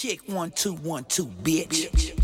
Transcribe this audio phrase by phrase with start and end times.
[0.00, 1.90] Check one, two, one, two, bitch.
[1.92, 2.19] What's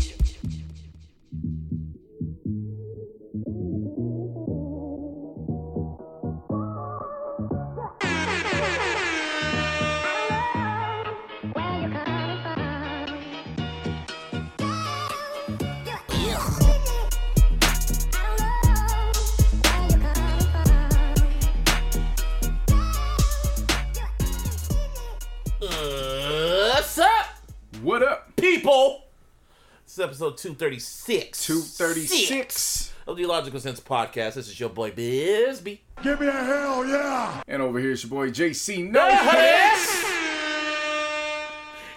[30.17, 31.45] episode 236.
[31.45, 32.91] 236.
[33.05, 34.33] of the Logical Sense podcast.
[34.33, 35.81] This is your boy Busby.
[36.01, 37.43] Give me a hell yeah.
[37.47, 39.07] And over here is your boy JC No.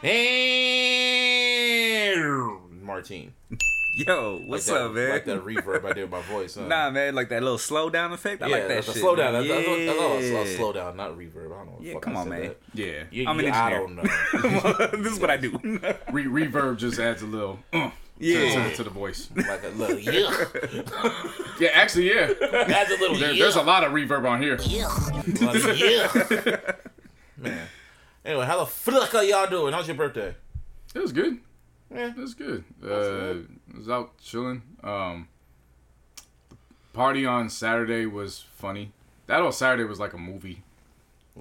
[0.03, 3.33] And Martine.
[3.93, 5.11] Yo, what's like that, up, man?
[5.11, 6.55] Like that reverb I did with my voice.
[6.55, 6.67] Huh?
[6.67, 8.41] Nah, man, like that little slowdown effect.
[8.43, 9.03] I yeah, like that that's a shit.
[9.03, 9.45] slow down.
[9.45, 9.55] Yeah.
[9.57, 11.47] that's, slow down, not reverb.
[11.53, 11.73] I don't know.
[11.73, 12.41] What the Yeah, fuck come I on, said man.
[12.43, 12.57] that.
[12.75, 13.03] Yeah.
[13.11, 14.03] You, I'm an you- I don't know.
[15.03, 15.51] this is what I do.
[16.13, 18.69] Re- reverb just adds a little uh, Yeah.
[18.69, 19.31] to, to the voice.
[19.35, 20.45] like a little yeah.
[21.61, 22.33] Yeah, actually, yeah.
[22.39, 23.43] That's a little There, yeah.
[23.43, 24.59] There's a lot of reverb on here.
[25.41, 26.71] Like, yeah.
[27.37, 27.67] Man.
[28.25, 29.73] Anyway, how the fuck are y'all doing?
[29.73, 30.35] How's your birthday?
[30.95, 31.39] It was good.
[31.91, 32.11] Yeah.
[32.11, 32.65] It was good.
[32.85, 34.63] Uh, I was out chilling.
[34.85, 35.29] Um,
[36.93, 38.93] party on Saturday was funny.
[39.27, 40.63] That whole Saturday was like a movie.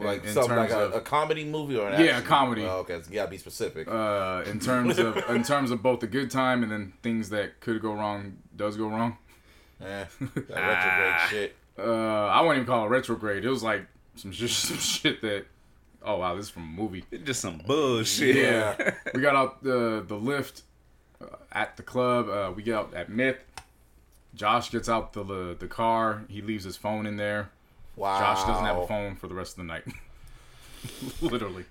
[0.05, 2.25] Like in something like a, of- a comedy movie or an Yeah, action?
[2.25, 2.65] a comedy.
[2.65, 3.87] Oh, okay, so you gotta be specific.
[3.87, 7.59] Uh, in terms of in terms of both the good time and then things that
[7.59, 9.17] could go wrong does go wrong.
[9.81, 11.27] Eh, that retrograde Ah.
[11.29, 11.55] shit.
[11.77, 13.45] Uh, I wouldn't even call it retrograde.
[13.45, 15.45] It was like some shit, some shit that.
[16.01, 17.03] Oh wow, this is from a movie.
[17.25, 18.35] Just some bullshit.
[18.35, 20.61] Yeah, we got out the the lift
[21.21, 22.29] uh, at the club.
[22.29, 23.37] Uh, we get out at Myth.
[24.35, 26.23] Josh gets out the the, the car.
[26.29, 27.49] He leaves his phone in there.
[27.99, 28.17] Wow.
[28.19, 29.83] Josh doesn't have a phone for the rest of the night.
[31.21, 31.65] Literally.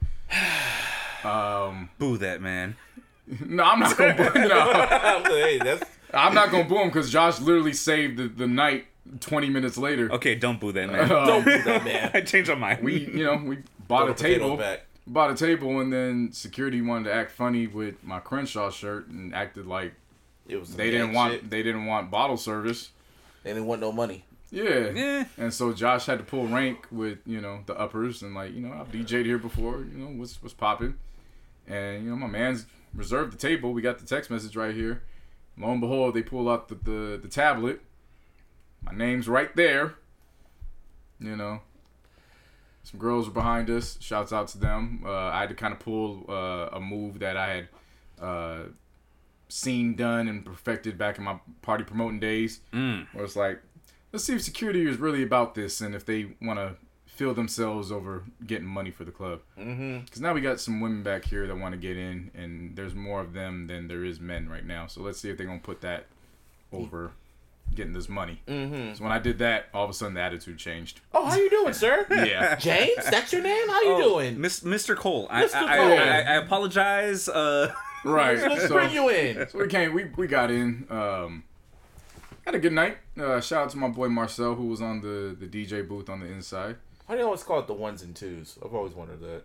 [1.25, 2.77] Um, Boo that man.
[3.47, 4.15] no, I'm not gonna.
[4.15, 5.83] boo- No, hey, that's
[6.15, 8.87] I'm not gonna boo him because Josh literally saved the, the night
[9.21, 10.11] 20 minutes later.
[10.13, 11.11] Okay, don't boo that man.
[11.11, 12.11] Um, don't do that, man.
[12.15, 12.83] I changed my mind.
[12.85, 13.59] we, you know, we
[13.89, 14.57] bought Throw a table.
[14.57, 14.85] back.
[15.07, 19.35] bought a table and then security wanted to act funny with my Crenshaw shirt and
[19.35, 19.95] acted like
[20.47, 21.51] It was they didn't gang want shit.
[21.51, 22.91] they didn't want bottle service.
[23.45, 24.25] They didn't want no money.
[24.51, 24.91] Yeah.
[24.91, 25.25] Yeah.
[25.37, 28.61] And so Josh had to pull rank with, you know, the uppers and like, you
[28.61, 30.95] know, I've DJ'd here before, you know, what's what's popping.
[31.67, 33.73] And, you know, my man's reserved the table.
[33.73, 35.03] We got the text message right here.
[35.59, 37.81] Lo and behold, they pull out the, the, the tablet.
[38.83, 39.97] My name's right there.
[41.21, 41.61] You know.
[42.85, 43.99] Some girls were behind us.
[44.01, 45.03] Shouts out to them.
[45.05, 47.69] Uh, I had to kind of pull uh, a move that I had
[48.19, 48.59] uh,
[49.51, 52.61] seen done and perfected back in my party promoting days.
[52.73, 53.07] Mm.
[53.13, 53.61] Where it's like,
[54.13, 56.77] let's see if security is really about this and if they want to
[57.07, 59.41] feel themselves over getting money for the club.
[59.59, 60.01] Mm-hmm.
[60.05, 62.95] Because now we got some women back here that want to get in, and there's
[62.95, 64.87] more of them than there is men right now.
[64.87, 66.07] So let's see if they're gonna put that
[66.73, 67.11] over
[67.75, 68.41] getting this money.
[68.47, 68.95] Mm-hmm.
[68.95, 71.01] So when I did that, all of a sudden the attitude changed.
[71.13, 72.07] Oh, how you doing, sir?
[72.11, 72.57] Yeah.
[72.61, 73.69] James, that's your name.
[73.69, 74.41] How you Oh, doing?
[74.41, 74.97] Mis- Mr.
[74.97, 75.27] Cole.
[75.31, 75.55] I, Mr.
[75.57, 75.87] I, Cole.
[75.89, 77.29] I, I, I apologize.
[77.29, 77.73] Uh,
[78.05, 78.39] right.
[78.39, 79.49] Let's So, bring you in.
[79.49, 79.93] so we came.
[79.93, 80.87] We we got in.
[80.89, 81.45] Um,
[82.49, 82.99] had a good night.
[83.19, 86.21] Uh, shout out to my boy Marcel who was on the the DJ booth on
[86.21, 86.77] the inside.
[87.07, 88.59] Why do you always call it the ones and twos?
[88.65, 89.43] I've always wondered that.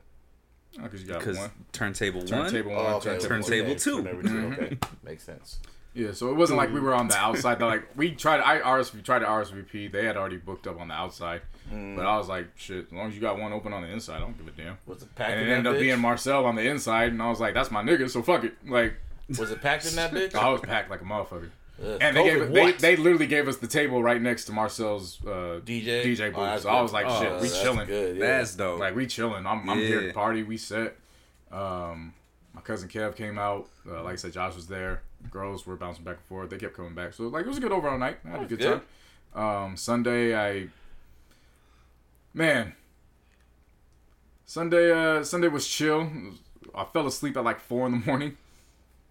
[0.81, 2.28] Because you got because one turntable one.
[2.28, 3.19] turntable one, Oh, okay.
[3.19, 4.03] turntable Turntable two.
[4.03, 4.63] Turntable two.
[4.63, 5.59] Okay, makes sense.
[5.94, 7.59] Yeah, so it wasn't like we were on the outside.
[7.59, 8.40] They're like we tried.
[8.42, 9.92] I RSV tried to RSVP.
[9.92, 11.96] They had already booked up on the outside, Mm.
[11.96, 12.88] but I was like, shit.
[12.88, 14.78] As long as you got one open on the inside, I don't give a damn.
[14.88, 15.81] Was it packed And it ended up bitch?
[15.81, 18.09] being Marcel on the inside, and I was like, that's my nigga.
[18.09, 18.53] So fuck it.
[18.68, 18.96] Like
[19.38, 20.34] Was it packed in that bitch?
[20.34, 21.52] I was packed like a motherfucker.
[21.81, 24.51] Ugh, And they COVID gave they, they literally gave us the table right next to
[24.51, 26.35] Marcel's uh, DJ DJ Oh, booth.
[26.39, 27.88] that's so I was like, Oh, shit, we chilling.
[27.88, 28.17] Good.
[28.17, 28.25] Yeah.
[28.25, 28.79] That's dope.
[28.79, 29.45] Like we chilling.
[29.47, 30.07] I'm, I'm here Yeah.
[30.09, 30.44] to party.
[30.44, 30.95] We set.
[31.51, 32.13] Um,
[32.53, 33.67] my cousin Kev came out.
[33.89, 35.01] Uh, like I said, Josh was there.
[35.31, 36.50] Girls were bouncing back and forth.
[36.50, 37.13] They kept coming back.
[37.13, 38.17] So like it was a good overall night.
[38.25, 38.81] I had a good, good.
[39.33, 39.44] time.
[39.66, 40.67] Um, Sunday I
[42.33, 42.73] man.
[44.45, 46.09] Sunday uh Sunday was chill.
[46.75, 48.38] I fell asleep at like four in the morning.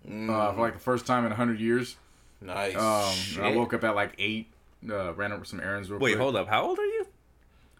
[0.06, 1.96] Uh, for like the first time in a hundred years.
[2.42, 2.76] Nice.
[2.76, 4.48] Um, and I woke up at like eight.
[4.88, 6.20] Uh, ran over some errands real Wait, quick.
[6.20, 6.48] hold up.
[6.48, 7.06] How old are you?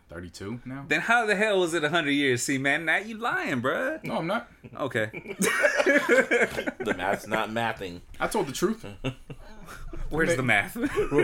[0.08, 0.84] Thirty-two now.
[0.86, 2.42] Then how the hell was it 100 years?
[2.42, 4.04] See, man, now you lying, bruh.
[4.04, 4.48] No, I'm not.
[4.78, 5.10] Okay.
[5.38, 8.02] the math's not mathing.
[8.20, 8.84] I told the truth.
[10.10, 10.76] Where's the math?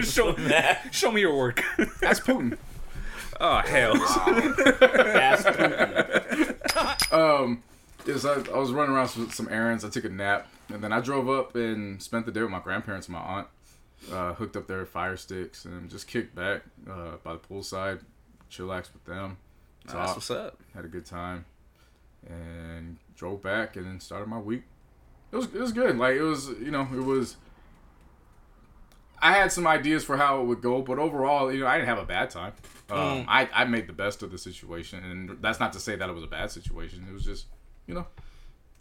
[0.10, 0.94] show, Math.
[0.94, 1.62] show me your work.
[2.00, 2.56] That's Putin.
[3.38, 3.94] oh, hell.
[3.96, 7.12] Fast Putin.
[7.12, 7.62] Um,
[8.06, 9.84] yes, I, I was running around with some errands.
[9.84, 12.60] I took a nap, and then I drove up and spent the day with my
[12.60, 13.48] grandparents and my aunt.
[14.12, 18.00] Uh, hooked up their fire sticks and just kicked back uh, by the poolside,
[18.48, 19.36] chillaxed with them.
[19.86, 20.60] That's what's up.
[20.72, 21.46] had a good time,
[22.28, 24.62] and drove back and then started my week.
[25.32, 25.98] it was it was good.
[25.98, 27.36] Like it was, you know, it was.
[29.20, 31.88] I had some ideas for how it would go, but overall, you know, I didn't
[31.88, 32.52] have a bad time.
[32.90, 36.08] Um, I I made the best of the situation, and that's not to say that
[36.08, 37.04] it was a bad situation.
[37.08, 37.46] It was just,
[37.88, 38.06] you know,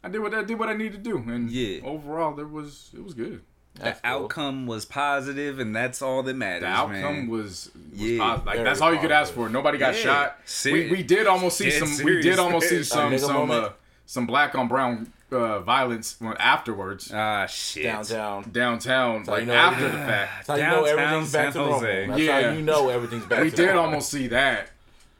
[0.07, 1.81] I did what I did what I needed to do, and Yeah.
[1.83, 3.41] overall, there was it was good.
[3.75, 3.93] The cool.
[4.05, 6.61] outcome was positive, and that's all that matters.
[6.61, 7.27] The outcome man.
[7.27, 8.45] was, was Yeah, positive.
[8.47, 9.49] like that's all you could ask for.
[9.49, 10.01] Nobody got Yeah.
[10.01, 10.39] shot.
[10.45, 12.05] Seri- We, we did almost see Dead some.
[12.05, 13.69] We did almost see some some uh,
[14.07, 17.83] some black on brown uh, violence afterwards ah shit.
[17.83, 18.49] Downtown.
[18.51, 20.47] downtown, how like you know after it- the fact.
[20.47, 21.79] That's how you know Downtown everything's back to San normal.
[21.79, 22.07] Jose.
[22.07, 22.41] That's Yeah.
[22.41, 23.83] how you know everything's back We to did normal.
[23.83, 24.69] almost see that,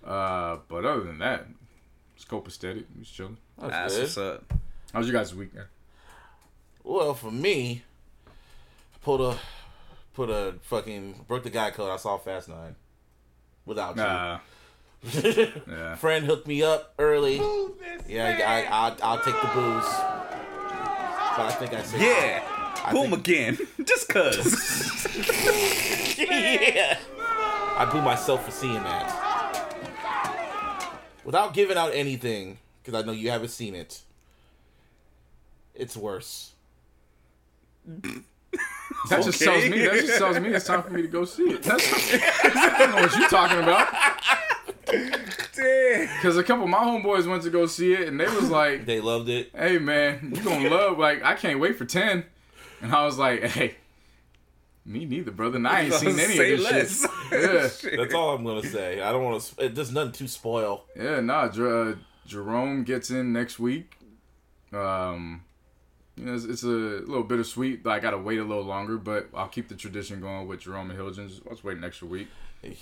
[0.05, 1.45] uh, but other than that,
[2.15, 2.77] it's copacetic.
[2.79, 3.37] It was chilling.
[3.59, 4.01] That's That's good.
[4.03, 4.53] what's up.
[4.93, 5.53] How was your guys' week?
[5.53, 5.65] man?
[6.83, 7.83] Well, for me,
[8.27, 9.37] I pulled a
[10.13, 11.91] put a fucking broke the guy code.
[11.91, 12.75] I saw Fast Nine
[13.65, 14.01] without you.
[14.03, 14.39] Nah,
[15.67, 15.95] yeah.
[15.95, 17.41] Friend hooked me up early.
[18.07, 19.93] Yeah, I, I, I'll, I'll take the booze.
[21.35, 22.43] But I think I said Yeah.
[22.85, 23.57] I Boom think- again.
[23.85, 25.05] Just cause.
[26.17, 26.97] yeah.
[27.77, 29.23] I boo myself for seeing that.
[31.25, 34.01] Without giving out anything, because I know you haven't seen it.
[35.77, 36.53] It's worse.
[39.09, 39.45] That just Okay.
[39.45, 39.85] tells me.
[39.85, 41.63] That just tells me it's time for me to go see it.
[41.63, 42.13] That's,
[42.45, 43.87] I don't know what you're talking about.
[45.55, 46.07] Damn.
[46.15, 48.85] Because a couple of my homeboys went to go see it, and they was like,
[48.85, 49.51] They loved it.
[49.55, 50.97] "Hey man, you gonna love?
[50.97, 52.25] Like, I can't wait for 10.
[52.81, 53.75] And I was like, "Hey,
[54.85, 55.57] me neither, brother.
[55.57, 57.11] And I ain't seen any Say of this less.
[57.81, 57.99] shit." Shit.
[57.99, 59.01] That's all I'm gonna say.
[59.01, 59.69] I don't want to.
[59.69, 60.83] There's nothing to spoil.
[60.95, 61.19] Yeah, yeah.
[61.21, 61.95] Nah, Jer- uh,
[62.25, 63.97] Jerome gets in next week.
[64.73, 65.43] Um,
[66.17, 67.83] you know, it's, it's a little bittersweet.
[67.83, 70.89] But I gotta wait a little longer, but I'll keep the tradition going with Jerome
[70.89, 71.41] and Hilgens.
[71.47, 72.27] Let's wait an extra week.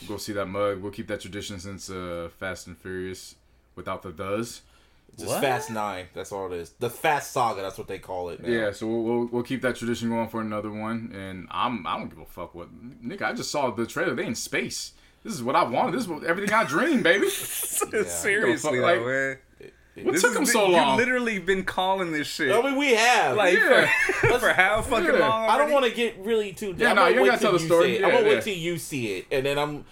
[0.07, 0.81] Go see that mug.
[0.81, 3.35] We'll keep that tradition since uh, Fast and Furious
[3.75, 4.61] without the does.
[5.09, 5.41] It's just What?
[5.43, 6.07] Fast Nine.
[6.13, 6.71] That's all it is.
[6.79, 7.61] The Fast Saga.
[7.61, 8.41] That's what they call it.
[8.41, 8.49] Now.
[8.49, 11.11] Yeah, so we'll, we'll we'll keep that tradition going for another one.
[11.13, 12.69] And I'm I don't give a fuck what
[13.05, 13.21] nigga.
[13.23, 14.15] I just saw the trailer.
[14.15, 14.93] They in space.
[15.23, 15.93] This is what I wanted.
[15.93, 17.29] This is what, everything I dreamed, baby.
[17.29, 19.37] Seriously, Like, though, man.
[20.01, 20.91] What This took has them so long?
[20.91, 22.51] You literally been calling this shit.
[22.53, 23.37] I mean, we have.
[23.37, 23.89] like Yeah.
[24.19, 25.19] for, for how fucking Yeah.
[25.27, 25.49] long?
[25.49, 26.75] I don't want to get really too.
[26.77, 27.99] Yeah, I'm no, you wait gotta tell the story.
[27.99, 28.33] Yeah, I'm gonna yeah.
[28.35, 29.85] wait till you see it, and then I'm.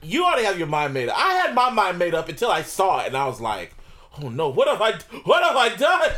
[0.00, 1.18] You already have your mind made up.
[1.18, 3.74] I had my mind made up until I saw it, and I was like,
[4.22, 4.92] "Oh no, what have I?
[5.24, 6.12] What have I done?"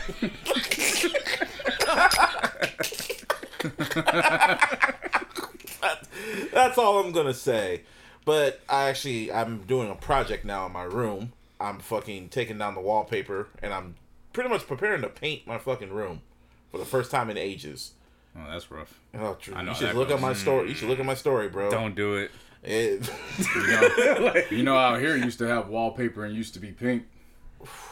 [6.53, 7.83] That's all I'm gonna say.
[8.25, 11.33] But I actually, I'm doing a project now in my room.
[11.61, 13.97] I'm fucking taking down the wallpaper, and I'm
[14.33, 16.23] pretty much preparing to paint my fucking room
[16.71, 17.93] for the first time in ages.
[18.37, 18.99] Oh, that's rough.
[19.15, 19.55] Oh, true.
[19.55, 20.17] I know you should look goes.
[20.17, 20.69] at my story.
[20.69, 21.71] You should look at my story, bro.
[21.71, 22.31] Don't do it.
[22.63, 23.11] It,
[23.55, 27.05] You know, you know, out here used to have wallpaper and used to be pink.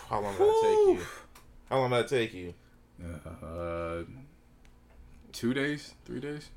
[0.08, 1.06] how long did that take you?
[1.70, 2.54] How long did that take you?
[3.42, 4.02] Uh,
[5.32, 6.50] two days, three days.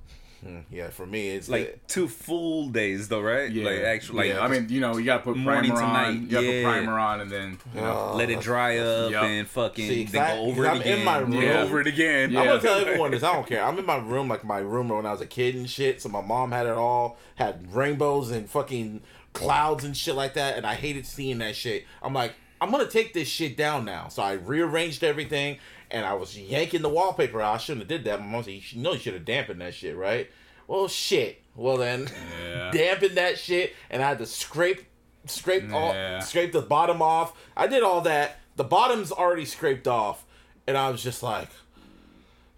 [0.43, 3.51] Hmm, Yeah, for me, it's Like two full days though, right?
[3.51, 4.43] Yeah, Like actually, like yeah.
[4.43, 5.93] I mean, you know, you gotta put morning primer to on.
[6.15, 6.63] night, You gotta yeah.
[6.63, 9.23] put primer on, and then you know, Oh, let it dry up Yup.
[9.23, 11.05] and fucking See, then I- go over I'm it in again.
[11.05, 11.31] my room.
[11.41, 12.31] Go over it again.
[12.31, 12.39] Yeah.
[12.41, 13.21] I'm gonna tell everyone this.
[13.23, 13.63] I don't care.
[13.63, 16.01] I'm in my room like my room when I was a kid and shit.
[16.01, 19.01] So my mom had it all, had rainbows and fucking
[19.33, 21.85] clouds and shit like that, and I hated seeing that shit.
[22.01, 24.07] I'm like, I'm gonna take this shit down now.
[24.07, 25.57] So I rearranged everything,
[25.89, 27.55] and I was yanking the wallpaper out.
[27.55, 28.19] I shouldn't have did that.
[28.19, 30.29] My mom said, "You know you should have dampened that shit, right?"
[30.71, 31.41] Well, shit.
[31.53, 32.07] Well then,
[32.41, 32.71] Yeah.
[32.71, 34.85] dampened that shit, and I had to scrape,
[35.25, 36.15] scrape Yeah.
[36.15, 37.33] all, scrape the bottom off.
[37.57, 38.39] I did all that.
[38.55, 40.23] The bottom's already scraped off,
[40.65, 41.49] and I was just like,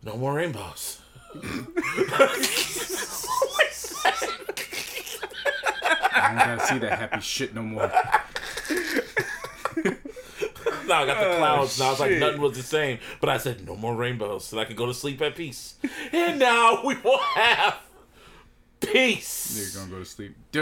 [0.04, 1.00] no more rainbows.
[1.36, 1.40] I
[6.28, 7.92] don't gotta see that happy shit no more.
[10.86, 11.80] Now I got the oh, clouds.
[11.80, 13.00] Now it's like nothing was the same.
[13.22, 15.76] But I said no more rainbows, so I can go to sleep at peace.
[16.12, 17.80] And now we will have
[18.84, 20.36] You're gonna go to sleep.
[20.56, 20.60] Oh,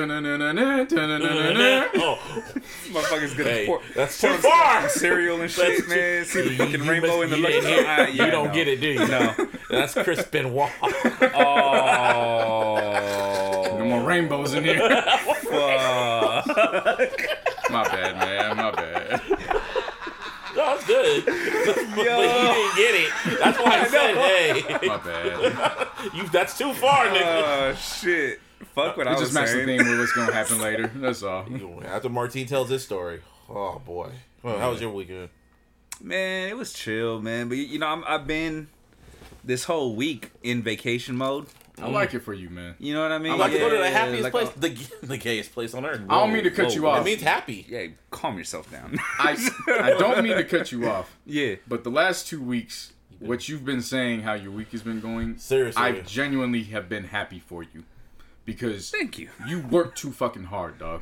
[2.92, 4.90] Motherfuckers gonna hey, pour, that's too pour far.
[4.90, 6.26] cereal and shit, That's man.
[6.26, 7.52] See the You- fucking you rainbow missed- in the you look.
[7.52, 8.54] didn't hear- Ah, yeah, you don't no.
[8.54, 9.08] get it, do you?
[9.08, 9.36] No.
[9.70, 10.72] That's Chris Benoit.
[12.44, 13.78] Oh.
[13.80, 14.80] No more rainbows in here.
[15.42, 16.48] fuck.
[17.70, 18.58] My bad, man.
[18.58, 19.22] My bad.
[20.92, 21.26] No, it's good.
[21.96, 23.40] but he didn't get it.
[23.40, 25.88] That's why I said, hey, My bad.
[26.14, 27.72] you, that's too far, oh, nigga.
[27.72, 28.40] Oh shit.
[28.76, 29.80] Fuck what I It was just matched the saying.
[29.80, 30.92] theme with what's gonna happen later.
[30.96, 31.46] That's all.
[31.86, 34.12] After Martine tells this story, oh boy.
[34.44, 35.30] Well, how was your weekend?
[36.02, 37.48] Man, it was chill, man.
[37.50, 38.70] But you know, I'm, I've been
[39.44, 41.48] this whole week in vacation mode.
[41.80, 42.76] I like it for you, man.
[42.80, 43.32] You know what I mean?
[43.34, 45.74] I like to go to the Yeah, happiest like, place, uh, the, the gayest place
[45.74, 46.02] on earth.
[46.10, 46.90] I don't mean to cut whoa, you whoa.
[46.90, 47.02] off.
[47.02, 47.66] It means happy.
[47.70, 48.98] Yeah, calm yourself down.
[49.20, 49.38] I,
[49.68, 51.56] I don't mean to cut you off, yeah.
[51.68, 55.38] but the last two weeks, what you've been saying, how your week has been going.
[55.38, 55.82] Seriously.
[55.82, 57.84] I genuinely have been happy for you
[58.46, 59.30] because Thank you.
[59.48, 61.02] you work too fucking hard, dog.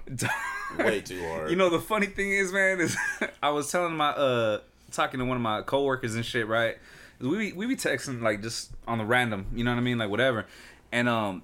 [0.77, 1.49] Way too hard.
[1.49, 2.95] You know the funny thing is, man, is
[3.41, 4.59] I was telling my uh
[4.91, 6.77] talking to one of my coworkers and shit, right?
[7.19, 9.97] We be, we be texting like just on the random, you know what I mean,
[9.97, 10.45] like whatever.
[10.91, 11.43] And um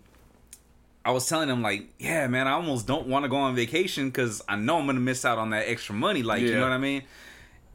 [1.03, 4.09] I was telling him like, yeah, man, I almost don't want to go on vacation
[4.09, 6.55] because I know I'm gonna miss out on that extra money, like you Yeah.
[6.55, 7.03] know what I mean.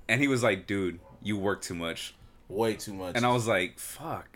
[0.09, 2.14] And he was like, dude, you work too much.
[2.49, 3.14] Way too much.
[3.16, 4.26] And I was like, fuck.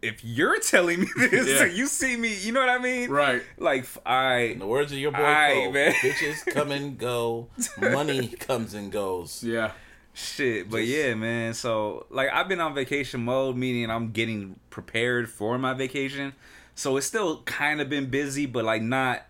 [0.00, 1.64] If you're telling me this, Yeah.
[1.66, 3.08] you see me, you know what I mean?
[3.10, 3.42] Right.
[3.56, 5.92] Like, f- I In the words of your boy Aight, Cole, man.
[5.94, 7.48] bitches come and go,
[7.80, 9.42] money comes and goes.
[9.42, 9.72] Yeah.
[10.14, 11.54] Shit, but Just- yeah, man.
[11.54, 16.34] So like I've been on vacation mode, meaning I'm getting prepared for my vacation.
[16.74, 19.22] So it's still kind of been busy, but like not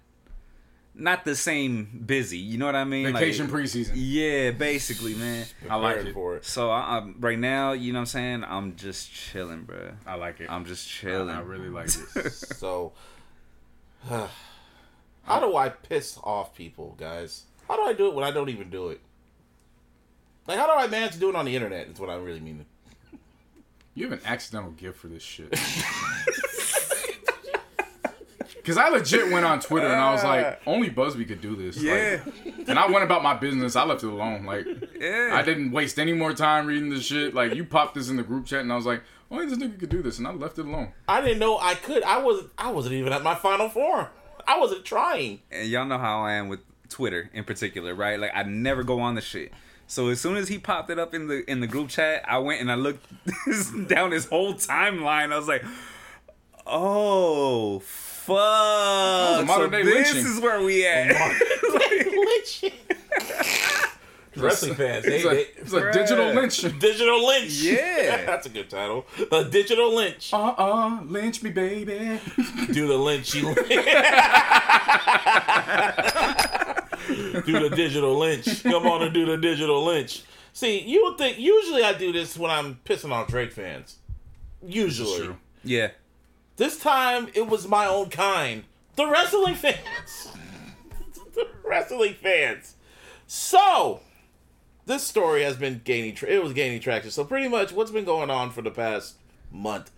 [0.94, 2.38] not the same busy.
[2.38, 3.12] You know what I mean?
[3.12, 3.92] Vacation like, preseason.
[3.94, 5.46] Yeah, basically, man.
[5.68, 6.12] I like it.
[6.14, 6.44] for it.
[6.44, 8.44] So I, I'm right now, you know what I'm saying?
[8.44, 9.92] I'm just chilling, bro.
[10.06, 10.50] I like it.
[10.50, 11.34] I'm just I, chilling.
[11.34, 12.32] I really like it.
[12.32, 12.92] So,
[14.08, 17.44] how do I piss off people, guys?
[17.68, 19.00] How do I do it when I don't even do it?
[20.46, 21.88] Like, how do I manage to do it on the internet?
[21.88, 22.66] Is what I really mean.
[23.94, 25.54] You have an accidental gift for this shit.
[28.54, 31.76] Because I legit went on Twitter and I was like, only Busby could do this.
[31.82, 33.74] yeah, Like, and I went about my business.
[33.74, 34.44] I left it alone.
[34.46, 34.64] Like,
[35.00, 35.30] yeah.
[35.32, 37.34] I didn't waste any more time reading this shit.
[37.34, 39.80] Like, you popped this in the group chat and I was like, only this nigga
[39.80, 40.18] could do this.
[40.18, 40.92] And I left it alone.
[41.08, 42.04] I didn't know I could.
[42.04, 42.44] I was.
[42.56, 44.06] I wasn't even at my final form.
[44.46, 45.40] I wasn't trying.
[45.50, 48.20] and y'all know how I am with Twitter in particular, right?
[48.20, 49.50] Like I never go on the shit.
[49.86, 52.38] So as soon as he popped it up in the in the group chat, I
[52.38, 53.06] went and I looked
[53.88, 55.32] down his whole timeline.
[55.32, 55.64] I was like,
[56.66, 60.32] "Oh fuck!" a modern so this lynching.
[60.32, 61.08] is where we at.
[62.14, 62.72] Lynching.
[64.34, 65.04] Wrestling fans.
[65.04, 66.62] They, It's a, they, it's a digital lynch.
[66.80, 67.50] digital lynch.
[67.52, 68.24] Yeah.
[68.26, 69.04] that's a good title.
[69.30, 70.32] A digital lynch.
[70.32, 72.18] Uh uh, lynch me, baby.
[72.72, 73.42] Do the lynchy.
[77.08, 78.62] do the digital lynch.
[78.62, 80.22] Come on and do the digital lynch.
[80.52, 83.96] See, you would think usually I do this when I'm pissing off Drake fans.
[84.64, 85.18] Usually.
[85.26, 85.36] True.
[85.64, 85.90] yeah,
[86.56, 88.64] This time it was my own kind.
[88.96, 90.32] The wrestling fans.
[91.34, 92.74] the wrestling fans.
[93.26, 94.00] So,
[94.84, 97.10] this story has been gaining tra- it was gaining traction.
[97.10, 99.16] So pretty much what's been going on for the past
[99.50, 99.90] month.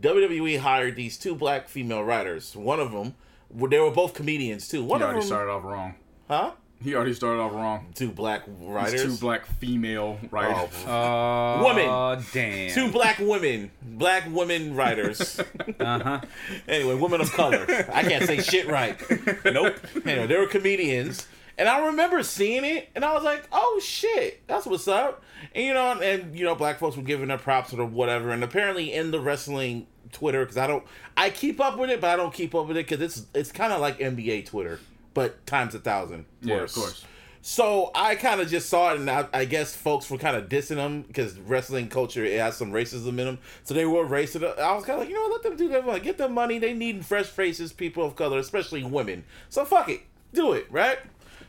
[0.00, 2.56] WWE hired these two black female writers.
[2.56, 3.14] One of them
[3.54, 4.82] they were both comedians too.
[4.82, 5.94] One He of already them started off wrong.
[6.28, 6.52] Huh?
[6.82, 7.86] He already started off wrong.
[7.94, 8.94] Two black writers.
[8.94, 10.74] It's two black female writers.
[10.86, 12.24] Oh, uh, Woman.
[12.32, 12.72] damn.
[12.74, 13.70] two black women.
[13.82, 15.40] Black women writers.
[15.78, 16.20] Uh huh.
[16.68, 17.64] Anyway, women of color.
[17.92, 19.00] I can't say shit right.
[19.44, 19.76] Nope.
[20.04, 21.26] Anyway, they were comedians.
[21.58, 25.22] And I remember seeing it, and I was like, "Oh shit, that's what's up."
[25.54, 28.30] And you know, and you know, black folks were giving their props or whatever.
[28.30, 30.84] And apparently, in the wrestling Twitter, because I don't,
[31.16, 33.52] I keep up with it, but I don't keep up with it because it's it's
[33.52, 34.80] kind of like NBA Twitter,
[35.14, 36.26] but times a thousand.
[36.40, 36.76] yeah, worse.
[36.76, 37.04] of course.
[37.44, 40.48] So I kind of just saw it, and I, I guess folks were kind of
[40.48, 43.38] dissing them because wrestling culture it has some racism in them.
[43.64, 44.58] So they were racist.
[44.58, 45.84] I was kind of like, you know, what, let them do that.
[45.84, 46.60] Like, get them money.
[46.60, 49.24] They need fresh faces, people of color, especially women.
[49.48, 50.02] So fuck it,
[50.32, 50.98] do it, right?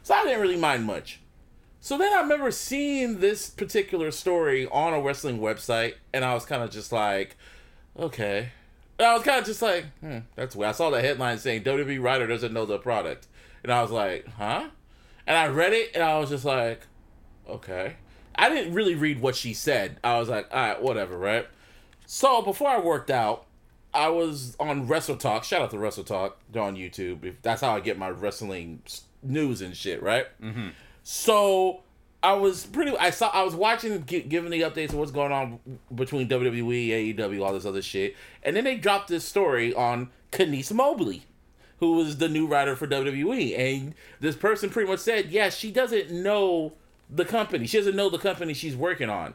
[0.01, 1.19] So I didn't really mind much.
[1.79, 6.45] So then I remember seeing this particular story on a wrestling website, and I was
[6.45, 7.35] kind of just like,
[7.99, 8.49] okay.
[8.97, 10.69] And I was kind of just like, hmm, that's weird.
[10.69, 13.27] I saw the headline saying WWE writer doesn't know the product,
[13.63, 14.69] and I was like, huh?
[15.25, 16.81] And I read it, and I was just like,
[17.47, 17.95] okay.
[18.35, 19.99] I didn't really read what she said.
[20.03, 21.47] I was like, all right, whatever, right?
[22.05, 23.45] So before I worked out,
[23.93, 25.43] I was on Wrestle Talk.
[25.43, 27.35] Shout out to Wrestle Talk on YouTube.
[27.41, 28.81] That's how I get my wrestling
[29.21, 30.25] news and shit, right?
[30.41, 30.69] Mm-hmm.
[31.03, 31.83] So
[32.23, 32.97] I was pretty.
[32.97, 33.29] I saw.
[33.29, 35.59] I was watching, giving the updates of what's going on
[35.93, 40.73] between WWE, AEW, all this other shit, and then they dropped this story on Kenice
[40.73, 41.23] Mobley,
[41.83, 45.69] who was the new writer for WWE, and this person pretty much said, yeah, she
[45.69, 46.71] doesn't know
[47.09, 47.67] the company.
[47.67, 49.33] She doesn't know the company she's working on.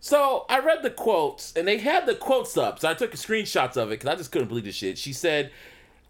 [0.00, 2.80] So I read the quotes, and they had the quotes up.
[2.80, 4.96] So I took screenshots of it because I just couldn't believe the shit.
[4.96, 5.52] She said,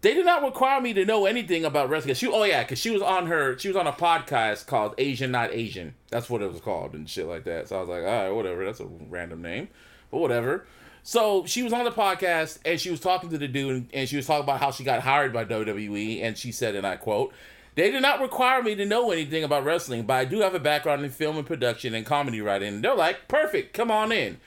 [0.01, 2.89] "They did not require me to know anything about wrestling." She, oh yeah, because she
[2.89, 5.93] was on her, she was on a podcast called Asian Not Asian.
[6.09, 7.67] That's what it was called and shit like that.
[7.67, 8.65] So I was like, all right, whatever.
[8.65, 9.67] That's a random name,
[10.09, 10.65] but whatever.
[11.03, 14.15] So she was on the podcast and she was talking to the dude, and she
[14.15, 17.33] was talking about how she got hired by WWE, and she said, and I quote.
[17.75, 20.59] They did not require me to know anything about wrestling, but I do have a
[20.59, 22.75] background in film and production and comedy writing.
[22.75, 24.37] And they're like, perfect, come on in.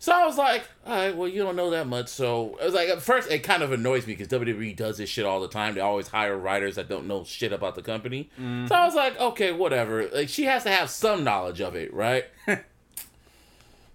[0.00, 2.08] So I was like, all right, well, you don't know that much.
[2.08, 5.08] So it was like, at first, it kind of annoys me because WWE does this
[5.08, 5.76] shit all the time.
[5.76, 8.28] They always hire writers that don't know shit about the company.
[8.36, 8.68] Mm.
[8.68, 10.08] So I was like, okay, whatever.
[10.08, 12.24] Like, she has to have some knowledge of it, right?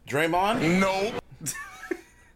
[0.07, 0.79] Draymond?
[0.79, 1.11] No.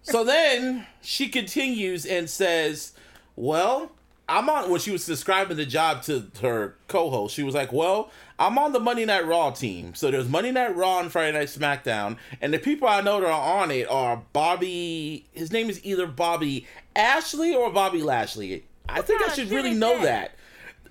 [0.03, 2.93] So then she continues and says,
[3.35, 3.91] "Well,
[4.27, 8.11] I'm on." When she was describing the job to her co-host, she was like, "Well,
[8.39, 9.93] I'm on the Monday Night Raw team.
[9.95, 13.27] So there's Monday Night Raw and Friday Night SmackDown, and the people I know that
[13.27, 15.25] are on it are Bobby.
[15.33, 18.65] His name is either Bobby Ashley or Bobby Lashley.
[18.89, 20.03] I think I should really know that?
[20.03, 20.37] that."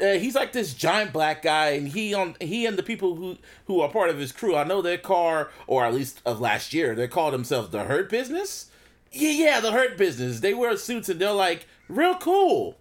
[0.01, 3.37] uh, he's like this giant black guy, and he on he and the people who
[3.67, 4.57] who are part of his crew.
[4.57, 8.09] I know their car, or at least of last year, they called themselves the Hurt
[8.09, 8.70] Business.
[9.13, 10.41] Yeah, yeah, the Hurt Business.
[10.41, 12.77] They wear suits and they're like real cool.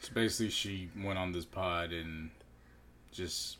[0.00, 2.30] So basically, she went on this pod and
[3.10, 3.56] just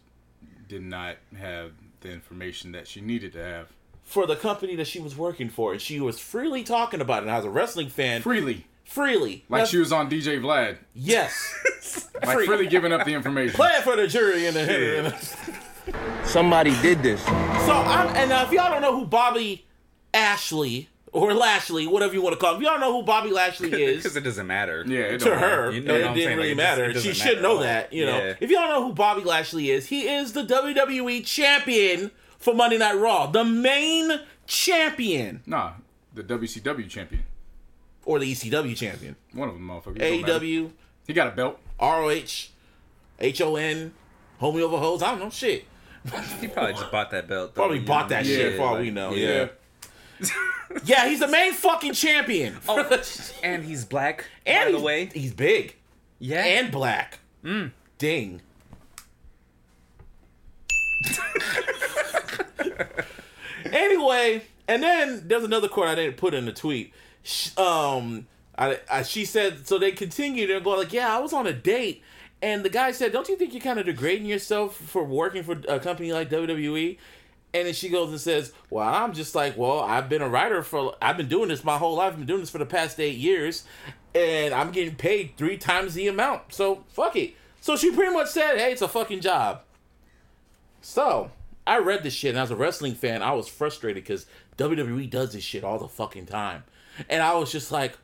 [0.68, 3.68] did not have the information that she needed to have
[4.04, 7.26] for the company that she was working for, and she was freely talking about it.
[7.26, 12.08] And as a wrestling fan, freely, freely, like Now- she was on DJ Vlad, yes,
[12.24, 12.46] like Free.
[12.46, 13.54] freely giving up the information.
[13.56, 15.06] play it for the jury and the.
[15.06, 15.14] and
[16.26, 17.22] Somebody did this.
[17.24, 17.32] So
[17.72, 19.66] I'm, and uh, if y'all don't know who Bobby
[20.14, 20.88] Ashley
[21.18, 23.98] or Lashley, whatever you want to call him, if y'all know who Bobby Lashley is,
[23.98, 24.84] Because it doesn't matter.
[24.86, 26.36] Yeah, it to don't her, You know what it I'm didn't saying?
[26.38, 26.90] really Like, it just- matter.
[26.90, 27.92] it she should matter know that.
[27.92, 28.34] You know, Yeah.
[28.40, 32.94] if y'all know who Bobby Lashley is, he is the WWE champion for Monday Night
[32.94, 35.72] Raw, the main champion, Nah,
[36.14, 37.22] the WCW champion,
[38.04, 40.00] or the ECW champion, one of them motherfuckers.
[40.00, 40.24] It.
[40.26, 40.70] AEW,
[41.06, 41.58] He got a belt.
[41.80, 42.48] ROH,
[43.20, 43.92] HON,
[44.40, 45.02] homie over hoes.
[45.02, 45.64] I don't know shit.
[46.40, 47.54] He probably just bought that belt.
[47.54, 48.16] though, Probably bought know?
[48.16, 49.12] that Yeah, shit for all like- we know.
[49.12, 49.28] Yeah.
[49.28, 49.48] Yeah.
[50.84, 52.56] yeah, he's the main fucking champion.
[52.68, 53.02] Oh,
[53.42, 54.24] and he's black.
[54.46, 55.76] and by the he's- way, he's big.
[56.18, 56.44] yeah.
[56.44, 57.18] and black.
[57.98, 58.40] Ding.
[63.72, 66.92] anyway, and then there's another quote I didn't put in the tweet.
[67.22, 69.78] Sh- Um, I, I she said so.
[69.78, 72.02] They continued and go like, "Yeah, I was on a date."
[72.40, 75.60] And the guy said, "Don't you think you're kind of degrading yourself for working for
[75.68, 76.98] a company like WWE?"
[77.54, 80.62] And then she goes and says, "Well, I'm just like, well, I've been a writer
[80.62, 82.12] for, I've been doing this my whole life.
[82.12, 83.64] I've been doing this for the past eight years,
[84.14, 86.52] and I'm getting paid three times the amount.
[86.52, 89.62] So fuck it." So she pretty much said, "Hey, it's a fucking job."
[90.82, 91.30] So
[91.66, 94.26] I read this shit, and as a wrestling fan, I was frustrated because
[94.58, 96.64] WWE does this shit all the fucking time,
[97.08, 97.96] and I was just like,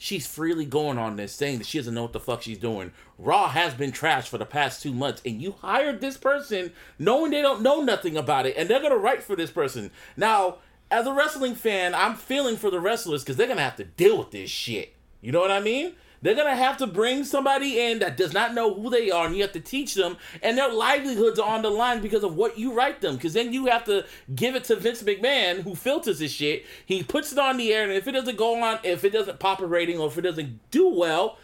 [0.00, 2.90] she's freely going on this, saying that she doesn't know what the fuck she's doing.
[3.18, 7.30] Raw has been trashed for the past two months, and you hired this person knowing
[7.30, 9.90] they don't know nothing about it, and they're gonna write for this person.
[10.16, 10.56] Now,
[10.90, 14.16] as a wrestling fan, I'm feeling for the wrestlers because they're gonna have to deal
[14.16, 14.94] with this shit.
[15.20, 15.92] You know what I mean?
[16.22, 19.34] They're gonna have to bring somebody in that does not know who they are, and
[19.34, 22.58] you have to teach them, and their livelihoods are on the line because of what
[22.58, 23.16] you write them.
[23.16, 24.04] Because then you have to
[24.34, 26.66] give it to Vince McMahon, who filters this shit.
[26.84, 29.40] He puts it on the air, and if it doesn't go on, if it doesn't
[29.40, 31.38] pop a rating, or if it doesn't do well,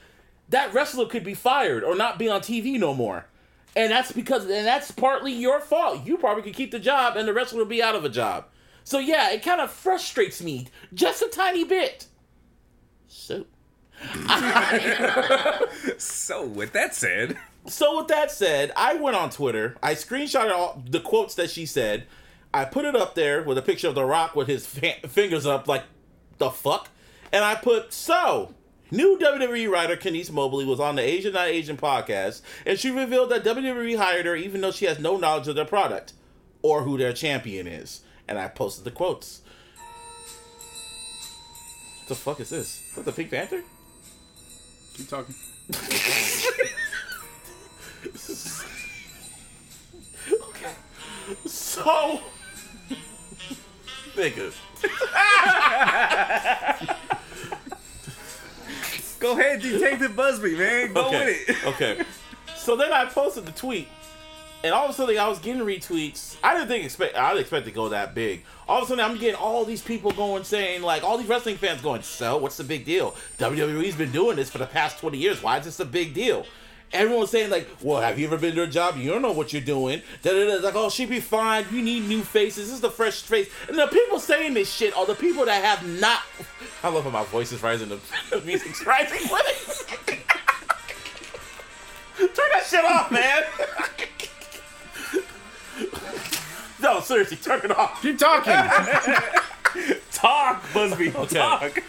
[0.50, 3.26] that wrestler could be fired or not be on TV no more.
[3.74, 6.06] And that's because, and that's partly your fault.
[6.06, 8.46] You probably could keep the job, and the wrestler would be out of a job.
[8.84, 12.06] So yeah, it kind of frustrates me just a tiny bit.
[13.08, 13.46] So.
[15.98, 19.76] So with that said, So with that said, I went on Twitter.
[19.82, 22.04] I screenshotted all the quotes that she said.
[22.54, 25.46] I put it up there with a picture of The Rock with his fa- fingers
[25.46, 25.84] up, like
[26.38, 26.88] the fuck.
[27.32, 28.54] And I put so.
[28.90, 33.30] New WWE writer Kenice Mobley was on the Asian Not Asian podcast, and she revealed
[33.30, 36.12] that WWE hired her even though she has no knowledge of their product
[36.62, 38.02] or who their champion is.
[38.28, 39.42] And I posted the quotes.
[42.00, 42.92] What the fuck is this?
[42.94, 43.64] What the Pink Panther?
[44.96, 45.34] Keep talking.
[50.48, 50.72] okay.
[51.44, 52.20] So,
[54.14, 54.54] nigga.
[59.20, 60.94] go ahead, Detective Busby, man.
[60.94, 61.24] Go okay.
[61.26, 61.66] with it.
[61.66, 62.02] okay.
[62.56, 63.88] So then I posted the tweet,
[64.66, 66.36] and all of a sudden I was getting retweets.
[66.42, 68.44] I didn't think expect I didn't expect to go that big.
[68.68, 71.56] All of a sudden I'm getting all these people going saying like all these wrestling
[71.56, 73.14] fans going, so what's the big deal?
[73.38, 75.40] WWE's been doing this for the past 20 years.
[75.42, 76.44] Why is this a big deal?
[76.92, 78.96] Everyone's saying like, well, have you ever been to a job?
[78.96, 80.02] You don't know what you're doing.
[80.22, 80.64] Da da da.
[80.64, 81.64] Like, oh, she'd be fine.
[81.72, 82.66] You need new faces.
[82.66, 83.50] This is the fresh face.
[83.68, 86.20] And the people saying this shit are the people that have not.
[86.82, 87.88] I love how my voice is rising.
[88.30, 90.18] The music's rising with it.
[92.18, 93.42] Turn that shit off, man.
[96.82, 98.00] No, seriously, turn it off.
[98.02, 98.52] Keep talking.
[100.12, 101.10] Talk, Busby.
[101.10, 101.82] Talk.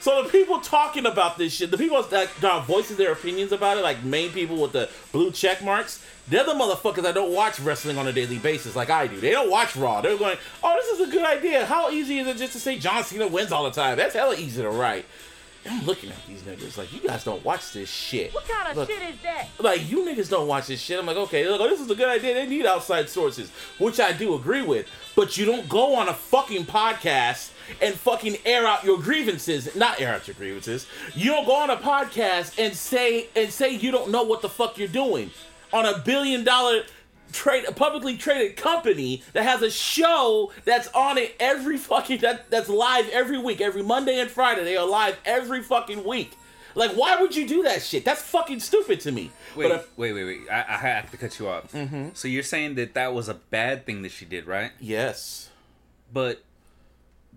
[0.00, 3.76] So the people talking about this shit, the people that are voicing their opinions about
[3.76, 7.60] it, like main people with the blue check marks, they're the motherfuckers that don't watch
[7.60, 9.20] wrestling on a daily basis like I do.
[9.20, 10.00] They don't watch Raw.
[10.00, 11.66] They're going, oh, this is a good idea.
[11.66, 13.98] How easy is it just to say John Cena wins all the time?
[13.98, 15.04] That's hella easy to write.
[15.68, 18.32] I'm looking at these niggas like you guys don't watch this shit.
[18.32, 19.46] What kind of Look, shit is that?
[19.60, 20.98] like you niggas don't watch this shit.
[20.98, 22.34] I'm like, okay, look, this is a good idea.
[22.34, 24.86] They need outside sources, which I do agree with.
[25.14, 27.50] But you don't go on a fucking podcast
[27.82, 29.74] and fucking air out your grievances.
[29.76, 30.86] Not air out your grievances.
[31.14, 34.48] You don't go on a podcast and say and say you don't know what the
[34.48, 35.30] fuck you're doing
[35.72, 36.82] on a billion dollar
[37.32, 42.50] trade a publicly traded company that has a show that's on it every fucking that
[42.50, 46.36] that's live every week every monday and friday they are live every fucking week
[46.74, 49.82] like why would you do that shit that's fucking stupid to me Wait, but uh,
[49.96, 50.40] wait, wait, wait.
[50.50, 51.72] I, I have to cut you off.
[51.72, 52.10] Mm-hmm.
[52.14, 54.70] So you're saying that that was a bad thing that she did, right?
[54.78, 55.50] yes
[56.12, 56.44] But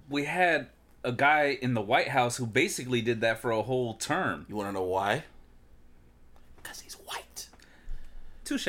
[0.09, 0.67] we had
[1.03, 4.45] a guy in the White House who basically did that for a whole term.
[4.47, 5.23] you want to know why
[6.61, 7.47] because he's white
[8.45, 8.67] Touche.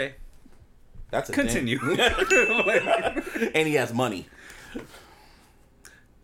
[1.14, 1.30] That's.
[1.30, 1.78] Continue.
[3.54, 4.26] and he has money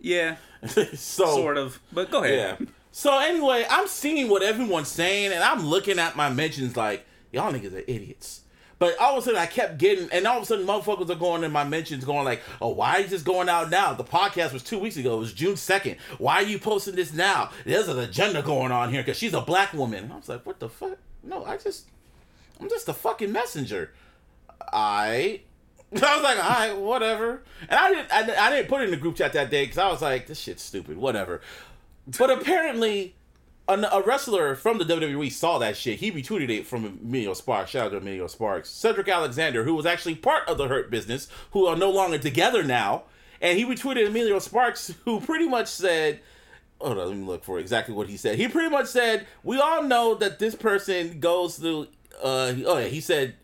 [0.00, 1.81] yeah, so sort of.
[1.92, 2.57] But go ahead.
[2.61, 2.66] Yeah.
[2.92, 7.53] So anyway, I'm seeing what everyone's saying, and I'm looking at my mentions like y'all
[7.53, 8.42] niggas are idiots.
[8.79, 11.14] But all of a sudden, I kept getting, and all of a sudden, motherfuckers are
[11.14, 13.92] going in my mentions, going like, "Oh, why is this going out now?
[13.92, 15.16] The podcast was two weeks ago.
[15.16, 15.96] It was June second.
[16.16, 17.50] Why are you posting this now?
[17.66, 20.46] There's an agenda going on here because she's a black woman." And I was like,
[20.46, 20.96] "What the fuck?
[21.22, 21.88] No, I just,
[22.59, 23.92] I'm just a fucking messenger."
[24.73, 25.41] I
[26.03, 27.43] I was like, all right, whatever.
[27.69, 29.79] And I didn't, I, I didn't put it in the group chat that day because
[29.79, 31.41] I was like, this shit's stupid, whatever.
[32.07, 33.17] But apparently,
[33.69, 35.99] an, a wrestler from the WWE saw that shit.
[35.99, 37.71] He retweeted it from Emilio Sparks.
[37.71, 38.71] Shout out to Emilio Sparks.
[38.71, 42.63] Cedric Alexander, who was actually part of the Hurt Business, who are no longer together
[42.63, 43.05] now,
[43.41, 46.21] and he retweeted Emilio Sparks, who pretty much said.
[46.81, 48.39] Hold on, let me look for exactly what he said.
[48.39, 51.89] He pretty much said, "We all know that this person goes through."
[52.23, 53.35] Uh, oh yeah, he said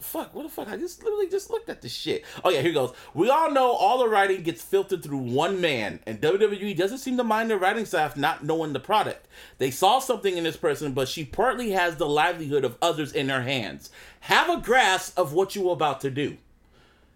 [0.00, 0.68] fuck, what the fuck?
[0.68, 2.24] I just literally just looked at this shit.
[2.44, 2.92] Oh yeah, here goes.
[3.14, 7.16] We all know all the writing gets filtered through one man, and WWE doesn't seem
[7.16, 9.26] to mind their writing staff not knowing the product.
[9.58, 13.28] They saw something in this person, but she partly has the livelihood of others in
[13.28, 13.90] her hands.
[14.20, 16.36] Have a grasp of what you're about to do.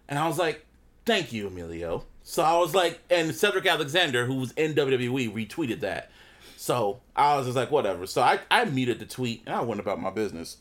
[0.07, 0.65] And I was like,
[1.05, 2.05] thank you, Emilio.
[2.23, 6.11] So I was like, and Cedric Alexander, who was in WWE, retweeted that.
[6.57, 8.05] So I was just like, whatever.
[8.05, 10.57] So I, I muted the tweet and I went about my business.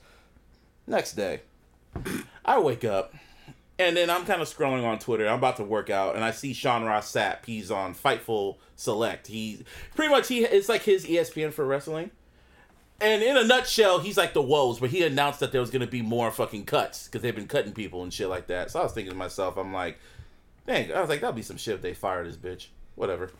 [0.87, 1.43] Next day,
[2.45, 3.15] I wake up
[3.79, 5.27] and then I'm kind of scrolling on Twitter.
[5.29, 7.45] I'm about to work out and I see Sean Ross Sapp.
[7.47, 9.27] He's on Fightful Select.
[9.29, 12.11] He pretty much he it's like his ESPN for wrestling.
[13.03, 15.87] And in a nutshell, he's like the Woj, but he announced that there was gonna
[15.87, 18.71] be more fucking cuts because they've been cutting people and shit like that.
[18.71, 19.99] So I was thinking to myself, I'm like,
[20.67, 22.67] dang, I was like, that'll be some shit if they fire this bitch.
[22.97, 23.31] Whatever.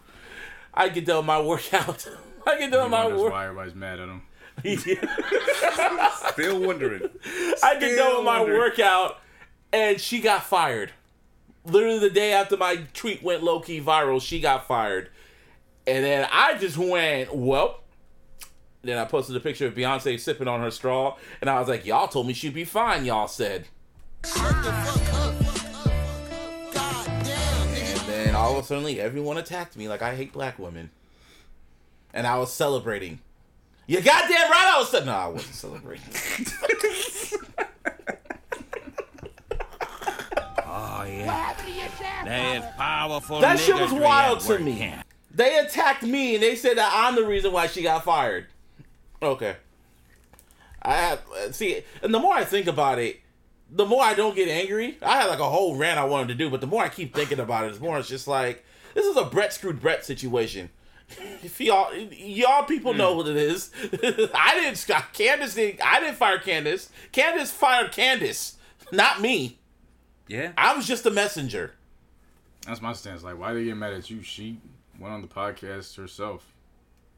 [0.73, 2.09] I get done my workout.
[2.47, 3.21] I get done He my workout.
[3.21, 3.33] work.
[3.33, 4.23] why everybody's mad at him.
[6.33, 7.09] Still wondering.
[7.63, 8.59] I get go with my wondering.
[8.59, 9.21] workout,
[9.73, 10.93] and she got fired.
[11.65, 15.11] Literally the day after my tweet went low key viral, she got fired.
[15.87, 17.81] And then I just went, well.
[18.83, 21.85] Then I posted a picture of Beyonce sipping on her straw, and I was like,
[21.85, 23.67] y'all told me she'd be fine, y'all said.
[24.25, 24.35] And
[28.09, 30.91] then all of a sudden, everyone attacked me like I hate black women.
[32.15, 33.21] And I was celebrating.
[33.91, 34.89] You goddamn right I was.
[34.89, 36.05] ce- No, I wasn't celebrating.
[40.73, 41.55] Oh, yeah.
[42.25, 44.77] That powerful That shit was wild to me.
[44.79, 45.07] camp.
[45.35, 48.47] They attacked me and they said that I'm the reason why she got fired.
[49.21, 49.57] Okay.
[50.83, 53.19] I have uh, see, and the more I think about it,
[53.71, 54.99] the more I don't get angry.
[55.03, 57.13] I had like a whole rant I wanted to do, but the more I keep
[57.15, 60.71] thinking about it, the more it's just like this is a Bret screwed Bret situation.
[61.43, 63.71] If y'all y'all people know what it is.
[64.35, 66.91] I didn't Candace didn't I didn't fire Candace.
[67.13, 68.57] Candace fired Candace,
[68.93, 69.59] not me.
[70.29, 70.53] Yeah.
[70.57, 71.75] I was just a messenger.
[72.67, 73.25] That's my stance.
[73.25, 74.23] Like, why they get mad at you?
[74.23, 74.59] She
[74.99, 76.55] went on the podcast herself.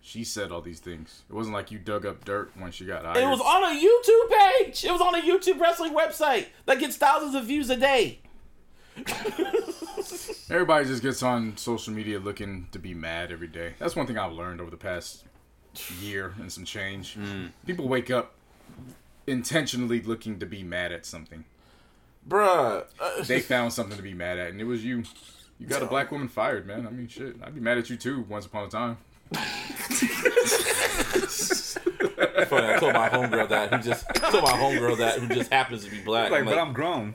[0.00, 1.22] She said all these things.
[1.28, 3.18] It wasn't like you dug up dirt when she got hired.
[3.18, 4.84] It was on a YouTube page.
[4.84, 8.20] It was on a YouTube wrestling website that gets thousands of views a day.
[10.50, 13.74] Everybody just gets on social media looking to be mad every day.
[13.78, 15.24] That's one thing I've learned over the past
[16.00, 17.16] year and some change.
[17.66, 18.34] People wake up
[19.26, 21.44] intentionally looking to be mad at something.
[22.28, 22.84] Bruh.
[23.00, 25.04] uh, They found something to be mad at, and it was you.
[25.58, 26.86] You got a black woman fired, man.
[26.86, 27.36] I mean, shit.
[27.42, 28.24] I'd be mad at you too.
[28.28, 28.98] Once upon a time.
[32.48, 35.50] funny, I told my homegirl that who just I told my homegirl that who just
[35.52, 36.30] happens to be black.
[36.30, 37.14] Like, I'm but I'm grown.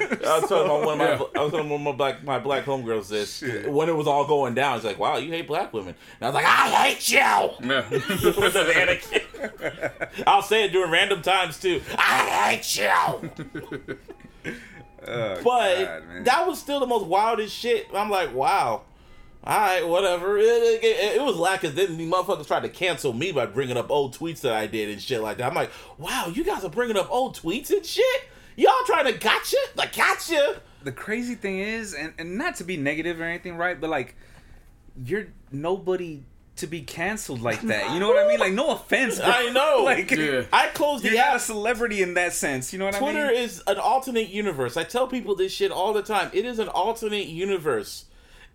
[0.00, 1.40] I was telling my, one of my, Yeah.
[1.40, 4.26] I was telling one of my black my black homegirls this when it was all
[4.26, 4.78] going down.
[4.78, 7.88] She's like, "Wow, you hate black women," and I was like, "I hate you." Yeah.
[7.90, 10.24] With Anakin.
[10.26, 11.82] I'll say it during random times too.
[11.96, 13.98] I hate you.
[15.04, 17.88] Oh, But God, that was still the most wildest shit.
[17.92, 18.82] I'm like, wow.
[19.44, 20.38] All right, whatever.
[20.38, 23.46] It, it, it, it was lack because then the motherfuckers tried to cancel me by
[23.46, 25.48] bringing up old tweets that I did and shit like that.
[25.48, 28.22] I'm like, wow, you guys are bringing up old tweets and shit.
[28.56, 29.56] Y'all trying to gotcha?
[29.76, 30.60] Like gotcha?
[30.84, 33.80] the crazy thing is, and, and not to be negative or anything, right?
[33.80, 34.14] But like,
[35.04, 36.22] you're nobody
[36.56, 37.92] to be canceled like that.
[37.92, 38.40] You know what I mean?
[38.40, 39.26] Like, no offense, bro.
[39.28, 39.82] I know.
[39.84, 40.44] like, Yeah.
[40.52, 42.72] I closed you're the not a celebrity in that sense.
[42.72, 43.32] You know what Twitter I mean?
[43.32, 44.76] Twitter is an alternate universe.
[44.76, 46.30] I tell people this shit all the time.
[46.32, 48.06] It is an alternate universe.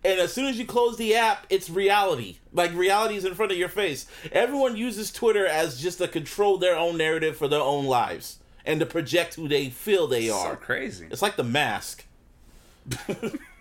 [0.04, 2.38] And as soon as you close the app, it's reality.
[2.52, 4.06] Like reality is in front of your face.
[4.30, 8.78] Everyone uses Twitter as just to control their own narrative for their own lives and
[8.80, 10.50] to project who they feel they are.
[10.50, 11.08] so crazy.
[11.10, 12.04] It's like the mask.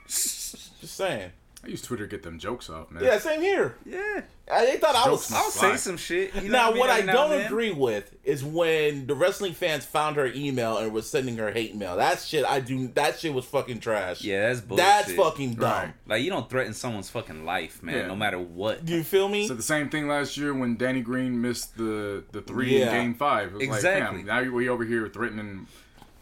[0.08, 1.32] just saying.
[1.68, 3.04] I use Twitter to get them jokes off, man.
[3.04, 3.76] Yeah, same here.
[3.86, 5.30] Yeah, I, they thought I was.
[5.34, 5.72] I'll Fine.
[5.74, 6.34] say some shit.
[6.36, 7.46] You know now, what what I Every now and don't then.
[7.48, 11.76] agree with is when the wrestling fans found her email and was sending her hate
[11.76, 11.98] mail.
[11.98, 12.88] That shit, I do.
[12.90, 14.22] That shit was fucking trash.
[14.24, 14.86] Yeah, that's bullshit.
[14.86, 15.62] That's fucking dumb.
[15.72, 15.94] Right.
[16.08, 17.96] Like you don't threaten someone's fucking life, man.
[17.96, 18.08] Yeah.
[18.08, 18.88] No matter what.
[18.88, 19.48] You feel me?
[19.50, 22.94] So the same thing last year when Danny Green missed the the three Yeah.
[22.96, 23.50] in Game Five.
[23.60, 24.20] It was Exactly.
[24.20, 25.68] like, damn, now we over here threatening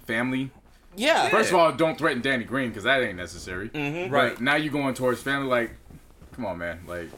[0.07, 0.49] family.
[0.95, 1.29] Yeah.
[1.29, 3.69] First of all, don't threaten Danny Green because that ain't necessary.
[3.69, 4.11] Mm-hmm.
[4.11, 4.41] But Right.
[4.41, 5.47] now you're going towards family.
[5.47, 5.71] Like,
[6.33, 6.79] come on, man.
[6.87, 7.11] Like, th-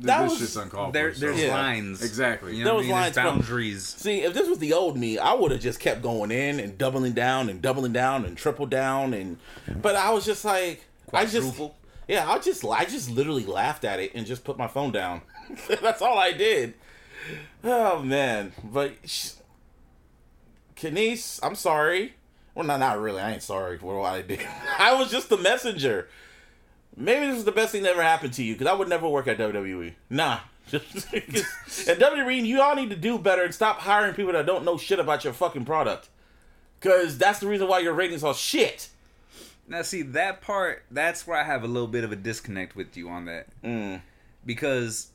[0.00, 1.18] That this was- shit's uncalled There, for.
[1.18, 1.54] so- there's Yeah.
[1.54, 2.02] lines.
[2.02, 2.52] Exactly.
[2.56, 3.02] You There know was what I mean?
[3.02, 3.84] lines There's from- boundaries.
[3.86, 6.76] See, if this was the old me, I would have just kept going in and
[6.78, 9.38] doubling down and doubling down and triple down and.
[9.82, 11.34] But I was just like, I just.
[11.54, 11.76] Quadruple.
[12.06, 15.22] Yeah, I just, I just literally laughed at it and just put my phone down.
[15.80, 16.74] That's all I did.
[17.64, 18.92] Oh man, but.
[19.06, 19.30] Sh-
[20.76, 22.14] Kenice, I'm sorry.
[22.54, 23.20] Well, no, not really.
[23.20, 24.40] I ain't sorry for what I did.
[24.78, 26.08] I was just the messenger.
[26.96, 29.08] Maybe this is the best thing that ever happened to you because I would never
[29.08, 29.94] work at WWE.
[30.10, 30.38] Nah.
[30.72, 34.78] and WWE, you all need to do better and stop hiring people that don't know
[34.78, 36.08] shit about your fucking product.
[36.80, 38.88] Because that's the reason why your ratings are shit.
[39.66, 40.84] Now, see that part.
[40.90, 44.02] That's where I have a little bit of a disconnect with you on that, Mm.
[44.44, 45.08] because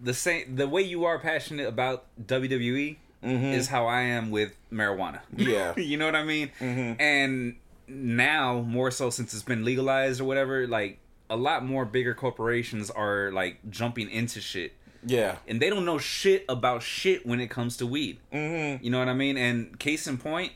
[0.00, 5.20] the same the way you are passionate about WWE is how I am with marijuana.
[5.34, 5.40] Mm-hmm.
[5.50, 5.76] Yeah.
[5.76, 6.50] you know what I mean.
[6.60, 7.00] Mhm.
[7.00, 7.56] And
[7.88, 10.98] now more so since it's been legalized or whatever, like
[11.30, 14.72] a lot more bigger corporations are like jumping into shit.
[15.04, 15.36] Yeah.
[15.46, 18.18] and they don't know shit about shit when it comes to weed.
[18.32, 18.84] Mm-hmm.
[18.84, 19.36] You know what I mean?
[19.36, 20.52] And case in point,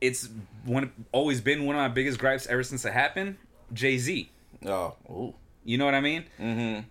[0.00, 0.28] it's
[0.64, 3.36] one always been one of my biggest gripes ever since it happened.
[3.72, 4.30] Jay Z.
[4.66, 4.94] Oh.
[5.10, 5.34] Ooh.
[5.64, 6.24] You know what I mean?
[6.38, 6.86] Mm-hmm.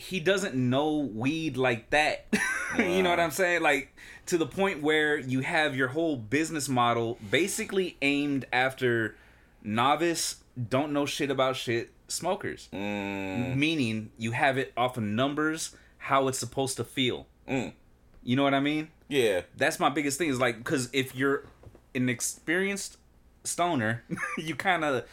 [0.00, 2.26] He doesn't know weed like that.
[2.78, 3.62] you know what I'm saying?
[3.62, 3.94] Like
[4.26, 9.16] to the point where you have your whole business model basically aimed after
[9.62, 10.36] novice,
[10.68, 12.68] don't know shit about shit smokers.
[12.72, 13.56] Mm.
[13.56, 17.26] Meaning you have it off of numbers, how it's supposed to feel.
[17.48, 17.72] Mm.
[18.22, 18.88] You know what I mean?
[19.08, 19.42] Yeah.
[19.56, 21.44] That's my biggest thing is like because if you're
[21.94, 22.98] an experienced
[23.44, 24.04] stoner,
[24.38, 25.04] you kind of,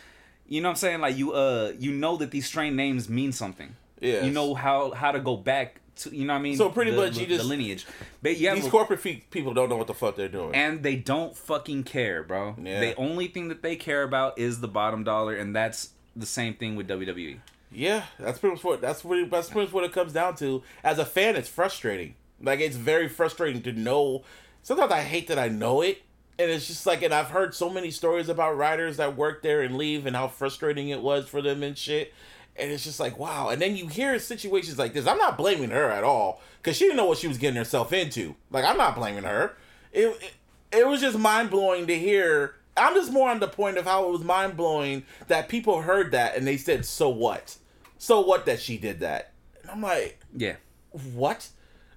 [0.47, 1.01] you know what I'm saying?
[1.01, 3.75] Like you uh you know that these strain names mean something.
[3.99, 4.25] Yes.
[4.25, 6.57] You know how how to go back to you know what I mean?
[6.57, 7.85] So pretty The- much the, you just- the lineage.
[8.21, 10.53] But have These corporate fe- people don't know what the fuck they're doing.
[10.55, 12.55] and they don't fucking care, bro.
[12.61, 12.79] Yeah.
[12.79, 16.53] The only thing that they care about is the bottom dollar, and that's the same
[16.53, 16.87] thing with.
[16.87, 17.39] WWE.
[17.71, 20.63] Yeah, that's pretty much what that's what that's pretty much what it comes down to.
[20.83, 22.15] As a fan, it's frustrating.
[22.41, 24.23] Like it's very frustrating to know.
[24.61, 26.01] Sometimes I hate that I know it,
[26.37, 29.61] and it's just like, and I've heard so many stories about writers that work there
[29.61, 32.13] and leave, and how frustrating it was for them and shit.
[32.59, 33.49] And it's just like, wow.
[33.49, 35.05] And then you hear situations like this.
[35.07, 37.93] I'm not blaming her at all because she didn't know what she was getting herself
[37.93, 38.35] into.
[38.49, 39.55] Like I'm not blaming her.
[39.91, 40.33] It it,
[40.79, 42.55] it was just mind blowing to hear.
[42.75, 46.11] I'm just more on the point of how it was mind blowing that people heard
[46.11, 47.57] that and they said, "So what?
[47.97, 50.55] So what that she did that?" And I'm like, Yeah.
[50.91, 51.47] "What?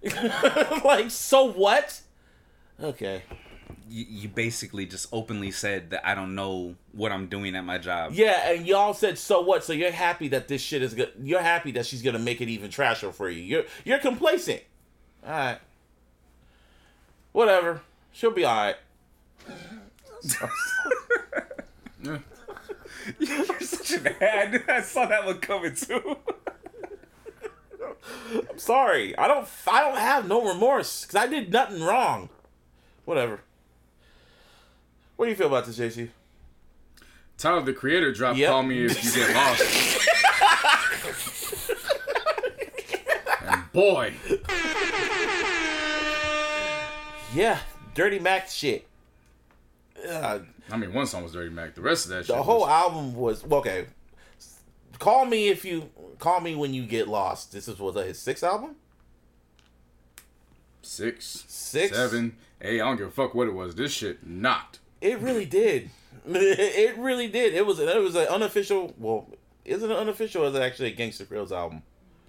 [0.84, 2.00] like so what?"
[2.82, 3.22] Okay.
[3.90, 7.76] You, you basically just openly said that I don't know what I'm doing at my
[7.78, 8.12] job.
[8.14, 11.12] Yeah, and y'all said, "So what?" So you're happy that this shit is good.
[11.20, 13.42] You're happy that she's gonna make it even trasher for you.
[13.42, 14.62] You're you're complacent.
[15.26, 15.58] All right.
[17.32, 17.82] Whatever.
[18.12, 18.76] She'll be all right.
[22.02, 22.18] Yeah.
[23.18, 24.64] You're such an ad.
[24.68, 26.16] I saw that one coming too.
[28.50, 29.16] I'm sorry.
[29.16, 29.48] I don't.
[29.66, 32.28] I don't have no remorse because I did nothing wrong.
[33.04, 33.40] Whatever.
[35.20, 36.08] What do you feel about this, JC?
[37.36, 38.48] Tyler the Creator dropped Yep.
[38.48, 40.08] "Call Me If You Get Lost."
[43.42, 44.14] and boy,
[47.34, 47.58] Yeah,
[47.92, 48.86] Dirty Mac shit.
[50.08, 50.38] Uh,
[50.70, 51.74] I mean, one song was Dirty Mac.
[51.74, 52.34] The rest of that shit.
[52.34, 53.88] the whole was, album was okay.
[54.98, 57.52] Call me if you call me when you get lost.
[57.52, 58.74] This is was his sixth album?
[60.80, 61.94] six, Six?
[61.94, 62.38] seven.
[62.58, 63.74] Hey, I don't give a fuck what it was.
[63.74, 64.78] This shit not.
[65.00, 65.90] It really did.
[66.26, 67.54] It really did.
[67.54, 68.92] It was it was an unofficial.
[68.98, 69.26] Well,
[69.64, 71.82] is it unofficial or is it actually a Gangsta Grillz album?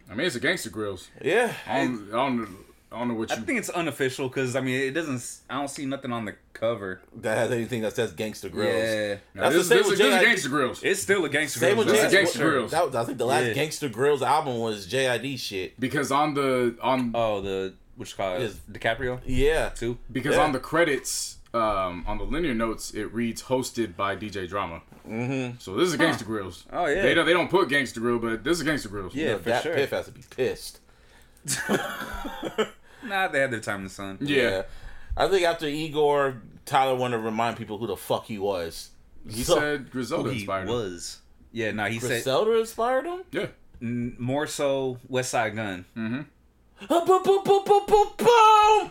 [0.10, 1.08] I mean, it's a Gangster Grillz.
[1.22, 1.54] Yeah.
[1.68, 2.58] I don't, I don't,
[2.92, 3.36] I don't know what you.
[3.36, 5.22] I think it's unofficial because I mean it doesn't.
[5.50, 7.02] I don't see nothing on the cover.
[7.18, 8.74] That has anything that says Gangsta Grillz.
[8.74, 10.26] Yeah, No, That's this, the same this, with this is J.I.D.
[10.26, 10.84] Gangster Grillz.
[10.84, 11.60] it's still a gangster.
[11.60, 12.28] Same with Grillz, This is J.I.D.
[12.28, 12.70] Gangsta Grillz.
[12.72, 13.64] That, was- I think the last Yeah.
[13.66, 15.78] Gangsta Grillz album was JID shit.
[15.80, 19.70] because on the on Oh, the which called Is- DiCaprio Yeah.
[19.70, 19.98] too.
[20.12, 20.44] because Yeah.
[20.44, 24.82] on the credits, um, on the linear notes, it reads hosted by DJ Drama.
[25.08, 25.58] Mm-hmm.
[25.60, 26.64] So this is Gangster Grillz.
[26.72, 27.02] Oh, yeah.
[27.02, 29.14] They don't they don't put Gangster Grill, but this is Gangster Grillz.
[29.14, 29.74] Yeah, You know, for that sure.
[29.74, 30.80] Piff has to be pissed.
[33.04, 34.20] Nah, they had their time in the sun.
[34.22, 34.62] Yeah.
[35.18, 38.92] I think after Igor, Tyler wanted to remind people who the fuck he was.
[39.28, 40.76] He So- said Who Griselda he inspired him.
[40.76, 41.18] was.
[41.52, 43.22] Yeah, no, he said Griselda inspired him?
[43.32, 43.48] Yeah.
[43.82, 45.86] n- more so Westside Gunn.
[45.96, 46.28] Boom,
[46.88, 48.90] boom, boom, boom, boom, boom,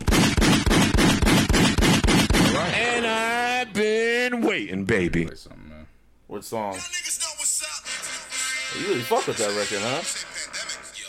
[2.64, 2.74] boom!
[2.74, 5.26] And I've been waiting, baby.
[5.26, 5.86] Play something, man.
[6.26, 6.74] What song?
[6.74, 8.80] Niggas know what's up.
[8.80, 10.00] You really fuck with that record, huh?
[10.02, 11.06] Say pandemic, yo.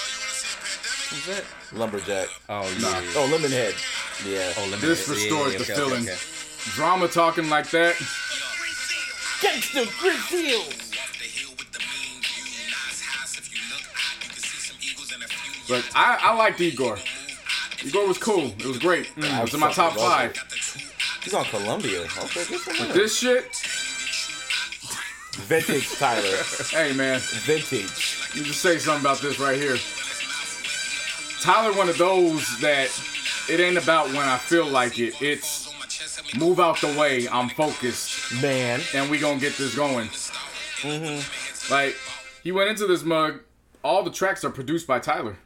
[0.00, 1.78] Oh, you wanna see a pandemic?
[1.78, 2.28] Lumberjack.
[2.28, 2.28] Lumberjack.
[2.48, 2.88] Oh yeah.
[2.88, 3.20] Nah.
[3.20, 3.74] Oh, Lemonhead.
[4.26, 4.52] Yeah.
[4.56, 6.02] Oh, let me- This yeah, restores yeah, the okay, feeling.
[6.04, 6.70] okay, okay.
[6.74, 7.94] Drama talking like that.
[9.40, 10.74] Gangsta Grizzles!
[10.98, 12.70] Off hill with the mean view.
[12.70, 13.38] Nice house.
[13.38, 15.62] If you look out, you can see some eagles and a few.
[15.68, 16.98] But I, I liked Igor.
[17.84, 18.46] Igor was cool.
[18.58, 19.06] It was great.
[19.14, 19.38] Mm.
[19.38, 20.36] It was in my top five.
[21.22, 22.02] He's on Columbia.
[22.02, 22.92] Okay, good for him.
[22.92, 23.54] This shit,
[25.46, 26.22] Vintage Tyler.
[26.70, 28.30] hey man, Vintage.
[28.34, 29.76] You just say something about this right here.
[31.40, 32.90] Tyler, one of those that
[33.48, 35.20] it ain't about when I feel like it.
[35.22, 35.68] It's
[36.36, 37.28] move out the way.
[37.28, 38.80] I'm focused, Man.
[38.94, 40.08] and we gonna get this going.
[40.08, 41.72] Mm-hmm.
[41.72, 41.96] Like
[42.42, 43.40] he went into this mug.
[43.84, 45.36] All the tracks are produced by Tyler.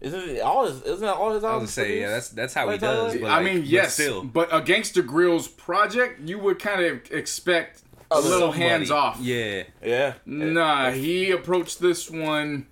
[0.00, 2.54] Isn't it all his isn't that all his I was gonna say, yeah, that's that's
[2.54, 3.10] how he Like Tyler?
[3.12, 3.20] does.
[3.20, 6.84] But I like, mean, but yes, still, but a Gangster Grillz project, you would kind
[6.84, 8.60] of expect a little somebody.
[8.62, 9.18] hands off.
[9.20, 10.14] Yeah, Yeah.
[10.24, 12.66] Nah, he approached this one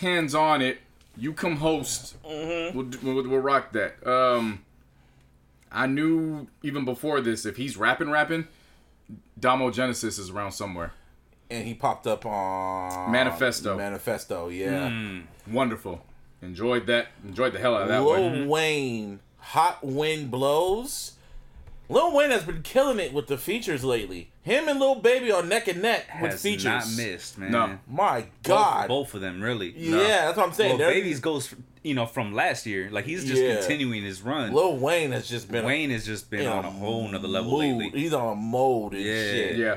[0.00, 0.78] hands on it.
[1.16, 2.20] You come host.
[2.24, 2.76] Mm-hmm.
[2.76, 4.04] We'll, we'll, we'll rock that.
[4.06, 4.64] Um,
[5.70, 8.48] I knew even before this, if he's rapping, rapping,
[9.38, 10.92] Domo Genesis is around somewhere.
[11.50, 13.76] And he popped up on Manifesto.
[13.76, 14.88] Manifesto, yeah.
[14.88, 15.24] Mm.
[15.48, 16.02] Wonderful.
[16.42, 17.08] Enjoyed that.
[17.24, 18.40] Enjoyed the hell out of that one.
[18.40, 21.12] Lil Wayne, Hot Wind Blows.
[21.88, 24.30] Lil Wayne has been killing it with the features lately.
[24.42, 26.64] Him and Lil Baby are neck and neck with has features.
[26.64, 27.52] not missed, man.
[27.52, 27.78] No.
[27.86, 28.88] My God.
[28.88, 29.72] both, of them really.
[29.76, 30.78] Yeah, that's what I'm saying.
[30.78, 32.88] Well, They're- goes you know from last year.
[32.90, 33.56] Like he's just Yeah.
[33.56, 34.52] continuing his run.
[34.52, 37.82] Lil Wayne has just been Wayne has just been on a whole nother level mood.
[37.82, 38.00] lately.
[38.00, 39.14] He's on a mode and Yeah.
[39.14, 39.56] shit.
[39.56, 39.76] Yeah.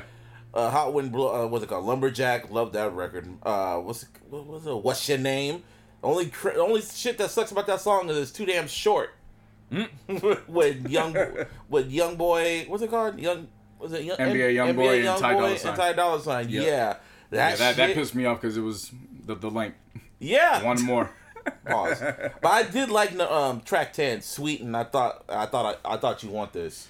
[0.54, 1.44] Uh, Hot Wind Blow.
[1.44, 1.84] Uh, what's it called?
[1.84, 2.50] Lumberjack.
[2.50, 3.28] Love that record.
[3.42, 4.74] Uh, what's it, what was it?
[4.74, 5.62] What's your name?
[6.06, 9.10] Only cr- only shit that sucks about that song is it's too damn short.
[10.46, 11.16] with young
[11.68, 12.64] with young boy.
[12.68, 13.18] What's it called?
[13.18, 13.48] Young.
[13.80, 15.68] Was it young, NBA Youngboy and Ty Dolla Sign.
[15.68, 16.48] and Ty Dolla Sign.
[16.48, 16.64] Yep.
[16.64, 16.70] Yeah.
[16.70, 16.96] Yeah,
[17.30, 18.92] That that, that pissed me off because it was
[19.24, 19.78] the, the length.
[20.20, 20.62] Yeah.
[20.62, 21.10] One more.
[21.66, 22.00] Pause.
[22.40, 25.94] but I did like the, um, track ten, "Sweet," and I thought I thought I,
[25.94, 26.88] I thought you want this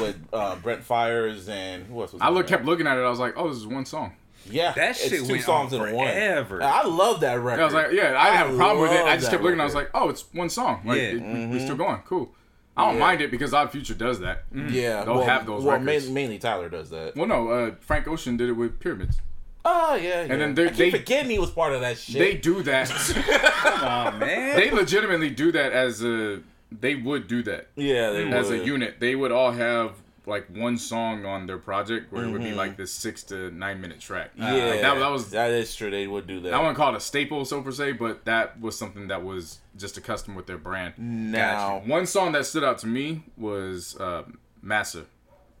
[0.00, 2.22] with uh, Brent Faiyaz and who else was?
[2.22, 3.02] I look, kept looking at it.
[3.02, 4.14] I was like, oh, this is one song.
[4.50, 6.06] Yeah, That it's shit two went songs on in one.
[6.06, 6.62] forever.
[6.62, 7.60] I love that record.
[7.62, 9.04] I was like, yeah, I didn't have a problem with it.
[9.06, 9.60] I just kept looking.
[9.60, 10.82] I was like, oh, it's one song.
[10.84, 11.02] Like, Yeah.
[11.04, 11.98] it- we, we still going.
[12.06, 12.30] Cool.
[12.76, 13.00] I don't Yeah.
[13.00, 14.44] mind it because Odd Future does that.
[14.52, 16.06] yeah, They'll well, have those well, records.
[16.06, 17.14] main- mainly Tyler does that.
[17.16, 19.18] Well, no, uh, Frank Ocean did it with Pyramids.
[19.64, 20.36] Oh yeah, yeah.
[20.36, 22.18] then they- I keep they- forgetting he was part of that shit.
[22.18, 22.88] They do that.
[23.62, 24.56] Come on, man.
[24.56, 26.40] they legitimately do that as a.
[26.70, 28.96] They would do that yeah, they as a unit.
[28.98, 29.92] They would all have
[30.26, 32.50] like one song on their project where it would Mm-hmm.
[32.50, 34.30] be like this six to nine minute track.
[34.36, 35.30] Yeah, Like, that, that was.
[35.30, 35.90] that is true.
[35.90, 36.54] They would do that.
[36.54, 39.58] I wouldn't call it a staple, so per se, but that was something that was
[39.76, 40.94] just a custom with their brand.
[40.98, 44.22] now, One song that stood out to me was uh,
[44.62, 45.04] Massa.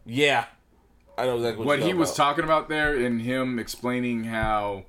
[0.06, 0.46] yeah,
[1.18, 4.84] I know exactly what, what he was talking about there and him explaining how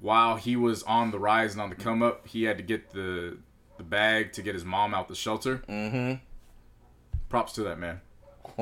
[0.00, 2.90] while he was on the rise and on the come up, he had to get
[2.90, 3.38] the
[3.78, 5.62] the bag to get his mom out the shelter.
[5.68, 6.14] Mm-hmm.
[7.30, 8.00] Props to that man.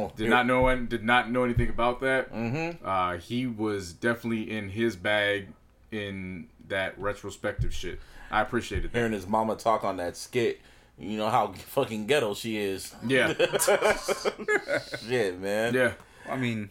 [0.06, 2.32] Oh, Did not know an- did not know anything about that.
[2.32, 2.86] Mm-hmm.
[2.86, 5.48] Uh, he was definitely in his bag
[5.90, 7.98] in that retrospective shit.
[8.30, 8.98] I appreciated that.
[8.98, 10.60] hearing his mama talk on that skit.
[10.98, 12.94] You know how fucking ghetto she is.
[13.06, 13.32] Yeah,
[15.08, 15.74] Shit, man.
[15.74, 15.92] yeah.
[16.28, 16.70] I mean,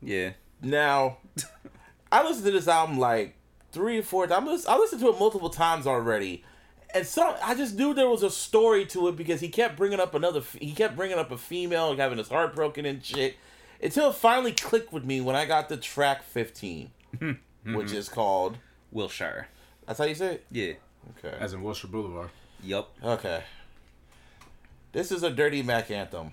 [0.00, 0.30] yeah.
[0.62, 1.18] Now,
[2.10, 3.36] I listened to this album like
[3.72, 4.64] three or four times.
[4.66, 6.44] I listened to it multiple times already,
[6.94, 10.00] and so I just knew there was a story to it because he kept bringing
[10.00, 10.42] up another.
[10.60, 13.36] He kept bringing up a female and having his heart broken and shit.
[13.82, 16.92] Until it finally clicked with me when I got to track fifteen,
[17.66, 18.58] which is called.
[18.94, 19.48] Wilshire.
[19.86, 20.44] That's how you say it.
[20.50, 20.72] Yeah.
[21.18, 21.36] Okay.
[21.38, 22.30] As in Wilshire Boulevard.
[22.62, 22.90] Yup.
[23.02, 23.42] Okay.
[24.92, 26.32] This is a Dirty Mac anthem.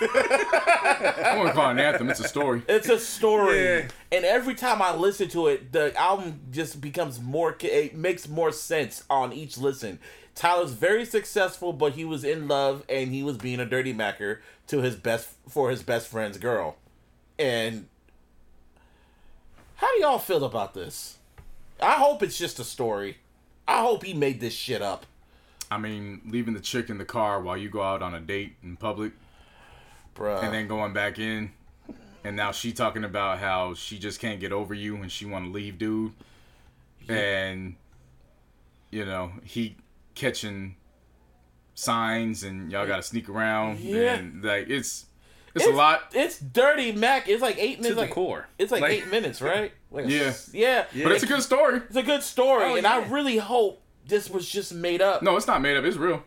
[0.00, 2.10] I want to call it an anthem.
[2.10, 2.62] It's a story.
[2.68, 3.88] It's a story, Yeah.
[4.12, 7.56] and every time I listen to it, the album just becomes more.
[7.60, 9.98] It makes more sense on each listen.
[10.34, 14.40] Tyler's very successful, but he was in love, and he was being a dirty macker
[14.68, 16.76] to his best for his best friend's girl.
[17.38, 17.88] And
[19.76, 21.18] how do y'all feel about this?
[21.80, 23.18] I hope it's just a story.
[23.66, 25.06] I hope he made this shit up.
[25.70, 28.56] I mean, leaving the chick in the car while you go out on a date
[28.62, 29.12] in public
[30.14, 30.42] Bruh.
[30.42, 31.52] and then going back in.
[32.24, 35.44] And now she talking about how she just can't get over you and she want
[35.46, 36.12] to leave, dude.
[37.08, 37.76] And
[38.90, 39.76] you know he
[40.14, 40.76] catching
[41.74, 43.80] signs and y'all got to sneak around.
[43.80, 44.14] Yeah.
[44.14, 45.06] And like it's
[45.54, 46.12] it's, a lot.
[46.12, 47.28] It's dirty Mac.
[47.28, 47.94] It's like eight To minutes.
[47.94, 48.46] the like, core.
[48.58, 49.72] It's like, Like- eight minutes, right?
[49.90, 50.32] Like a Yeah.
[50.52, 50.84] yeah.
[51.02, 51.78] But it's a good story.
[51.86, 55.22] It's a good story, Oh, and I really hope this was just made up.
[55.22, 55.84] No, it's not made up.
[55.84, 56.22] It's real.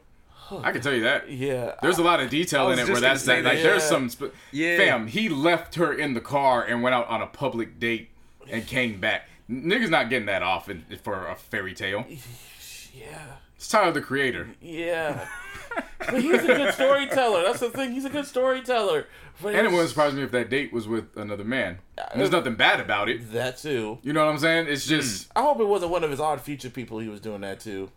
[0.64, 1.30] I can tell you that.
[1.32, 1.76] Yeah.
[1.82, 3.64] There's a lot of detail in it where that's that, like that.
[3.64, 4.78] there's some sp- Yeah.
[4.78, 5.08] fam.
[5.08, 8.10] He left her in the car and went out on a public date
[8.50, 9.28] and came back.
[9.50, 12.06] Niggas not getting that off in, for a fairy tale.
[12.94, 13.38] yeah.
[13.62, 14.50] It's Tyler the Creator.
[14.60, 15.28] Yeah.
[16.00, 17.44] but he's a good storyteller.
[17.44, 17.92] That's the thing.
[17.92, 19.06] He's a good storyteller.
[19.40, 21.78] But And it wouldn't surprise me if that date was with another man.
[22.12, 23.32] And there's nothing bad about it.
[23.34, 24.00] that too.
[24.02, 24.66] You know what I'm saying?
[24.68, 24.96] It's hmm.
[24.96, 27.60] just I hope it wasn't one of his odd future people he was doing that
[27.60, 27.92] to.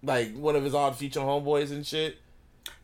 [0.00, 2.18] Like one of his odd future homeboys and shit.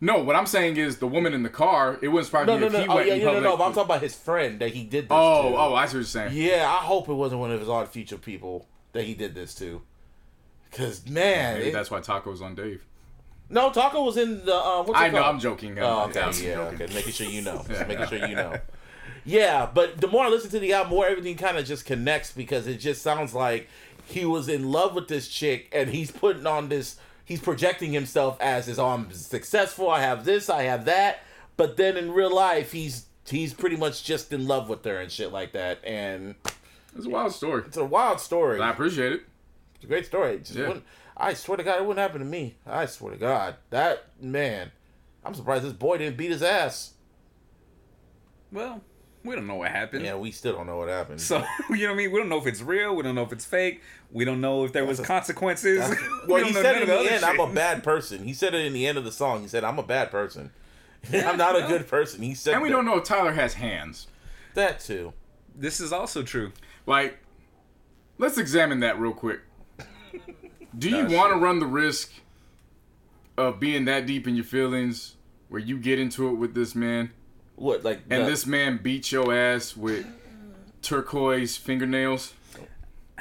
[0.01, 0.19] no.
[0.19, 1.97] What I'm saying is the woman in the car.
[2.03, 2.81] It wouldn't surprise No, me no, if no.
[2.81, 3.45] he Oh, went yeah, in no, no, public.
[3.45, 3.57] no.
[3.57, 5.57] But I'm talking about his friend that he did this oh, to.
[5.57, 6.33] oh, I see what you're saying.
[6.35, 9.55] Yeah, I hope it wasn't one of his odd future people that he did this
[9.55, 9.83] to.
[10.73, 12.85] Cause man, Maybe it- that's why Taco's on Dave.
[13.49, 14.55] no Taco was in the.
[14.55, 15.18] Uh, I know.
[15.21, 15.35] called?
[15.35, 15.79] I'm joking.
[15.81, 16.45] Oh, okay, joking.
[16.47, 16.87] yeah, okay.
[16.95, 17.64] Making sure you know.
[17.68, 18.59] Just making sure you know.
[19.25, 22.33] Yeah, but the more I listen to the album, more everything kind of just connects
[22.33, 23.68] because it just sounds like
[24.07, 26.97] he was in love with this chick and he's putting on this.
[27.25, 29.91] He's projecting himself as his I'm successful.
[29.91, 30.49] I have this.
[30.49, 31.23] I have that.
[31.57, 35.11] But then in real life, he's he's pretty much just in love with her and
[35.12, 35.81] shit like that.
[35.85, 36.35] And
[36.97, 37.64] It's a wild story.
[37.66, 38.61] it's a wild story.
[38.61, 39.23] I appreciate it.
[39.81, 40.35] It's a great story.
[40.35, 40.66] It just Yeah.
[40.68, 40.85] wouldn't,
[41.16, 42.57] I swear to God, it wouldn't happen to me.
[42.66, 44.72] I swear to God, that man.
[45.24, 46.93] I'm surprised this boy didn't beat his ass.
[48.53, 48.83] Well,
[49.24, 50.05] we don't know what happened.
[50.05, 51.20] Yeah, we still don't know what happened.
[51.20, 51.39] So
[51.70, 52.12] you know what I mean?
[52.12, 52.95] We don't know if it's real.
[52.95, 53.83] We don't know if it's fake.
[54.11, 55.89] We don't know if there was a- consequences.
[56.26, 58.24] we well, don't he said it in of the other end, I'm a bad person.
[58.24, 59.43] He said it in the end of the song.
[59.43, 60.51] He said, I'm a bad person.
[61.12, 62.22] I'm not a good person.
[62.22, 64.07] He said And we that, don't know if Tyler has hands.
[64.55, 65.12] that too.
[65.55, 66.53] This is also true.
[66.87, 67.18] Like,
[68.18, 69.41] let's examine that real quick.
[70.79, 72.13] Do you want to run the risk
[73.37, 75.17] of being that deep in your feelings
[75.49, 77.11] where you get into it with this man
[77.57, 80.07] What, like, and this man beats your ass with
[80.83, 82.35] turquoise fingernails?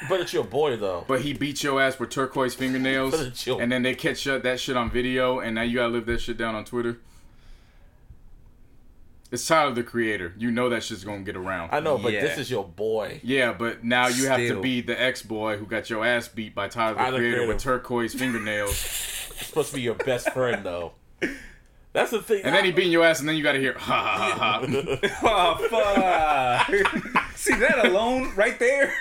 [0.08, 1.04] but it's your boy, though.
[1.08, 4.26] But he beats your ass with turquoise fingernails, But it's your- and then they catch
[4.28, 7.00] up that shit on video, and now you gotta live that shit down on Twitter.
[9.32, 10.34] It's Tyler the Creator.
[10.38, 11.70] You know that shit's gonna get around.
[11.72, 12.22] I know, but Yeah.
[12.22, 13.20] this is your boy.
[13.24, 16.56] Yeah, but now you have to be the ex boy who got your ass beat
[16.56, 18.72] by Tyler the Tyler the Creator with turquoise fingernails,
[19.40, 20.94] It's supposed to be your best friend, though.
[21.94, 22.42] That's the thing.
[22.44, 24.66] and then he beating your ass, and then you gotta hear ha ha ha.
[25.22, 25.58] ha.
[25.72, 27.26] Oh fuck!
[27.36, 28.94] See that alone right there?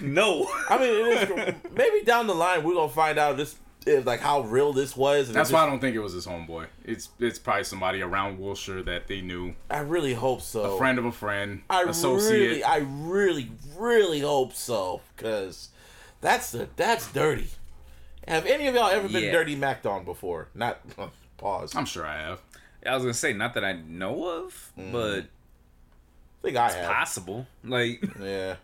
[0.00, 0.48] no.
[0.68, 3.58] I mean, it is, maybe down the line we're gonna find out this is
[4.04, 5.32] like how real this was.
[5.32, 6.66] That's it why I don't think it was his homeboy.
[6.84, 10.74] It's it's probably somebody around Wilshire that they knew, I really hope so.
[10.74, 12.38] a friend of a friend, I associate.
[12.48, 15.68] really, I really, really hope so, because
[16.20, 17.48] that's the that's dirty.
[18.26, 19.30] Have any of y'all ever been Yeah.
[19.32, 20.48] dirty macked on before?
[20.54, 20.80] Not
[21.36, 21.74] pause.
[21.74, 22.40] i I'm sure I have.
[22.84, 24.90] I was gonna say not that I know of, Mm.
[24.92, 25.24] but
[26.42, 26.90] think I have.
[26.92, 27.46] possible.
[27.64, 28.56] Like, Yeah,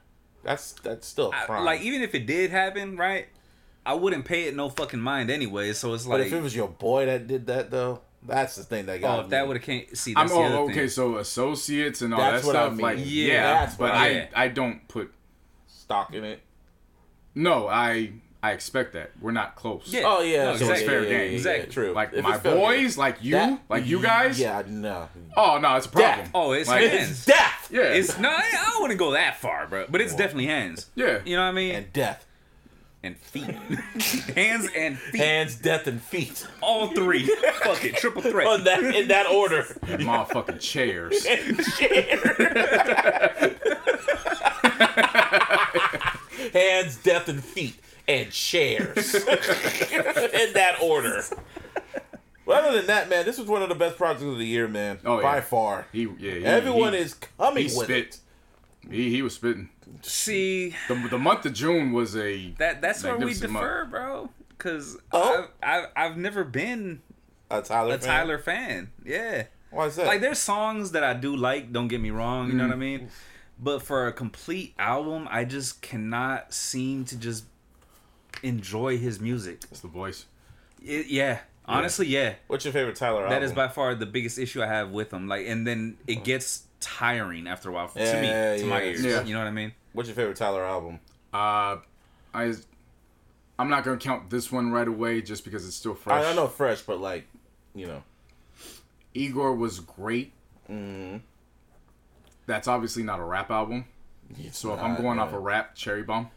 [0.42, 1.64] that's that's still a I, crime.
[1.64, 3.28] like even if it did happen, right?
[3.84, 5.72] I wouldn't pay it no fucking mind anyway.
[5.72, 6.12] So it's like.
[6.14, 8.98] but like, if it was your boy that did that though, that's the thing that
[8.98, 9.92] oh, got oh, if that would have came.
[9.94, 10.88] See, I'm the oh other okay, thing.
[10.88, 12.72] so associates and all That's that what I stuff.
[12.74, 12.80] mean.
[12.82, 15.12] Like Yeah, yeah, that's but what I I- I don't put
[15.66, 16.40] stock in it.
[17.34, 17.66] no.
[17.68, 18.12] I
[18.44, 19.84] I expect that we're not close.
[19.86, 20.02] Yeah.
[20.04, 21.12] Oh yeah, No, so it's fair yeah, game.
[21.12, 21.72] yeah, yeah, Exactly.
[21.72, 21.92] true.
[21.92, 22.60] Like If my it's fair game.
[22.60, 24.38] boys, like you, That- like you guys.
[24.40, 25.08] Yeah, no.
[25.36, 26.18] Oh no, it's a problem.
[26.20, 26.30] Death.
[26.34, 27.10] Oh, it's Like, hands.
[27.10, 27.82] It's death Yeah.
[27.82, 29.86] It's no, I I wouldn't go that far, bro.
[29.88, 30.86] But it's definitely hands.
[30.96, 31.18] yeah.
[31.24, 31.74] You know what I mean?
[31.74, 32.26] and death.
[33.04, 33.44] And feet.
[34.36, 35.20] hands and feet.
[35.20, 36.46] Hands, death, and feet.
[36.60, 37.26] All three.
[37.62, 37.96] Fuck it.
[37.96, 38.46] Triple threat.
[38.46, 39.62] On that in that order.
[39.82, 41.26] Motherfucking chairs.
[46.52, 47.76] Hands, death, and feet,
[48.06, 49.14] and chairs.
[49.14, 51.22] in that order.
[52.44, 54.68] Well, other than that, man, this was one of the best projects of the year,
[54.68, 54.98] man.
[55.04, 55.22] Oh, yeah.
[55.22, 55.86] By far.
[55.92, 56.32] He yeah.
[56.34, 58.06] He, Everyone he, is coming he with spit.
[58.06, 58.18] it.
[58.90, 59.70] He he was spitting.
[60.00, 63.64] See, The, the month of June was a that that's where we Magnificent month.
[63.64, 64.30] defer, bro.
[64.58, 65.48] Cause Oh?
[65.62, 67.02] I've, I've I've never been
[67.50, 68.08] A Tyler a fan?
[68.08, 68.90] Tyler fan.
[69.04, 69.44] Yeah.
[69.70, 70.06] Why is that?
[70.06, 72.68] Like there's songs that I do like, don't get me wrong, you know Mm.
[72.68, 73.08] what I mean?
[73.58, 77.44] But for a complete album, I just cannot seem to just
[78.42, 79.62] enjoy his music.
[79.70, 80.26] It's the voice.
[80.82, 81.40] It, yeah.
[81.64, 82.34] Honestly, yeah.
[82.48, 83.44] What's your favorite Tyler That album?
[83.44, 85.28] is by far the biggest issue I have with him.
[85.28, 88.20] Like and then it gets tiring after a while to Yeah,
[88.54, 89.02] me, to my ears.
[89.04, 89.22] yeah.
[89.22, 89.72] You know what I mean?
[89.94, 91.00] What's your favorite Tyler album?
[91.32, 91.78] Uh,
[92.34, 92.52] I,
[93.58, 96.24] I'm not gonna count this one right away just because it's still fresh.
[96.24, 97.26] I, I know fresh, but like,
[97.74, 98.02] you know,
[99.14, 100.32] Igor was great.
[100.70, 101.20] mm,
[102.46, 103.86] That's obviously not a rap album.
[104.52, 106.30] So if I'm not, going off a rap, Cherry Bomb.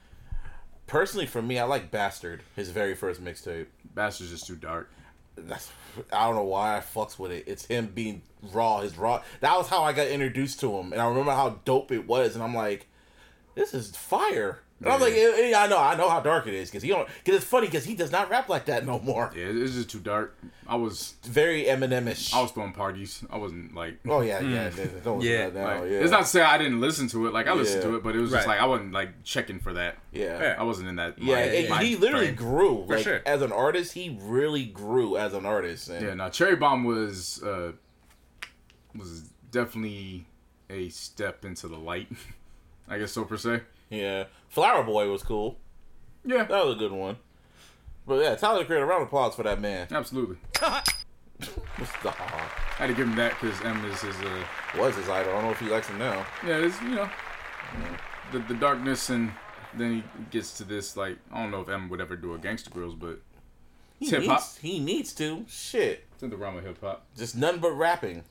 [0.85, 3.67] personally for me, I like Bastard, his very first mixtape.
[3.93, 4.91] Bastard's just too dark.
[5.38, 5.69] That's
[6.11, 7.45] I don't know why I fucks with it.
[7.47, 9.23] It's him being raw, his raw.
[9.39, 12.36] That was how I got introduced to him, and I remember how dope it was.
[12.36, 12.88] And I'm like,
[13.55, 14.59] this is fire.
[14.84, 17.07] And I'm like, I know, I know how dark it is because he don't.
[17.23, 19.32] Because it's funny because he does not rap like that no more.
[19.36, 20.38] Yeah, it's just too dark.
[20.67, 22.34] I was It's very Eminem-ish.
[22.34, 23.23] I was throwing parties.
[23.30, 23.99] I wasn't like.
[24.05, 24.86] oh yeah, yeah, yeah.
[25.03, 25.99] Don't Yeah, yeah, like, yeah.
[25.99, 27.34] It's not to say I didn't listen to it.
[27.34, 27.89] Like I listened Yeah.
[27.91, 29.95] to it, but it was just like I wasn't like checking for that.
[30.11, 30.41] yeah.
[30.41, 30.55] Yeah.
[30.59, 31.17] I wasn't in that.
[31.19, 32.36] Yeah, mind- and mind he literally frame.
[32.36, 32.84] grew.
[32.86, 33.21] For like sure.
[33.26, 35.89] as an artist, he really grew as an artist.
[35.89, 37.71] And Yeah, no, Cherry Bomb was uh
[38.93, 39.21] was
[39.51, 40.26] definitely
[40.69, 42.07] a step into the light.
[42.89, 43.61] I guess so per se.
[43.89, 44.26] yeah.
[44.55, 45.57] Flower Boy was cool.
[46.23, 47.17] Yeah, That was a good one.
[48.07, 49.87] But yeah, Tyler the Creator, round of applause for that man.
[49.91, 50.37] absolutely.
[51.99, 52.15] Stop.
[52.21, 52.47] I
[52.77, 54.15] had to give him that because M is his.
[54.21, 54.43] Uh,
[54.77, 55.33] Was his idol.
[55.33, 56.25] I don't know if he likes him now.
[56.47, 57.09] yeah, it's you know
[58.31, 59.31] the the darkness and
[59.73, 62.37] then he gets to this like I don't know if M would ever do a
[62.37, 63.19] Gangster Grillz, but
[63.99, 64.41] He hip hop.
[64.61, 65.45] he needs to.
[65.49, 66.05] Shit.
[66.13, 67.05] it's in the realm of hip hop.
[67.17, 68.23] Just nothing but rapping.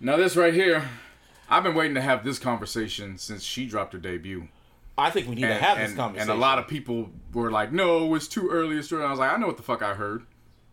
[0.00, 0.88] Now this right here,
[1.50, 4.48] I've been waiting to have this conversation since she dropped her debut.
[4.98, 6.30] I think we need to have and, this conversation.
[6.30, 9.06] and a lot of people were like, "No, it's too early." It's too early.
[9.06, 10.24] I was like, "I know what the fuck I heard."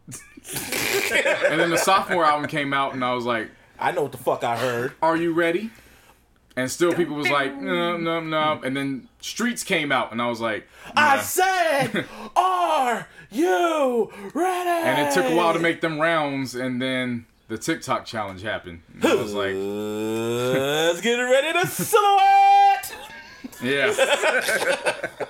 [0.07, 4.17] and then the sophomore album came out, and I was like, I know what the
[4.17, 4.93] fuck I heard.
[5.01, 5.71] "Are you ready?"
[6.55, 10.27] And still, people was like, "No, no, no." And then Streets came out, and I
[10.29, 12.05] was like, I said,
[12.35, 14.87] are you ready?
[14.87, 18.81] And it took a while to make them rounds, and then the TikTok challenge happened.
[18.93, 22.95] And I was like, Let's get ready to silhouette.
[23.63, 23.93] "Yeah."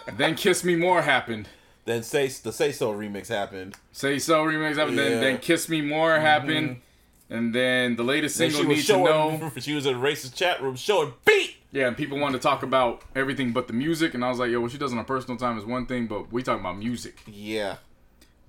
[0.17, 1.47] then "Kiss Me More" happened.
[1.85, 3.75] Then say the say so remix happened.
[3.91, 4.97] Say So remix happened.
[4.97, 5.03] Yeah.
[5.03, 6.25] Then, then "Kiss Me More" mm-hmm.
[6.25, 6.81] happened.
[7.29, 9.51] And then the latest Then single she was "Need to Know." showing.
[9.61, 11.55] She was in a racist chat room showing beat.
[11.71, 14.51] Yeah, and people wanted to talk about everything but the music, and I was like,
[14.51, 16.77] yo, what she does on her personal time is one thing, but we talking about
[16.77, 17.21] music.
[17.25, 17.77] Yeah.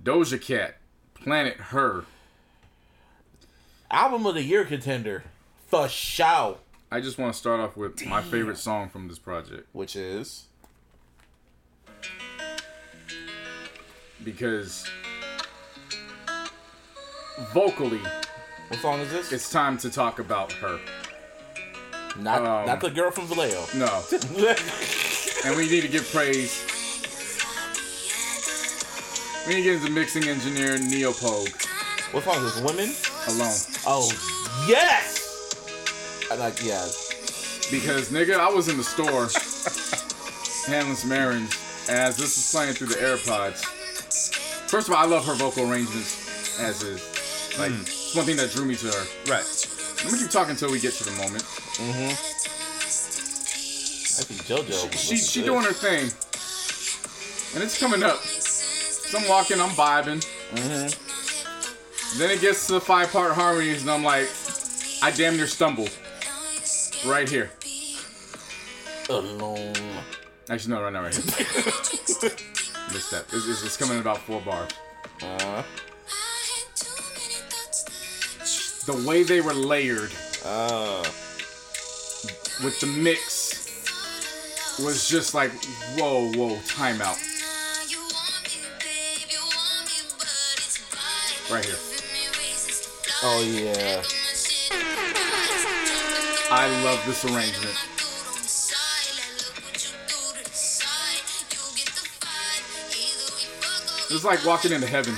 [0.03, 0.77] Doja Cat,
[1.15, 2.05] Planet Her.
[3.89, 5.23] Album of the year contender.
[5.65, 6.59] For show.
[6.95, 10.45] I just want to start off with my favorite song from this project Which is
[14.23, 14.89] because
[17.53, 17.99] vocally,
[18.69, 19.33] what song is this?
[19.33, 20.79] it's time to talk about her.
[22.17, 23.65] not um, not the girl from Vallejo.
[23.77, 24.01] No,
[25.45, 26.63] and we need to give praise.
[29.45, 31.49] We need to get into mixing engineer Neal Pogue
[32.13, 32.63] what song is this?
[32.63, 32.89] Women?
[33.27, 34.09] alone Oh
[34.69, 35.24] yes.
[36.31, 36.85] I like yeah.
[37.71, 39.29] because nigga, I was in the store
[40.67, 41.55] handling some errands,
[41.89, 43.63] as this was playing through the AirPods,
[44.67, 47.01] first of all, I love her vocal arrangements as is.
[47.59, 49.05] Like, it's one thing that drew me to her.
[49.31, 49.45] Right.
[50.03, 51.43] Let me keep talking until we get to the moment.
[51.43, 52.11] Mhm.
[54.17, 54.91] I think JoJo.
[54.91, 56.11] was She she doing her thing,
[57.53, 58.21] and it's coming up.
[58.23, 60.25] So I'm walking, I'm vibing.
[60.55, 62.17] Mhm.
[62.17, 64.29] Then it gets to the five part harmonies, and I'm like,
[65.01, 65.91] I damn near stumbled
[67.05, 67.49] right here.
[69.09, 69.73] alone.
[70.49, 71.23] Actually, no, right now, right here.
[72.93, 73.25] Missed that.
[73.33, 74.69] It's, it's, it's coming in about four bars.
[75.21, 75.63] Uh,
[78.85, 80.11] The way they were layered
[80.45, 81.01] uh,
[82.63, 85.51] with the mix was just like,
[85.97, 87.17] whoa, whoa, timeout.
[91.51, 91.75] Right here.
[93.23, 94.03] oh yeah.
[96.57, 97.75] I love this arrangement.
[104.09, 105.15] It's like walking into heaven.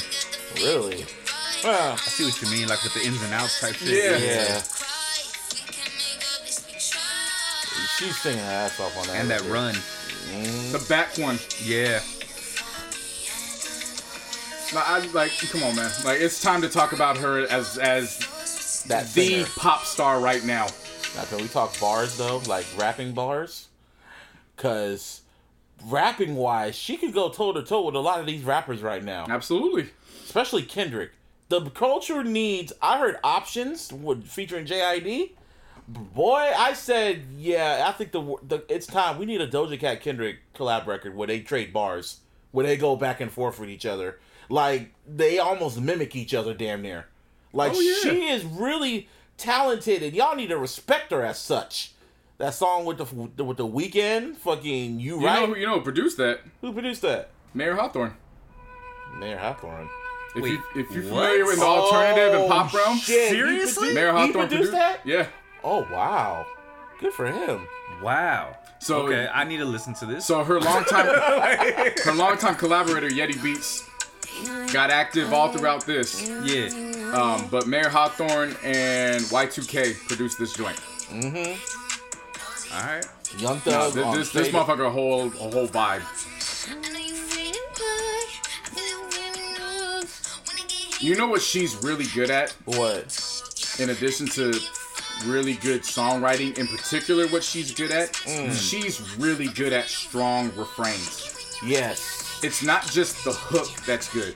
[0.55, 1.05] Really?
[1.63, 3.89] Well, I see what you mean, like with the ins and outs type shit.
[3.89, 4.17] Yeah.
[4.17, 4.61] yeah.
[7.97, 9.15] She's singing her ass off on that.
[9.17, 9.53] And that record.
[9.53, 9.73] run.
[9.75, 10.71] Mm-hmm.
[10.71, 11.38] The back one.
[11.63, 11.99] Yeah.
[14.73, 15.91] Like, I, like, come on, man.
[16.03, 19.45] Like, it's time to talk about her as as That the singer.
[19.55, 20.67] pop star right now.
[21.15, 23.67] Now, can we talk bars though, like rapping bars?
[24.55, 25.21] Cause
[25.85, 29.03] rapping wise, she could go toe to toe with a lot of these rappers right
[29.03, 29.89] now, Absolutely.
[30.25, 31.11] especially Kendrick.
[31.49, 32.73] the culture needs.
[32.81, 35.31] I heard options with featuring JID.
[35.87, 37.85] Boy, I said, yeah.
[37.87, 39.17] I think the, the it's time.
[39.17, 42.19] We need a Doja Cat Kendrick collab record where they trade bars,
[42.51, 44.19] where they go back and forth with each other.
[44.49, 47.05] Like they almost mimic each other, damn near.
[47.53, 47.95] Like Oh, yeah.
[48.01, 49.07] she is really
[49.38, 51.91] talented, and y'all need to respect her as such.
[52.39, 55.39] That song with the with the Weeknd, fucking you, You right?
[55.41, 56.41] know, who- you know who produced that?
[56.61, 57.29] Who produced that?
[57.53, 58.15] Mayer Hawthorne.
[59.19, 59.89] Mayer Hawthorne.
[60.35, 61.23] If Wait, you if you're what?
[61.23, 63.89] familiar with the alternative and pop Oh, realm, shit, he Seriously?
[63.89, 64.99] produ- Mayer he Hawthorne produced that?
[65.05, 65.27] Yeah.
[65.63, 66.45] Oh wow,
[66.99, 67.67] good for him.
[68.03, 68.55] Wow.
[68.79, 70.25] So okay, I need to listen to this.
[70.25, 71.07] So her longtime
[72.03, 73.86] her longtime collaborator Yeti Beats
[74.73, 76.27] got active all throughout this.
[76.27, 76.69] yeah.
[77.13, 80.79] Um, but Mayer Hawthorne and Y2K produced this joint.
[81.11, 83.05] All right.
[83.39, 83.93] Young No, Thug.
[83.93, 86.03] this this, this motherfucker whole a whole vibe.
[90.99, 93.05] You know what she's really good at, What?
[93.79, 94.59] in addition to
[95.25, 96.57] really good songwriting.
[96.57, 98.51] In particular, what she's good at, Mm.
[98.53, 101.55] she's really good at strong refrains.
[101.63, 102.16] Yes.
[102.43, 104.35] It's not just the hook that's good.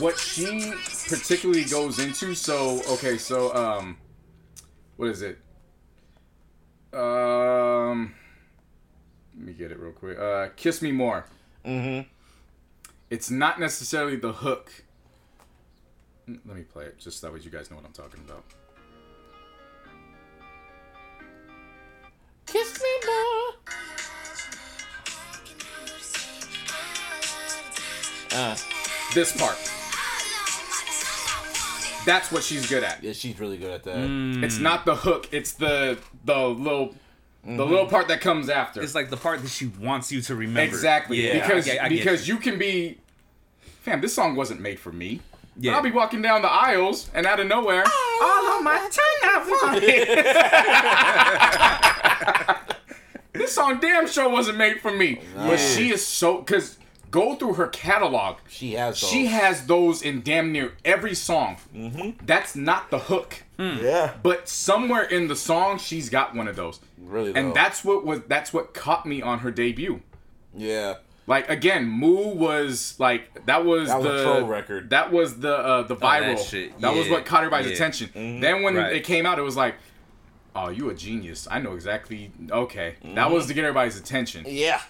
[0.00, 0.72] What she
[1.08, 3.98] particularly goes into, so okay, so um
[4.96, 5.38] what is it?
[6.92, 8.14] Um
[9.36, 10.18] let me get it real quick.
[10.18, 11.26] Uh Kiss Me More.
[11.64, 12.08] Mm-hmm.
[13.10, 14.70] It's not necessarily the hook.
[16.26, 18.44] Let me play it just so that way you guys know what I'm talking about.
[22.46, 23.54] Kiss me more.
[28.32, 28.56] Uh,
[29.14, 29.56] This part.
[32.06, 33.02] That's what she's good at.
[33.02, 33.96] yeah, she's really good at that.
[33.96, 34.42] Mm.
[34.42, 36.94] It's not the hook, it's the the little
[37.44, 38.82] the little part that comes after.
[38.82, 40.60] It's like the part that she wants you to remember.
[40.62, 41.26] Exactly.
[41.26, 41.34] Yeah.
[41.34, 42.34] because I get, I because you.
[42.34, 42.40] you.
[42.40, 42.98] can be
[43.82, 45.20] fam, this song wasn't made for me.
[45.58, 45.74] Yeah.
[45.76, 47.84] I'll be walking down the aisles and out of nowhere.
[47.84, 49.20] all on my tongue.
[49.22, 49.38] I
[52.56, 52.66] want.
[53.32, 55.20] This song damn sure wasn't made for me.
[55.34, 56.76] But she is so cause
[57.10, 58.36] go through her catalog.
[58.48, 59.00] She has.
[59.00, 59.10] Those.
[59.10, 61.56] She has those in damn near every song.
[61.74, 62.24] Mm-hmm.
[62.26, 63.42] That's not the hook.
[63.58, 64.14] Yeah.
[64.22, 66.80] But somewhere in the song she's got one of those.
[66.98, 67.32] Really.
[67.32, 67.40] Though.
[67.40, 70.00] And that's what was that's what caught me on her debut.
[70.56, 70.94] Yeah.
[71.26, 74.90] Like again, Moo was like that was That was the a troll record.
[74.90, 76.38] That was the uh, the that viral.
[76.50, 76.80] shit.
[76.80, 77.74] That was Yeah, what caught everybody's yeah.
[77.74, 78.40] attention.
[78.40, 78.96] Then when Right.
[78.96, 79.74] it came out, it was like,
[80.56, 81.46] oh, you a genius.
[81.50, 82.32] I know exactly.
[82.50, 84.44] Okay, that was to get everybody's attention.
[84.48, 84.80] Yeah.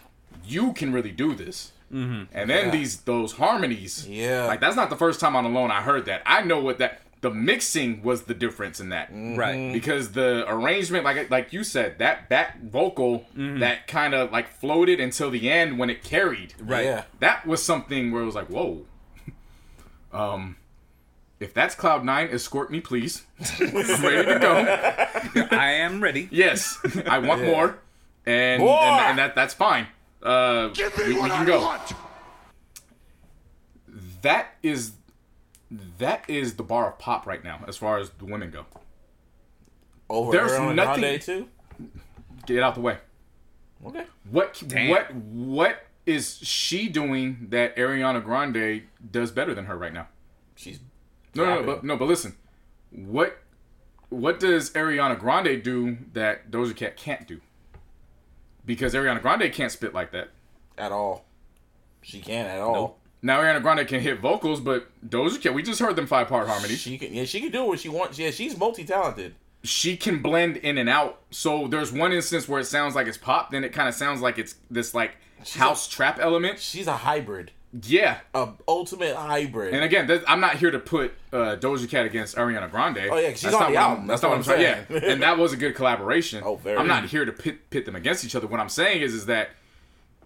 [0.47, 1.73] You can really do this.
[1.93, 2.24] Mm-hmm.
[2.32, 2.70] And then Yeah.
[2.70, 4.07] these those harmonies.
[4.09, 4.45] Yeah.
[4.47, 6.22] Like that's not the first time on Alone I heard that.
[6.26, 7.01] I know what that.
[7.22, 9.74] The mixing was the difference in that Right.
[9.74, 13.59] because the arrangement like like you said that back vocal Mm-hmm.
[13.59, 16.86] that kind of like floated until the end when it carried Right.
[16.86, 17.03] Yeah.
[17.18, 18.86] that was something where it was like whoa
[20.12, 20.57] um
[21.41, 23.24] if that's cloud nine escort me please
[23.61, 26.28] I'm ready to go I am ready.
[26.30, 27.47] yes i want Yeah.
[27.51, 27.78] more
[28.26, 28.78] and, More!
[28.82, 29.86] and and that that's fine
[30.23, 31.77] uh we, we can go
[34.23, 34.93] that is
[35.99, 38.66] that is the bar of pop right now as far as the women go
[40.09, 41.49] Over There's Ariana nothing- Grande too.
[42.47, 42.99] get out the way
[43.87, 44.05] Okay.
[44.31, 44.91] What Damn.
[44.91, 50.09] what what is she doing that Ariana Grande does better than her right now?
[50.55, 50.81] She's.
[51.35, 52.35] No, no, no, but no, but listen.
[52.91, 53.39] What
[54.11, 57.41] what does Ariana Grande do that Doja Cat can't do?
[58.71, 60.29] Because Ariana Grande can't spit like that.
[60.79, 61.25] at all.
[62.03, 62.73] She can't at all.
[62.73, 62.99] Nope.
[63.21, 66.47] Now Ariana Grande can hit vocals, but Doja Cat, we just heard them five part
[66.47, 66.79] harmonies.
[66.79, 67.12] She can.
[67.12, 68.16] Yeah, she can do what she wants.
[68.16, 69.35] Yeah, she's multi talented.
[69.64, 71.21] She can blend in and out.
[71.33, 74.21] So there's one instance where it sounds like it's pop, then it kind of sounds
[74.21, 75.16] like it's this like
[75.57, 76.61] house trap element.
[76.61, 77.51] She's a hybrid.
[77.85, 79.73] Yeah, A ultimate hybrid.
[79.75, 83.09] And again, that, I'm not here to put uh, Doja Cat against Ariana Grande.
[83.11, 84.07] Oh, yeah, she's That's on not the what I'm- album.
[84.09, 85.05] That's That's not what I'm what saying.
[85.05, 86.43] Yeah, and that was a good collaboration.
[86.45, 86.77] Oh, very.
[86.77, 88.49] I'm not here to pit, pit them against each other.
[88.49, 89.51] What I'm saying is, is that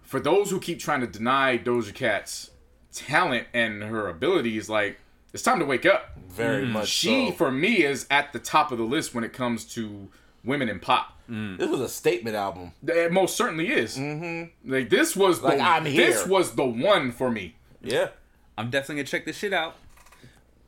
[0.01, 2.49] for those who keep trying to deny Doja Cat's
[2.93, 4.99] talent and her abilities, like
[5.33, 6.17] it's time to wake up.
[6.27, 6.87] very much.
[6.87, 7.33] She, so.
[7.33, 10.09] for me, is at the top of the list when it comes to
[10.45, 11.11] women in pop.
[11.27, 12.71] This was a statement album.
[12.85, 13.97] It most certainly is.
[13.97, 14.71] Mm-hmm.
[14.71, 17.55] Like this was Like, the I'm this was the one for me.
[17.81, 18.09] Yeah.
[18.57, 19.75] I'm definitely gonna check this shit out.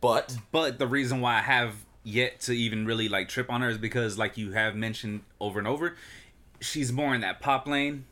[0.02, 3.70] But But the reason why I have yet to even really like trip on her
[3.70, 5.96] is because, like you have mentioned over and over,
[6.60, 8.06] she's more in that pop lane.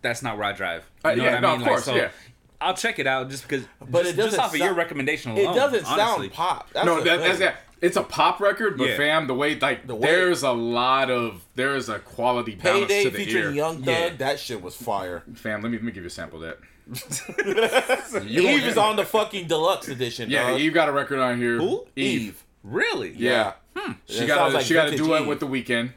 [0.00, 0.84] That's not where I drive.
[1.04, 1.56] You Uh, know yeah, what I no, mean?
[1.56, 2.10] of Like, course, so yeah.
[2.60, 3.66] I'll check it out just because.
[3.80, 6.28] But just, it doesn't just off of your sound- recommendation it doesn't honestly.
[6.28, 6.70] sound pop.
[6.72, 7.56] That's no, that, that's that.
[7.82, 8.96] It's a pop record, but Yeah.
[8.96, 13.04] fam, the way like The way- there's a lot of there's a quality balance Payday
[13.04, 13.50] to the featuring ear.
[13.50, 13.86] Young Thug.
[13.86, 14.08] Yeah.
[14.16, 15.24] That shit was fire.
[15.34, 16.58] Fam, let me let me give you a sample of that.
[18.26, 20.30] Eve is on the fucking deluxe edition.
[20.30, 20.60] Yeah, dog.
[20.60, 21.58] Eve got a record on here.
[21.58, 21.86] Who?
[21.96, 22.42] Eve.
[22.62, 23.14] Really?
[23.16, 23.48] Yeah.
[23.48, 23.92] It hmm.
[24.06, 25.28] She got a, like she got a vintage duet Eve.
[25.28, 25.90] with the Weeknd.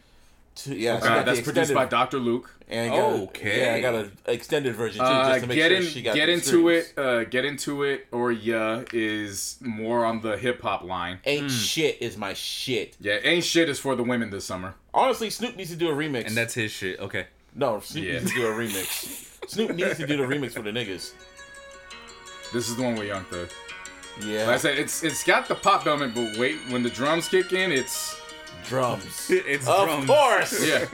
[0.55, 2.17] Two- yeah, she got the that's produced by Dr.
[2.17, 2.49] Luke.
[2.67, 3.61] And got a- Okay.
[3.61, 6.01] yeah, I got an extended version too, Uh, just to make get sure in, she
[6.01, 6.93] got get into streams.
[6.97, 6.97] it.
[6.97, 11.19] Uh, get into it, or yeah, is more on the hip hop line.
[11.25, 12.95] Ain't shit is my shit.
[12.99, 14.73] Yeah, ain't shit is for the women this summer.
[14.93, 16.25] Honestly, Snoop needs to do a remix.
[16.27, 16.99] And that's his shit.
[16.99, 17.27] Okay.
[17.53, 18.13] no, Snoop Yeah.
[18.19, 19.27] needs to do a remix.
[19.47, 21.11] Snoop needs to do the remix for the niggas.
[22.53, 23.49] This is the one with Young Thug.
[24.25, 27.27] Yeah, Like I said, it's it's got the pop element, but wait, when the drums
[27.27, 28.15] kick in, it's
[28.67, 29.29] drums.
[29.29, 30.07] It's of drums.
[30.07, 30.65] course.
[30.67, 30.85] yeah.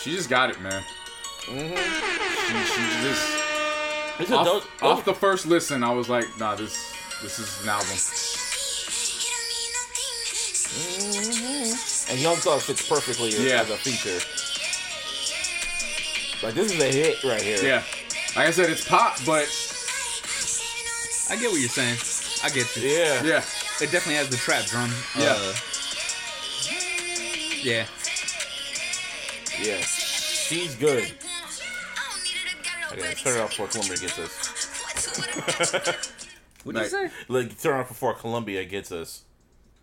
[0.00, 0.82] she just got it, man.
[1.46, 1.76] Mm-hmm.
[2.46, 3.26] She, she just
[4.20, 6.76] It's a off, dope- off the first listen, I was like, nah, this
[7.22, 7.96] this is an album.
[10.70, 12.12] Mm-hmm.
[12.12, 13.60] and Young Thug fits perfectly as- Yeah.
[13.62, 14.20] as a feature.
[16.46, 17.58] Like this is a hit right here.
[17.62, 17.82] Yeah,
[18.36, 19.44] like I said, it's pop, but
[21.28, 21.98] I get what you're saying.
[22.42, 22.88] I get you.
[22.88, 23.22] Yeah.
[23.24, 23.38] yeah,
[23.80, 24.90] It definitely has the trap drum.
[25.18, 25.36] Yeah.
[25.36, 25.54] Uh,
[27.62, 27.86] yeah.
[29.62, 29.80] Yeah.
[29.82, 31.12] She's good.
[32.92, 36.06] Okay, turn it off before Columbia gets us.
[36.62, 37.10] What did you say?
[37.28, 39.22] Like turn it off before Columbia gets us.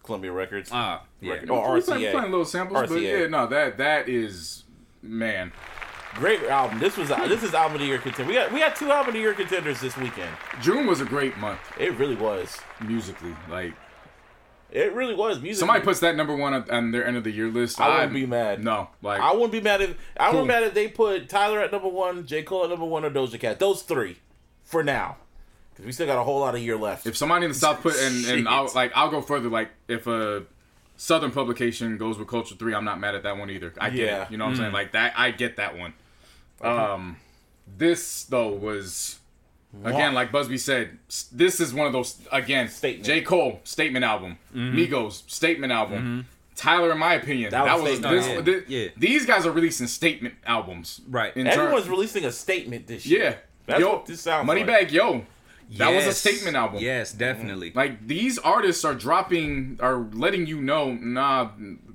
[0.03, 0.69] Columbia Records.
[0.71, 1.33] Ah, yeah.
[1.33, 2.11] Record- Oh, we playing, RCA.
[2.11, 4.63] playing little samples, but yeah, no, that that is
[5.01, 5.51] man.
[6.17, 6.79] Great album.
[6.79, 8.27] This was this is album of the year contender.
[8.29, 10.29] We got we got two album of the year contenders this weekend.
[10.61, 12.57] June was a great month It really was.
[12.81, 13.35] musically.
[13.49, 13.73] Like
[14.71, 15.39] It really was.
[15.39, 15.59] Music.
[15.59, 17.79] somebody puts that number one on, their end of the year list.
[17.79, 18.63] I wouldn't I'm- be mad.
[18.63, 21.59] No, like I wouldn't be mad if I wouldn't be mad if they put Tyler
[21.61, 23.59] at number one, J Cole at number one, or Doja Cat.
[23.59, 24.17] Those three,
[24.63, 25.17] for now,
[25.71, 27.05] because we still got a whole lot of year left.
[27.05, 29.49] if somebody in the South put and and I'll like I'll go further.
[29.49, 30.43] Like if a
[30.97, 33.71] Southern publication goes with Culture Three, I'm not mad at that one either.
[33.79, 34.23] I get Yeah.
[34.23, 34.31] it.
[34.31, 34.71] You know what I'm saying?
[34.71, 34.73] Mm.
[34.73, 35.93] Like that, I get that one.
[36.61, 37.17] Um,
[37.77, 39.19] this though was
[39.83, 40.97] again like Busby said.
[41.31, 42.69] This is one of those again.
[42.69, 43.05] Statement.
[43.05, 44.37] J Cole statement album.
[44.55, 46.25] Migos statement album.
[46.55, 48.63] Tyler, in my opinion, That that, was was, statement this, album.
[48.65, 48.89] thi- Yeah.
[48.97, 51.35] These guys are releasing statement albums, Right.
[51.37, 53.23] In ter- Everyone's releasing a statement this year.
[53.23, 53.35] yeah.
[53.67, 54.65] That's yo, what this sounds like.
[54.65, 55.23] Moneybagg Yo.
[55.77, 56.79] That was a statement album.
[56.81, 57.73] Yes, definitely.
[57.75, 61.49] Like these artists are dropping, are letting you know, nah,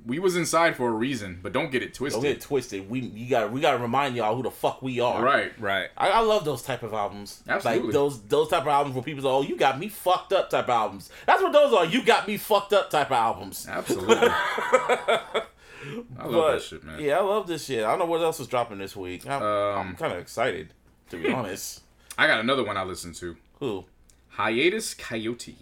[0.05, 2.21] we was inside for a reason, but don't get it twisted.
[2.21, 2.89] Don't get it twisted.
[2.89, 5.23] We you got we got to remind y'all who the fuck we are.
[5.23, 5.57] Right.
[5.59, 5.89] right.
[5.97, 7.41] I, I love those type of albums.
[7.47, 7.83] Absolutely.
[7.85, 10.49] Like those those type of albums where people say, "Oh, you got me fucked up"
[10.49, 11.09] type of albums.
[11.25, 11.85] That's what those are.
[11.85, 13.67] You got me fucked up type of albums.
[13.69, 14.17] Absolutely.
[14.27, 16.99] I love But, that shit, man.
[17.01, 17.83] Yeah, I love this shit.
[17.83, 19.25] I don't know what else is dropping this week.
[19.27, 20.73] I'm, I'm Um, kind of excited,
[21.09, 21.81] to be honest.
[22.17, 23.35] I got another one I listened to.
[23.59, 23.85] Who?
[24.29, 25.55] Hiatus Kaiyote.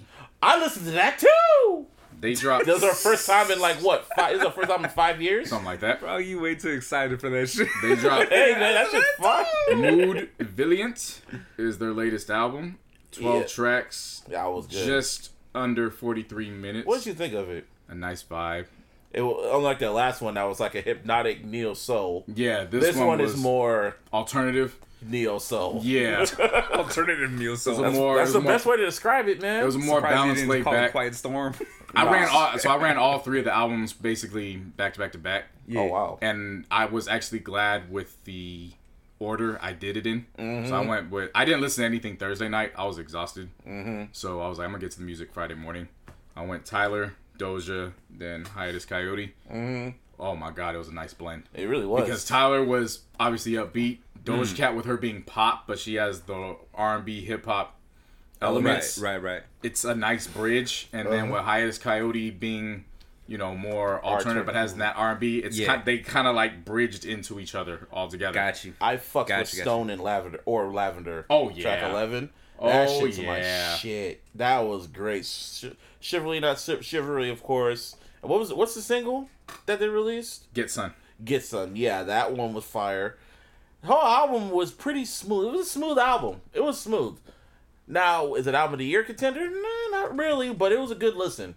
[0.43, 1.87] I listened to that too.
[2.21, 2.65] They dropped.
[2.65, 4.07] This is our first time in like what?
[4.15, 5.49] Five, this is our first time in five years.
[5.49, 5.99] Something like that.
[5.99, 7.67] Bro, you way too excited for that shit.
[7.81, 9.45] They dropped Hey man, that shit's fun.
[9.81, 11.21] Mood Valiant
[11.57, 12.77] is their latest album.
[13.13, 13.47] 12 Yeah.
[13.47, 14.85] tracks, That was good.
[14.85, 16.87] just under 43 minutes.
[16.87, 17.65] what did you think of it?
[17.89, 18.67] A nice vibe.
[19.11, 22.23] It unlike that last one that was like a hypnotic neo soul.
[22.33, 24.77] Yeah, this, This, one, one, is more alternative.
[25.01, 25.81] neo soul.
[25.83, 26.23] Yeah.
[26.71, 27.57] Alternative meal.
[27.57, 29.63] So It's a That's, more- that's the more- best way to describe it, man.
[29.63, 30.91] It was a more Surprised balanced, laid back.
[30.91, 31.53] Quiet Storm.
[31.95, 35.11] I ran all so I ran all three of the albums basically back to back
[35.13, 35.45] to back.
[35.75, 36.17] Oh wow.
[36.21, 38.71] And I was actually glad with the
[39.19, 40.25] order I did it in.
[40.37, 40.73] So Mm-hmm.
[40.73, 42.73] I went with I didn't listen to anything Thursday night.
[42.77, 43.49] I was exhausted.
[43.67, 44.05] Mm-hmm.
[44.11, 45.87] So I was like, I'm gonna get to the music Friday morning.
[46.35, 49.31] I went Tyler, Doja, then Hiatus Kaiyote.
[49.51, 49.97] Mm-hmm.
[50.19, 51.43] Oh my god, it was a nice blend.
[51.53, 52.03] It really was.
[52.03, 53.97] Because Tyler was obviously upbeat.
[54.23, 54.37] Mm.
[54.37, 57.75] Doja Cat with her being pop, but she has the R and B hip hop
[58.41, 59.43] elements right, right, right.
[59.63, 61.33] it's a nice bridge, and then Uh-huh.
[61.33, 62.85] with Hiatus Kaiyote being,
[63.27, 65.67] you know, more alternative, but has that R and B, it's Yeah.
[65.67, 68.33] kind, they kind of like bridged into each other altogether.
[68.33, 68.73] Got you.
[68.81, 69.61] I fucked Gotcha, with gotcha.
[69.61, 71.25] Stone and Lavender or Lavender.
[71.29, 72.29] Oh, yeah, track eleven.
[72.61, 73.71] That Oh, shit's yeah.
[73.71, 74.21] my shit.
[74.35, 75.25] That was great.
[75.25, 75.65] Sh-
[75.99, 77.95] Chivalry, not Chi- chivalry, of course.
[78.21, 79.29] And what was what's the single
[79.65, 80.51] that they released?
[80.53, 80.93] Get Sun.
[81.25, 81.75] Get some.
[81.75, 83.17] Yeah, that one was fire.
[83.81, 85.47] The whole album was pretty smooth.
[85.47, 86.41] It was a smooth album.
[86.53, 87.17] It was smooth.
[87.91, 89.47] Now, is it album of the year contender?
[89.49, 91.55] No, not really, but it was a good listen.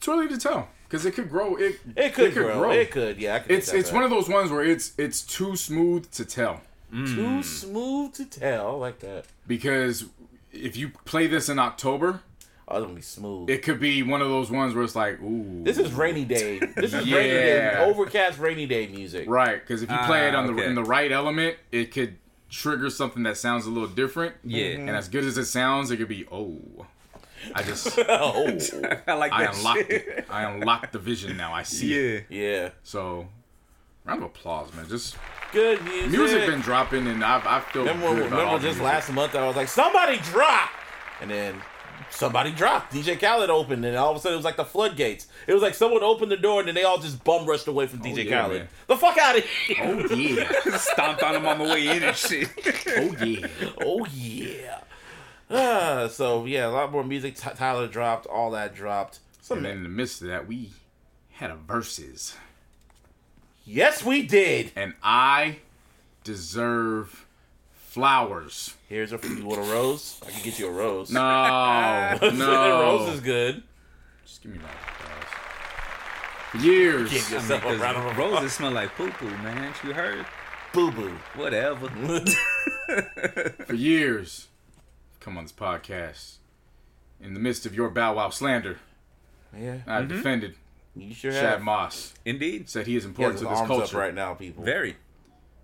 [0.00, 1.56] Too early to tell because it could grow.
[1.56, 2.70] It It could, grow.
[2.70, 3.36] It could, yeah.
[3.36, 6.60] I could It's it's one of those ones where it's it's too smooth to tell
[6.90, 9.26] too smooth to tell I like that.
[9.46, 10.06] because
[10.52, 12.20] if you play this in October,
[12.66, 13.50] Oh, it's gonna be smooth.
[13.50, 16.58] it could be one of those ones where it's like, ooh, This is rainy day.
[16.76, 17.56] This is rainy day.
[17.72, 17.84] Yeah.
[17.84, 19.28] Overcast rainy day music.
[19.28, 22.16] right because if you play Ah, it on the in the right element, it could
[22.50, 24.34] trigger something that sounds a little different.
[24.44, 24.64] Yeah.
[24.64, 24.88] Mm-hmm.
[24.88, 26.58] and as good as it sounds, it could be oh.
[27.54, 28.46] I just Oh,
[29.06, 29.90] I like I unlocked shit.
[30.08, 30.26] it.
[30.28, 31.52] I unlocked the vision now.
[31.54, 32.26] I see it.
[32.28, 32.42] Yeah.
[32.42, 32.68] yeah.
[32.82, 33.28] So
[34.04, 34.88] Round of applause, man.
[34.88, 35.16] Just
[35.52, 36.10] Good music.
[36.10, 38.82] music been dropping, and I've I feel Remember, good about remember the just music.
[38.82, 40.70] last month I was like, somebody drop,
[41.20, 41.62] and then
[42.10, 42.92] somebody dropped.
[42.92, 45.26] DJ Khaled opened, and all of a sudden it was like the floodgates.
[45.46, 47.86] It was like someone opened the door, and then they all just bum rushed away
[47.86, 48.58] from DJ Oh, yeah, Khaled.
[48.58, 48.68] man.
[48.86, 49.76] The fuck out of here!
[49.82, 52.48] Oh yeah, Stomped on him on the way in and shit.
[52.96, 53.46] oh yeah.
[53.84, 54.80] Oh yeah.
[55.50, 57.36] Ah, so yeah, a lot more music.
[57.36, 59.20] Ty- Tyler dropped, all that dropped.
[59.40, 60.72] Some And then in the midst of that, we
[61.32, 62.34] had a Verzuz,
[63.64, 64.72] yes, we did.
[64.76, 65.58] and I
[66.24, 67.24] deserve
[67.72, 68.74] flowers.
[68.88, 70.18] Here's a you want a rose?
[70.26, 71.10] I can get you a rose.
[71.10, 71.20] No,
[72.22, 72.80] a no.
[72.80, 73.62] rose is good.
[74.24, 75.24] Just give me my flowers.
[76.52, 78.32] For years, Give yourself a round of applause.
[78.32, 79.74] Roses smell like poo poo, man.
[79.84, 80.24] You heard?
[80.72, 81.18] Boo boo.
[81.34, 81.88] Whatever.
[83.66, 84.48] for years,
[85.20, 86.36] come on this podcast.
[87.20, 88.78] In the midst of your Bow Wow slander,
[89.54, 90.08] Yeah, I mm-hmm.
[90.08, 90.54] defended
[90.96, 91.62] you sure Shad have.
[91.62, 92.14] Moss.
[92.24, 92.68] Indeed.
[92.68, 93.96] Said he is He has important his to this arms culture.
[93.96, 94.64] up right now, people.
[94.64, 94.96] Very.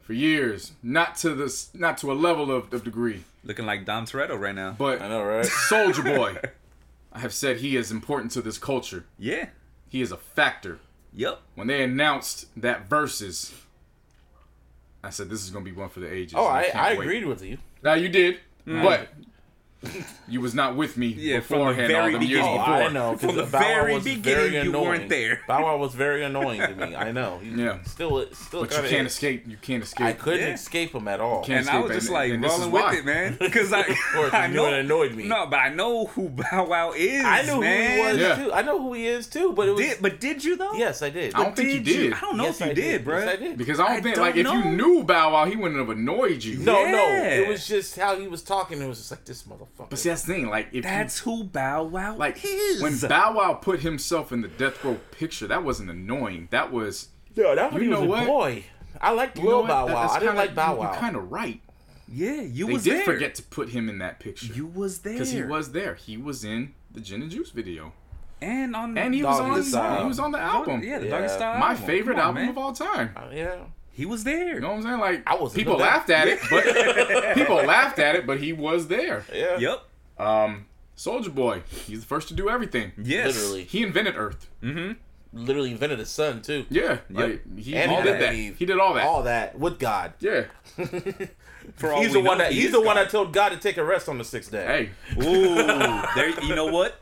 [0.04, 4.06] For years, not to this, not to a level of, of degree, Looking like Dom
[4.06, 4.74] Toretto right now.
[4.76, 5.46] but I know, right?
[5.70, 6.38] Soulja Boy,
[7.12, 9.04] I have said he is important to this culture.
[9.18, 9.48] Yeah.
[9.88, 10.80] He is a factor.
[11.12, 11.40] Yep.
[11.54, 13.52] When they announced that Verzuz,
[15.02, 16.34] I said this is gonna be one for the ages.
[16.36, 17.58] Oh, and I, I agreed with you.
[17.82, 18.82] Now you did, mm.
[18.82, 19.08] but
[20.28, 22.44] you was not with me Yeah, from the beforehand all the years beginning.
[22.44, 22.74] Oh, before.
[22.74, 23.16] I know.
[23.16, 24.84] From Because the Bow very was beginning, very you annoying.
[24.88, 25.40] weren't there.
[25.48, 26.96] Bow Wow was very annoying to me.
[26.96, 27.38] I know.
[27.42, 27.82] He Yeah.
[27.84, 29.12] Still, still But you can't is.
[29.12, 29.44] escape.
[29.46, 30.06] You can't escape.
[30.06, 30.54] I couldn't Yeah.
[30.54, 31.44] escape him at all.
[31.44, 32.90] Can't And I was just and- like and this is rolling why.
[32.90, 33.36] with it, man.
[33.40, 33.82] Because I,
[34.14, 35.24] course, I know it annoyed me.
[35.24, 37.24] No, but I know who Bow Wow is.
[37.24, 37.90] I knew man.
[37.90, 38.34] who he was Yeah.
[38.36, 38.52] too.
[38.52, 39.52] I know who he is too.
[39.52, 40.72] But it was Did, but did you though?
[40.74, 41.34] yes, I did.
[41.34, 42.12] I don't think you Did did.
[42.14, 43.28] I don't know if you did, bro.
[43.28, 43.58] I did.
[43.58, 46.58] Because I don't think like if you knew Bow Wow, he wouldn't have annoyed you.
[46.58, 47.08] No, no.
[47.24, 48.80] It was just how he was talking.
[48.80, 49.64] It was just like this motherfucker.
[49.76, 50.46] But see, that's the thing.
[50.48, 52.80] Like if That's who Bow Wow like is.
[52.80, 56.48] when Bow Wow put himself in the death row picture, that wasn't annoying.
[56.50, 58.26] That was no, that You he was know a what?
[58.26, 58.64] boy.
[59.00, 59.66] I liked you Lil?
[59.66, 59.94] Bow Wow.
[60.02, 60.92] that's I didn't kinda- like Bow Wow.
[60.92, 61.60] You're kind of right.
[62.08, 63.04] yeah, you They was did there.
[63.04, 65.94] forget to put him in that picture You was there because he was there.
[65.94, 67.92] He was in the Gin and Juice video,
[68.40, 69.62] and on and he was on.
[69.64, 70.02] Style.
[70.02, 70.84] He was on the album.
[70.84, 71.18] Yeah, the Yeah.
[71.18, 71.58] Doggy Style.
[71.58, 71.84] My album.
[71.86, 72.48] favorite on, album man.
[72.50, 73.10] of all time.
[73.16, 73.56] Uh, yeah.
[73.94, 74.54] He was there.
[74.54, 74.98] You know what I'm saying?
[75.00, 76.64] Like I wasn't people laughed at it, but
[77.34, 79.24] people laughed at it, but he was there.
[79.32, 79.56] Yeah.
[79.58, 79.82] Yep.
[80.18, 80.66] Um,
[80.96, 82.92] Soulja Boy, he's the first to do everything.
[83.00, 83.34] Yes.
[83.36, 83.64] Literally.
[83.64, 84.48] He invented Earth.
[84.62, 84.92] Mm-hmm.
[85.36, 86.64] Literally invented a son too.
[86.70, 88.20] Yeah, like, he, And all did that.
[88.20, 88.34] that.
[88.34, 89.04] He did all that.
[89.04, 90.12] All that with God.
[90.20, 90.44] yeah.
[91.76, 93.48] For all He's we the one that he he's is the one that told God
[93.48, 94.90] to take a rest on the sixth day.
[95.16, 95.54] Hey, Ooh,
[96.14, 96.38] there.
[96.44, 97.00] You know what?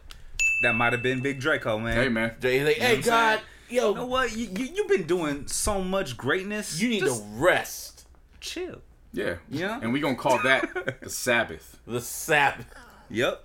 [0.63, 1.97] That might have been Big Draco, man.
[1.97, 2.37] hey, man.
[2.41, 3.41] He's hey God,
[3.73, 4.37] yo, You know what?
[4.37, 6.81] You, you you've been doing so much greatness.
[6.81, 8.07] you need Just to rest.
[8.41, 8.81] chill.
[9.13, 9.37] Yeah.
[9.49, 9.79] Yeah.
[9.83, 11.79] And we gonna call that the Sabbath.
[11.87, 12.67] The Sabbath.
[13.11, 13.45] Yep.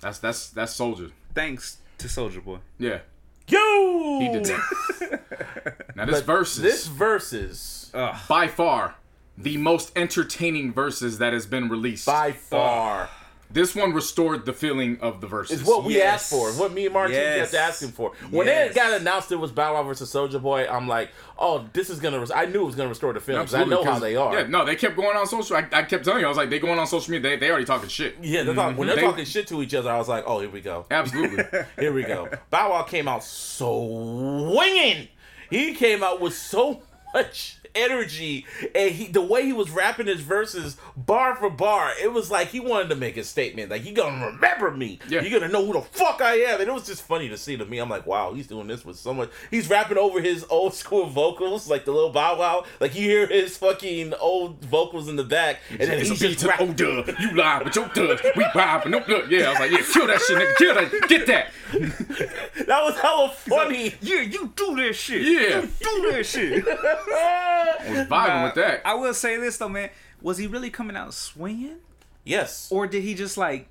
[0.00, 1.10] That's that's that's Soulja.
[1.34, 2.58] Thanks to Soulja Boy.
[2.78, 3.00] Yeah.
[3.48, 5.82] Yo, He did that.
[5.96, 8.96] now this But verse This is Verzuz by far
[9.38, 12.06] the most entertaining Verzuz that has been released.
[12.06, 13.08] by far
[13.50, 15.50] This one restored the feeling of the Verzuz.
[15.52, 16.14] It's what we Yes.
[16.14, 16.50] asked for.
[16.60, 17.50] What me and Martin Yes.
[17.50, 18.12] kept asking for.
[18.30, 18.70] When Yes.
[18.72, 21.98] it got announced it was Bow Wow versus Soulja Boy, I'm like, oh, this is
[21.98, 22.20] gonna.
[22.20, 23.54] Res- I knew it was gonna restore the feelings.
[23.54, 24.34] I know how they are.
[24.40, 25.56] Yeah, no, they kept going on social.
[25.56, 27.30] I, I kept telling you, I was like, they going on social media.
[27.30, 28.16] They, they already talking shit.
[28.20, 30.40] Yeah, they're talking, when they're They- talking shit to each other, I was like, oh,
[30.40, 30.84] here we go.
[30.90, 31.44] Absolutely.
[31.78, 32.28] Here we go.
[32.50, 35.08] Bow Wow came out swinging.
[35.50, 36.82] He came out with so
[37.14, 42.12] much energy, and he the way he was rapping his verses bar for bar, it
[42.12, 43.70] was like he wanted to make a statement.
[43.70, 44.98] Like you gonna remember me.
[45.08, 45.22] Yeah.
[45.22, 46.60] You're gonna know who the fuck I am.
[46.60, 47.78] And it was just funny to see to me.
[47.78, 49.30] I'm like, wow, he's doing this with so much.
[49.50, 52.64] He's rapping over his old school vocals, like the little Bow Wow.
[52.80, 56.24] Like you hear his fucking old vocals in the back, and then It's he's a
[56.24, 57.08] beat just to rap- old dub.
[57.20, 58.22] You lie with your thugs.
[58.36, 59.30] We with no blood.
[59.30, 60.56] Yeah, I was like, yeah, kill that shit, nigga.
[60.56, 61.08] Kill that.
[61.08, 61.48] Get that.
[62.66, 63.94] That was hella funny.
[64.00, 65.22] Yeah, you do that shit.
[65.22, 65.60] Yeah.
[65.62, 66.64] You do that shit.
[67.58, 68.82] I was vibing with that.
[68.84, 69.90] I will say this though, man.
[70.20, 71.76] Was he really coming out swinging,
[72.24, 72.68] yes.
[72.70, 73.68] or did he just like?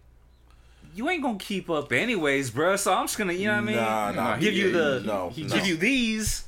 [0.96, 2.80] You ain't gonna keep up anyways, bruh.
[2.80, 3.76] So I'm just gonna, you know what I mean?
[3.76, 4.36] Nah, nah.
[4.36, 5.56] He- give you the, no, he no.
[5.56, 6.48] give you these,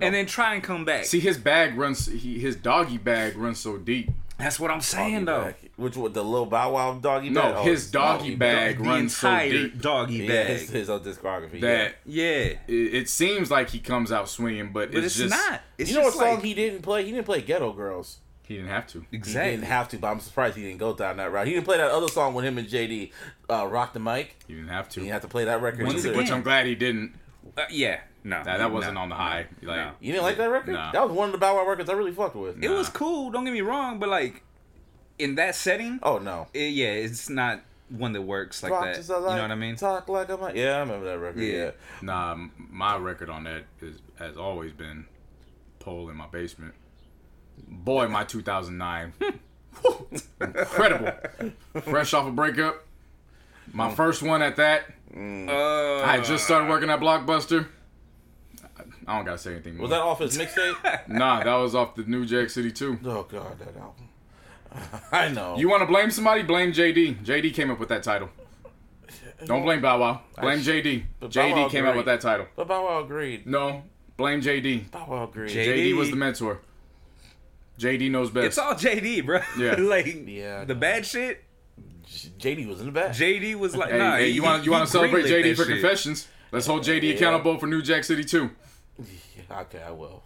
[0.00, 1.04] and then try and come back.
[1.04, 2.06] See, his bag runs.
[2.06, 4.10] He, his doggy bag runs so deep.
[4.40, 5.44] That's what I'm saying though.
[5.44, 5.70] bag.
[5.76, 7.54] Which was the little Bow Wow doggy No, bag?
[7.56, 10.46] Oh, his it's doggy bag The runs so deep doggy Yeah, bag.
[10.46, 11.60] his, his own discography.
[11.60, 15.30] that yeah, it, it seems like he comes out swinging, but, but it's, it's, just
[15.50, 15.60] not.
[15.78, 15.90] It's.
[15.90, 17.04] You know what just song like, he didn't play?
[17.04, 18.18] He didn't play Ghetto Girls.
[18.42, 19.04] he didn't have to.
[19.12, 19.50] Exactly.
[19.50, 21.46] He didn't have to, but I'm surprised he didn't go down that route.
[21.46, 23.12] He didn't play that other song with him and JD,
[23.48, 24.36] uh, Rock the Mic.
[24.46, 25.00] He didn't have to.
[25.00, 25.86] He didn't have to play that record.
[25.86, 26.04] Once.
[26.04, 27.14] Which I'm glad he didn't.
[27.56, 29.46] Uh, yeah, no, That, that wasn't no, on the no, high.
[29.62, 29.90] Like, no.
[30.00, 30.72] You didn't like that record?
[30.72, 30.92] Nah.
[30.92, 32.62] That was one of the Bow Wow records I really fucked with.
[32.62, 33.30] It was cool.
[33.30, 34.42] Don't get me wrong, but like
[35.18, 36.46] in that setting, Oh no.
[36.54, 38.94] it- yeah, it's not one that works like Talk that.
[38.96, 39.74] just You know what I mean?
[39.76, 40.40] Talk like I'm.
[40.40, 41.42] Like, Yeah, I remember that record.
[41.42, 41.52] Yeah.
[41.64, 41.70] Yeah.
[42.02, 45.06] Nah, my record on that is has always been
[45.80, 46.74] pole in my basement.
[47.66, 49.12] Boy, my 2009,
[50.40, 51.12] incredible.
[51.82, 52.84] Fresh off a breakup,
[53.72, 54.84] my first one at that.
[55.16, 57.66] Uh, I just started working at Blockbuster.
[59.06, 59.82] I don't gotta say anything more.
[59.82, 60.76] Was that off his mixtape?
[61.08, 62.98] Nah, that was off the New Jack City too.
[63.04, 64.08] oh god, that album.
[65.12, 65.56] I know.
[65.56, 66.42] You want to blame somebody?
[66.42, 67.24] Blame JD.
[67.24, 68.28] JD came up with that title.
[69.44, 70.20] Don't blame Bow Wow.
[70.40, 71.02] Blame JD.
[71.18, 71.96] But Bow Wow JD came up agreed.
[71.96, 72.46] with that title.
[72.54, 73.46] but Bow Wow agreed.
[73.46, 73.82] No,
[74.16, 74.90] blame JD.
[74.92, 75.48] Bow Wow agreed.
[75.48, 76.60] J- JD was the mentor.
[77.80, 78.46] JD knows best.
[78.46, 79.40] It's all JD, bro.
[79.58, 79.74] Yeah.
[79.78, 81.42] like Yeah, the bad shit.
[82.10, 83.12] JD was in the back.
[83.12, 84.16] JD was like, hey, nah.
[84.16, 85.80] hey, you want you want to celebrate greenlit JD for shit.
[85.80, 86.28] confessions?
[86.52, 87.14] Let's hold JD Yeah.
[87.14, 88.50] accountable for New Jack City too.
[88.98, 90.22] Yeah, okay, I will.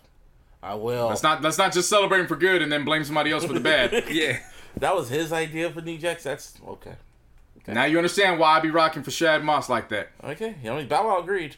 [0.62, 1.09] I will.
[1.09, 3.53] Let's not let's not just celebrate him for good and then blame somebody else for
[3.53, 3.93] the bad.
[4.11, 4.39] Yeah.
[4.78, 6.24] That was his idea for New Jacks.
[6.24, 6.95] That's okay.
[7.68, 10.09] now you understand why I be rocking for Shad Moss like that.
[10.24, 11.57] Okay, I mean Bow Wow agreed.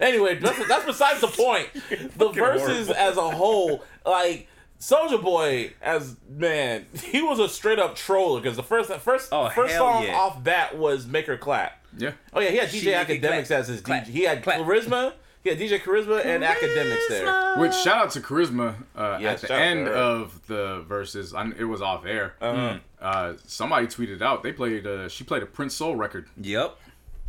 [0.00, 1.68] Anyway, that's, that's besides the point.
[2.18, 4.48] The Verzuz as a whole, like
[4.80, 9.48] Soulja Boy, as man, he was a straight up troller because the first first Oh,
[9.50, 10.14] first song yeah.
[10.16, 12.12] off that was "Make Her Clap." Yeah.
[12.32, 14.08] Oh yeah, he had DJ make it Academics as his clap, DJ.
[14.08, 14.60] He had clap.
[14.60, 15.12] Charisma.
[15.42, 17.56] He had DJ Charisma and Academics there.
[17.58, 21.32] Which shout out to Charisma uh, Yes, at the end of the Verzuz.
[21.32, 22.34] I, it was off air.
[22.40, 22.78] Uh-huh.
[23.00, 24.86] Uh, somebody tweeted out they played.
[24.86, 26.26] Uh, she played a Prince Soul record.
[26.40, 26.76] Yep.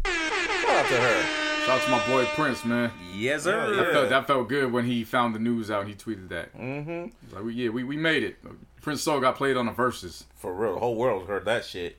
[0.05, 1.23] Shout out to her.
[1.65, 2.91] Shout out to my boy Prince, man.
[3.15, 3.73] Yes, sir.
[3.73, 3.83] Yeah.
[3.83, 6.55] That, felt, that felt good when he found the news out and he tweeted that.
[6.57, 7.35] Mm-hmm.
[7.35, 8.37] Like, we, yeah, we, we made it.
[8.81, 10.23] Prince Soul got played on the Verzuz.
[10.35, 11.97] For real, the whole world heard that shit.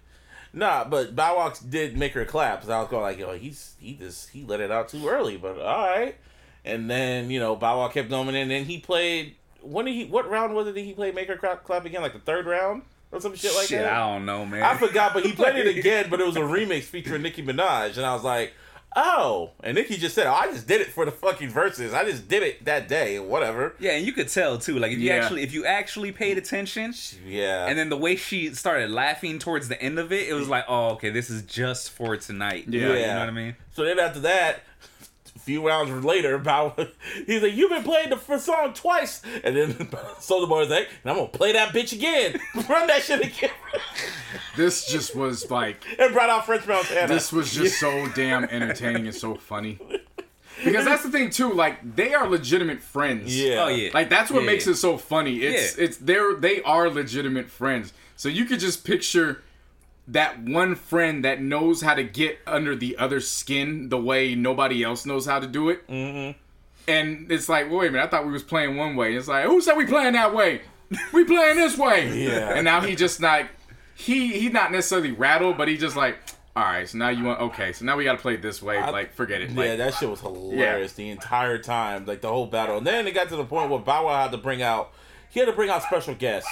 [0.53, 2.65] Nah, but Bow Wow did make her clap.
[2.65, 5.37] So I was going like, yo, he's he just he let it out too early,
[5.37, 6.17] but all right.
[6.65, 9.37] And then you know Bow Wow kept going, and then he played.
[9.63, 10.07] When did he?
[10.07, 10.73] What round was it?
[10.73, 12.03] Did he play make her clap, clap again?
[12.03, 12.83] Like the third round
[13.13, 13.93] or some shit like Shit, that.
[13.93, 14.63] I don't know, man.
[14.63, 16.07] I forgot, but he played it again.
[16.11, 18.53] But it was a remix featuring Nicki Minaj, and I was like,
[18.97, 19.51] oh.
[19.63, 21.95] And Nicki just said, oh, I just did it for the fucking Verzuz.
[21.95, 23.75] I just did it that day, whatever.
[23.79, 24.79] Yeah, and you could tell too.
[24.79, 25.17] Like if you Yeah.
[25.17, 26.95] actually if you actually paid attention,
[27.27, 27.67] Yeah.
[27.67, 30.65] and then the way she started laughing towards the end of it, it was like,
[30.69, 32.65] oh, okay, this is just for tonight.
[32.69, 32.81] Yeah.
[32.81, 33.57] you know what I mean.
[33.73, 34.61] So then after that, a
[35.51, 36.75] few rounds later, Bow
[37.27, 39.73] he's like, "You've been playing the first song twice," and then
[40.21, 42.39] Soulja Boy's like, "And I'm gonna play that bitch again,
[42.69, 43.51] run that shit again,"
[44.57, 47.09] This just was like, and brought out French Montana.
[47.09, 49.79] this was just so damn entertaining and so funny.
[50.65, 53.35] Because that's the thing too, like they are legitimate friends.
[53.37, 53.91] yeah, Oh yeah.
[53.95, 54.47] Like that's what Yeah.
[54.51, 55.37] makes it so funny.
[55.39, 55.85] It's Yeah.
[55.85, 57.93] it's they're they are legitimate friends.
[58.17, 59.43] So you could just picture
[60.11, 64.83] that one friend that knows how to get under the other skin the way nobody
[64.83, 65.87] else knows how to do it.
[65.89, 66.39] Mm-hmm.
[66.89, 69.15] And it's like, wait a minute, I thought we was playing one way.
[69.15, 70.63] It's like, who said we playing that way?
[71.13, 72.25] We playing this way.
[72.27, 72.55] Yeah.
[72.55, 73.49] And now he just like
[73.95, 76.19] he he not necessarily rattled, but he just like,
[76.57, 78.61] all right, so now you want okay, so now we got to play it this
[78.61, 78.79] way.
[78.79, 79.51] I- like, forget it.
[79.51, 82.79] yeah, Like, that shit was hilarious the entire time, like the whole battle.
[82.79, 84.91] And then it got to the point where Bow Wow had to bring out,
[85.29, 86.51] he had to bring out special guests,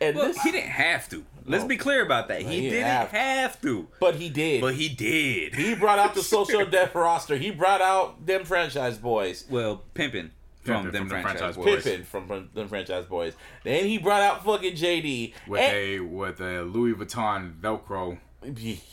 [0.00, 1.22] and Well, this, he didn't have to.
[1.46, 1.82] Let's be oh.
[1.82, 2.42] clear about that.
[2.42, 3.82] He, he didn't have have, to.
[3.82, 4.60] to, but he did.
[4.60, 5.54] but he did.
[5.54, 7.36] he brought out the So So Def roster.
[7.36, 9.44] He brought out them franchise boys.
[9.50, 10.30] well, pimping
[10.62, 11.84] from Pimpin' them from franchise, franchise boys.
[11.84, 13.34] Pimping from them franchise boys.
[13.64, 15.34] Then he brought out fucking JD.
[15.46, 18.18] with and, a with a Louis Vuitton Velcro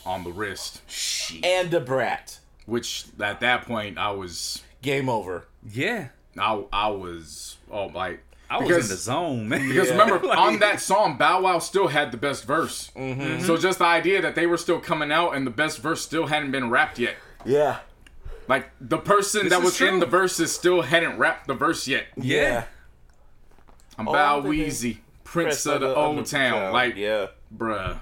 [0.05, 0.81] on the wrist.
[1.43, 2.39] and the brat.
[2.65, 5.45] which at that point I was Game over.
[5.69, 8.19] Yeah, I, I was oh like
[8.49, 9.67] I was because, in the zone, man.
[9.67, 9.97] because Yeah.
[9.97, 13.43] remember Like- on that song Bow Wow still had the best verse Mm-hmm.
[13.45, 16.27] so just the idea that they were still coming out and the best verse still
[16.27, 17.79] hadn't been rapped yet Yeah.
[18.47, 19.99] like the person This that is was in true.
[19.99, 22.65] the Verzuz still hadn't rapped the verse yet yeah.
[23.97, 24.67] I'm Oh, Bow they did.
[24.67, 27.27] Weezy Prince of the Old Town like yeah.
[27.55, 27.99] bruh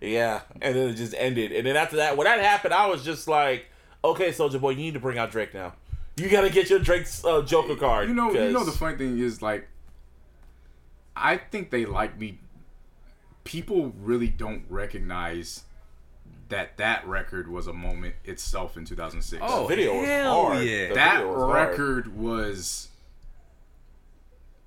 [0.00, 0.40] Yeah.
[0.60, 1.52] And then it just ended.
[1.52, 3.66] And then after that, when that happened, I was just like,
[4.04, 5.74] okay, Soulja Boy, you need to bring out Drake now.
[6.16, 8.08] You gotta get your Drake's uh, Joker card.
[8.08, 9.68] you know you know the funny thing is like
[11.16, 12.38] I think they like me
[13.44, 15.62] people really don't recognize
[16.48, 19.42] that that record was a moment itself in 2006.
[19.46, 20.64] Oh, video was hell hard.
[20.66, 20.88] yeah.
[20.88, 21.68] The that video was hard.
[21.70, 22.88] record was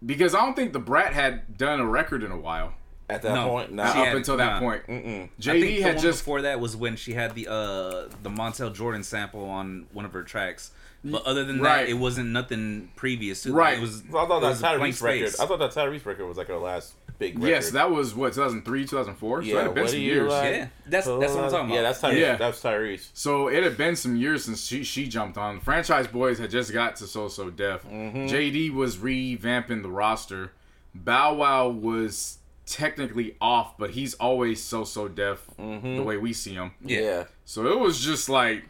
[0.06, 2.74] because I don't think the Brat had done a record in a while.
[3.10, 3.48] At that No.
[3.50, 3.84] point, She nah.
[3.86, 4.60] up had- until that nah.
[4.60, 4.98] point, Mm-mm.
[5.24, 8.08] I think JD the had one just before that was when she had the uh
[8.22, 10.72] the Montel Jordan sample on one of her tracks.
[11.04, 11.84] But other than Right.
[11.86, 13.78] that, it wasn't nothing previous to Right.
[13.78, 14.04] It was.
[14.10, 15.30] I thought it that was a Tyrese record.
[15.30, 15.40] space.
[15.40, 17.50] I thought that Tyrese record was like her last big record.
[17.50, 19.42] yes, that was what 2003, 2004.
[19.44, 20.30] So Yeah, it had been some years.
[20.32, 20.52] like?
[20.54, 21.70] Yeah, that's that's what I'm talking about.
[21.76, 22.20] Yeah, that's Tyrese.
[22.20, 22.36] Yeah.
[22.36, 23.10] That's Tyrese.
[23.14, 25.62] So it had been some years since she she jumped on.
[25.62, 27.84] Franchise Boys had just got to So So Def.
[27.86, 28.26] Mm-hmm.
[28.26, 30.52] JD was revamping the roster.
[30.94, 36.54] Bow Wow was technically off, but he's always So So Def the way we see
[36.56, 36.72] him.
[36.84, 37.00] Yeah.
[37.00, 37.24] yeah.
[37.46, 38.64] So it was just like,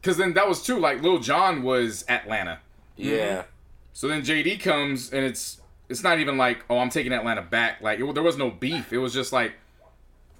[0.00, 2.60] because then that was too like Lil Jon was Atlanta.
[2.96, 3.16] Yeah.
[3.38, 3.48] Mm-hmm.
[3.92, 7.80] So then JD comes and it's it's not even like oh I'm taking Atlanta back.
[7.80, 8.92] Like it, there was no beef.
[8.92, 9.52] It was just like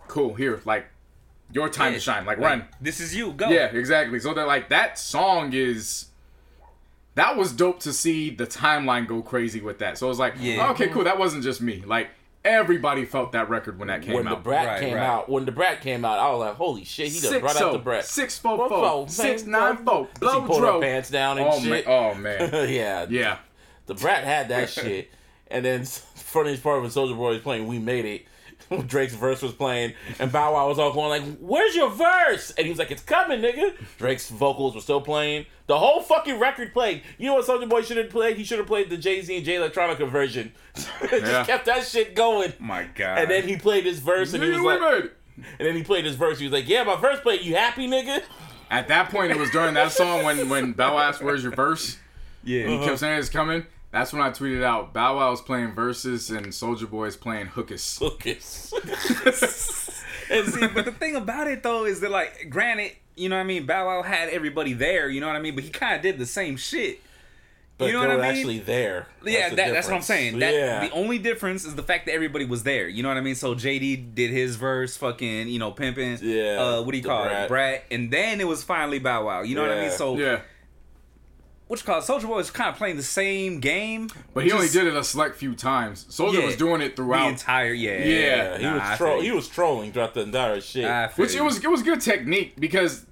[0.08, 0.86] cool here like
[1.52, 1.98] your time Yeah.
[1.98, 2.26] to shine.
[2.26, 2.64] Like, Like, run.
[2.80, 3.32] This is you.
[3.32, 3.48] Go.
[3.48, 4.20] Yeah, exactly.
[4.20, 6.06] So they're like that song is
[7.16, 9.98] that was dope to see the timeline go crazy with that.
[9.98, 10.70] So it was like, Yeah.
[10.70, 11.04] okay, cool.
[11.04, 11.82] That wasn't just me.
[11.84, 12.08] Like
[12.44, 14.44] everybody felt that record when that came when the out.
[14.44, 15.02] brat Right, came right.
[15.02, 17.56] out, when the brat came out, I was like, "Holy shit!" He just Six brought
[17.56, 18.04] out oh, the oh, brat.
[18.04, 21.46] six four Four, four, four, six man, nine four, She pulled her pants down and
[21.46, 21.86] Oh man, shit.
[21.88, 23.38] oh man, yeah, yeah.
[23.86, 25.10] The brat had that shit,
[25.48, 25.84] and then
[26.14, 28.26] funniest part when Soulja Boy was playing, "We Made It."
[28.86, 32.64] Drake's verse was playing, and Bow Wow was all going like, "Where's your verse?" And
[32.64, 35.46] he was like, "It's coming, nigga." Drake's vocals were still playing.
[35.66, 37.02] The whole fucking record played.
[37.18, 38.36] You know what Soulja Boy should have played?
[38.36, 40.52] He should have played the Jay Z and Jay Electronica version.
[40.74, 41.44] Just Yeah.
[41.44, 42.52] kept that shit going.
[42.58, 43.18] My God.
[43.18, 45.10] And then he played his verse, and he was like, made
[45.58, 46.38] and then he played his verse.
[46.38, 47.42] He was like, "Yeah, my verse played.
[47.42, 48.22] You happy, nigga?"
[48.70, 51.52] At that point, it was during that song when when Bow Wow asked, "Where's your
[51.52, 51.98] verse?"
[52.44, 52.62] yeah.
[52.62, 52.96] And he kept uh-huh.
[52.98, 53.66] saying it's coming.
[53.92, 58.00] That's when I tweeted out Bow Wow was playing verses and Soulja Boy's playing hookus.
[58.00, 58.72] Lucas.
[60.30, 63.40] And see, but the thing about it though is that like, granted, you know what
[63.42, 63.66] I mean.
[63.66, 65.56] Bow Wow had everybody there, you know what I mean.
[65.56, 67.00] But he kind of did the same shit.
[67.78, 68.36] But You know they what were I mean?
[68.36, 69.06] actually there.
[69.24, 70.38] yeah, the that, that's what I'm saying.
[70.38, 70.86] That yeah.
[70.86, 72.86] the only difference is the fact that everybody was there.
[72.86, 73.34] You know what I mean?
[73.34, 76.18] So JD did his verse, fucking, you know, pimping.
[76.22, 77.44] Yeah, Uh, what do you call brat.
[77.44, 77.84] it, Brat?
[77.90, 79.42] And then it was finally Bow Wow.
[79.42, 79.90] You know what I mean?
[79.90, 80.42] So Yeah,
[81.70, 82.04] what you call it?
[82.04, 85.04] Soulja Boy was kind of playing the same game, but he only did it a
[85.04, 86.04] select few times.
[86.10, 86.46] Soulja Yeah.
[86.46, 87.72] was doing it throughout the entire.
[87.72, 89.16] Yeah, Yeah, yeah, he Nah, I was feel troll.
[89.18, 89.22] you.
[89.22, 90.84] He was trolling throughout the entire shit.
[90.84, 93.06] I feel Which it was it was good technique because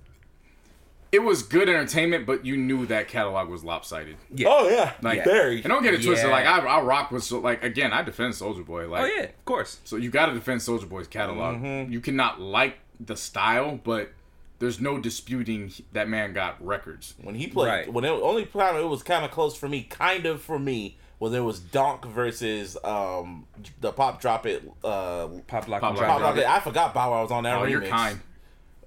[1.10, 4.16] it was good entertainment, but you knew that catalog was lopsided.
[4.34, 4.48] Yeah.
[4.50, 5.24] oh yeah, Like Yeah.
[5.24, 5.54] very.
[5.62, 6.28] And don't get it twisted.
[6.28, 6.34] Yeah.
[6.34, 8.88] Like I, I rock with so like again, I defend Soulja Boy.
[8.88, 9.78] Like Oh yeah, of course.
[9.84, 11.58] so you got to defend Soulja Boy's catalog.
[11.62, 11.92] Mm-hmm.
[11.92, 14.10] You cannot like the style, but
[14.58, 17.14] there's no disputing that man got records.
[17.22, 17.92] when he played, Right.
[17.92, 20.98] when it only time it was kind of close for me, kind of for me,
[21.20, 23.46] was it was Donk versus um
[23.80, 24.62] the Pop Drop It.
[24.84, 26.08] Uh, Pop lock Pop and Lock drop.
[26.08, 26.46] Pop Drop Drop It.
[26.48, 27.70] I forgot Bow Wow was on that Oh, remix.
[27.70, 28.20] you're kind.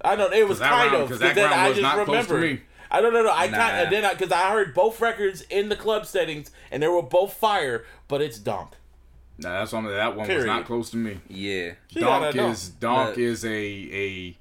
[0.04, 1.82] I know it was kind round- of 'cause because that then round I was just
[1.96, 2.60] not close to remembered.
[2.60, 2.62] me.
[2.90, 3.22] I don't know.
[3.22, 3.56] No, I Nah.
[3.56, 7.00] kind and then because I, heard both records in the club settings and they were
[7.02, 8.72] both fire, but it's Donk.
[9.38, 9.86] Nah, that's one.
[9.86, 11.18] That one was not close to me.
[11.28, 11.72] Yeah.
[11.88, 14.36] She Donk is Donk But- is a a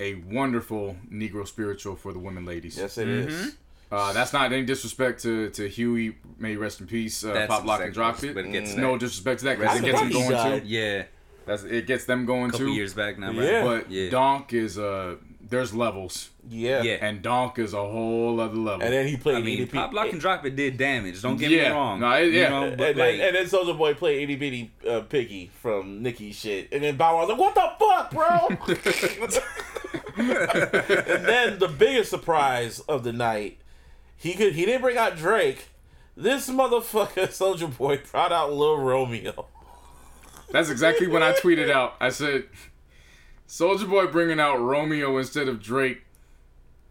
[0.00, 2.76] a wonderful Negro spiritual for the women ladies.
[2.76, 3.34] Yes, it is.
[3.34, 3.48] Mm-hmm.
[3.94, 6.16] Uh, that's not any disrespect to, to Huey.
[6.38, 7.24] May he rest in peace.
[7.24, 8.34] Uh, That's Pop Lock and Drop It.
[8.34, 10.62] but it gets no disrespect to that because it gets them going Died.
[10.62, 10.68] too.
[10.68, 11.04] Yeah.
[11.46, 12.72] That's it gets them going A couple too.
[12.72, 13.36] years back now, right?
[13.36, 13.62] Yeah.
[13.64, 14.10] But Yeah.
[14.10, 15.14] Donk is uh
[15.48, 16.82] there's levels, Yeah.
[16.82, 16.94] Yeah.
[17.00, 18.82] and Donk is a whole other level.
[18.82, 19.72] And then he played I mean, EDP.
[19.72, 21.22] Pop Lock and Drop It did damage.
[21.22, 21.68] Don't get Yeah.
[21.68, 22.00] me wrong.
[22.00, 22.48] No, it- You yeah.
[22.48, 26.02] know, and, but then, like, and then Soulja Boy played itty bitty uh, piggy from
[26.02, 29.36] Nicki shit, and then Bow Wow was like, "What the fuck, bro?"
[30.16, 33.58] and then the biggest surprise of the night,
[34.16, 35.68] he could he didn't bring out Drake.
[36.16, 39.46] This motherfucker Soulja Boy brought out Lil Romeo.
[40.50, 41.94] That's exactly when I tweeted out.
[42.00, 42.44] I said,
[43.48, 46.02] "Soulja Boy bringing out Romeo instead of Drake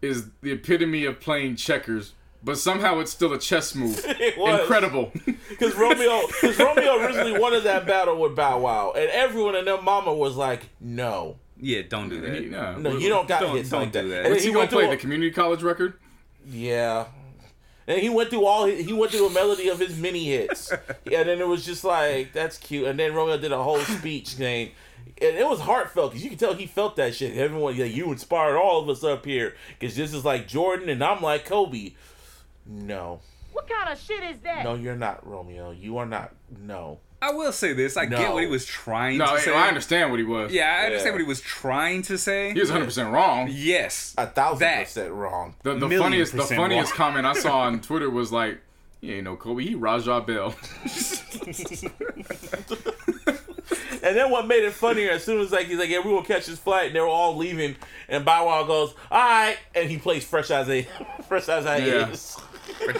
[0.02, 2.12] is the epitome of playing checkers."
[2.44, 3.98] But somehow it's still a chess move.
[4.20, 4.60] It was.
[4.60, 5.12] Incredible.
[5.48, 9.80] Because Romeo, because Romeo originally wanted that battle with Bow Wow, and everyone in their
[9.80, 12.44] mama was like, "No, yeah, don't do that.
[12.44, 12.74] Yeah.
[12.78, 14.24] no, you don't got Don't- hits don't like that." do that.
[14.24, 14.82] And What's he, he gonna went play?
[14.84, 15.94] through, The community college record?
[16.48, 17.06] yeah,
[17.86, 20.72] and he went through all his, he went through a melody of his mini hits,
[21.04, 23.80] yeah, and then it was just like that's cute, and then Romeo did a whole
[23.80, 24.72] speech saying.
[25.20, 27.36] And it was heartfelt because you can tell he felt that shit.
[27.36, 31.02] Everyone, yeah, you inspired all of us up here because this is like Jordan and
[31.02, 31.94] I'm like Kobe.
[32.66, 33.20] No,
[33.52, 34.64] What kind of shit is that?
[34.64, 35.70] no, you're not Romeo.
[35.70, 36.34] You are not.
[36.60, 36.98] No.
[37.22, 37.96] I will say this.
[37.96, 38.18] I No.
[38.18, 39.54] get what he was trying No, to I, say.
[39.54, 40.52] I understand what he was.
[40.52, 42.52] Yeah, I understand what he was trying to say.
[42.52, 43.48] He was 100% wrong.
[43.50, 44.14] yes.
[44.18, 44.84] A thousand That.
[44.84, 45.54] percent wrong.
[45.62, 47.12] The, the funniest the funniest wrong.
[47.14, 48.60] comment I saw on Twitter was like,
[49.00, 49.64] "He ain't no Kobe.
[49.64, 50.54] He Raja Bell."
[54.02, 56.22] And then what made it funnier, as soon as like he's like, yeah, we will
[56.22, 57.76] catch his flight, and they were all leaving,
[58.08, 60.86] and Bow Wow goes, all right, and he plays fresh as a
[61.28, 62.10] fresh as I Yeah.
[62.10, 62.36] is.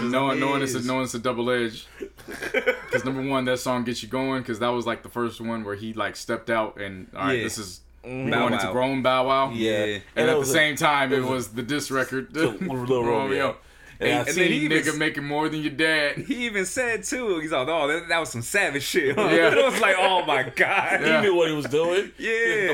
[0.01, 0.87] knowing knowing it's a, is.
[0.87, 1.87] knowing it's a double edge.
[2.27, 4.43] Because number one, that song gets you going.
[4.43, 7.39] Because that was like the first one where he like stepped out and all right,
[7.39, 7.45] Yeah.
[7.45, 8.31] this is Mm-hmm.
[8.31, 8.73] going into Wow.
[8.73, 9.51] grown Bow Wow.
[9.51, 9.73] Yeah.
[9.85, 11.91] And And at the was a- same time, it it was a- was the diss
[11.91, 12.33] record.
[12.37, 13.57] Lil Romeo.
[13.99, 16.17] And and then he nigga even- making more than your dad.
[16.27, 17.39] He even said too.
[17.41, 19.23] He's like, "Oh, that, that was some savage shit." Huh?
[19.31, 19.53] Yeah.
[19.57, 22.13] it was like, "Oh my god." He knew what he was doing.
[22.19, 22.29] Yeah.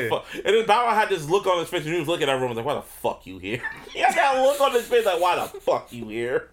[0.09, 2.35] The And then Bow had this look on his face, and he was looking at
[2.35, 3.63] everyone like, why the fuck you here?
[3.93, 6.49] he had that look on his face like, why the fuck you here?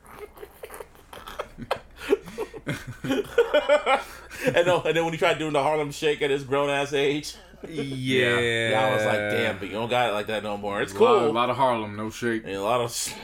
[3.03, 3.25] and,
[4.43, 7.35] then, and then when he tried doing the Harlem Shake at his grown ass age,
[7.67, 8.39] Yeah.
[8.39, 10.81] yeah, I was like, damn, but you don't got it like that no more.
[10.81, 12.43] It's A lot, a lot of Harlem, no shake.
[12.45, 13.15] And a lot of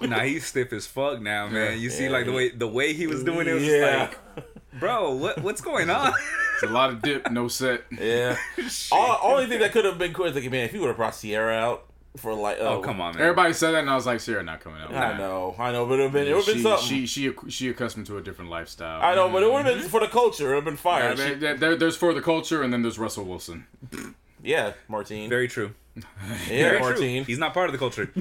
[0.00, 1.78] Nah, he's stiff as fuck now, man.
[1.80, 2.10] You see, Yeah.
[2.10, 4.44] like the way the way he was doing it was yeah, like,
[4.78, 6.12] bro, what what's going on?
[6.60, 7.84] It's a lot of dip, no set.
[7.92, 8.36] yeah.
[8.90, 10.96] All, only thing that could have been cool is like, man, if you would have
[10.96, 11.87] brought Ciara out
[12.18, 13.22] for like, Oh uh, come on, man.
[13.22, 14.92] Everybody said that, and I was like, Ciara not coming out.
[14.94, 16.86] I know, I know, but it would have been, it would have been something.
[16.86, 19.02] she she she accustomed to a different lifestyle.
[19.02, 19.88] I know, but it would have been mm-hmm.
[19.88, 20.46] for the culture.
[20.46, 21.10] It would have been fire.
[21.10, 23.66] Yeah, there- there- there- there's for the culture, and then there's Russell Wilson.
[24.42, 25.28] yeah, Martine.
[25.28, 25.74] Very true.
[25.96, 26.02] yeah,
[26.46, 26.88] Very true.
[26.88, 27.24] Martine.
[27.24, 28.12] He's not part of the culture.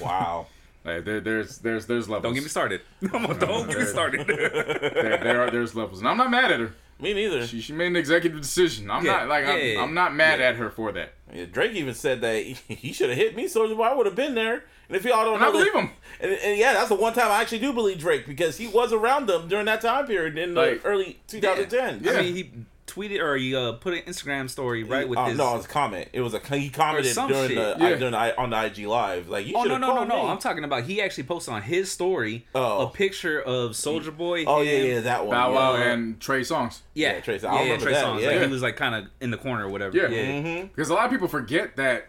[0.00, 0.46] Wow.
[0.84, 2.22] Like, there, there's there's there's levels.
[2.24, 2.82] Don't get me started.
[3.00, 4.26] Don't get me started.
[4.26, 6.74] There, there are there's levels, and I'm not mad at her.
[7.00, 7.46] Me neither.
[7.46, 8.90] She, she made an executive decision.
[8.90, 10.46] I'm Yeah, not like yeah, I'm, I'm not mad yeah.
[10.46, 11.12] at her for that.
[11.32, 13.82] Yeah, Drake even said that he, he should have hit me, Soulja Boy.
[13.82, 14.62] I would have been there.
[14.88, 15.90] And if y'all don't And know, I believe that- him.
[16.20, 18.92] And, and yeah, that's the one time I actually do believe Drake because he was
[18.92, 22.00] around them during that time period in the Like- early 2010.
[22.04, 22.12] Yeah.
[22.12, 22.50] I mean, he
[22.94, 25.38] tweeted or he uh, put an Instagram story right with Uh, his.
[25.38, 26.08] no, it was a comment.
[26.12, 27.56] It was a he commented some during shit.
[27.56, 27.86] the Yeah.
[27.86, 30.08] I, during the, I- on the IG live like you Oh no no no called
[30.08, 30.22] no!
[30.24, 30.28] me.
[30.30, 32.86] I'm talking about he actually posted on his story Oh.
[32.86, 34.44] a picture of Soulja Boy.
[34.46, 35.36] Oh yeah, him- yeah, that one.
[35.36, 35.92] Bow Wow yeah.
[35.92, 36.80] and Trey Songz.
[36.94, 37.44] yeah, Yeah, Trey Songz.
[37.48, 38.20] I Yeah, yeah, remember Trey that, Songz.
[38.22, 38.28] yeah.
[38.28, 39.96] Like, he was like kind of in the corner or whatever.
[39.96, 40.08] Yeah.
[40.08, 40.68] Yeah, Mhm.
[40.74, 42.06] Because a lot of people forget that.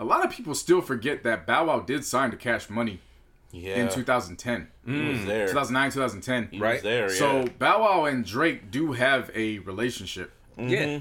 [0.00, 3.00] A lot of people still forget that Bow Wow did sign to Cash Money
[3.50, 5.26] Yeah, in 2010, he was mm.
[5.26, 5.46] there.
[5.46, 6.48] 2009, 2010.
[6.50, 6.74] He Right.
[6.74, 7.08] was there.
[7.08, 7.46] So.
[7.58, 10.68] Bow Wow and Drake do have a relationship, mm-hmm.
[10.68, 11.00] yeah.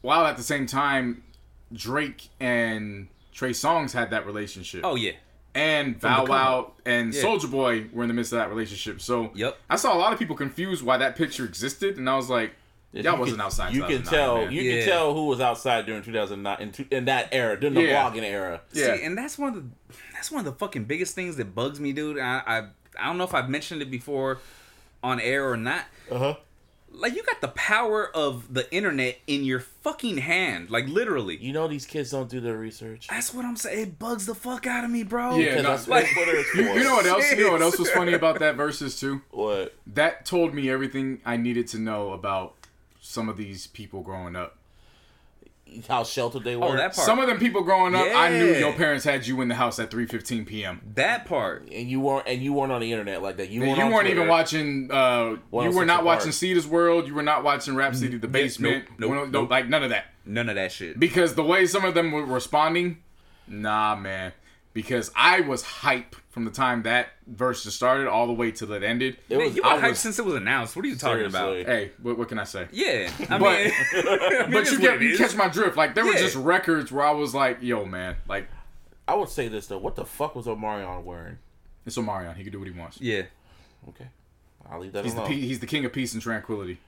[0.00, 1.24] while at the same time,
[1.72, 4.82] Drake and Trey Songz had that relationship.
[4.84, 5.12] Oh yeah.
[5.54, 7.22] and Bow Wow and Yeah.
[7.22, 9.00] Soulja Boy were in the midst of that relationship.
[9.00, 9.58] So Yep.
[9.68, 12.52] I saw a lot of people confused why that picture existed, and I was like,
[12.92, 13.74] You y'all can- wasn't outside.
[13.74, 14.36] You can tell.
[14.38, 14.52] man.
[14.52, 14.78] You Yeah.
[14.80, 18.02] can tell who was outside during 2009 in, in that era, during the Yeah.
[18.10, 18.60] blogging era.
[18.72, 18.96] Yeah.
[18.96, 21.80] See, and that's one of the that's one of the fucking biggest things that bugs
[21.80, 22.18] me, dude.
[22.18, 22.58] I I,
[22.98, 24.38] I don't know if I've mentioned it before
[25.02, 25.86] on air or not.
[26.10, 26.34] Uh huh.
[26.92, 31.38] Like you got the power of the internet in your fucking hand, like literally.
[31.38, 33.06] You know these kids don't do their research.
[33.08, 33.80] That's what I'm saying.
[33.80, 35.36] It bugs the fuck out of me, bro.
[35.36, 37.30] Yeah, Because no, that's what You, you know what else?
[37.32, 39.22] You know what else was funny about that Verzuz too?
[39.30, 39.74] What?
[39.86, 42.56] That told me everything I needed to know about
[43.00, 44.58] some of these people growing up.
[45.88, 46.64] How sheltered they were.
[46.66, 47.06] Oh, that part.
[47.06, 49.78] Some of them people growing up, I knew your parents had you in the house
[49.78, 50.80] at 3:15 p.m.
[50.94, 51.68] that part.
[51.70, 53.50] and you weren't and you weren't on the internet like that.
[53.50, 54.90] You You weren't, weren't, on even watching.
[54.90, 56.04] Uh, you were not Apart.
[56.04, 57.06] watching Cedar's World.
[57.06, 58.86] You were not watching Rap City, The Basement.
[58.98, 59.50] nope, One- nope, no, nope.
[59.50, 60.06] like none of that.
[60.26, 60.98] None of that shit.
[61.00, 62.98] because the way some of them were responding,
[63.48, 64.32] nah, man.
[64.72, 68.72] Because I was hype from the time that verse just started all the way till
[68.72, 69.18] it ended.
[69.28, 69.56] It Man, was.
[69.56, 70.76] you I were hyped was- since it was announced.
[70.76, 71.62] What are you talking Seriously.
[71.62, 71.66] about?
[71.72, 72.68] Hey, what, what can I say?
[72.70, 75.76] Yeah, I But- mean, I mean, But you get it you catch my drift.
[75.76, 78.48] Like there were just records where I was like, yo, man, like
[79.08, 79.78] I would say this though.
[79.78, 81.38] What the fuck was Omarion wearing?
[81.84, 82.36] it's Omarion.
[82.36, 83.00] He can do what he wants.
[83.00, 83.22] Yeah,
[83.88, 84.06] Okay,
[84.70, 85.30] I'll leave that He's the alone.
[85.30, 86.78] pe- he's the king of peace and tranquility.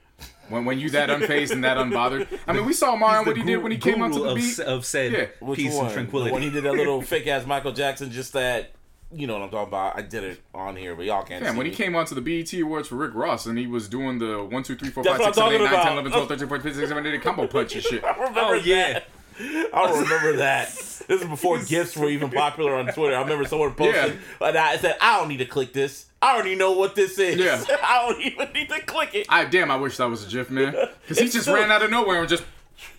[0.47, 2.27] When when you that unfazed and that unbothered.
[2.47, 4.59] I mean, we saw Omarion what he did when he came onto the of, beat.
[4.59, 5.25] of said Yeah.
[5.41, 5.85] Which peace one?
[5.87, 6.31] and tranquility.
[6.31, 8.09] When he did that little fake ass Michael Jackson.
[8.11, 8.71] Just that.
[9.15, 9.97] You know what I'm talking about.
[9.97, 11.43] I did it on here, but y'all can't.
[11.43, 11.75] Man, see when he me.
[11.75, 14.75] came onto the BET Awards for Rick Ross and he was doing the 1, 2,
[14.75, 16.87] 3, 4, 5, 6, 7, 8, I'm 9, 10, 11, 12, 13, 14, 15, 16,
[16.89, 18.03] 17, 18, combo punch and shit.
[18.05, 18.93] I remember Oh, yeah.
[18.93, 19.07] that.
[19.39, 20.67] I don't remember that.
[20.69, 23.15] This is before gifs were even popular on Twitter.
[23.15, 26.05] I remember someone posted, and I said, "I don't need to click this.
[26.21, 27.37] I already know what this is.
[27.37, 27.63] Yeah.
[27.83, 30.51] I don't even need to click it." I damn, I wish that was a GIF,
[30.51, 30.73] man.
[31.01, 32.43] Because he It's just still- ran out of nowhere and just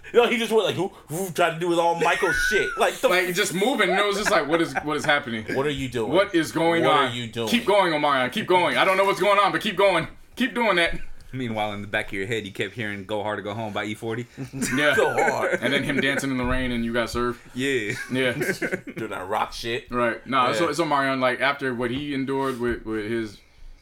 [0.13, 2.69] You know, he just went like, "Ooh, ooh," tried to do with all Michael shit.
[2.79, 5.45] Like, the, like just moving, and it was just like, what is what is happening?
[5.57, 6.13] what are you doing?
[6.13, 7.07] What is going What on?
[7.07, 7.49] are you doing?
[7.49, 8.31] Keep going, Omarion.
[8.31, 8.77] Keep going.
[8.77, 10.07] I don't know what's going on, but keep going.
[10.37, 10.99] Keep doing that.
[11.33, 13.73] Meanwhile, in the back of your head, you kept hearing "Go Hard or Go Home"
[13.73, 14.27] by E E40.
[14.79, 14.95] Yeah.
[14.95, 17.41] so hard And then him dancing in the rain and you got served.
[17.55, 18.33] Yeah, Yeah.
[18.35, 19.91] doing that rock shit.
[19.91, 20.25] Right.
[20.27, 20.53] No, Yeah.
[20.55, 23.39] so it's Omarion, like after what he endured with, with his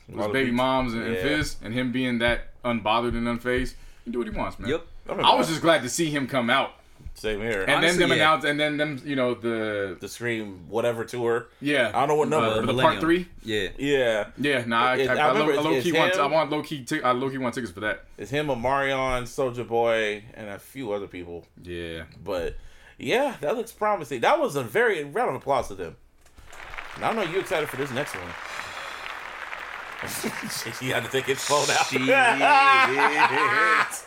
[0.07, 4.13] his baby moms and, and Fizz and him being that unbothered and unfazed, he can
[4.13, 4.71] do what he wants, man.
[4.71, 4.87] yep.
[5.09, 6.73] I was just glad to see him come out.
[7.15, 7.63] same here.
[7.63, 8.25] And Honestly, then them yeah.
[8.25, 11.49] announce and then them, you know, the the Scream whatever tour.
[11.61, 11.89] yeah.
[11.95, 12.49] I don't know what number.
[12.49, 13.29] Uh, the part three?
[13.45, 15.99] Yeah, yeah, Yeah, nah, I, It- I, I I, remember low, it's- low key it's
[15.99, 18.05] want I want low key t- I low key want tickets for that.
[18.17, 21.47] it's him, Omarion, Soulja Boy, and a few other people.
[21.63, 22.05] Yeah.
[22.23, 22.57] But
[22.99, 24.21] yeah, that looks promising.
[24.21, 25.97] That was a very round of applause to them.
[26.97, 28.29] And I know you excited for this next one.
[30.81, 31.87] she had to take his phone out.
[31.87, 32.11] Shit.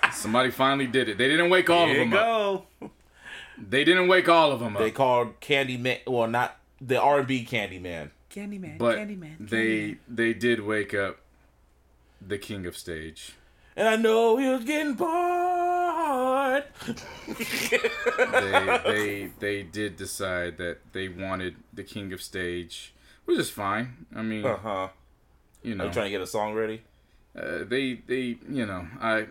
[0.13, 1.17] Somebody finally did it.
[1.17, 2.91] They didn't wake all Here of you them up.
[3.57, 4.81] They didn't wake all of them up.
[4.81, 5.99] they called Candyman.
[6.07, 8.09] Well, not the R and B Candyman.
[8.29, 9.49] Candyman, but Candyman.
[9.49, 11.19] they they did wake up
[12.25, 13.33] the king of stage.
[13.77, 16.63] And I know he was getting bored.
[17.27, 22.93] they they they did decide that they wanted the king of stage,
[23.25, 24.05] which is fine.
[24.15, 24.87] I mean, uh huh.
[25.65, 26.81] You Are know, you trying to get a song ready?
[27.35, 29.25] uh, they they you know I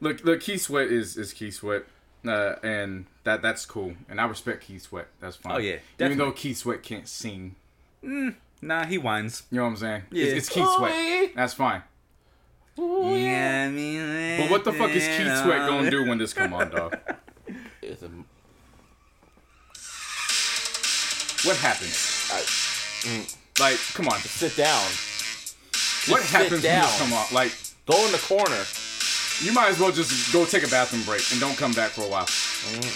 [0.00, 1.84] look look Keith Sweat is is Keith Sweat.
[2.24, 5.08] Uh, and that that's cool, and I respect Keith Sweat.
[5.20, 5.54] That's fine.
[5.54, 7.56] Oh, yeah, even though Keith Sweat can't sing,
[8.00, 9.42] Nah, he whines.
[9.50, 10.02] you know what I'm saying?
[10.12, 10.26] Yeah.
[10.26, 11.32] It's, it's Keith Sweat.
[11.34, 11.82] That's fine.
[12.78, 14.40] Yeah, I mean.
[14.40, 16.96] But what the fuck is Keith Sweat gonna do when this come on, dog?
[17.82, 18.08] It's a,
[21.44, 22.30] What happens?
[23.62, 24.18] Like, come on.
[24.20, 24.82] just sit down.
[26.10, 26.82] What sit happens when down.
[26.82, 27.26] this come on?
[27.32, 27.54] Like,
[27.86, 28.62] Go in the corner.
[29.42, 32.02] you might as well just go take a bathroom break and don't come back for
[32.02, 32.26] a while.
[32.26, 32.90] Mm-hmm.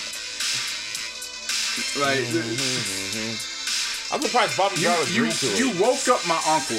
[2.00, 4.14] Like, mm-hmm, mm-hmm.
[4.14, 5.80] I'm surprised Bobby you, Brown you, agreed to you it.
[5.80, 6.78] woke up my uncle,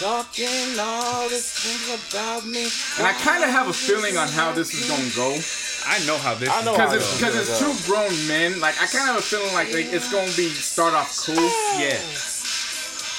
[0.00, 2.64] Talking all this things about me.
[2.98, 5.38] and I kind of have a feeling on how this is gonna go.
[5.86, 6.48] I know how this.
[6.50, 8.58] I know Because how it's this because it's two grown men.
[8.60, 11.36] Like I kind of have a feeling like they, it's gonna be start off cool.
[11.78, 11.96] Yeah.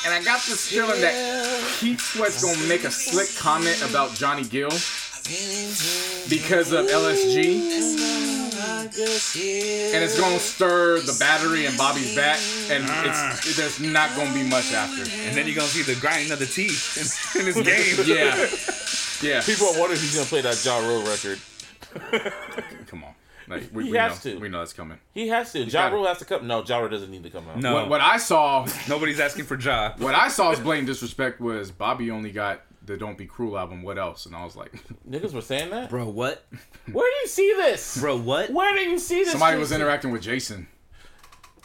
[0.03, 1.13] And I got this feeling that
[1.79, 4.71] Keith Sweat's gonna make a slick comment about Johnny Gill
[6.27, 7.61] because of LSG.
[9.93, 13.39] And it's gonna stir the battery in Bobby's back, and it's ah.
[13.55, 15.03] there's not gonna be much after.
[15.03, 18.05] And then you're gonna see the grinding of the teeth in, in his game.
[18.07, 18.49] Yeah,
[19.21, 19.41] yeah.
[19.41, 21.39] People are wondering if he's gonna play that Ja Rule record.
[23.45, 24.39] Come on, like we, He we has know, to.
[24.39, 24.97] we know that's coming.
[25.13, 25.59] He has to.
[25.65, 26.07] got John it.
[26.07, 26.47] Has to come.
[26.47, 27.57] No, Ja Rule doesn't need to come out.
[27.57, 29.93] No, What, what I saw, nobody's asking for Ja.
[29.97, 33.83] what I saw as blatant disrespect was Bobby only got the "Don't Be Cruel" album.
[33.83, 34.25] What else?
[34.25, 34.71] And I was like,
[35.09, 35.89] Niggas were saying that.
[35.89, 36.45] Bro, what?
[36.91, 37.99] Where do you see this?
[37.99, 38.49] Bro, what?
[38.51, 39.31] Where do you see this?
[39.31, 40.67] somebody was interacting with Jason.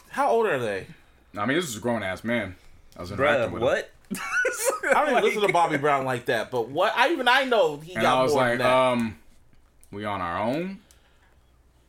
[0.09, 0.87] How old are they?
[1.37, 2.55] I mean, this is a grown ass man.
[2.95, 3.67] I was interacting Bruh, with him.
[3.67, 3.91] what?
[4.95, 6.49] I don't even listen to Bobby Brown like that.
[6.49, 6.93] But what?
[6.95, 8.73] I even I know he And got I was more like, than that.
[8.73, 9.17] um,
[9.91, 10.79] we on our own.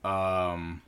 [0.09, 0.83] Um,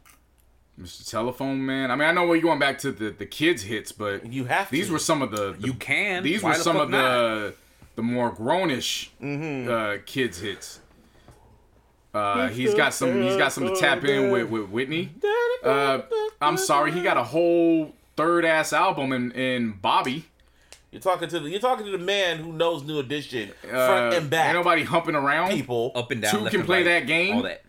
[0.80, 1.08] Mr.
[1.10, 1.90] Telephone Man.
[1.90, 4.70] I mean, I know we're going back to the the kids hits, but you have
[4.70, 4.92] these to.
[4.94, 6.22] were some of the, the- You can.
[6.22, 6.98] these Why were the some fuck of not?
[7.00, 7.54] the
[7.96, 9.70] the more grownish Mm-hmm.
[9.70, 10.80] uh, kids hits.
[12.12, 13.22] Uh, he's got some.
[13.22, 15.10] He's got some to tap in with with Whitney.
[15.62, 16.00] Uh,
[16.40, 20.24] I'm sorry, he got a whole third ass album in in Bobby.
[20.90, 21.48] You're talking to the.
[21.50, 24.46] You're talking to the man who knows New Edition Uh, front and back.
[24.46, 25.50] Ain't nobody humping around.
[25.50, 25.92] people.
[25.94, 26.32] Up and down.
[26.32, 27.36] Two left can and play right, that game?
[27.36, 27.62] All that.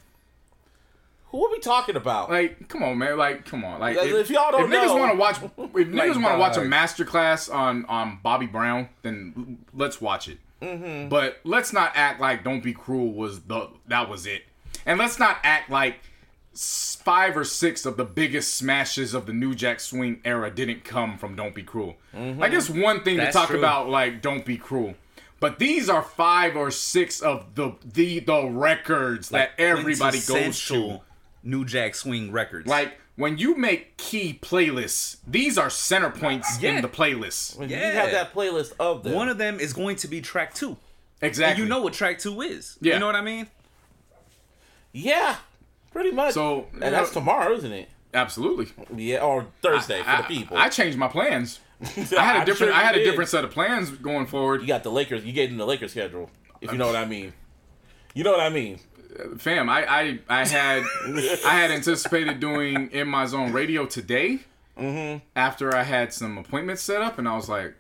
[1.32, 2.30] Who are we talking about?
[2.30, 3.18] Like, come on, man.
[3.18, 3.80] Like, come on.
[3.80, 5.52] Like, Like, if, if y'all don't if niggas want to watch, if
[5.88, 10.40] niggas want to watch a masterclass on on Bobby Brown, then let's watch it.
[10.62, 11.10] Mm-hmm.
[11.10, 14.44] But let's not act like "Don't Be Cruel" was the that was it,
[14.86, 16.02] and let's not act like
[16.54, 20.84] s- five or six of the biggest smashes of the New Jack Swing era didn't
[20.84, 23.58] come from "Don't Be Cruel." Like, it's one thing That's to talk true.
[23.58, 24.96] about like "Don't Be Cruel."
[25.40, 31.00] But these are five or six of the the the records that everybody goes to.
[31.44, 32.68] Quintessential New Jack Swing records.
[32.68, 36.72] Like when you make key playlists, these are center points Yeah.
[36.76, 37.58] in the playlist.
[37.58, 37.90] When yeah.
[37.90, 39.14] You have that playlist of them.
[39.14, 40.78] one of them is going to be track two.
[41.22, 41.64] And Exactly.
[41.64, 42.78] you know what track two is.
[42.82, 42.94] Yeah.
[42.96, 43.48] You know what I mean?
[44.94, 45.38] yeah,
[45.92, 46.34] pretty much.
[46.34, 47.90] So and that's tomorrow, isn't it?
[48.14, 50.58] absolutely Yeah, or Thursday for I, the people.
[50.58, 51.60] I changed my plans.
[51.82, 52.74] I had a I'm different.
[52.74, 54.62] sure I had you a different set of plans going forward.
[54.62, 55.24] You got the Lakers.
[55.24, 56.30] You gave them the Lakers schedule.
[56.60, 57.34] If you know what I mean.
[58.14, 58.80] You know what I mean.
[59.38, 60.84] Fam, I I, I had
[61.46, 64.40] I had anticipated doing in my zone radio today.
[64.78, 65.20] Mm-hmm.
[65.36, 67.76] After I had some appointments set up, and I was like,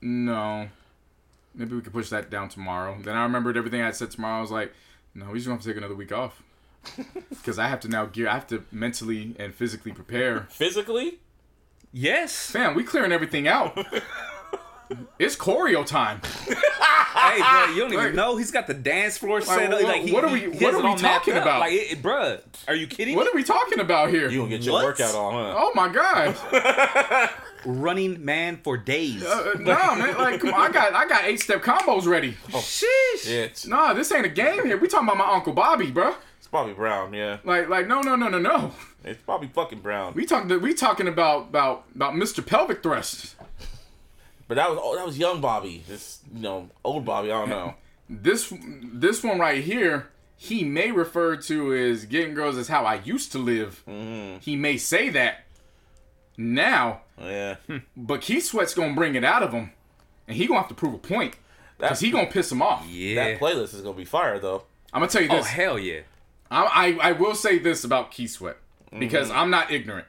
[0.00, 0.68] no,
[1.54, 2.96] maybe we could push that down tomorrow.
[3.02, 4.38] Then I remembered everything I had said tomorrow.
[4.38, 4.72] I was like,
[5.14, 6.42] no, we just gonna have to take another week off
[7.28, 8.28] because I have to now gear.
[8.28, 10.46] I have to mentally and physically prepare.
[10.50, 11.18] Physically,
[11.92, 12.50] Yes.
[12.50, 13.76] Fam, we clearing everything out.
[15.18, 16.20] it's choreo time.
[17.30, 19.82] hey, bro, you don't even know he's got the dance floor set up.
[19.82, 21.60] Like, he, what are we- he what are we talking about?
[21.60, 23.30] Like, it, bruh, are you kidding What me?
[23.32, 24.28] are we talking about here?
[24.30, 24.84] you gonna get your What?
[24.84, 25.54] workout on, huh?
[25.56, 27.30] Oh my god.
[27.64, 29.24] Running man for days.
[29.24, 30.16] Uh, nah, man.
[30.16, 30.70] Like, come on.
[30.70, 32.36] I got, I got eight step combos ready.
[32.54, 33.28] Oh, Sheesh.
[33.28, 34.76] It's, Nah, this ain't a game here.
[34.78, 36.14] We talking about my uncle Bobby, bro.
[36.38, 37.12] it's Bobby Brown.
[37.12, 38.72] Yeah, Like, like, no, no, no, no, no.
[39.04, 40.14] it's Bobby fucking Brown.
[40.14, 42.46] We talking, we talking about, about, about Mr.
[42.46, 43.34] Pelvic Thrust.
[44.48, 45.84] But that was oh, that was young Bobby.
[45.86, 47.30] This you know old Bobby.
[47.30, 47.74] I don't know.
[48.10, 48.50] This,
[48.82, 53.32] this one right here, he may refer to as getting girls as how I used
[53.32, 53.82] to live.
[53.86, 54.38] Mm-hmm.
[54.38, 55.44] He may say that
[56.38, 57.56] now, Yeah,
[57.98, 59.72] but Keith Sweat's gonna bring it out of him,
[60.26, 61.36] and he gonna have to prove a point
[61.76, 62.86] because he gonna piss him off.
[62.88, 63.16] Yeah.
[63.16, 64.62] that playlist is gonna be fire though.
[64.92, 65.44] I'm gonna tell you oh, this.
[65.44, 66.00] oh, hell yeah.
[66.50, 68.56] I, I I will say this about Keith Sweat
[68.98, 69.38] because mm-hmm.
[69.38, 70.06] I'm not ignorant.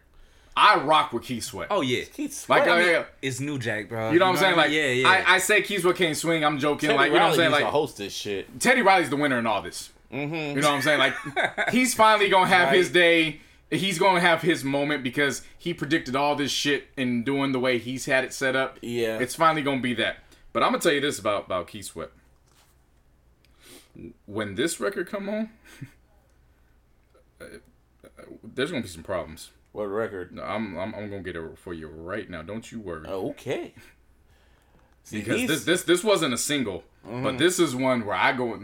[0.59, 1.67] I rock with Keith Sweat.
[1.71, 2.03] Oh, yeah.
[2.13, 4.11] He's like I uh, mean, yeah, It's New Jack, bro.
[4.11, 4.57] you know what I'm saying?
[4.57, 5.07] Like yeah, yeah.
[5.07, 6.43] I, I say Keith Sweat can't swing.
[6.43, 6.89] I'm joking.
[6.89, 7.49] Teddy like you know what I'm Riley saying?
[7.51, 8.59] used to Like host this shit.
[8.59, 9.89] Teddy Riley's the winner in all this.
[10.11, 10.35] Mm-hmm.
[10.35, 10.99] You know what I'm saying?
[10.99, 11.13] Like
[11.69, 13.39] he's finally gonna have his day.
[13.71, 17.77] He's gonna have his moment because he predicted all this shit and doing the way
[17.77, 18.79] he's had it set up.
[18.81, 19.19] Yeah.
[19.19, 20.17] it's finally gonna be that.
[20.51, 22.09] But I'm gonna tell you this about about Keith Sweat.
[24.25, 25.49] when this record come on,
[27.41, 27.45] uh,
[28.43, 29.51] there's gonna be some problems.
[29.71, 30.31] What record?
[30.33, 32.41] No, I'm, I'm I'm gonna get it for you right now.
[32.41, 33.07] Don't you worry.
[33.07, 33.73] Okay.
[35.03, 37.23] See, because this this this wasn't a single, Mm-hmm.
[37.23, 38.63] but this is one where I go in.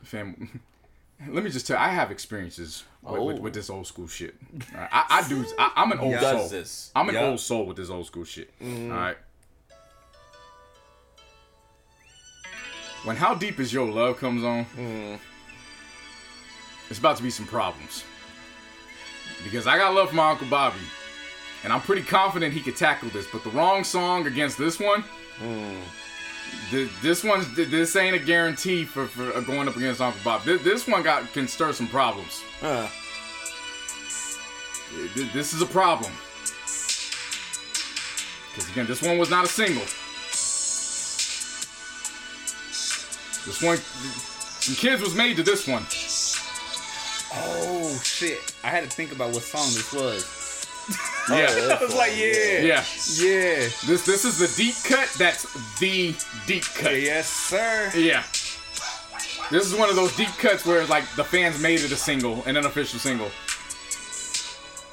[0.00, 0.60] The fam,
[1.30, 1.78] let me just tell.
[1.78, 3.40] you, I have experiences with, with, Oh.
[3.40, 4.34] with this old school shit.
[4.74, 5.44] Alright, I, I do.
[5.58, 6.48] I, I'm an old soul.
[6.48, 6.90] this?
[6.96, 7.26] I'm an Yeah.
[7.26, 8.50] old soul with this old school shit.
[8.60, 9.16] All right.
[13.04, 14.66] When "How Deep Is Your Love" comes on,
[16.90, 18.02] it's about to be some problems.
[19.44, 20.78] Because I got love for my uncle Bobby,
[21.62, 23.26] and I'm pretty confident he could tackle this.
[23.26, 25.04] But the wrong song against this one,
[26.70, 30.20] th- this one's th- this ain't a guarantee for, for uh, going up against Uncle
[30.24, 30.42] Bob.
[30.44, 32.42] Th- this one got can stir some problems.
[35.14, 36.10] Th- This is a problem.
[38.54, 39.84] Because again, this one was not a single.
[43.44, 45.84] This one, some kids was made to this one.
[47.38, 48.54] Oh shit!
[48.64, 50.42] I had to think about what song this was.
[51.28, 51.48] Yeah,
[51.80, 52.84] I was like, yeah, yeah.
[53.18, 55.08] yeah, This this is the deep cut.
[55.18, 55.42] That's
[55.80, 56.14] the
[56.46, 57.00] deep cut.
[57.00, 57.90] yes, sir.
[57.96, 58.22] Yeah.
[59.50, 62.44] This is one of those deep cuts where like the fans made it a single,
[62.44, 63.32] an unofficial single.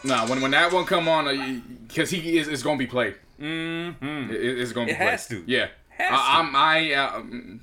[0.04, 3.14] Nah, when when that one come on, because he is it's gonna be played.
[3.40, 4.32] Mm-hmm.
[4.34, 5.10] It, it's gonna be It played.
[5.10, 5.44] has to.
[5.46, 5.68] Yeah.
[5.90, 7.62] Has I, I'm I uh, um,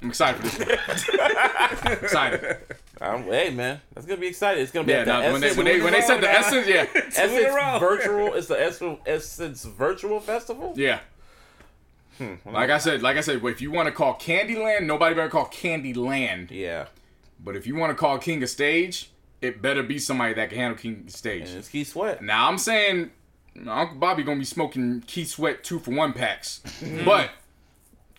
[0.00, 1.92] I'm excited for this one.
[1.92, 2.56] excited.
[3.02, 4.62] Um, hey man, that's gonna be exciting.
[4.62, 5.04] It's gonna be Yeah.
[5.04, 6.38] the Now, when they when they when they said the Now.
[6.38, 8.34] essence, yeah, Essence virtual.
[8.34, 10.74] It's the Essence, Essence virtual festival.
[10.76, 11.00] yeah.
[12.44, 15.46] Like I said, like I said, if you want to call Candyland, nobody better call
[15.46, 16.50] Candyland.
[16.50, 16.86] Yeah,
[17.42, 19.10] But if you want to call King of Stage,
[19.40, 21.48] it better be somebody that can handle King of Stage.
[21.48, 22.22] and it's Keith Sweat.
[22.22, 23.10] Now I'm saying
[23.66, 26.60] Uncle Bobby gonna be smoking Keith Sweat two for one packs,
[27.06, 27.30] but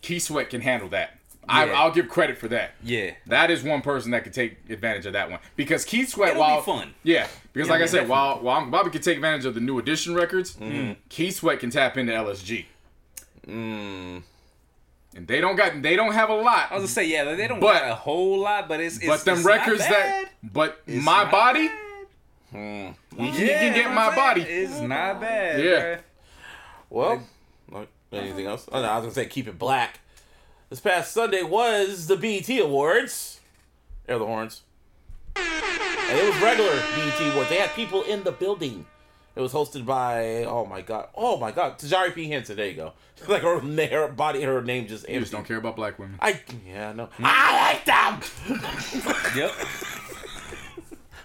[0.02, 1.20] Keith Sweat can handle that.
[1.52, 1.74] I, Yeah.
[1.82, 2.72] I'll give credit for that.
[2.84, 6.32] Yeah, That is one person that could take advantage of that one because Keith Sweat,
[6.32, 6.94] It'll while be fun.
[7.04, 8.12] yeah, because like I said, definitely.
[8.12, 10.58] while while Uncle Bobby can take advantage of the new edition records,
[11.10, 12.66] Keith Sweat can tap into LSG,
[13.48, 14.24] Mm.
[15.16, 17.24] and they don't got they don't have a lot, I was gonna say yeah.
[17.36, 19.80] They don't But- got a whole lot, but it's, it's but them it's not records
[19.88, 22.96] that but It's my body, bad.
[23.18, 24.42] he, he Yeah, can get my saying, body.
[24.42, 25.64] It's not bad.
[25.64, 25.96] Yeah.
[26.92, 27.22] bruh.
[27.70, 28.68] Well, anything else?
[28.72, 30.00] Oh, no, I was gonna say keep it black.
[30.72, 33.42] This past Sunday was the BET Awards.
[34.08, 34.62] Air the horns.
[35.36, 37.50] And it was regular BET Awards.
[37.50, 38.86] They had people in the building.
[39.36, 42.56] It was hosted by oh my god, oh my god, Taraji P Henson.
[42.56, 42.94] There you go.
[43.28, 45.10] like her, her body, her name just.
[45.10, 46.16] You just don't care about black women.
[46.22, 47.10] I yeah, no.
[47.20, 48.22] I like them.
[49.36, 49.52] Yep.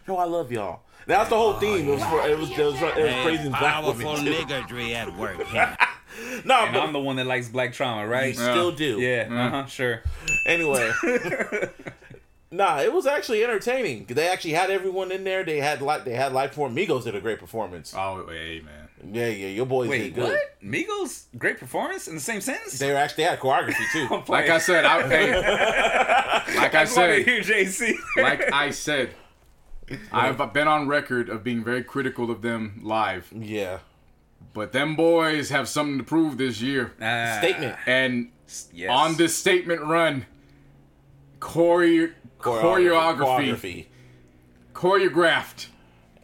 [0.09, 0.81] No, I love y'all.
[1.07, 1.89] That's the whole theme.
[1.89, 4.03] It was for, it was it was, it was praising black women.
[4.03, 4.33] Powerful too.
[4.33, 5.39] niggardry at work.
[6.17, 6.43] here.
[6.45, 8.29] No, And but I'm the one that likes black trauma, right?
[8.29, 9.01] you still do.
[9.01, 9.29] Yeah.
[9.31, 9.67] Uh huh.
[9.67, 10.03] Sure.
[10.45, 10.91] Anyway.
[12.51, 14.07] nah, it was actually entertaining.
[14.07, 15.45] They actually had everyone in there.
[15.45, 16.75] They had like they had live perform.
[16.75, 17.95] Migos did a great performance.
[17.97, 18.89] Oh, hey man.
[19.13, 20.25] Yeah, yeah, your boys Wait, did good.
[20.31, 20.63] what?
[20.65, 22.79] Migos great performance in the same sentence?
[22.79, 24.33] They were actually they had choreography too.
[24.33, 25.33] Like I said, I hey,
[26.57, 27.95] like I I said, hear JC.
[28.17, 29.11] like I said,
[30.11, 33.81] I've been on record of being very critical of them live, yeah.
[34.57, 36.95] But them boys have something to prove this year.
[37.01, 37.77] Ah, Statement.
[37.87, 38.31] And
[38.73, 38.91] Yes.
[38.91, 40.25] on this statement run,
[41.41, 43.87] choreo- choreography,
[44.75, 45.67] choreographed.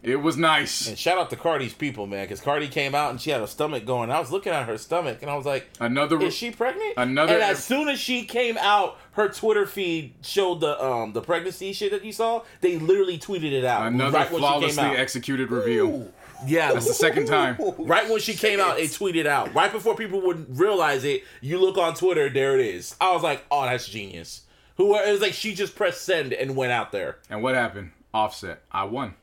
[0.01, 0.87] It was nice.
[0.89, 3.47] And shout out to Cardi's people, man, because Cardi came out and she had her
[3.47, 4.11] stomach going.
[4.11, 7.35] I was looking at her stomach and I was like, Another "Is she pregnant?" Another-
[7.35, 11.71] And as soon as she came out, her Twitter feed showed the um the pregnancy
[11.71, 12.41] shit that you saw.
[12.59, 14.97] They literally tweeted it out another right when she flawlessly came out.
[14.99, 16.11] executed reveal.
[16.45, 17.57] Yeah, That's the second time.
[17.77, 19.53] Right when she came out, it tweeted out.
[19.53, 22.95] Right before people would realize it, you look on Twitter, there it is.
[23.01, 24.41] I was like, oh, that's genius.
[24.77, 27.91] Who it was like she just pressed send and went out there And what happened?
[28.13, 28.61] Offset.
[28.71, 29.13] I won.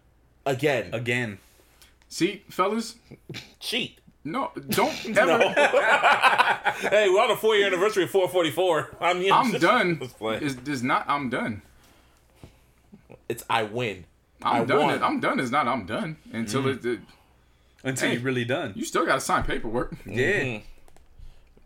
[0.46, 0.90] again.
[0.92, 1.38] Again.
[2.08, 2.96] See, fellas,
[3.60, 3.98] Cheat.
[4.24, 5.38] no, don't ever.
[6.88, 8.96] Hey, we're on the four year anniversary of 444.
[9.00, 9.98] I mean, I'm done.
[10.20, 10.42] Let's.
[10.42, 11.04] It's, it's not.
[11.08, 11.62] I'm done.
[13.28, 14.04] It's I win.
[14.42, 14.78] I'm I done.
[14.86, 15.02] won.
[15.02, 15.40] I'm done.
[15.40, 15.68] It's not.
[15.68, 17.00] I'm done until it, it.
[17.84, 18.14] Until Hey.
[18.14, 18.72] you're really done.
[18.76, 19.94] You still got to sign paperwork.
[20.06, 20.60] yeah.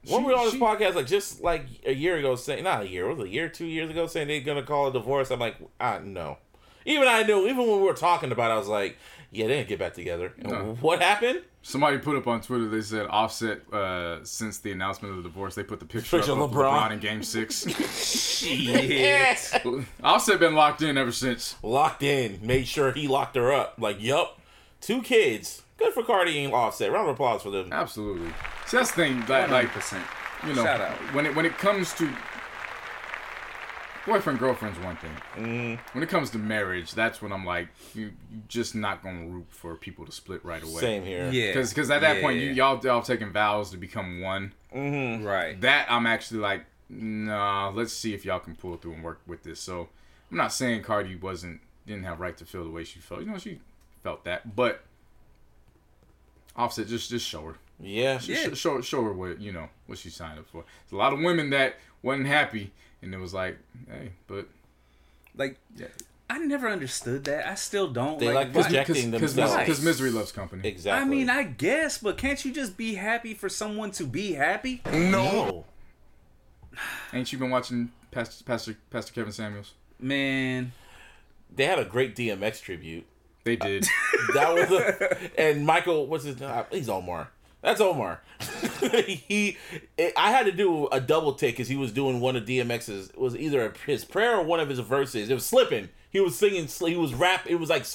[0.07, 2.83] When we were on this she- podcast, like just like a year ago, saying not
[2.83, 5.31] a year, it was a year, two years ago, saying they're gonna call a divorce.
[5.31, 6.37] I'm like, ah, no.
[6.85, 7.45] Even I knew.
[7.47, 8.99] Even when we were talking about, it, I was like,
[9.35, 10.33] yeah, they didn't get back together.
[10.39, 10.77] No.
[10.81, 11.43] What happened?
[11.63, 12.69] Somebody put up on Twitter.
[12.69, 15.55] They said Offset uh, since the announcement of the divorce.
[15.55, 16.79] They put the picture Picture up of of LeBron.
[16.89, 17.65] LeBron in Game Six.
[18.45, 19.37] Yeah.
[20.03, 21.57] Offset been locked in ever since.
[21.63, 22.39] locked in.
[22.43, 23.77] Made sure he locked her up.
[23.79, 24.39] Like, yup,
[24.81, 25.63] two kids.
[25.79, 26.93] Good for Cardi and Offset.
[26.93, 27.73] Round of applause for them.
[27.73, 28.29] Absolutely.
[28.67, 29.25] See, that's the thing.
[29.27, 30.03] That, like, 100%.
[30.47, 30.97] you know, Shout out.
[31.15, 32.09] when it when it comes to
[34.07, 35.11] boyfriend girlfriend's one thing.
[35.37, 35.83] Mm-hmm.
[35.99, 39.47] When it comes to marriage, that's when I'm like, you you just not gonna root
[39.49, 40.81] for people to split right away.
[40.81, 41.31] Same here.
[41.31, 41.53] Yeah.
[41.53, 42.53] Because at that Yeah, point, you yeah.
[42.55, 44.53] y'all y'all taking vows to become one.
[44.73, 45.61] right.
[45.61, 47.71] That I'm actually like, nah.
[47.71, 49.61] Let's see if y'all can pull through and work with this.
[49.61, 49.89] So
[50.31, 53.21] I'm not saying Cardi wasn't didn't have right to feel the way she felt.
[53.21, 53.61] You know, she
[54.03, 54.83] felt that, but
[56.57, 57.55] Offset just just show her.
[57.81, 58.21] Yeah.
[58.23, 58.53] Yeah.
[58.53, 60.65] Sh- show show her what you know what she signed up for.
[60.85, 62.73] There's a lot of women that wasn't happy,
[63.05, 63.59] and it was like,
[63.89, 64.49] hey, but
[65.37, 65.87] Like, yeah,
[66.31, 67.47] I never understood that.
[67.47, 68.19] I still don't.
[68.19, 69.83] They like why- projecting because themselves.
[69.85, 70.67] misery loves company.
[70.69, 71.01] Exactly.
[71.01, 74.83] I mean, I guess, but can't you just be happy for someone to be happy?
[74.93, 75.65] no.
[77.13, 79.75] Ain't you been watching Pastor Pastor Pastor Kevin Samuels?
[80.01, 80.73] Man,
[81.55, 83.07] They had a great DMX tribute.
[83.45, 83.87] They did.
[84.35, 86.65] That was a, and Michael, what's his name?
[86.73, 87.29] He's Omar.
[87.65, 88.21] That's Omar.
[89.07, 89.57] he,
[89.97, 93.09] it, I had to do a double take because he was doing one of DMX's.
[93.09, 95.31] It was either his prayer or one of his verses.
[95.31, 95.89] It was slipping.
[96.11, 96.67] He was singing.
[96.67, 97.47] He was rap.
[97.47, 97.87] It was like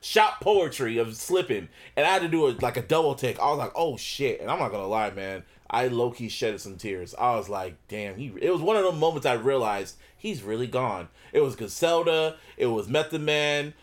[0.00, 3.38] shop poetry of slipping, and I had to do a, like a double take.
[3.38, 4.40] I was like, oh shit!
[4.40, 5.42] And I'm not gonna lie, man.
[5.70, 7.14] I low key shedded some tears.
[7.14, 8.16] I was like, damn.
[8.16, 8.32] He.
[8.40, 11.08] It was one of those moments I realized he's really gone.
[11.34, 12.38] It was Griselda.
[12.56, 13.74] It was Method Man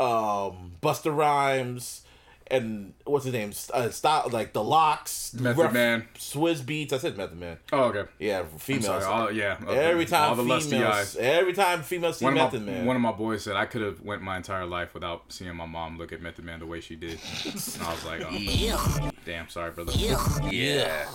[0.00, 2.01] um Busta Rhymes
[2.52, 3.52] and what's his name?
[3.72, 6.06] Uh, style like the locks, Method Man.
[6.14, 6.92] Swizz Beatz.
[6.92, 7.56] I said Method Man.
[7.72, 8.04] oh, okay.
[8.18, 8.84] Yeah, females.
[8.84, 9.04] sorry.
[9.04, 9.56] All, yeah.
[9.68, 11.16] every time all the lusty females, eyes.
[11.16, 12.86] every time females see One of, Method my, Man.
[12.86, 15.64] one of my boys said I could have went my entire life without seeing my
[15.64, 17.18] mom look at Method Man the way she did.
[17.44, 19.92] And I was like, oh, damn, sorry, brother.
[19.94, 21.08] yeah,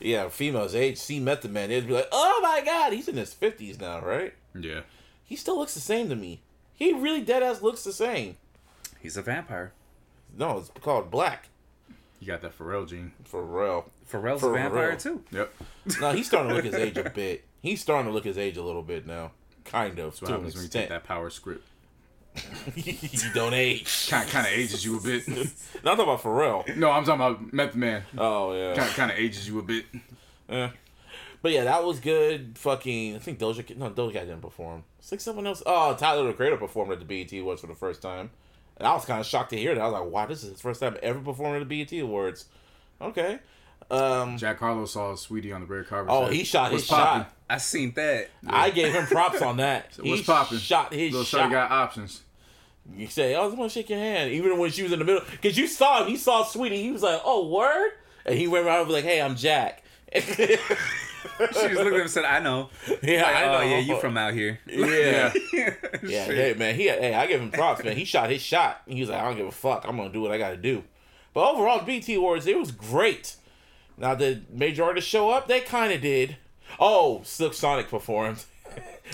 [0.00, 3.34] yeah, females age see Method Man, they'd be like, oh my god, he's in his
[3.34, 4.32] fifties now, right?
[4.58, 4.80] Yeah.
[5.22, 6.40] He still looks the same to me.
[6.74, 8.36] He really dead ass looks the same.
[9.00, 9.72] he's a vampire.
[10.36, 11.48] No, it's called black
[12.20, 13.12] You got that Pharrell gene.
[13.24, 13.90] for real.
[14.10, 15.22] Pharrell's For a vampire too.
[15.30, 15.54] Yep.
[16.00, 17.44] No, he's starting to look his age a bit.
[17.60, 19.32] He's starting to look his age a little bit now,
[19.64, 21.66] kind of That's what to an happens when you take that power script.
[22.74, 24.08] you don't age.
[24.08, 25.28] Kind kind of ages you a bit.
[25.84, 26.76] No, I'm talking about Pharrell.
[26.76, 28.02] no, I'm talking about Method Man.
[28.16, 28.74] Oh yeah.
[28.74, 29.84] Kind kind of ages you a bit.
[30.48, 30.68] Eh.
[31.42, 32.56] But yeah, that was good.
[32.56, 33.76] Fucking, I think Doja Cat.
[33.76, 34.84] No, Doja Cat didn't perform.
[35.00, 35.60] It's like someone else.
[35.66, 38.30] Oh, Tyler the Creator performed at the BET Awards for the first time,
[38.76, 39.80] and I was kind of shocked to hear that.
[39.80, 42.46] I was like, wow, this is his first time ever performing at the BET Awards.
[43.00, 43.38] Okay.
[43.90, 44.38] Um.
[44.38, 46.10] Jack Harlow saw Saweetie on the red carpet.
[46.12, 47.32] Oh, he shot his "What's poppin'?" shot.
[47.50, 48.30] I seen that.
[48.46, 49.96] I gave him props on that.
[50.02, 50.58] What's popping?
[50.58, 51.40] Shot his Little shot.
[51.42, 52.22] shot got options.
[52.96, 54.98] You say, "Oh, I just want to shake your hand," even when she was in
[54.98, 56.08] the middle, because you saw him.
[56.08, 56.80] He saw Saweetie.
[56.80, 57.90] He was like, "Oh, word,"
[58.24, 59.81] and he went around and was like, "Hey, I'm Jack."
[61.38, 62.68] She was looking at him and said, "I know."
[63.02, 63.58] yeah, Like, I oh, know.
[63.58, 64.58] oh yeah, you from out here.
[64.66, 65.32] Yeah.
[65.52, 65.74] Yeah.
[66.02, 67.96] Yeah, hey man, he hey, I give him props, man.
[67.96, 68.82] He shot his shot.
[68.86, 69.84] He was like, I don't give a fuck.
[69.86, 70.82] I'm gonna do what I gotta do.
[71.32, 73.36] But overall, BT Awards, it was great.
[73.96, 75.46] Now the major artists show up?
[75.48, 76.36] They kind of did.
[76.80, 78.44] Oh, Silk Sonic performed,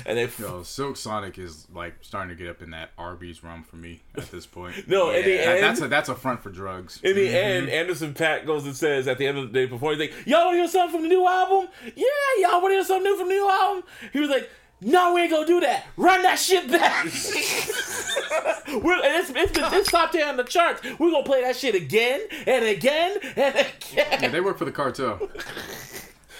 [0.07, 3.63] and they Yo, Silk Sonic is like starting to get up in that Arby's realm
[3.63, 4.89] for me at this point.
[4.89, 5.11] no.
[5.11, 7.01] In the end, that's a that's a front for drugs.
[7.03, 7.37] in the mm-hmm.
[7.37, 10.15] end, Anderson .Paak goes and says at the end of the day before he's like,
[10.27, 11.69] "Y'all want to hear something from the new album?
[11.97, 12.05] Yeah,
[12.39, 14.51] y'all want to hear something new from the new album?" He was like.
[14.81, 15.87] No, we ain't gonna do that.
[15.97, 17.05] Run that shit back.
[17.05, 20.83] We're, it's, it's, it's top 10 on the charts.
[20.99, 24.23] We're gonna play that shit again and again and again.
[24.23, 25.29] Yeah, they work for the cartel.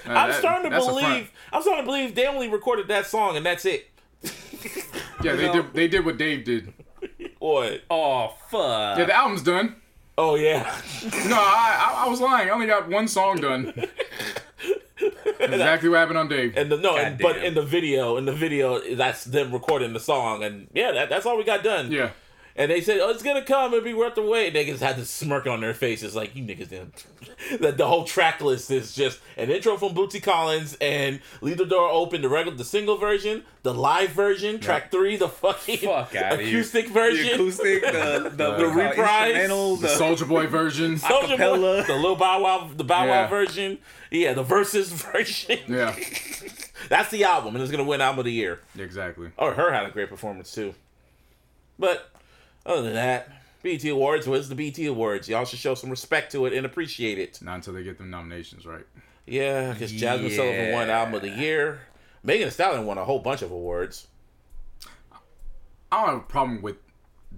[0.09, 1.07] Uh, I'm that- starting to that's a front.
[1.07, 1.31] believe.
[1.53, 3.89] I'm starting to believe they only recorded that song and that's it.
[5.23, 5.75] Yeah, they did.
[5.75, 6.73] They did what Dave did.
[7.41, 7.83] What?
[7.91, 8.99] Oh fuck.
[8.99, 9.77] Yeah, the album's done.
[10.17, 10.63] Oh yeah.
[11.29, 12.49] No, I, I I was lying.
[12.49, 13.73] I only got one song done.
[15.41, 16.57] exactly what happened on Dave.
[16.57, 20.01] And the no, and, but in the video, in the video, that's them recording the
[20.01, 21.93] song, and yeah, that, that's all we got done.
[21.93, 22.11] Yeah.
[22.59, 23.73] And they said, "Oh, it's gonna come.
[23.73, 26.69] It'll be worth the wait." Niggas had this smirk on their faces, like you niggas
[26.71, 27.07] didn't.
[27.61, 31.65] the, the whole track list is just an intro from Bootsy Collins and "Leave the
[31.65, 36.17] Door Open," the regular, the single version, the live version, track three, the fucking Fuck
[36.17, 36.59] outta here.
[36.59, 37.91] acoustic version, The acoustic, the
[38.25, 40.97] the, The what do you call it, reprise, The the, Soulja Boy version.
[40.97, 43.27] Soulja Boy, the little Bow Wow, the Bow Wow Yeah.
[43.29, 43.79] version,
[44.11, 45.61] yeah, the Verzuz version.
[45.69, 45.95] Yeah,
[46.89, 48.59] That's the album, and it's gonna win album of the year.
[48.77, 49.31] exactly.
[49.39, 50.75] Oh, her had a great performance too.
[51.79, 52.11] But
[52.69, 53.29] other than that,
[53.63, 55.29] BT Awards was the BT Awards.
[55.29, 57.41] Y'all should show some respect to it and appreciate it.
[57.43, 58.87] Not until they get them nominations right.
[59.27, 61.81] Yeah, because Jazmine Sullivan won Album of the Year.
[62.23, 64.07] Megan Thee Stallion won a whole bunch of awards.
[65.91, 66.77] I don't have a problem with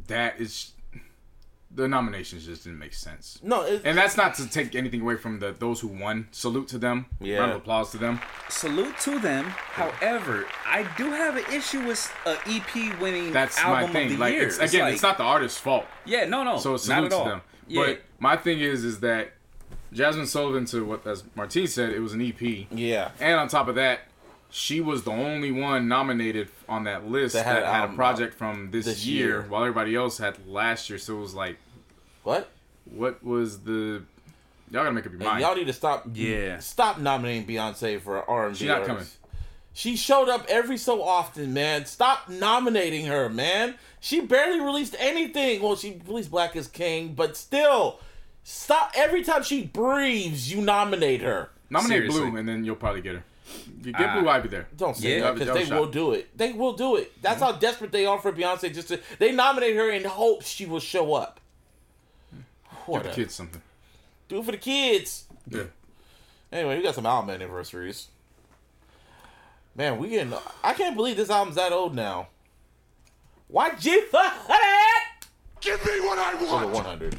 [0.08, 0.34] that.
[0.38, 0.72] It's
[1.72, 3.38] the nominations just didn't make sense.
[3.42, 6.26] No, it, And that's not to take anything away from the those who won.
[6.32, 7.06] Salute to them.
[7.20, 7.38] Yeah.
[7.38, 8.20] Round of applause to them.
[8.48, 9.44] salute to them.
[9.46, 14.06] However, I do have an issue with a EP winning That's album my thing.
[14.06, 14.46] of the Like year.
[14.48, 15.86] it's again, like- it's not the artist's fault.
[16.04, 16.58] Yeah, no, no.
[16.58, 17.40] So not salute to them.
[17.68, 17.84] Yeah.
[17.86, 19.32] But my thing is, is that
[19.94, 23.10] Jazmine Sullivan, to what as Martine said, it was an EP, yeah.
[23.20, 24.00] and on top of that,
[24.50, 28.34] she was the only one nominated on that list That that had had, a project
[28.34, 29.42] from this, this year, year.
[29.48, 30.98] while everybody else had last year.
[30.98, 31.56] So it was like,
[32.22, 32.50] What?
[32.84, 34.02] what was the?
[34.72, 35.40] Y'all gotta make up your And mind.
[35.42, 36.06] y'all need to stop.
[36.12, 36.58] Yeah.
[36.60, 38.60] Stop nominating Beyonce for R and B.
[38.60, 39.04] She not coming.
[39.72, 41.86] She showed up every so often, man.
[41.86, 43.76] Stop nominating her, man.
[44.00, 45.62] She barely released anything.
[45.62, 48.00] Well, she released Black is King, but still,
[48.42, 48.92] stop.
[48.96, 51.50] Every time she breathes, you nominate her.
[51.70, 52.30] Nominate Seriously.
[52.30, 53.24] Blue, and then you'll probably get her.
[53.82, 54.20] Get Ah.
[54.20, 54.68] Blue Ivy there.
[54.76, 55.22] Don't say Yeah.
[55.24, 55.78] that because they shot.
[55.80, 56.36] will do it.
[56.36, 57.20] They will do it.
[57.22, 58.72] That's how desperate they are for Beyonce.
[58.74, 61.40] Just to they nominate her in hopes she will show up.
[62.86, 63.62] Give the kids something.
[64.28, 65.24] do it for the kids.
[65.48, 65.64] Yeah.
[66.52, 68.08] Anyway, we got some album anniversaries.
[69.74, 70.34] Man, we getting.
[70.64, 72.28] I can't believe this album's that old now.
[73.52, 75.26] YG fuck it?
[75.60, 76.70] Give me what I Over want.
[76.70, 77.14] 100.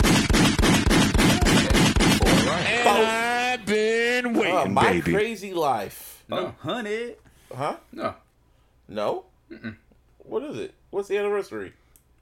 [2.54, 5.14] And I've been waiting, Uh, my baby.
[5.14, 6.11] crazy life.
[6.32, 7.16] Oh, honey.
[7.56, 7.76] Huh?
[7.92, 8.16] No.
[8.88, 9.26] No.
[10.20, 10.74] What is it?
[10.90, 11.74] What's the anniversary?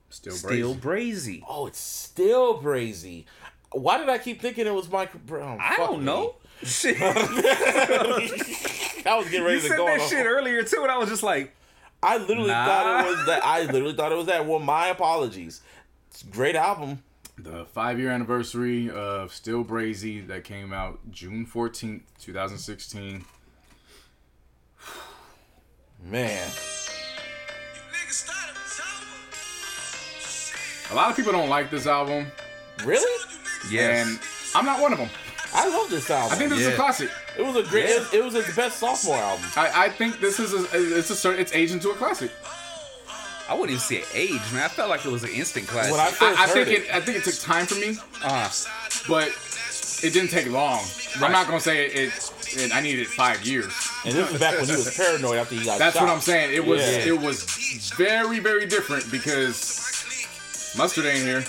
[0.10, 0.80] Still, Still brazy.
[0.82, 1.44] brazy.
[1.48, 3.26] Oh, it's still Brazy.
[3.72, 5.60] Why did I keep thinking it was Michael Brown?
[5.62, 6.06] Oh, I don't me.
[6.06, 6.36] know.
[6.64, 6.98] Shit.
[7.00, 7.04] I
[9.18, 10.10] was getting ready you to said go that on.
[10.10, 11.54] shit earlier too, and I was just like,
[12.02, 12.66] I literally Nah.
[12.66, 13.46] thought it was that.
[13.46, 14.46] I literally thought it was that.
[14.48, 15.62] Well, my apologies.
[16.10, 17.04] It's a great album.
[17.38, 23.24] The five year anniversary of Still Brazy that came out June 14th, 2016.
[26.04, 26.50] Man.
[30.92, 32.32] A lot of people don't like this album,
[32.84, 33.26] Really?
[33.70, 34.08] yes.
[34.08, 34.20] and
[34.56, 35.10] I'm not one of them.
[35.54, 36.32] I love this album.
[36.34, 37.10] I think this is a classic.
[37.38, 37.86] it was a great.
[37.86, 39.46] It, it was his best sophomore album.
[39.56, 42.32] I, I think this is a it's a certain it's aged into a classic.
[43.48, 44.64] I wouldn't even say age, man.
[44.64, 45.92] I felt like it was an instant classic.
[45.92, 47.76] When I first I, I heard think it, it I think it took time for
[47.76, 48.50] me, uh,
[49.08, 49.28] but
[50.04, 50.84] it didn't take long.
[51.20, 52.76] I'm not gonna say it, it, it.
[52.76, 53.74] I needed five years.
[54.06, 55.80] and this was back when he was paranoid after he got shot.
[55.80, 56.04] That's shot.
[56.08, 56.54] what I'm saying.
[56.54, 57.14] It was Yeah.
[57.14, 57.44] it was
[57.98, 61.44] very very different because Mustard ain't here.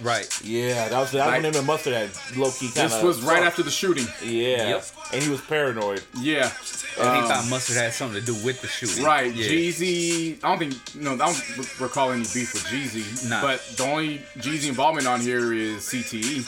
[0.00, 0.28] right.
[0.42, 2.92] Yeah, that was that was Like- when him and Mustard had low key kind of.
[2.92, 4.06] This was right after the shooting.
[4.22, 4.68] Yeah.
[4.68, 4.86] Yep.
[5.12, 6.02] And he was paranoid.
[6.18, 6.50] Yeah.
[6.98, 9.02] And he Um, thought mustard had something to do with the shooting.
[9.02, 9.46] Right, Yeah.
[9.48, 10.36] Jeezy.
[10.42, 13.28] I don't think no, I don't re- recall any beef with Jeezy.
[13.28, 13.40] Nah.
[13.42, 16.40] But the only Jeezy involvement on here is CTE.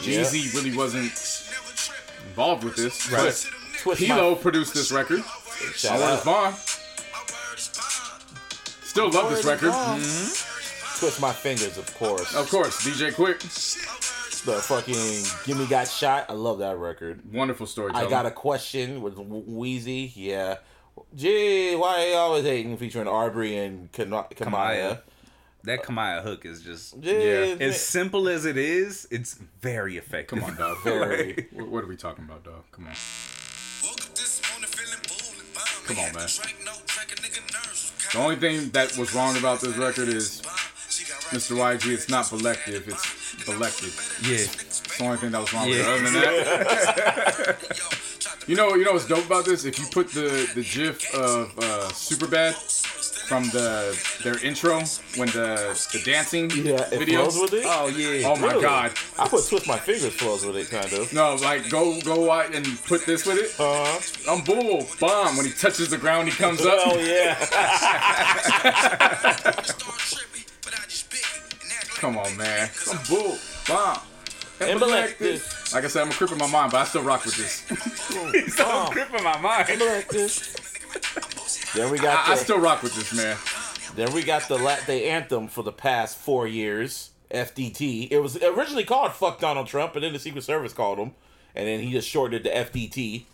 [0.00, 1.12] Jeezy really wasn't
[2.32, 3.10] involved with this.
[3.12, 3.20] Right.
[3.22, 3.48] Twist,
[3.82, 5.18] twist Pilo produced this record.
[5.18, 6.24] my My shout word is out.
[6.24, 6.54] bond.
[8.84, 9.70] Still love this record.
[9.70, 10.98] Mm-hmm.
[11.00, 12.34] Twist my fingers, of course.
[12.34, 13.40] Of course, DJ Quik.
[14.44, 16.26] The fucking Gimme Got Shot.
[16.28, 17.20] I love that record.
[17.32, 18.06] Wonderful storytelling.
[18.06, 20.10] I got a question with Weezy.
[20.14, 20.56] Yeah.
[21.14, 24.36] Gee, why are you always hating featuring Arbery and Kana- Kamaiyah?
[24.36, 25.00] Kamaiyah.
[25.64, 27.56] That Kamaiyah hook is just Gee, Yeah.
[27.60, 29.06] as simple as it is.
[29.10, 30.40] It's very effective.
[30.40, 30.78] Come on, dog.
[30.84, 31.46] Very.
[31.52, 32.64] What, what are we talking about, dog?
[32.72, 32.90] Come on.
[33.84, 35.86] Woke up this morning feeling bold and bomb.
[35.86, 36.28] Come on, man.
[36.28, 39.76] drink, no drink, a nigga nerves was The only thing that was wrong about this
[39.76, 40.52] record is bomb.
[40.88, 41.56] She got right Mr.
[41.56, 41.92] YG.
[41.94, 42.88] It's not Belective.
[42.88, 43.92] It's Belected.
[44.28, 44.38] Yeah.
[44.38, 45.86] It's the only thing that was wrong with it.
[45.86, 47.56] Other than that,
[48.48, 49.64] you know, you know what's dope about this?
[49.64, 52.54] If you put the the GIF of uh, Superbad
[53.32, 54.76] from the their intro
[55.16, 57.24] when the the dancing Yeah, it video.
[57.24, 57.64] with it.
[57.66, 58.28] Oh yeah.
[58.28, 58.60] Oh my Really?
[58.62, 58.92] god!
[59.18, 61.10] I put Twist My Fingers flows with it, kind of.
[61.14, 63.58] No, like go go out and put this with it.
[63.58, 63.98] Uh,
[64.30, 66.74] I'm bull bomb when he touches the ground, he comes up.
[66.88, 67.34] oh yeah.
[70.12, 71.62] trippy, but I just bit it.
[71.62, 72.68] And that Come on, man.
[72.90, 73.98] I'm bull bomb.
[74.60, 75.40] And Belected.
[75.72, 77.64] Like I said, I'm a crip in my mind, but I still rock with this.
[78.54, 79.68] so Oh, Gripping my mind.
[81.74, 83.36] Then we got I, I still rock with this, man.
[83.96, 87.10] then we got the la- the anthem for the past four years.
[87.30, 88.08] FDT.
[88.10, 91.12] It was originally called "Fuck Donald Trump," but then the Secret Service called him,
[91.54, 93.24] and then he just shortened it to FDT,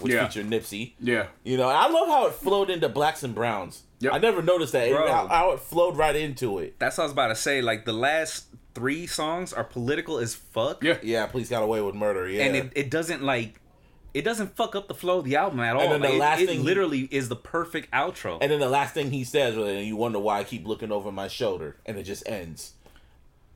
[0.00, 0.26] which Yeah.
[0.26, 0.92] featured Nipsey.
[0.98, 1.26] Yeah.
[1.44, 3.82] You know, I love how it flowed into blacks and browns.
[4.00, 4.12] Yep.
[4.14, 4.90] I never noticed that.
[4.90, 5.06] Bro.
[5.06, 6.78] How, how it flowed right into it.
[6.78, 7.60] That's what I was about to say.
[7.60, 10.82] Like the last three songs are political as fuck.
[10.82, 10.96] Yeah.
[11.02, 12.26] Yeah, police got away with murder.
[12.26, 13.60] Yeah, And it, it doesn't like
[14.14, 15.82] it doesn't fuck up the flow of the album at all.
[15.82, 18.38] And then the Like, it- last it, thing- literally is the perfect outro.
[18.40, 20.92] and then the last thing he says, was, and you wonder why I keep looking
[20.92, 22.74] over my shoulder, and it just ends.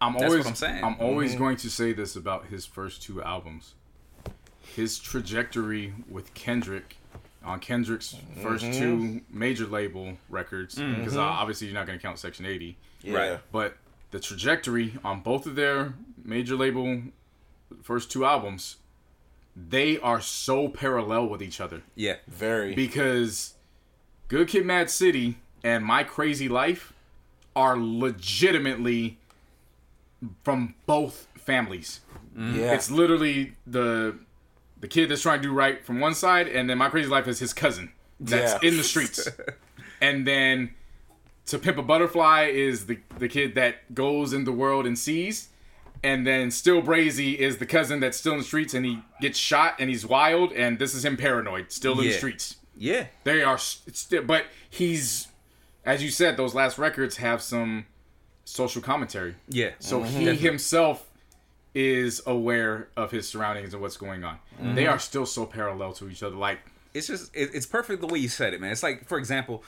[0.01, 0.85] I'm That's always what I'm saying.
[0.85, 1.41] I'm always mm-hmm.
[1.41, 3.75] going to say this about his first two albums.
[4.75, 6.97] His trajectory with Kendrick
[7.45, 9.39] on Kendrick's first two mm-hmm.
[9.39, 11.01] major label records, mm-hmm.
[11.01, 13.15] because uh, obviously you're not going to count Section 80, Yeah.
[13.15, 13.41] Right.
[13.53, 13.77] but
[14.11, 17.03] the trajectory on both of their major label
[17.83, 18.77] first two albums,
[19.57, 22.17] they are so parallel with each other yeah.
[22.29, 22.75] Very.
[22.75, 23.55] because
[24.29, 26.93] Good Kid, Mad City and My Crazy Life
[27.55, 29.19] are legitimately
[30.45, 32.01] from both families.
[32.37, 32.59] Mm-hmm.
[32.61, 32.75] yeah.
[32.75, 34.19] It's literally the
[34.79, 37.27] the kid that's trying to do right from one side, and then My Crazy Life
[37.29, 37.93] is his cousin.
[38.21, 38.69] that's Yeah.
[38.69, 39.27] in the streets.
[40.03, 40.75] and then
[41.47, 45.49] to Pimp a Butterfly is the the kid that goes in the world and sees.
[46.03, 49.39] And then Still Brazy is the cousin that's still in the streets and he gets
[49.39, 52.57] shot and he's wild and this is him paranoid, still in the streets.
[52.77, 53.07] Yeah.
[53.25, 55.29] They are still, but he's,
[55.85, 57.87] as you said, those last records have some
[58.45, 59.35] social commentary.
[59.49, 59.71] Yeah.
[59.79, 61.09] So he himself
[61.75, 64.39] is aware of his surroundings and what's going on.
[64.61, 66.37] They are still so parallel to each other.
[66.37, 66.61] Like,
[66.95, 68.73] it's just it, it's perfect the way you said it, man.
[68.73, 69.63] It's like, for example,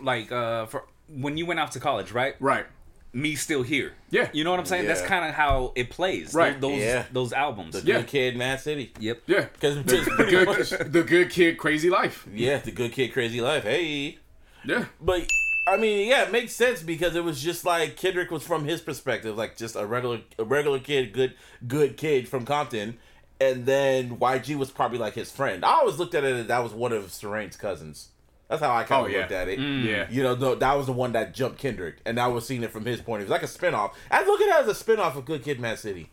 [0.00, 2.36] like uh for when you went out to college, right?
[2.40, 2.66] right,
[3.14, 3.92] Me still here.
[4.10, 4.28] Yeah.
[4.32, 4.86] You know what I'm saying?
[4.86, 6.32] That's kind of how it plays.
[6.32, 6.58] Right.
[6.60, 7.04] Those Yeah.
[7.12, 7.74] those albums.
[7.80, 7.98] The Yeah.
[7.98, 8.92] good kid, Mad City.
[8.98, 9.22] Yep.
[9.26, 9.46] yeah.
[9.52, 10.70] Because it's The pretty much.
[10.70, 12.26] good, the good kid, crazy life.
[12.32, 13.64] Yeah, the good kid, crazy life.
[13.64, 14.18] Hey.
[14.64, 15.28] Yeah, But
[15.66, 18.80] I mean, yeah, it makes sense because it was just like Kendrick was from his
[18.80, 21.34] perspective, like just a regular, a regular kid, good,
[21.68, 22.98] good kid from Compton,
[23.40, 25.64] and then YG was probably like his friend.
[25.64, 28.08] I always looked at it as that was one of Sherane's cousins.
[28.52, 29.18] That's how I kind Oh, of yeah.
[29.20, 29.58] looked at it.
[29.58, 29.84] Mm.
[29.84, 30.06] yeah.
[30.10, 32.70] You know, no, that was the one that jumped Kendrick, and I was seeing it
[32.70, 33.92] from his point of view, like a spinoff.
[34.10, 36.10] I look at it as a spinoff of Good Kid, Mad City.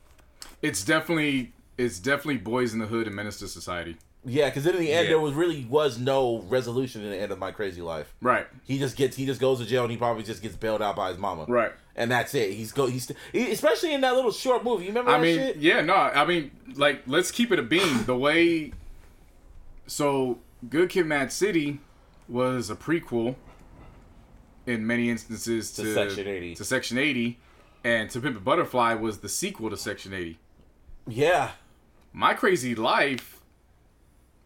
[0.62, 3.98] It's definitely, it's definitely Boys in the Hood and Menace to Society.
[4.24, 5.12] Yeah, because in the end, Yeah.
[5.12, 8.14] there was really was no resolution in the end of my crazy life.
[8.22, 10.82] Right, He just gets he just goes to jail and he probably just gets bailed
[10.82, 11.46] out by his mama.
[11.50, 11.72] right.
[11.96, 12.54] And that's it.
[12.54, 12.86] He's go.
[12.88, 14.84] He's he, especially in that little short movie.
[14.86, 15.58] You remember I that mean, shit?
[15.58, 18.06] yeah, no, I mean, like, let's keep it a beam.
[18.06, 18.72] The way,
[19.88, 20.40] so
[20.70, 21.80] Good Kid, Mad City
[22.30, 23.36] was a prequel
[24.66, 26.56] in many instances to, To Section 80.
[26.56, 27.40] To Section 80,
[27.84, 30.38] and To Pimp a Butterfly was the sequel to Section 80.
[31.08, 31.52] Yeah.
[32.14, 33.42] My Crazy Life,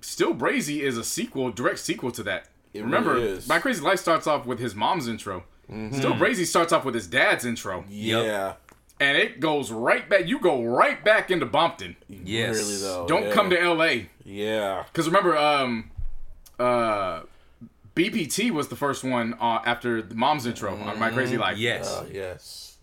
[0.01, 2.47] Still Brazy, is a sequel, direct sequel to that.
[2.73, 3.39] It Remember, really is.
[3.43, 3.49] Mm-hmm.
[3.53, 5.43] My Crazy Life starts off with his mom's intro.
[5.67, 8.53] Still Brazy starts off with his dad's intro, Yeah.
[8.99, 10.27] and it goes right back.
[10.27, 11.95] You go right back into Bompton.
[12.09, 12.57] Yes.
[12.57, 13.07] Really though.
[13.07, 13.33] Don't yeah.
[13.33, 14.09] come to L.A.
[14.23, 14.83] Yeah.
[14.91, 15.89] Because remember, um,
[16.59, 17.21] uh,
[17.95, 21.57] BPT was the first one uh, after the mom's intro on My Crazy Life.
[21.57, 21.91] Yes.
[21.91, 22.77] Uh, yes.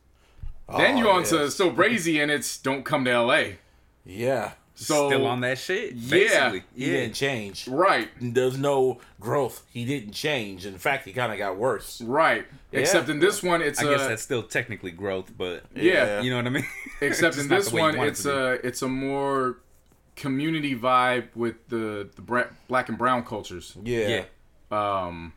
[0.77, 1.55] Then Oh, you on to yes.
[1.55, 3.59] Still Brazy, and it's Don't Come to L.A.
[4.05, 4.53] Yeah.
[4.77, 5.95] So Still on that shit.
[5.95, 6.53] Yeah.
[6.53, 6.93] He Yeah.
[6.93, 7.69] didn't change.
[7.69, 9.65] right, There's no growth.
[9.70, 10.65] He didn't change.
[10.65, 12.01] In fact, he kind of got worse.
[12.01, 12.47] right.
[12.73, 16.20] Except in this one, it's I uh, guess that's still technically growth, but yeah.
[16.23, 16.66] you know what I mean.
[17.01, 19.59] Except in this the way you one, want it it's a it's a more
[20.16, 23.77] community vibe with the the black and brown cultures.
[23.82, 24.07] Yeah.
[24.09, 24.24] yeah.
[24.71, 25.33] Um,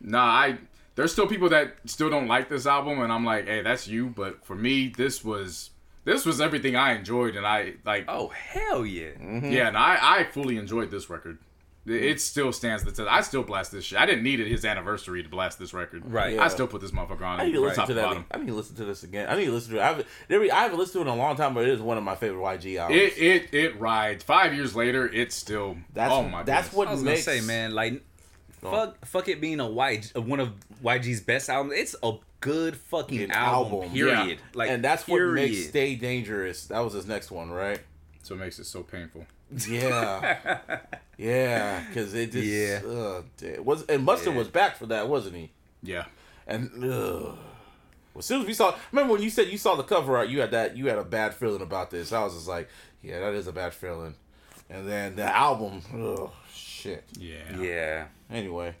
[0.00, 0.58] nah, I
[0.94, 4.08] there's still people that still don't like this album, and I'm like, hey, that's you.
[4.08, 5.70] But for me, this was
[6.04, 9.10] this was everything I enjoyed, and I like, Oh hell yeah.
[9.20, 11.38] yeah, and I I fully enjoyed this record.
[11.86, 13.08] It, it still stands the test.
[13.08, 13.98] I still blast this shit.
[13.98, 16.10] I didn't need it his anniversary to blast this record.
[16.10, 16.34] Right.
[16.34, 16.44] Yeah.
[16.44, 17.40] I still put this motherfucker on.
[17.40, 18.02] I need to listen top to that.
[18.06, 18.24] bottom.
[18.30, 19.28] I need to listen to this again.
[19.28, 19.82] I need to listen to it.
[19.82, 21.80] I haven't, there, I haven't listened to it in a long time, but it is
[21.80, 23.00] one of my favorite YG albums.
[23.00, 24.24] It it it rides.
[24.24, 25.76] Five years later, it's still.
[25.92, 26.42] that's oh my.
[26.42, 26.76] that's goodness.
[26.76, 28.02] what I was makes gonna say, man, like
[28.62, 30.52] Go fuck fuck it being a YG, uh, one of
[30.82, 31.74] YG's best albums.
[31.78, 33.90] It's a good fucking An album, album.
[33.92, 34.28] Period.
[34.28, 34.34] Yeah.
[34.54, 35.26] Like and that's period.
[35.28, 36.66] what makes Stay Dangerous.
[36.66, 37.80] That was his next one, right?
[38.22, 39.24] So it makes it so painful.
[39.66, 40.58] Yeah,
[41.16, 42.80] yeah, because it just Yeah.
[42.90, 44.38] uh, it was and Mustard Yeah.
[44.38, 45.50] was back for that, wasn't he?
[45.82, 46.04] Yeah.
[46.46, 47.36] And ugh.
[48.14, 50.28] Well, as soon as we saw, remember when you said you saw the cover art,
[50.28, 52.12] you had that you had a bad feeling about this.
[52.12, 52.68] I was just like,
[53.02, 54.14] yeah, that is a bad feeling.
[54.68, 56.32] And then the album, oh
[56.88, 57.04] shit.
[57.18, 57.60] Yeah.
[57.60, 58.04] Yeah.
[58.30, 58.74] Anyway,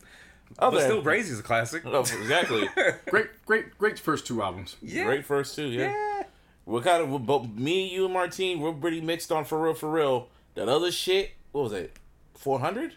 [0.56, 1.82] But other still Brazy's a classic.
[1.86, 2.68] Oh, exactly.
[3.10, 4.76] Great, great, great first two albums.
[4.82, 5.04] Yeah.
[5.04, 5.90] Great first two, yeah.
[5.92, 6.22] Yeah.
[6.66, 8.60] We're kind of but me, you, and Martine.
[8.60, 10.28] We're pretty mixed on for real, for real.
[10.54, 11.96] That other shit, what was it?
[12.34, 12.94] Four hundred?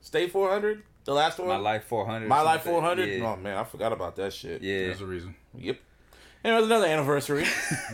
[0.00, 0.82] Stay four hundred?
[1.04, 1.46] The last one?
[1.48, 2.28] My Life 400.
[2.28, 3.08] My Life 400?
[3.08, 3.24] Yeah.
[3.32, 4.60] Oh man, I forgot about that shit.
[4.60, 4.78] yeah.
[4.86, 5.36] There's a reason.
[5.56, 5.78] Yep.
[6.46, 7.42] And it was another anniversary.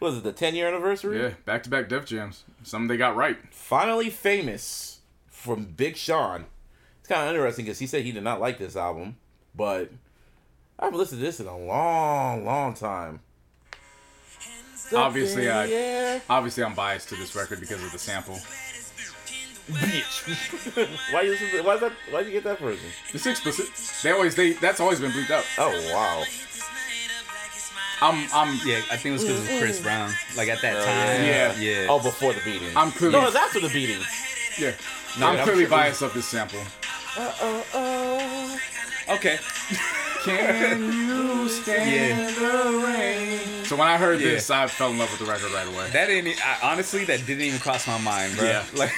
[0.00, 1.18] was it the 10 year anniversary?
[1.18, 2.44] Yeah, back to back Def Jams.
[2.62, 3.38] Something they got right.
[3.50, 4.98] Finally famous
[5.30, 6.44] from Big Sean.
[7.00, 9.16] It's kind of interesting because he said he did not like this album,
[9.54, 9.90] but
[10.78, 13.20] I haven't listened to this in a long, long time.
[14.94, 15.64] Obviously, I-
[16.28, 18.38] Obviously, I'm biased to this record because of the sample.
[19.70, 21.12] Bitch.
[21.12, 21.92] why you listen to, why is that?
[22.10, 22.84] Why would you get that version?
[23.12, 23.66] It's explicit.
[24.02, 25.44] They always they that's always been bleeped out.
[25.58, 26.24] Oh wow.
[28.00, 30.10] I'm I'm Yeah, I think it was because of Chris Brown.
[30.36, 31.24] Like at that Oh, time.
[31.24, 31.54] yeah.
[31.56, 31.86] Yeah.
[31.88, 32.76] Oh, before the beating.
[32.76, 34.00] I'm clearly No, it's after the beating.
[34.58, 34.72] yeah.
[35.18, 36.60] Yeah, I'm I'm clearly sure- biased of this sample.
[37.16, 38.58] Uh uh
[39.10, 39.38] Okay.
[40.24, 43.64] Can you stand the rain?
[43.64, 45.90] So when I heard this, I fell in love with the record right away.
[45.90, 46.34] That didn't.
[46.46, 48.46] I, honestly, that didn't even cross my mind, bro.
[48.46, 48.64] Yeah.
[48.74, 48.92] Like.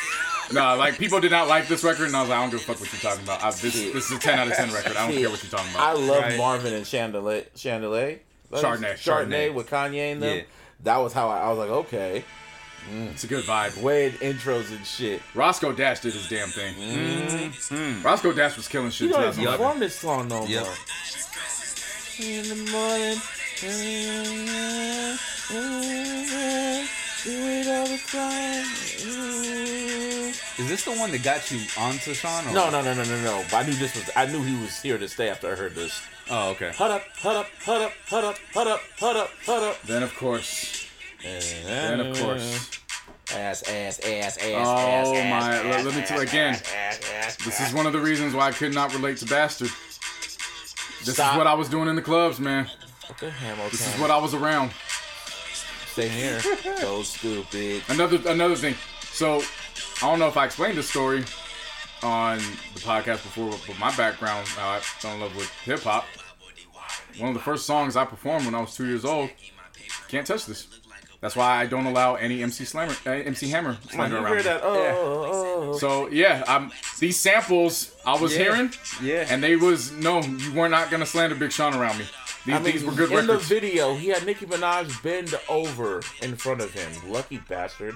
[0.53, 2.61] No, like people did not like this record, and I was like, I don't give
[2.61, 3.43] a fuck what you're talking about.
[3.43, 4.97] I, this this is a 10 out of 10 record.
[4.97, 5.83] I don't care what you're talking about.
[5.89, 6.37] I love Right.
[6.39, 7.45] Marvin and Chandelier.
[7.55, 8.21] Chandelier.
[8.53, 8.95] Chardonnay.
[8.95, 9.55] Chardonnay Chardonnay.
[9.55, 10.37] with Kanye and them.
[10.39, 10.43] Yeah.
[10.85, 12.25] That was how I, I was like, okay.
[12.93, 13.13] Mm.
[13.13, 13.81] It's a good vibe.
[13.83, 15.23] Way intros and shit.
[15.35, 16.75] Roscoe Dash did his damn thing.
[16.75, 17.49] Mm.
[17.71, 18.05] Mm.
[18.05, 19.09] Roscoe Dash was killing shit.
[19.09, 20.65] You don't even perform this song no Yep.
[20.65, 20.75] more.
[22.21, 23.19] In the morning.
[27.25, 28.67] Do it all the time.
[30.59, 32.47] Is this the one that got you onto Sean?
[32.49, 32.53] Or?
[32.53, 33.45] No, no, no, no, no, no.
[33.51, 34.11] But I knew this was.
[34.15, 36.01] I knew he was here to stay after I heard this.
[36.31, 36.73] Oh, okay.
[36.77, 39.83] Hut up, hut up, hut up, hut up, hut up, hut up, hut up.
[39.83, 40.87] Then of course,
[41.23, 42.71] then of course,
[43.35, 47.01] Ass, ass, ass, ass, Oh, ass, my- ass, let- let me tell- ass, again, ass,
[47.11, 47.69] ass, this ass.
[47.69, 49.71] is one of the reasons why I could not relate to Bastard.
[51.05, 51.33] This Stop.
[51.33, 52.71] is what I was doing in the clubs, man.
[53.13, 53.33] Okay,
[53.71, 54.73] This is what I was around.
[55.95, 56.41] Same here.
[56.77, 57.83] so stupid.
[57.89, 58.75] Another another thing.
[59.13, 59.43] So
[60.03, 61.25] I don't know if I explained this story
[62.03, 66.05] on the podcast before, but my background, how I fell in love with hip hop.
[67.19, 69.31] One of the first songs I performed when I was two years old.
[70.09, 70.67] Can't touch this.
[71.21, 74.27] That's why I don't allow any MC Slammer, uh, MC Hammer slander around.
[74.27, 74.43] hear me.
[74.43, 74.61] that?
[74.63, 78.43] Oh, oh, So yeah, um, these samples I was Yeah.
[78.43, 79.27] hearing, Yeah.
[79.31, 82.05] and they was no, you were not gonna slander Big Sean around me.
[82.47, 83.49] These, I mean, these were good in records.
[83.49, 87.11] the video, he had Nicki Minaj bend over in front of him.
[87.11, 87.95] Lucky bastard.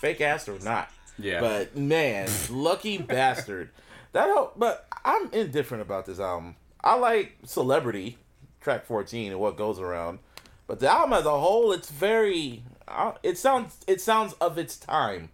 [0.00, 0.90] Fake ass or not.
[1.18, 1.40] Yeah.
[1.40, 3.70] But man, lucky bastard.
[4.12, 6.56] That whole, but I'm indifferent about this album.
[6.82, 8.18] I like Celebrity,
[8.60, 10.20] track 14, and what goes around.
[10.66, 12.62] But the album as a whole, it's very.
[13.22, 13.78] It sounds.
[13.88, 15.30] It sounds of its time.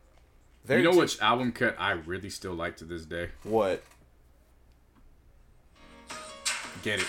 [0.65, 3.29] Very you know t- which album cut I really still like to this day?
[3.45, 3.83] What?
[6.83, 7.07] Get it.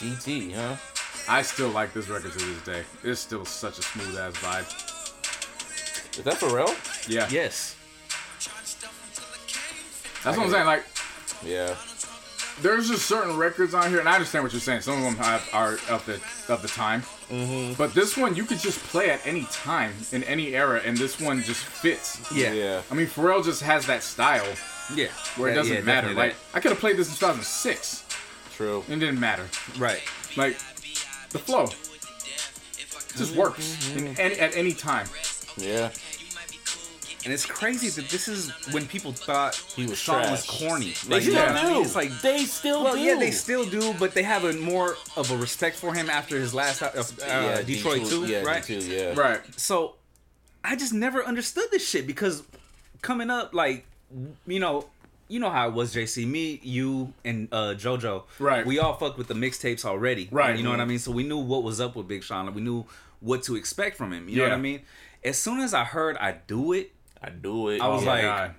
[0.00, 0.76] DT, huh?
[1.28, 2.82] I still like this record to this day.
[3.04, 6.18] It's still such a smooth ass vibe.
[6.18, 6.74] Is that for real?
[7.06, 7.28] Yeah.
[7.30, 7.76] Yes.
[10.24, 10.66] That's what I'm saying.
[10.66, 10.84] Like,
[11.44, 11.74] Yeah.
[12.62, 14.80] there's just certain records on here, and I understand what you're saying.
[14.82, 16.20] Some of them have, are of the
[16.52, 17.74] of the time, mm-hmm.
[17.74, 21.20] but this one you could just play at any time in any era, and this
[21.20, 22.20] one just fits.
[22.34, 22.52] Yeah.
[22.52, 22.82] Yeah.
[22.90, 24.46] I mean, Pharrell just has that style
[24.94, 25.08] Yeah.
[25.36, 26.12] where it doesn't yeah, matter.
[26.12, 28.04] Like, I could have played this in 2006,
[28.60, 28.84] True.
[28.88, 29.46] and it didn't matter.
[29.78, 30.00] right.
[30.36, 30.58] Like,
[31.30, 31.66] the flow
[33.16, 35.06] just works in any, at any time.
[35.56, 35.90] Yeah.
[37.24, 40.60] And it's crazy that this is when people thought He was Sean was trash.
[40.60, 40.94] corny.
[41.06, 41.74] They Like, you still know what I mean?
[41.74, 41.80] do.
[41.82, 43.00] It's like they still Well, do.
[43.00, 46.38] yeah, they still do, but they have a more of a respect for him after
[46.38, 46.86] his last uh,
[47.26, 48.62] uh, Detroit too, yeah, right?
[48.62, 49.20] D2, yeah.
[49.20, 49.40] Right.
[49.58, 49.96] So
[50.64, 52.42] I just never understood this shit because
[53.02, 53.86] coming up, like
[54.46, 54.86] you know,
[55.30, 56.26] you know how it was, JC.
[56.26, 58.24] Me, you, and uh, JoJo.
[58.38, 58.66] Right.
[58.66, 60.28] We all fucked with the mixtapes already.
[60.30, 60.56] Right.
[60.56, 60.98] You know what I mean?
[60.98, 62.46] So we knew what was up with Big Sean.
[62.46, 62.84] Like, we knew
[63.20, 64.28] what to expect from him.
[64.28, 64.82] You know what I mean?
[65.24, 66.92] As soon as I heard I do it,
[67.22, 67.80] I do it.
[67.80, 68.54] I was Oh my like, God.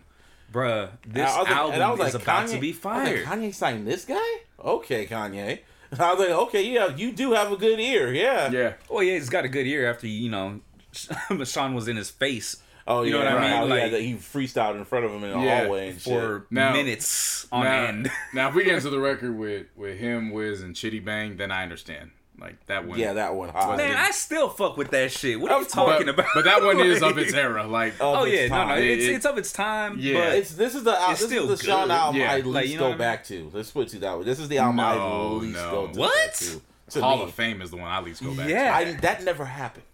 [0.54, 2.74] bruh, this I was like- album I was is like, about Kanye- to be I
[2.74, 3.26] fired.
[3.26, 4.32] like, Kanye signed this guy?
[4.64, 5.60] Okay, Kanye.
[6.00, 8.50] I was like, okay, yeah, you do have a good ear, yeah.
[8.52, 8.74] Yeah.
[8.90, 10.60] Well, yeah, he's got a good ear after you know
[11.46, 12.58] Sean was in his face
[12.88, 13.24] Oh, You yeah.
[13.24, 13.62] know what I mean?
[13.64, 16.02] He, Like- had that- he freestyled in front of him in the Yeah, hallway and
[16.02, 16.52] for shit.
[16.52, 18.12] Now- minutes on now, end.
[18.34, 21.52] now, if we get into the record with with him, Wiz, and Chiddy Bang, then
[21.52, 22.12] I understand.
[22.40, 22.98] Like that one.
[22.98, 23.78] Yeah, that one hot.
[23.78, 25.40] Man, I still fuck with that shit.
[25.40, 26.26] What are you talking but, about?
[26.34, 27.68] but that one is of its era.
[27.68, 29.98] Like, Oh its yeah, no, no, it's It- it's of its time.
[30.00, 30.14] Yeah.
[30.16, 31.92] but It's this is the al- It's this still is the Sean good.
[31.94, 32.32] album Yeah.
[32.32, 32.98] I least Like, you know go I mean?
[32.98, 33.52] back to.
[33.54, 34.24] Let's put it that way.
[34.24, 35.72] This is the album I No, at least no.
[35.72, 36.16] go to What?
[36.26, 36.62] back to.
[36.90, 37.24] to Hall me.
[37.26, 38.50] of Fame is the one I least go back.
[38.50, 38.74] Yeah.
[38.76, 39.86] I, that never happened.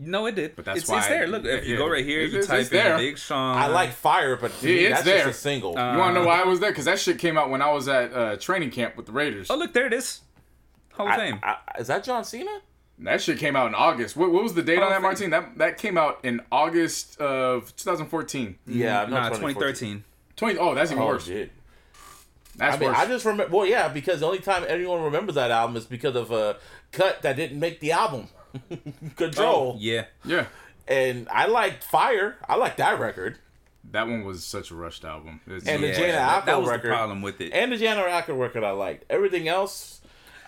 [0.00, 0.56] No, it did.
[0.56, 1.26] But that's it's, why it's there.
[1.26, 1.78] Look, if you yeah.
[1.78, 2.96] go right here, It you is- type it's in there.
[2.96, 3.56] Big Sean.
[3.56, 5.24] I like Fire, but to Yeah, it's that's there.
[5.26, 5.74] just a single.
[5.74, 5.80] to.
[5.80, 6.70] You want to know why I was there?
[6.70, 9.48] Because that shit came out when I was at uh, training camp with the Raiders.
[9.50, 10.20] Oh look, there it is.
[10.92, 11.40] Hall of I- Fame.
[11.42, 12.60] I- is that John Cena?
[13.02, 14.14] That shit came out in August.
[14.16, 15.30] What, what was the date Hall on that, of Martin?
[15.30, 18.58] That that came out in August of 2014.
[18.66, 20.04] Yeah, no, nah, 2013.
[20.36, 20.58] 20.
[20.58, 21.24] Oh, that's even Oh, worse.
[21.26, 21.50] shit.
[22.56, 22.98] That's I mean, worse.
[22.98, 23.56] I just remember.
[23.56, 26.56] Well, yeah, because the only time anyone remembers that album is because of a
[26.92, 28.28] cut that didn't make the album.
[29.16, 29.72] Control.
[29.74, 30.06] Oh, Yeah.
[30.24, 30.46] yeah,
[30.88, 32.36] And I liked Fire.
[32.48, 33.38] I like that record.
[33.92, 35.40] that one was such a rushed album.
[35.46, 35.92] It's, And the yeah.
[35.94, 36.90] Jana that, that Alco was record.
[36.90, 37.52] the problem with it.
[37.52, 39.04] And the Jhené Aiko record I liked.
[39.10, 40.00] Everything else,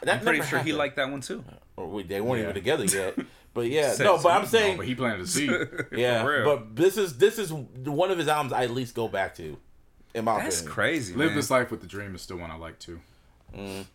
[0.02, 1.44] that I'm pretty never sure he liked that one too.
[1.76, 2.50] Or we, they weren't Yeah.
[2.50, 3.16] even together yet.
[3.54, 4.16] But yeah, Said no.
[4.16, 5.50] But I'm saying, No, but he planted a seed.
[5.92, 6.24] yeah.
[6.24, 6.44] real.
[6.46, 9.58] But this is this is one of his albums I at least go back to.
[10.14, 10.74] In my That's opinion.
[10.74, 11.14] crazy.
[11.14, 11.36] Live man.
[11.36, 13.00] this life with the dream is still one I like too.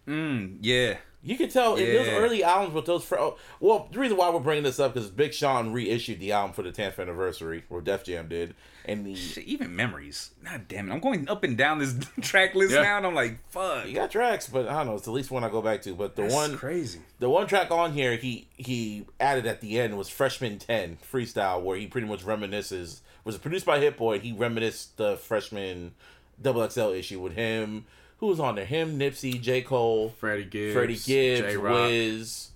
[0.08, 0.98] Mm, yeah.
[1.28, 3.04] You can tell in those early albums with those.
[3.04, 6.32] Fr- oh, well, the reason why we're bringing this up is Big Sean reissued the
[6.32, 8.56] album for the 10th anniversary, or Def Jam did,
[8.86, 10.32] and the Shit, even memories.
[10.46, 10.94] God damn it.
[10.94, 12.82] I'm going up and down this track list Yeah.
[12.84, 13.86] now and I'm like, fuck.
[13.88, 14.96] You got tracks, but I don't know.
[14.96, 15.94] It's the least one I go back to.
[15.94, 17.00] But the That's one, crazy.
[17.20, 21.62] the one track on here he he added at the end was Freshman 10 freestyle,
[21.62, 23.02] where he pretty much reminisces.
[23.26, 24.20] Was produced by Hit Boy.
[24.20, 25.92] He reminisced the Freshman
[26.42, 27.86] Double XL issue with him.
[28.20, 28.66] Who was on there?
[28.66, 31.74] Him, Nipsey, J Cole, Freddie Gibbs, Freddie Gibbs, Jay Rock.
[31.88, 32.50] Wiz,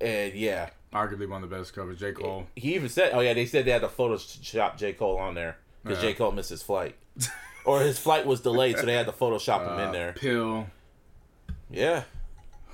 [0.00, 1.98] and yeah, Arguably one of the best covers.
[1.98, 2.12] J.
[2.12, 2.46] Cole.
[2.56, 5.58] He even said, "Oh yeah, they said they had to Photoshop J Cole on there
[5.84, 6.10] because Yeah.
[6.10, 6.94] J Cole missed his flight,
[7.64, 10.66] or his flight was delayed, so they had to Photoshop him in Uh, there." Pill.
[11.70, 12.04] Yeah,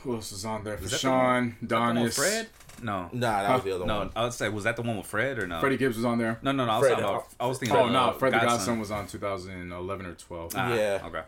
[0.03, 0.77] Who else was on there?
[0.77, 2.15] For that the Sean, The Donnis.
[2.15, 2.47] Fred?
[2.83, 3.09] No.
[3.13, 4.11] nah, that was the other No, one.
[4.17, 5.61] I would say was that the one with Fred or no?
[5.61, 6.39] Freddie Gibbs was on there.
[6.43, 6.73] No, no, no.
[6.73, 7.77] I was, Fred, about, I was thinking.
[7.77, 8.57] Oh no, uh, Fred the Godson.
[8.59, 10.53] Godson was on 2011 or 12.
[10.57, 11.01] Ah, Yeah.
[11.05, 11.23] Okay.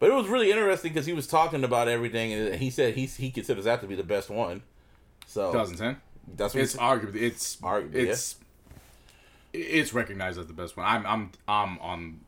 [0.00, 3.06] But it was really interesting because he was talking about everything, and he said he
[3.06, 4.62] he considers that to be the best one.
[5.26, 5.96] So 2010.
[6.36, 8.36] that's what It's he, arguably it's Arguably, it's
[9.52, 10.84] it's recognized as the best one.
[10.86, 12.20] I'm I'm I'm on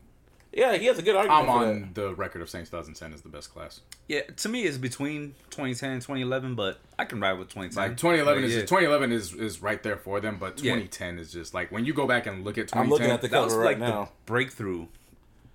[0.57, 1.41] yeah, he has a good argument.
[1.41, 3.81] I'm for on the record of saying 2010 is the best class.
[4.09, 7.83] Yeah, to me, it's between 2010 and 2011, but I can ride with 2010.
[7.91, 8.61] Like 2011 But is yeah.
[8.63, 10.73] 2011 is is right there for them, but Yeah.
[10.75, 12.79] 2010 is just like when you go back and look at that.
[12.79, 14.05] I'm looking at the cover right like now.
[14.05, 14.87] the breakthrough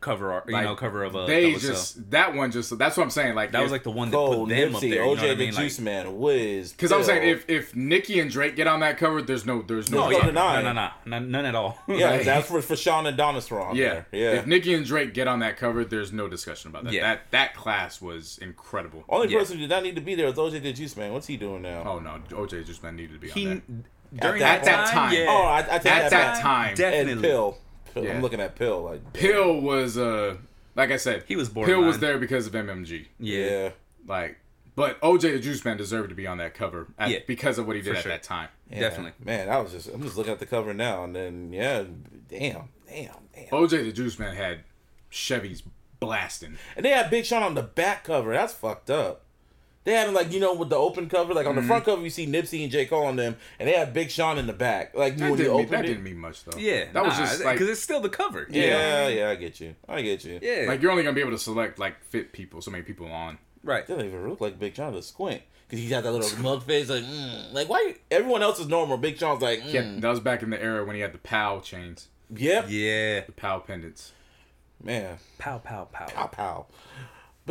[0.01, 2.03] cover art, you like, know, cover of a they just Cell.
[2.09, 3.35] that one just that's what I'm saying.
[3.35, 5.05] Like That was like the one that Cole, put them up Nipsey, there.
[5.05, 5.53] You know OJ what I the mean?
[5.53, 6.71] Like, Juice Man, Wiz.
[6.73, 9.89] because I'm saying if if Nicki and Drake get on that cover, there's no there's
[9.89, 11.77] no no, yeah, no no, no, no, none, none at all.
[11.87, 14.33] yeah, like- that's for for Sean and Donnis were on Yeah, there.
[14.33, 16.93] Yeah, If Nicki and Drake get on that cover, there's no discussion about that.
[16.93, 17.03] Yeah.
[17.03, 19.03] That that class was incredible.
[19.07, 19.39] only yeah.
[19.39, 21.13] person who did not need to be there was OJ the Juice Man.
[21.13, 21.83] What's he doing now?
[21.85, 23.55] Oh no, OJ just man needed to be on he there.
[24.13, 25.25] that during that, point- time, yeah.
[25.29, 26.41] Oh, I, I take At that, that back.
[26.41, 27.21] time, And definitely.
[27.29, 27.57] Pill.
[27.93, 28.03] Pill.
[28.03, 28.15] Yeah.
[28.15, 28.83] I'm looking at Pill.
[28.83, 30.37] Like Pill was uh
[30.75, 31.67] like I said, He was born.
[31.67, 33.07] Pill was there because of MMG.
[33.19, 33.69] yeah, yeah.
[34.07, 34.37] Like,
[34.75, 37.67] but OJ the Juice Man deserved to be on that cover at, Yeah, because of
[37.67, 38.11] what he did for at sure.
[38.11, 38.49] that time.
[38.69, 38.79] Yeah.
[38.81, 39.13] Definitely.
[39.23, 41.83] Man, I was just I'm just looking at the cover now and then yeah,
[42.29, 43.47] damn, damn, damn.
[43.51, 44.61] OJ the Juice Man had
[45.11, 45.61] Chevys
[45.99, 46.57] blasting.
[46.75, 48.33] And they had Big Sean on the back cover.
[48.33, 49.23] That's fucked up.
[49.83, 51.61] They had him like you know with the open cover, like on Mm-hmm.
[51.61, 54.11] the front cover you see Nipsey and J Cole on them, and they had Big
[54.11, 54.93] Sean in the back.
[54.95, 55.87] Like That when you didn't, mean, opened that it.
[55.87, 56.57] didn't mean much though.
[56.59, 56.85] yeah.
[56.93, 58.45] that was just like because it's still the cover.
[58.49, 59.75] yeah, yeah, I get you.
[59.89, 60.39] I get you.
[60.41, 60.65] yeah.
[60.67, 63.39] like you're only gonna be able to select like fit people, so many people on.
[63.63, 63.83] right.
[63.83, 64.93] It doesn't even look like Big Sean.
[64.93, 66.87] The squint because he's got that little mug face.
[66.89, 67.51] Like, mm.
[67.53, 67.95] like why?
[68.11, 68.97] Everyone else is normal.
[68.97, 69.73] Big Sean's like, mm.
[69.73, 73.21] Yeah, that was back in the era when he had the POW chains, yep, Yeah.
[73.21, 74.11] the POW pendants.
[74.83, 76.05] man, Pow, pow, pow.
[76.07, 76.65] pow pow.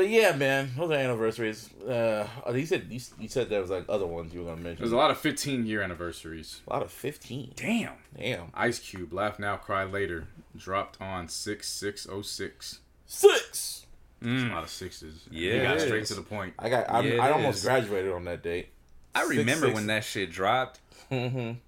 [0.00, 1.68] But yeah, man, those are anniversaries.
[1.86, 4.62] Uh, oh, you said you, you said there was like other ones you were gonna
[4.62, 4.78] mention.
[4.82, 6.62] There's a lot of 15 year anniversaries.
[6.66, 7.52] a lot of fifteen.
[7.54, 7.92] Damn.
[8.16, 12.78] Damn, Ice Cube, Laugh Now, Cry Later, dropped on 6606.
[13.04, 13.86] six.
[14.22, 15.26] There's a lot of sixes.
[15.30, 16.54] Yeah, he got straight to the point.
[16.58, 16.90] I got.
[16.90, 17.64] I'm, Yeah, I almost is.
[17.64, 18.68] graduated on that date.
[19.14, 19.74] I Six, remember six.
[19.74, 20.80] when that shit dropped.
[21.10, 21.58] Mm-hmm.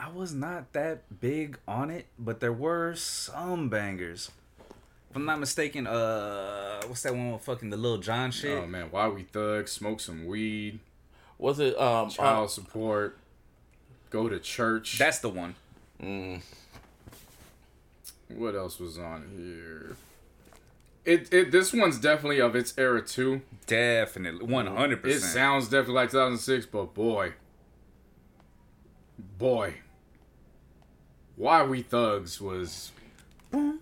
[0.00, 4.32] I was not that big on it, but there were some bangers.
[5.16, 8.50] If I'm not mistaken, uh, what's that one with fucking the Lil Jon shit?
[8.50, 10.78] Oh man, why we thugs, smoke some weed,
[11.38, 12.10] Was it um?
[12.10, 13.16] child uh, support,
[14.10, 14.98] go to church.
[14.98, 15.54] That's the one.
[16.02, 16.42] Mm.
[18.28, 19.96] what else was on here?
[21.06, 23.40] It it this one's definitely of its era too.
[23.66, 25.24] Definitely, one hundred percent.
[25.24, 27.32] It sounds definitely like 2006, but boy,
[29.38, 29.76] boy,
[31.36, 32.92] why we thugs was
[33.50, 33.80] Boom,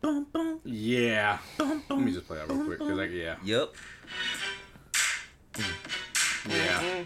[0.00, 1.38] boom, boom, yeah.
[1.56, 3.74] boom, Let me just play that real quick, cause like yeah, Yep.
[6.48, 7.04] yeah,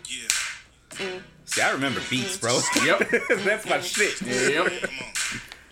[1.01, 1.09] Yeah.
[1.45, 2.61] See, I remember beats, bro.
[2.85, 3.11] yep,
[3.45, 4.21] That's my shit.
[4.23, 4.73] yep.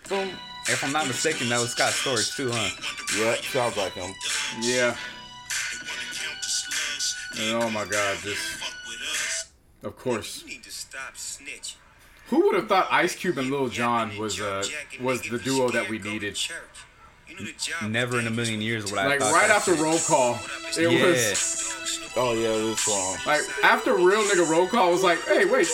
[0.09, 0.29] Boom.
[0.67, 2.69] If I'm not mistaken, that was Scott Storch too, huh?
[3.17, 4.13] Yeah, sounds like him.
[4.61, 4.95] Yeah.
[4.95, 7.15] They wanna count the slugs.
[7.39, 9.51] And oh my god, this Fuck with us.
[9.83, 10.41] of course.
[10.43, 11.75] You need to stop snitching.
[12.27, 14.63] Who would have thought Ice Cube and Lil Jon was uh
[15.01, 16.37] was the duo that we needed?
[17.87, 20.39] Never in a million years would I Like thought right after roll call,
[20.77, 21.05] it Yeah.
[21.05, 23.17] was Oh yeah, this song.
[23.25, 25.67] like after real nigga roll call I was like, hey wait,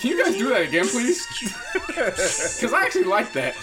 [0.00, 1.26] can you guys do that again, please?
[1.88, 3.54] Because I actually like that.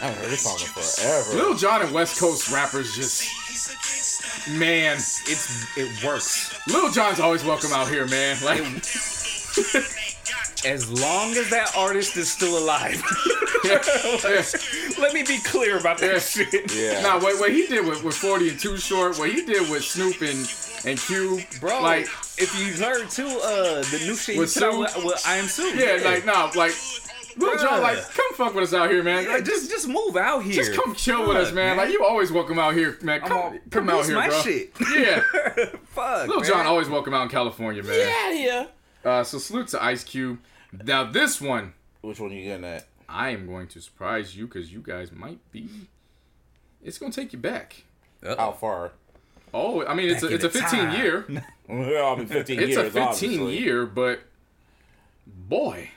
[0.00, 1.34] I haven't heard this song in forever.
[1.36, 3.28] Lil Jon and West Coast rappers just
[4.50, 6.56] man, It's it works.
[6.68, 8.36] Lil Jon's always welcome out here, man.
[8.44, 8.60] Like
[10.64, 13.00] As long as that artist is still alive.
[13.64, 13.78] yeah.
[14.98, 16.18] Let me be clear about that Yeah.
[16.18, 16.74] shit.
[16.74, 17.00] Yeah.
[17.02, 19.84] Nah, what, what he did with, with 40 and Too Short, what he did with
[19.84, 20.50] Snoop and,
[20.84, 22.06] and Cube, Bro, like
[22.38, 24.78] if you heard too, uh, the new shit With he put out Sue?
[25.00, 25.68] with, with I Am Sue.
[25.76, 26.72] yeah, like nah, like
[27.36, 27.80] Lil Bruh.
[27.82, 29.24] like come fuck with us out here, man.
[29.24, 30.54] Yeah, Like, just just move out here.
[30.54, 31.76] Just come chill with us, Fuck, man.
[31.76, 33.20] Like you always welcome out here, man.
[33.20, 34.40] Come, all, come out here, my bro.
[34.42, 34.72] shit.
[34.92, 35.20] Yeah,
[35.84, 36.48] Fuck, Lil man.
[36.48, 37.98] Jon always welcome out in California, man.
[37.98, 38.66] Yeah, yeah.
[39.04, 40.38] Uh, so salute to Ice Cube.
[40.72, 42.86] Now this one, Which one are you getting at?
[43.08, 45.68] I am going to surprise you because you guys might be.
[46.82, 47.84] It's gonna take you back.
[48.22, 48.92] How far?
[49.54, 51.00] Oh, I mean it's a, it's a 15 time.
[51.00, 51.26] year.
[51.70, 52.78] Well, I mean, 15 It's years.
[52.78, 53.58] a 15 obviously.
[53.58, 54.20] year, but
[55.26, 55.90] boy,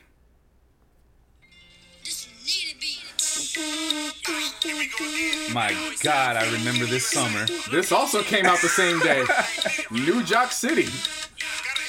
[5.53, 7.45] My God, I remember this summer.
[7.71, 9.23] this also came out the same day.
[9.91, 10.87] New Jock City.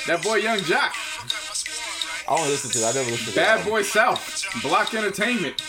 [0.07, 0.91] That boy Yung Joc.
[2.33, 2.85] I want to listen to it.
[2.85, 3.69] I never listened to Bad that.
[3.69, 4.47] Boy South.
[4.63, 5.61] Block Entertainment.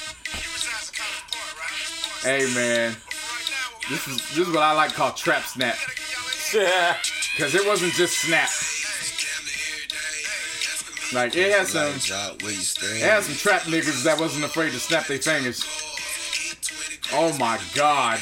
[2.24, 2.96] Hey man.
[3.90, 5.76] This is this is what I like called trap snap.
[6.56, 6.96] Yeah.
[7.38, 8.48] Cause it wasn't just snap.
[11.14, 11.92] Like it had some
[12.40, 12.96] Where you stay?
[12.96, 15.66] it had some trap niggas that wasn't afraid to snap their fingers.
[17.12, 18.20] Oh my god.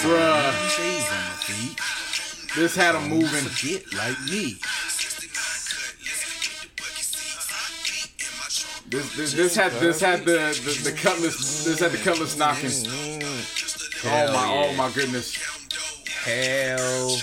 [0.00, 0.78] Bruh.
[0.78, 2.56] Days on my feet.
[2.56, 3.44] This had them moving.
[3.60, 4.56] Get like me.
[8.92, 12.70] This, this, this had this had the, the, the cutlass this had the cutlass knocking.
[14.04, 15.34] Oh my oh my goodness.
[16.06, 17.16] Hell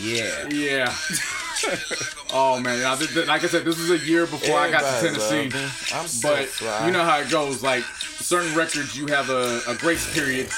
[0.00, 0.48] yeah.
[0.48, 0.92] Yeah.
[2.32, 4.80] oh man, now, th- th- like I said, this was a year before I got
[5.00, 5.56] to Tennessee.
[5.94, 6.86] I'm so But fly.
[6.86, 7.62] you know how it goes.
[7.62, 10.48] Like certain records, you have a, a grace period.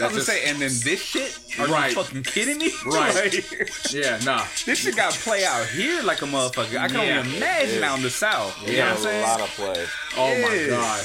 [0.00, 1.38] I That's was gonna say, and then this shit?
[1.58, 1.90] Are Right.
[1.90, 2.72] you fucking kidding me?
[2.86, 3.14] Right.
[3.14, 4.44] Like, yeah, nah.
[4.64, 6.78] this shit got to play out here like a motherfucker.
[6.78, 7.18] I can Yeah.
[7.20, 8.56] only imagine out in the south.
[8.66, 9.86] You Yeah, know what I'm a lot of play.
[10.16, 11.04] Oh my god,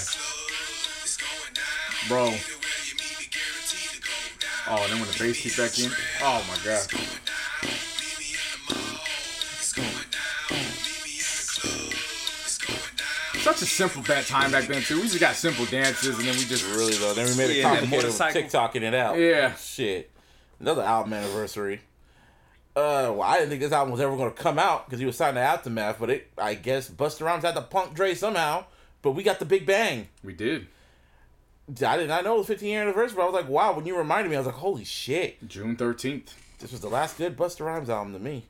[2.07, 2.34] bro.
[4.67, 5.91] Oh, then when the bass kicked back in,
[6.22, 6.88] oh my god.
[13.45, 14.95] Such a simple bad time back then too.
[14.95, 17.13] We just got simple dances and then we just Really though.
[17.13, 19.19] Then we made it Yeah, that complicated with TikToking it out.
[19.19, 19.53] Yeah.
[19.53, 20.09] Shit.
[20.59, 21.81] Another album anniversary.
[22.76, 25.05] Uh, well, I didn't think this album was ever going to come out because he
[25.05, 28.65] was signed to Aftermath, but it, I guess, Busta Rhymes had to punk Dre somehow.
[29.03, 30.07] But we got the Big Bang.
[30.23, 30.65] we did
[31.85, 33.76] I did not know it was 15 year anniversary, but I was like, wow.
[33.76, 36.34] When you reminded me, I was like, holy shit, June thirteenth.
[36.57, 38.45] this was the last good Busta Rhymes album to me.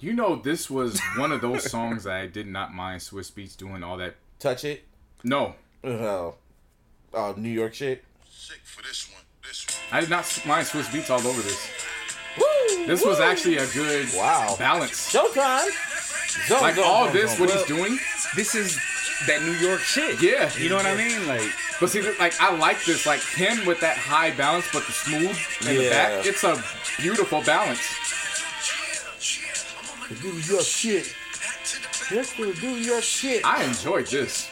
[0.00, 0.02] That's rough.
[0.04, 3.56] You know, this was one of those songs that I did not mind Swizz Beatz
[3.56, 4.14] doing all that.
[4.38, 4.84] Touch it.
[5.24, 5.54] No,
[5.84, 6.30] Uh,
[7.14, 8.04] uh, New York shit.
[8.30, 9.22] Sick for this one.
[9.46, 9.96] This one.
[9.98, 11.68] I did not mind Swizz Beatz all over this.
[12.38, 14.56] Woo, This was actually a good Wow.
[14.58, 15.12] balance.
[15.12, 15.68] Showtime.
[16.48, 17.40] Zone, Like zone, all zone, this, zone.
[17.40, 17.98] what Well, he's doing.
[18.34, 18.78] This is
[19.26, 20.20] that New York shit.
[20.20, 20.52] Yeah.
[20.58, 21.26] You know what I mean?
[21.26, 21.50] Like,
[21.80, 25.36] But see, like I like this, like him with that high balance, but the smooth
[25.62, 25.90] in the Yeah.
[25.90, 26.26] back.
[26.26, 26.62] It's a
[26.98, 27.80] beautiful balance.
[30.22, 31.14] Do your shit.
[32.08, 33.44] Just to do your shit.
[33.44, 34.50] I enjoyed this.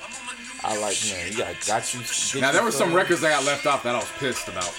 [0.64, 2.40] I like, man, you got, got you.
[2.40, 4.72] Now there were some some- records that got left off that I was pissed about.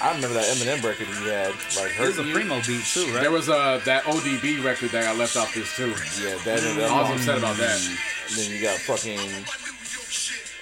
[0.00, 1.50] I remember that Eminem record he had.
[1.50, 3.20] Like, this Hurt is a primo beat too, right?
[3.20, 5.90] There was uh that ODB record that got left off this too.
[6.22, 6.90] Yeah, that and that.
[6.90, 7.78] I was upset about that.
[8.28, 9.18] And then you got fucking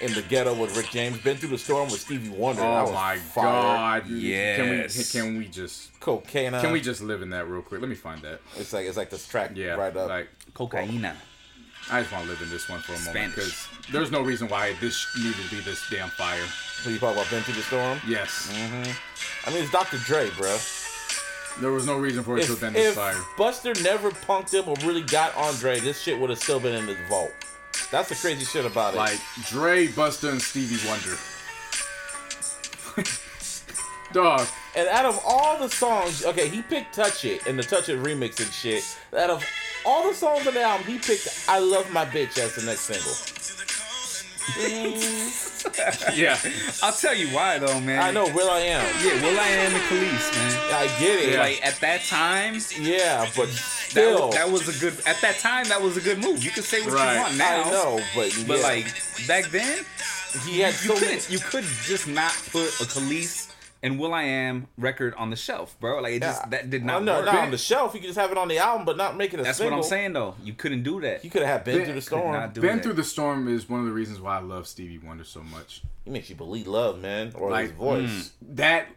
[0.03, 1.17] in the ghetto with Rick James.
[1.19, 2.61] Been through the storm with Stevie Wonder.
[2.61, 3.43] Oh my fire.
[4.01, 4.07] god!
[4.09, 5.11] Yes.
[5.11, 6.51] Can we can we just Cocaine.
[6.51, 7.81] can we just live in that real quick?
[7.81, 8.39] Let me find that.
[8.57, 10.09] It's like it's like this track Yeah, right up.
[10.09, 11.13] like Cocaina.
[11.91, 14.47] I just want to live in this one for a moment because there's no reason
[14.47, 16.41] why this needed to be this damn fire.
[16.81, 17.99] so you talk about Been through the storm.
[18.07, 19.49] Yes, mm-hmm.
[19.49, 19.97] I mean, it's Dr.
[19.97, 20.57] Dre, bro.
[21.59, 23.15] there was no reason for it to have If, been this if fire.
[23.37, 26.73] Busta never punked him or really got on Dre, this shit would have still been
[26.73, 27.33] in the vault.
[27.93, 28.97] That's the crazy shit about it.
[28.97, 31.15] Like Dre, Busta, and Stevie Wonder.
[34.13, 37.89] Dog, And out of all the songs, okay, he picked Touch It and the Touch
[37.89, 38.83] It remix and shit.
[39.15, 39.45] Out of
[39.85, 42.81] all the songs on the album, he picked I Love My Bitch as the next
[42.81, 43.13] single.
[46.13, 46.37] Yeah,
[46.81, 48.01] I'll tell you why though, man.
[48.01, 48.85] I know, Will I Am.
[49.01, 50.51] Yeah, Will I Am and Police, man.
[50.73, 51.33] I get it.
[51.33, 51.39] Yeah.
[51.39, 53.47] Like at that time, Yeah, but
[53.93, 54.27] that still.
[54.27, 54.93] was, that was a good.
[55.05, 56.43] At that time, that was a good move.
[56.43, 57.15] You can say what Right.
[57.15, 57.63] you want now.
[57.63, 58.85] I know, but, But yeah, like
[59.27, 59.85] back then,
[60.45, 61.29] he had you so couldn't.
[61.29, 63.49] You could just not put a Kelis
[63.83, 66.01] and Will I Am record on the shelf, bro.
[66.01, 67.25] Like it just that did not no, work.
[67.25, 67.93] not on the shelf.
[67.93, 69.77] You could just have it on the album, but not make it a That's single.
[69.77, 70.35] what I'm saying though.
[70.43, 71.23] You couldn't do that.
[71.25, 72.33] You could have had Been Ben- Through the could Storm.
[72.33, 72.83] not do Been that.
[72.83, 75.81] Through the Storm is one of the reasons why I love Stevie Wonder so much.
[76.05, 78.31] He makes you believe love, man, or Like, his voice.
[78.53, 78.87] That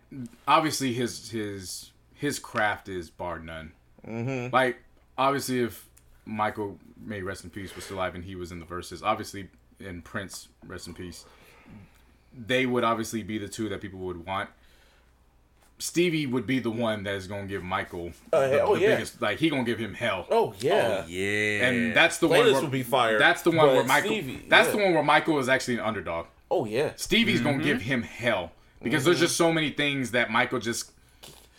[0.47, 3.73] obviously his his his craft is bar none.
[4.06, 4.55] Mm-hmm.
[4.55, 4.78] Like
[5.18, 5.86] obviously, if
[6.24, 9.48] Michael may rest in peace was still alive and he was in the verses, obviously,
[9.80, 11.24] and Prince rest in peace,
[12.36, 14.51] they would obviously be the two that people would want.
[15.78, 18.94] Stevie would be the one that is gonna give Michael Uh, the, oh, the yeah.
[18.94, 19.20] biggest.
[19.20, 20.26] Like he gonna give him hell.
[20.30, 21.05] Oh yeah.
[21.06, 21.66] yeah.
[21.68, 24.09] And that's the one Playlist where would be fire, That's the one where Michael.
[24.10, 24.72] Stevie, that's yeah.
[24.76, 26.26] the one where Michael is actually an underdog.
[26.51, 26.93] Oh yeah.
[26.97, 27.51] Stevie's Mm-hmm.
[27.51, 28.52] gonna give him hell
[28.82, 30.93] because there's just so many things that Michael just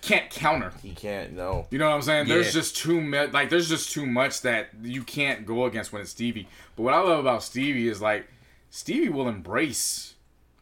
[0.07, 0.71] can't counter.
[0.81, 1.33] He can't.
[1.33, 1.67] No.
[1.69, 2.27] You know what I'm saying?
[2.27, 3.31] There's just too much.
[3.33, 6.47] Like there's just too much that you can't go against when it's Stevie.
[6.75, 8.27] But what I love about Stevie is like
[8.69, 10.13] Stevie will embrace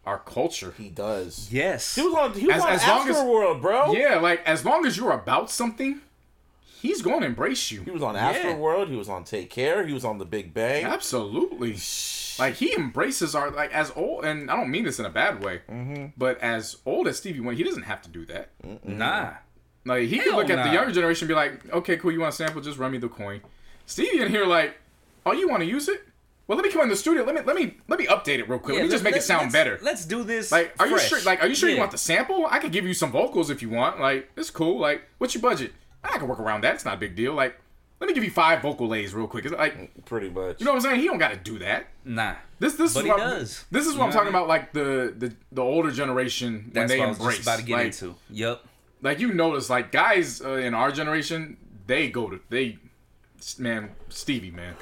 [0.06, 0.74] our culture.
[0.78, 1.50] He does.
[1.52, 1.96] yes.
[1.96, 2.34] He was on.
[2.34, 3.94] He was As- on as long as- Astroworld, bro.
[3.94, 6.02] Yeah, like as long as you're about something,
[6.82, 7.82] he's going to embrace you.
[7.82, 8.90] He was on Astroworld.
[8.90, 9.86] He was on Take Care.
[9.88, 10.86] He was on The Big Bang.
[10.86, 11.76] Absolutely.
[12.40, 15.44] Like he embraces our like as old, and I don't mean this in a bad
[15.44, 16.06] way, Mm-hmm.
[16.18, 18.50] but as old as Stevie Wonder, he doesn't have to do that.
[18.84, 19.34] Nah.
[19.86, 22.20] Like he could Hell look at the younger generation and be like, okay, cool, you
[22.22, 22.62] want a sample?
[22.62, 23.42] Just run me the coin.
[23.86, 24.76] Stevie in here like,
[25.26, 26.02] oh, you want to use it?
[26.48, 27.24] Well, let me come in the studio.
[27.24, 28.76] Let me let me let me update it real quick.
[28.76, 29.80] Yeah, let me just make it sound let's- better.
[29.82, 30.52] Let's do this.
[30.52, 31.22] Like, are you sure?
[31.22, 32.46] Like, are you sure you want the sample?
[32.50, 34.00] I could give you some vocals if you want.
[34.00, 34.80] Like, it's cool.
[34.80, 35.74] Like, what's your budget?
[36.04, 36.76] I can work around that.
[36.76, 37.34] It's not a big deal.
[37.34, 37.60] Like,
[38.00, 39.46] let me give you five vocal lays real quick.
[39.46, 40.60] It's like, Pretty much.
[40.60, 41.00] you know what I'm saying?
[41.02, 41.88] He don't got to do that.
[42.04, 42.36] Nah.
[42.60, 43.66] This this But is he does.
[43.72, 44.48] this is You what I'm talking what I about.
[44.48, 47.36] Like the the the older generation when they what I was embrace.
[47.38, 48.16] just about to get like, into.
[48.30, 48.62] Yep.
[49.02, 51.58] like you notice, like guys uh, in our generation,
[51.88, 52.78] they go to they,
[53.60, 54.76] man, Stevie, man.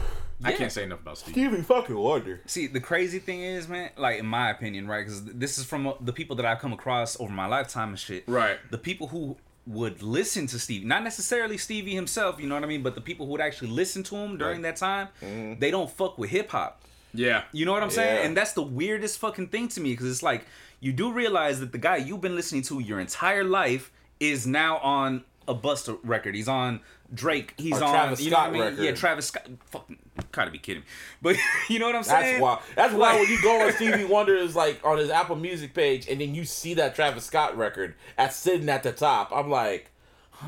[0.45, 1.31] I can't say enough about Stevie.
[1.47, 2.41] Stevie fucking Wonder.
[2.47, 4.99] See, the crazy thing is, man, like in my opinion, right?
[5.05, 7.99] Because this is from uh, the people that I've come across over my lifetime and
[7.99, 8.25] shit.
[8.27, 8.57] Right.
[8.69, 12.67] The people who would listen to Stevie, not necessarily Stevie himself, you know what I
[12.67, 15.59] mean, but the people who would actually listen to him during that time, mm-hmm.
[15.59, 16.81] they don't fuck with hip hop.
[17.13, 18.25] Yeah, You know what I'm saying?
[18.25, 20.45] And that's the weirdest fucking thing to me because it's like
[20.79, 24.77] you do realize that the guy you've been listening to your entire life is now
[24.77, 26.33] on a Busta record.
[26.33, 26.81] He's on
[27.13, 27.53] Drake.
[27.57, 28.71] He's Or on Travis you know Scott what I mean?
[28.71, 28.83] record.
[28.85, 29.47] Yeah, Travis Scott.
[29.71, 29.97] Fucking
[30.31, 30.87] gotta be kidding me.
[31.21, 31.35] But
[31.69, 32.19] you know what I'm saying?
[32.19, 32.41] That's saying?
[32.41, 32.61] why.
[32.75, 36.07] That's why when you go on Stevie Wonder is like on his Apple Music page,
[36.07, 39.31] and then you see that Travis Scott record at sitting at the top.
[39.33, 39.89] I'm like,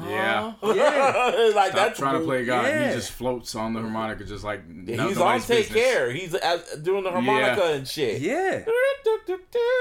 [0.03, 0.53] yeah.
[0.61, 1.51] Yeah.
[1.55, 2.65] like Stop that's trying to play God.
[2.65, 2.89] yeah.
[2.89, 5.83] He just floats on the harmonica, just like no- He's on nobody's Take business.
[5.83, 6.11] Care.
[6.11, 7.71] He's uh, doing the harmonica Yeah.
[7.75, 8.21] and shit.
[8.21, 8.63] Yeah.
[8.67, 8.67] It,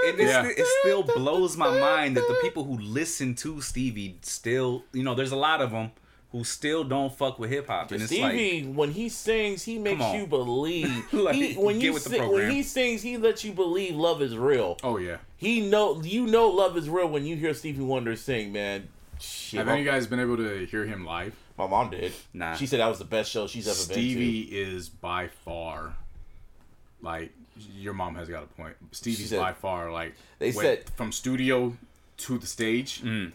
[0.06, 0.42] it, Yeah.
[0.42, 5.02] sti- it still blows my mind that the people who listen to Stevie still, you
[5.02, 5.90] know, there's a lot of them
[6.34, 9.78] who still don't fuck with hip hop, and it's like, Stevie, when he sings, he
[9.78, 11.04] makes you believe.
[11.12, 14.20] Like, he, when you with the sing, when he sings, he lets you believe love
[14.20, 14.76] is real.
[14.82, 15.18] Oh yeah.
[15.36, 18.88] He know you know love is real when you hear Stevie Wonder sing, man.
[19.20, 21.36] Shit, Have my, any of you guys been able to hear him live?
[21.56, 22.12] my mom did.
[22.32, 22.54] Nah.
[22.56, 23.84] she said that was the best show she's ever been.
[24.02, 25.94] Stevie is by far,
[27.00, 27.30] like
[27.76, 28.74] your mom has got a point.
[28.90, 31.76] Stevie's said- by far like They when- said- from studio
[32.16, 33.02] to the stage.
[33.02, 33.30] Mm.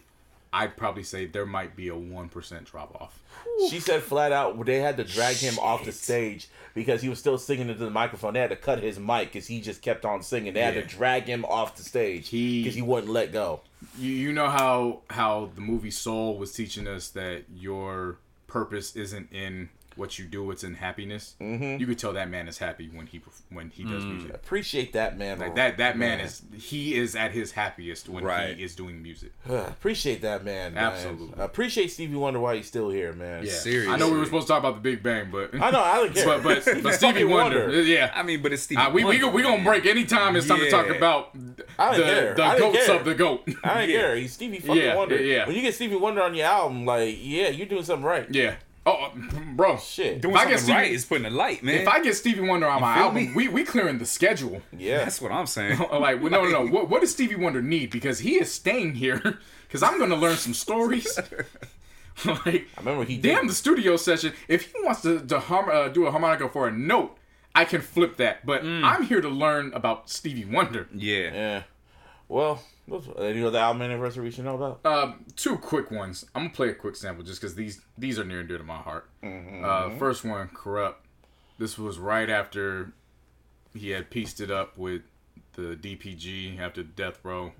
[0.52, 3.20] I'd probably say there might be a one percent drop off.
[3.68, 7.18] She said flat out they had to drag him off the stage because he was
[7.18, 8.34] still singing into the microphone.
[8.34, 10.52] They had to cut his mic because he just kept on singing.
[10.54, 13.60] They had to drag him off the stage He- because he wouldn't let go.
[13.98, 19.32] You you know how how the movie Soul was teaching us that your purpose isn't
[19.32, 21.34] in what you do; what's in happiness.
[21.40, 21.80] Mm-hmm.
[21.80, 24.32] You could tell that man is happy when he when he does music.
[24.34, 25.38] Appreciate that man.
[25.38, 28.56] Like that that man, is he is at his happiest when Right.
[28.56, 29.32] he is doing music.
[29.48, 30.74] appreciate that man.
[30.74, 30.84] man.
[30.92, 31.42] Absolutely.
[31.42, 33.44] appreciate Stevie Wonder why he's still here, man.
[33.44, 33.92] Yeah, Seriously.
[33.92, 35.80] I know we were supposed to talk about the Big Bang, but I know.
[35.82, 36.26] I don't care.
[36.38, 37.82] but but, but Stevie Wonder, Wonder.
[37.82, 38.12] yeah.
[38.14, 38.80] I mean, but it's Stevie.
[38.80, 39.64] Uh, we we Wonder, go, we gonna man.
[39.66, 41.30] break anytime it's time to talk about
[41.78, 42.96] I the the goats care.
[42.96, 43.42] of the goat.
[43.64, 43.96] I don't Yeah.
[44.00, 44.16] care.
[44.16, 45.20] He's Stevie fucking Yeah, Wonder.
[45.22, 45.46] yeah.
[45.46, 48.26] When you get Stevie Wonder on your album, like, yeah, you're doing something right.
[48.30, 48.54] yeah.
[48.86, 49.10] Oh, uh,
[49.54, 49.76] bro.
[49.76, 50.22] Shit.
[50.22, 51.74] Doing If I something get Stevie- right is putting a light, man.
[51.82, 53.32] If I get Stevie Wonder on my album, me?
[53.34, 54.62] we we clearing the schedule.
[54.76, 54.98] Yeah.
[55.04, 55.78] That's what I'm saying.
[55.92, 56.66] like, well, no, no, no.
[56.66, 57.90] What, what does Stevie Wonder need?
[57.90, 59.38] Because he is staying here.
[59.70, 61.16] Because I'm gonna learn some stories.
[62.24, 63.50] like, I remember he damn did.
[63.50, 64.32] the studio session.
[64.48, 67.16] If he wants to, to harm, uh, do a harmonica for a note,
[67.54, 68.44] I can flip that.
[68.44, 70.88] But I'm here to learn about Stevie Wonder.
[70.92, 71.32] yeah.
[71.32, 71.62] Yeah.
[72.30, 74.86] Well, those, any other album anniversary we should know about?
[74.86, 76.24] Um, two quick ones.
[76.32, 78.64] I'm gonna play a quick sample just because these these are near and dear to
[78.64, 79.08] my heart.
[79.22, 80.94] Uh, first one, Kurupt.
[81.58, 82.92] This was right after
[83.74, 85.02] he had pieced it up with
[85.54, 87.52] the DPG after Death Row.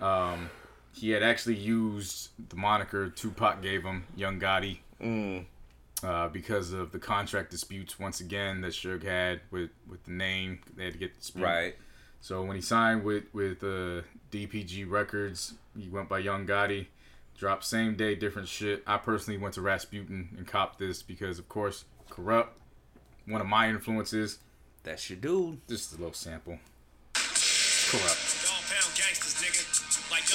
[0.00, 0.50] Um,
[0.94, 4.78] he had actually used the moniker Tupac gave him, Young Gotti,
[6.02, 10.60] uh, because of the contract disputes once again that Suge had with with the name.
[10.76, 11.44] They had to get the dispute.
[11.44, 11.74] Right.
[12.22, 16.86] So when he signed with with uh, DPG Records, he went by Young Gotti.
[17.36, 18.84] Dropped same day, different shit.
[18.86, 22.48] I personally went to Rasputin and copped this because, of course, Kurupt.
[23.26, 24.38] One of my influences.
[24.84, 25.66] That's your dude.
[25.68, 26.58] Just a little sample.
[27.14, 28.38] Kurupt.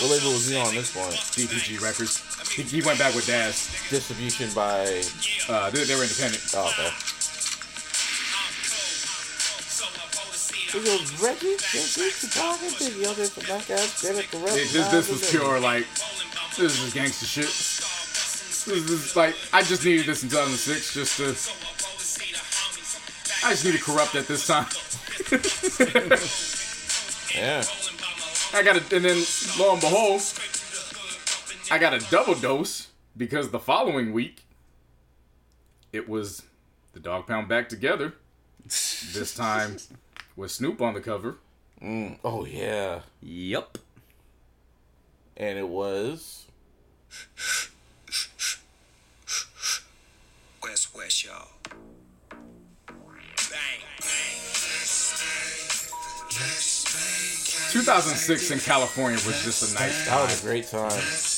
[0.01, 1.09] What label was he on this one?
[1.09, 2.51] DPG Records.
[2.53, 3.71] He, he went back with Daz.
[3.89, 5.01] Distribution by.
[5.47, 6.43] Uh, they, they were independent.
[6.53, 7.16] Oh, okay.
[10.71, 14.53] He goes, Reggie, Reggie, Tupac, and Biggie, all this black ass, Derek, Kurupt.
[14.53, 15.85] This, this, this was pure like
[16.57, 17.45] this is just gangster shit.
[17.45, 21.25] This is like I just needed this in 2006 just to.
[23.47, 24.67] I just needed Kurupt at this time.
[27.35, 27.63] Yeah.
[28.53, 29.23] I got it, and then
[29.59, 30.21] lo and behold,
[31.69, 34.43] I got a double dose because the following week
[35.93, 36.43] it was
[36.93, 38.13] the Dog Pound back together.
[38.63, 39.77] This time
[40.37, 41.35] with Snoop on the cover.
[41.83, 43.01] Mm, oh, yeah.
[43.21, 43.79] Yep.
[45.35, 46.45] And it was.
[50.63, 51.49] West West, y'all.
[52.29, 54.37] Bang, bang.
[57.71, 61.36] 2006 in California was just a nice That was a great time.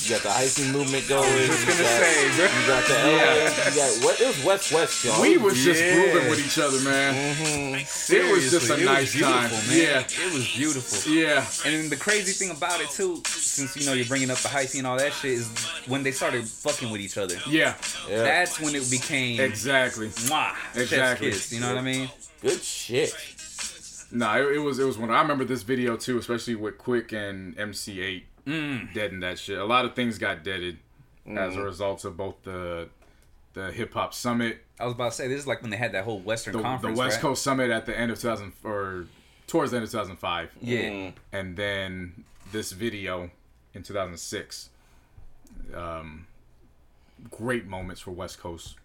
[0.00, 1.24] You got the icy movement going.
[1.28, 2.44] I was just gonna say, bro.
[2.44, 3.70] You got the LA.
[3.70, 4.20] You got what?
[4.20, 5.20] It was West West, y'all.
[5.22, 7.34] We was just grooving with each other, man.
[7.36, 8.14] Mm-hmm.
[8.14, 9.50] It was just a it nice was time.
[9.50, 9.62] man.
[9.70, 11.12] Yeah, It was beautiful.
[11.12, 11.44] yeah.
[11.66, 14.78] And the crazy thing about it too, since you know you're bringing up the hyphy
[14.78, 15.48] and all that shit, is
[15.86, 17.36] when they started fucking with each other.
[17.48, 17.74] Yeah,
[18.08, 18.22] Yeah.
[18.22, 20.08] That's when it became exactly.
[20.08, 21.30] mwah, chef's Exactly.
[21.30, 22.08] kiss, You know what I mean?
[22.42, 23.14] Good shit.
[24.12, 25.10] No, it, it was it was one.
[25.10, 28.92] I remember this video too, especially with Quik and MC Eiht Mm.
[28.94, 29.58] deading that shit.
[29.58, 30.78] A lot of things got deaded
[31.26, 31.58] as Mm.
[31.58, 32.88] a result of both the
[33.52, 35.92] the hip hop summit, I was about to say this is like when they had
[35.92, 37.20] that whole Western the, the West right?
[37.20, 39.06] Coast summit at the end of 2000 or
[39.48, 41.12] towards the end of 2005, Yeah, Mm.
[41.32, 43.28] and then this video
[43.74, 44.70] in 2006.
[45.74, 46.26] Um,
[47.30, 48.76] great moments for West Coast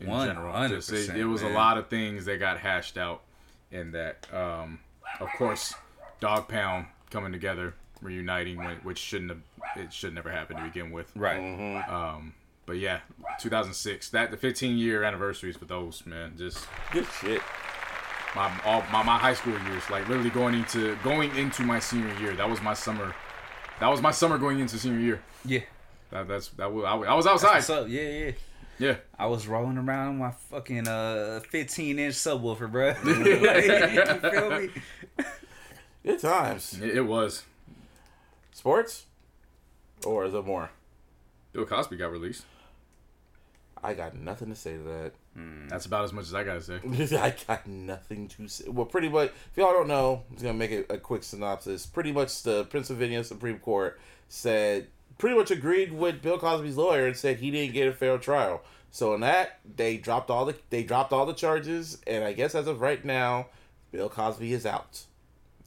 [0.00, 0.68] in one general.
[0.68, 3.22] Just, it, it was a lot of things that got hashed out
[3.72, 4.26] in that.
[4.32, 4.78] Um,
[5.20, 5.74] of course,
[6.20, 9.40] Dog Pound coming together, reuniting, which shouldn't have
[9.76, 11.10] it should never happen to begin with.
[11.16, 11.38] right.
[11.88, 12.34] Um,
[12.66, 13.00] but yeah,
[13.40, 17.40] 2006, that the 15 year anniversaries for those man, just Good shit.
[18.36, 22.14] my all my, my high school years, like literally going into going into my senior
[22.20, 22.34] year.
[22.34, 23.14] That was my summer.
[23.80, 25.22] That was my summer going into senior year.
[25.44, 25.60] Yeah.
[26.10, 27.54] That, that's that was I, was- I was outside.
[27.56, 27.88] What's up?
[27.88, 28.30] Yeah, yeah.
[28.80, 32.88] Yeah, I was rolling around my fucking uh 15 inch subwoofer, bro.
[33.04, 34.68] you feel me?
[36.04, 36.78] Good times.
[36.80, 37.42] it, it was.
[38.58, 39.06] Sports?
[40.04, 40.70] Or is it more?
[41.52, 42.44] Bill Cosby got released.
[43.80, 45.12] I got nothing to say to that.
[45.34, 46.80] Hmm, that's about as much as I gotta say.
[47.16, 48.68] I got nothing to say.
[48.68, 51.86] Well, pretty much, if y'all don't know, I'm just gonna make a, a quick synopsis.
[51.86, 57.16] Pretty much, the Pennsylvania Supreme Court said pretty much agreed with Bill Cosby's lawyer and
[57.16, 58.62] said he didn't get a fair trial.
[58.90, 62.56] So in that, they dropped all the they dropped all the charges, and I guess
[62.56, 63.46] as of right now,
[63.92, 65.04] Bill Cosby is out.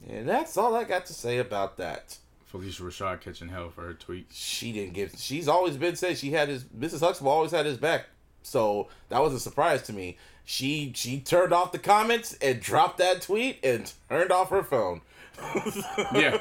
[0.06, 2.18] And that's all I got to say about that.
[2.52, 4.26] Phylicia Rashad catching hell for her tweet.
[4.30, 5.14] She didn't give.
[5.16, 6.64] She's always been said she had his.
[6.64, 7.00] Mrs.
[7.00, 8.06] Huxtable always had his back.
[8.42, 10.18] So that was a surprise to me.
[10.44, 15.00] She she turned off the comments and dropped that tweet and turned off her phone.
[16.12, 16.36] Yeah,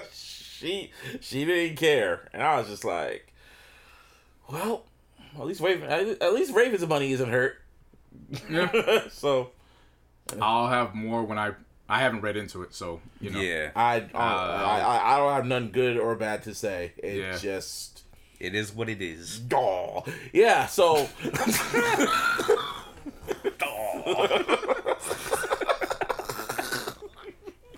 [0.12, 0.90] she
[1.20, 3.32] she didn't care, and I was just like,
[4.50, 4.84] well,
[5.38, 7.60] at least Raven, at least Raven's money isn't hurt.
[8.48, 9.02] yeah.
[9.10, 9.50] so
[10.40, 11.52] I'll have more when I
[11.88, 13.40] I haven't read into it, so you know.
[13.40, 13.70] Yeah.
[13.76, 16.92] I I, I I don't have none good or bad to say.
[16.98, 17.36] It Yeah.
[17.38, 18.02] just.
[18.40, 19.40] It is what it is.
[19.52, 20.02] Aw.
[20.32, 21.08] Yeah, so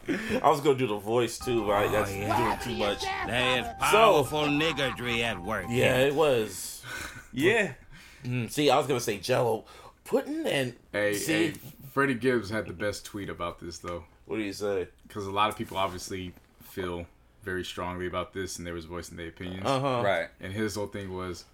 [0.08, 3.04] I was gonna do the voice too, but I that's doing too much.
[3.26, 5.66] There's powerful niggardry at work.
[5.68, 6.82] Yeah, it was.
[7.32, 7.72] Yeah.
[8.24, 9.64] Mm, See, I was gonna say Jello
[10.04, 11.32] pudding and Hey, see.
[11.32, 11.52] hey,
[11.96, 14.86] Freddie Gibbs had the best tweet about this though, What do you say?
[15.08, 17.06] because a lot of people obviously feel
[17.42, 19.64] very strongly about this, and they was voicing their opinions.
[19.64, 20.02] Uh huh.
[20.04, 20.28] Right.
[20.42, 21.46] And his whole thing was,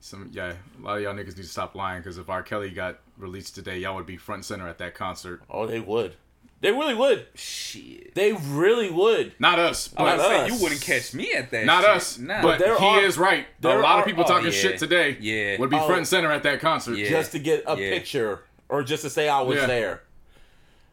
[0.00, 2.42] some yeah, a lot of y'all niggas need to stop lying, because if R.
[2.42, 5.42] Kelly got released today, y'all would be front center at that concert.
[5.50, 6.16] Oh, they would.
[6.62, 7.26] They really would.
[7.34, 8.14] Shit.
[8.14, 9.32] They really would.
[9.38, 10.50] Not us, I was but Not say, us.
[10.50, 11.64] you wouldn't catch me at that.
[11.66, 11.90] not shit.
[11.90, 12.18] us.
[12.18, 12.40] Nah.
[12.42, 13.46] But there he are- is right.
[13.62, 14.50] A lot are- of people oh, talking yeah.
[14.52, 15.58] shit today Yeah.
[15.58, 15.84] would be Oh.
[15.86, 16.96] front and center at that concert.
[16.96, 17.08] Yeah.
[17.10, 17.90] Just to get a Yeah.
[17.90, 18.40] picture
[18.70, 19.66] or just to say I was Yeah.
[19.66, 20.02] there.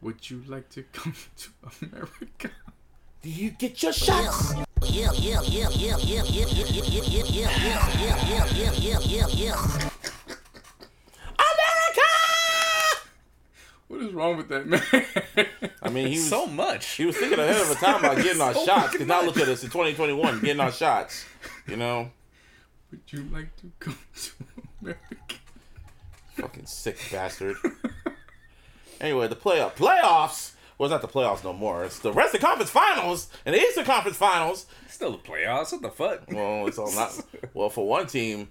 [0.02, 1.50] Would you like to come to
[1.86, 2.50] America?
[3.22, 4.54] Do you get your shots?
[4.84, 9.28] Yeah, yeah, yeah, yeah, yeah, yeah, yeah, yeah, yeah, yeah, yeah, yeah, yeah, yeah, yeah,
[9.30, 9.90] yeah.
[13.88, 14.82] What is wrong with that man?
[15.82, 16.86] I mean, he was so much.
[16.98, 18.98] He was thinking ahead of a time about getting our So shots.
[18.98, 21.24] Cause now look at us in 2021, getting our shots.
[21.68, 22.12] You know,
[22.92, 24.32] Would you like to come to
[24.82, 25.36] America?
[26.38, 27.56] Fucking sick bastard.
[29.00, 30.54] Anyway, the playoff playoffs.
[30.78, 31.84] Well, it's not the playoffs no more.
[31.86, 34.68] It's the Western Conference Finals and the Eastern Conference Finals.
[34.88, 35.72] Still the playoffs.
[35.72, 36.32] What the fuck?
[36.32, 37.20] Well, it's all not.
[37.54, 38.50] Well, for one team,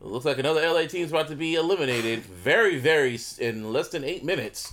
[0.00, 4.04] it looks like another LA team's about to be eliminated very, very in less than
[4.04, 4.72] eight minutes.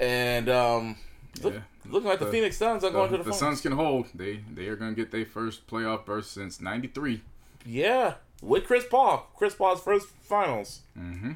[0.00, 0.96] And um,
[1.42, 1.60] look, Yeah.
[1.90, 3.38] looking like the, The- Phoenix Suns are going The, to the, the finals.
[3.40, 4.06] Suns can hold.
[4.14, 7.20] They they are gonna get their first playoff berth since '93.
[7.66, 9.26] Yeah, with Chris Paul.
[9.36, 10.80] Chris Paul's first finals.
[10.98, 11.32] Mm-hmm.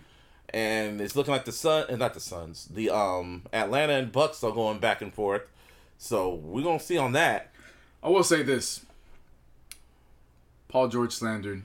[0.51, 4.43] And it's looking like the Sun, and not the Suns, the um Atlanta and Bucks
[4.43, 5.43] are going back and forth.
[5.99, 7.53] So we're gonna see on that.
[8.03, 8.85] I will say this:
[10.69, 11.63] Paul George slander,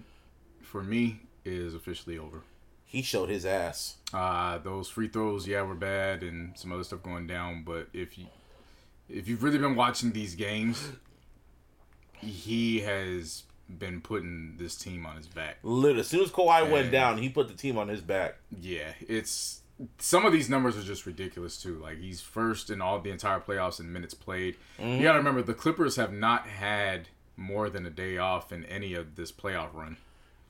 [0.62, 2.42] for me, is officially over.
[2.86, 3.96] He showed his ass.
[4.14, 7.64] Uh, those free throws, yeah, were bad, and some other stuff going down.
[7.64, 8.28] But if you
[9.10, 10.90] if you've really been watching these games,
[12.20, 13.44] he has
[13.80, 15.58] been putting this team on his back.
[15.64, 18.36] Literally, as soon as Kawhi went down, he put the team on his back.
[18.62, 19.62] Yeah, it's
[19.98, 21.76] some of these numbers are just ridiculous too.
[21.80, 24.56] Like he's first in all the entire playoffs in minutes played.
[24.80, 28.64] You got to remember the Clippers have not had more than a day off in
[28.66, 29.98] any of this playoff run.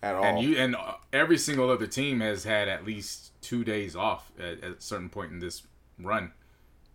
[0.01, 0.23] At all.
[0.23, 0.75] And you and
[1.13, 5.09] every single other team has had at least two days off at, at a certain
[5.09, 5.63] point in this
[5.97, 6.33] run.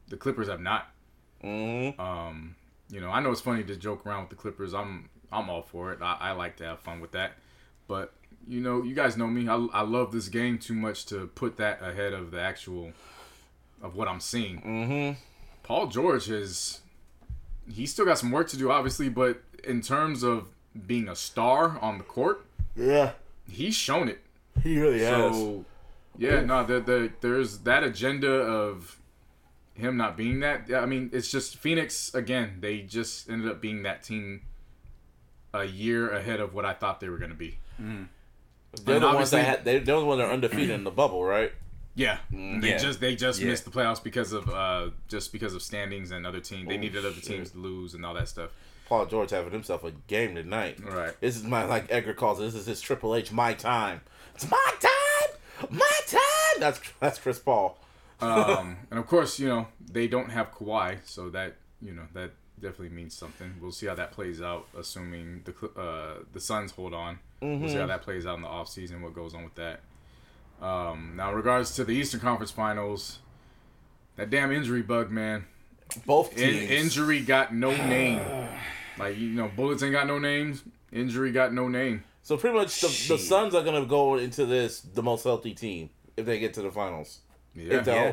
[0.09, 0.89] The Clippers have not.
[1.43, 1.99] Mhm.
[1.99, 2.57] Um,
[2.91, 4.75] you know, I know it's funny to joke around with the Clippers.
[4.75, 6.01] I'm I'm all for it.
[6.03, 7.33] I, I like to have fun with that.
[7.87, 8.13] But
[8.47, 9.49] you know, you guys know me.
[9.49, 12.93] I, I love this game too much to put that ahead of the actual
[13.83, 14.61] of what I'm seeing.
[14.63, 15.19] Mm-hmm.
[15.63, 16.81] Paul George has
[17.71, 20.49] he's still got some work to do, obviously, but in terms of
[20.87, 22.47] being a star on the court,
[22.77, 23.13] Yeah.
[23.51, 24.21] he's shown it.
[24.63, 25.35] He really has.
[25.35, 25.65] So
[26.17, 28.99] yeah, no, the, the there's that agenda of
[29.75, 30.73] him not being that.
[30.75, 32.57] I mean, it's just Phoenix again.
[32.61, 34.43] They just ended up being that team
[35.61, 37.59] a year ahead of what I thought they were going to be.
[38.85, 41.25] they're the ones that had, they, they're the ones that are undefeated in the bubble,
[41.25, 41.53] right?
[41.95, 42.79] Yeah, they Yeah.
[42.79, 43.49] just they just Yeah.
[43.49, 46.69] missed the playoffs because of uh just because of standings and other teams.
[46.69, 48.51] They needed other teams to lose and all that stuff.
[48.87, 50.79] Paul George having himself a game tonight.
[50.81, 51.21] Right.
[51.21, 52.43] This is my like Edgar calls it.
[52.45, 54.03] This is his Triple H my time.
[54.37, 55.71] It's my time.
[55.71, 56.61] My time.
[56.61, 57.77] That's that's Chris Paul.
[58.21, 62.31] Um, and of course, you know they don't have Kawhi, so that you know that
[62.61, 63.55] definitely means something.
[63.61, 67.19] We'll see how that plays out, assuming the uh, the Suns hold on.
[67.41, 69.81] We'll see how that plays out in the offseason, what goes on with that.
[70.61, 73.21] Um, now, in regards to the Eastern Conference Finals,
[74.17, 75.45] that damn injury bug, man.
[76.05, 76.71] Both In- teams.
[76.71, 78.21] injury got no name.
[78.99, 80.63] Like you know, Bullets ain't got no names.
[80.93, 82.03] Injury got no name.
[82.23, 85.91] So pretty much the, the Suns are gonna go into this the most healthy team
[86.17, 87.21] if they get to the finals.
[87.55, 88.13] Yeah, If they'll- Yeah.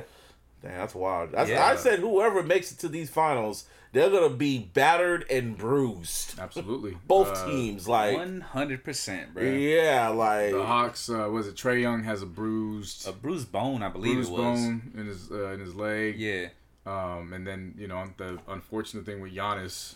[0.66, 1.32] Damn, that's wild.
[1.32, 1.66] That's, Yeah.
[1.66, 6.40] I said whoever makes it to these finals, they're gonna be battered and bruised.
[6.40, 6.98] absolutely.
[7.08, 9.44] Both Uh, teams, like One hundred percent, bro.
[9.44, 13.84] yeah, like The Hawks, uh, was it Trae Young has a bruised A bruised bone,
[13.84, 14.42] I believe bruised it was.
[14.60, 16.18] bone in his uh, in his leg.
[16.18, 16.48] Yeah.
[16.88, 19.96] Um, and then you know the unfortunate thing with Giannis,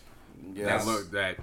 [0.54, 0.84] yes.
[0.84, 1.36] that look that,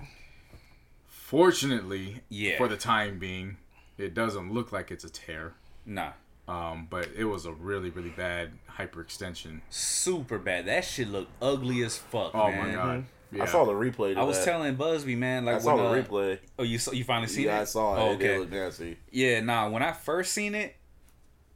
[1.08, 2.58] fortunately, Yeah.
[2.58, 3.58] for the time being,
[3.98, 5.54] it doesn't look like it's a tear.
[5.86, 6.12] Nah.
[6.48, 9.62] Um, but it was a really really bad hyperextension.
[9.70, 10.66] Super bad.
[10.68, 12.32] That shit looked ugly as fuck.
[12.34, 12.68] Oh man.
[12.68, 13.06] my god!
[13.32, 13.44] Yeah.
[13.44, 14.14] I saw the replay.
[14.14, 14.46] To I was that.
[14.46, 16.40] telling Busby, man, like I saw when, the uh, replay.
[16.58, 17.62] Oh, you saw, you finally seen Yeah, it?
[17.62, 18.00] I saw it.
[18.00, 18.28] Oh, It okay.
[18.28, 18.98] did look nasty.
[19.12, 19.70] Yeah, nah.
[19.70, 20.78] When I first seen it,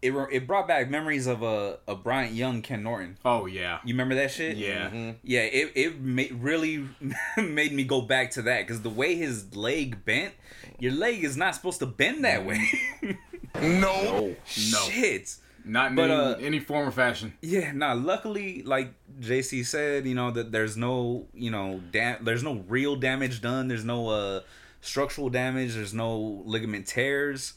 [0.02, 3.18] it re- it brought back memories of a uh, a Bryant Young, Ken Norton.
[3.24, 3.80] Oh yeah.
[3.86, 4.58] You remember that shit?
[4.58, 4.88] Yeah.
[4.88, 5.12] Mm-hmm.
[5.24, 6.86] Yeah, it it ma- really
[7.38, 10.34] made me go back to that because the way his leg bent,
[10.80, 12.60] your leg is not supposed to bend that way.
[13.60, 14.28] No.
[14.36, 14.36] No.
[14.45, 15.36] Shit.
[15.64, 17.34] Not in But, any, uh, any form or fashion.
[17.41, 17.94] Yeah, nah.
[17.94, 22.95] Luckily, like JC said, you know that there's no, you know, dam- there's no real
[22.95, 23.68] damage done.
[23.68, 24.41] There's no uh
[24.82, 25.76] structural damage.
[25.76, 27.53] There's no ligament tears.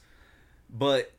[0.68, 1.12] But,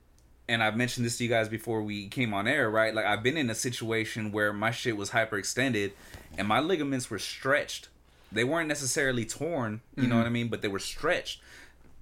[0.48, 2.94] and I've mentioned this to you guys before we came on air, right?
[2.94, 5.92] Like I've been in a situation where my shit was hyperextended,
[6.38, 7.90] and my ligaments were stretched.
[8.32, 11.40] They weren't necessarily torn, you know what I mean, but they were stretched.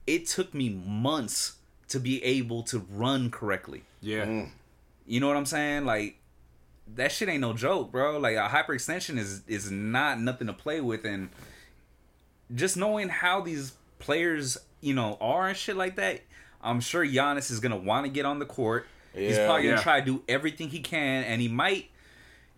[0.08, 1.58] It took me months
[1.94, 3.84] to be able to run correctly.
[4.02, 4.26] Yeah.
[4.26, 4.50] Mm.
[5.06, 5.86] You know what I'm saying?
[5.86, 6.18] Like
[6.96, 8.18] that shit ain't no joke, bro.
[8.18, 11.30] Like a hyperextension is is not nothing to play with, and
[12.54, 16.22] just knowing how these players, you know, are and shit like that,
[16.62, 18.88] I'm sure Giannis is gonna want to get on the court.
[19.14, 19.46] He's Yeah.
[19.46, 19.82] probably gonna Yeah.
[19.84, 21.90] try to do everything he can, and he might.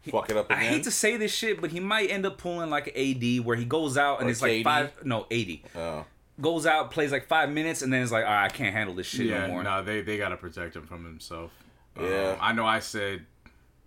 [0.10, 2.70] Fuck it up I hate to say this shit, but he might end up pulling
[2.70, 5.64] like an AD where he goes out and Or it's like five, no, 80.
[5.76, 6.06] Oh.
[6.42, 8.94] Goes out, plays like five minutes, and then it's like, all right, I can't handle
[8.94, 9.64] this shit Yeah, no more.
[9.64, 11.52] no, they they gotta protect him from himself.
[11.98, 12.38] Um, Yeah.
[12.42, 12.66] I know.
[12.66, 13.26] I said,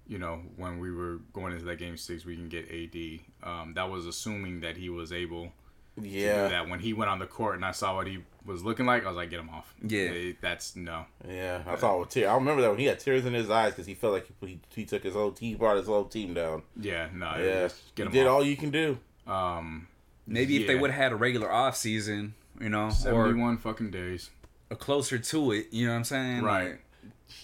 [0.06, 3.20] you know, when we were going into that game six, we can get AD.
[3.42, 5.52] Um, that was assuming that he was able
[5.96, 6.48] to do Yeah.
[6.48, 6.68] that.
[6.70, 9.08] When he went on the court and I saw what he was looking like, I
[9.08, 9.74] was like, get him off.
[9.86, 10.00] Yeah.
[10.08, 11.04] Eh, that's no.
[11.28, 11.62] Yeah.
[11.66, 12.28] I saw it with tears.
[12.28, 14.58] I remember that when he had tears in his eyes because he felt like he,
[14.74, 16.62] he took his whole he brought his whole team down.
[16.80, 17.26] Yeah, no.
[17.36, 17.68] Yeah.
[17.68, 18.32] get you him did off.
[18.36, 18.96] all you can do.
[19.26, 19.86] Um,
[20.30, 23.90] Maybe if they would have had a regular off season, you know, or seventy-one fucking
[23.90, 24.30] days.
[24.70, 26.42] a closer to it, you know what I'm saying?
[26.42, 26.68] Right.
[26.70, 26.80] Like,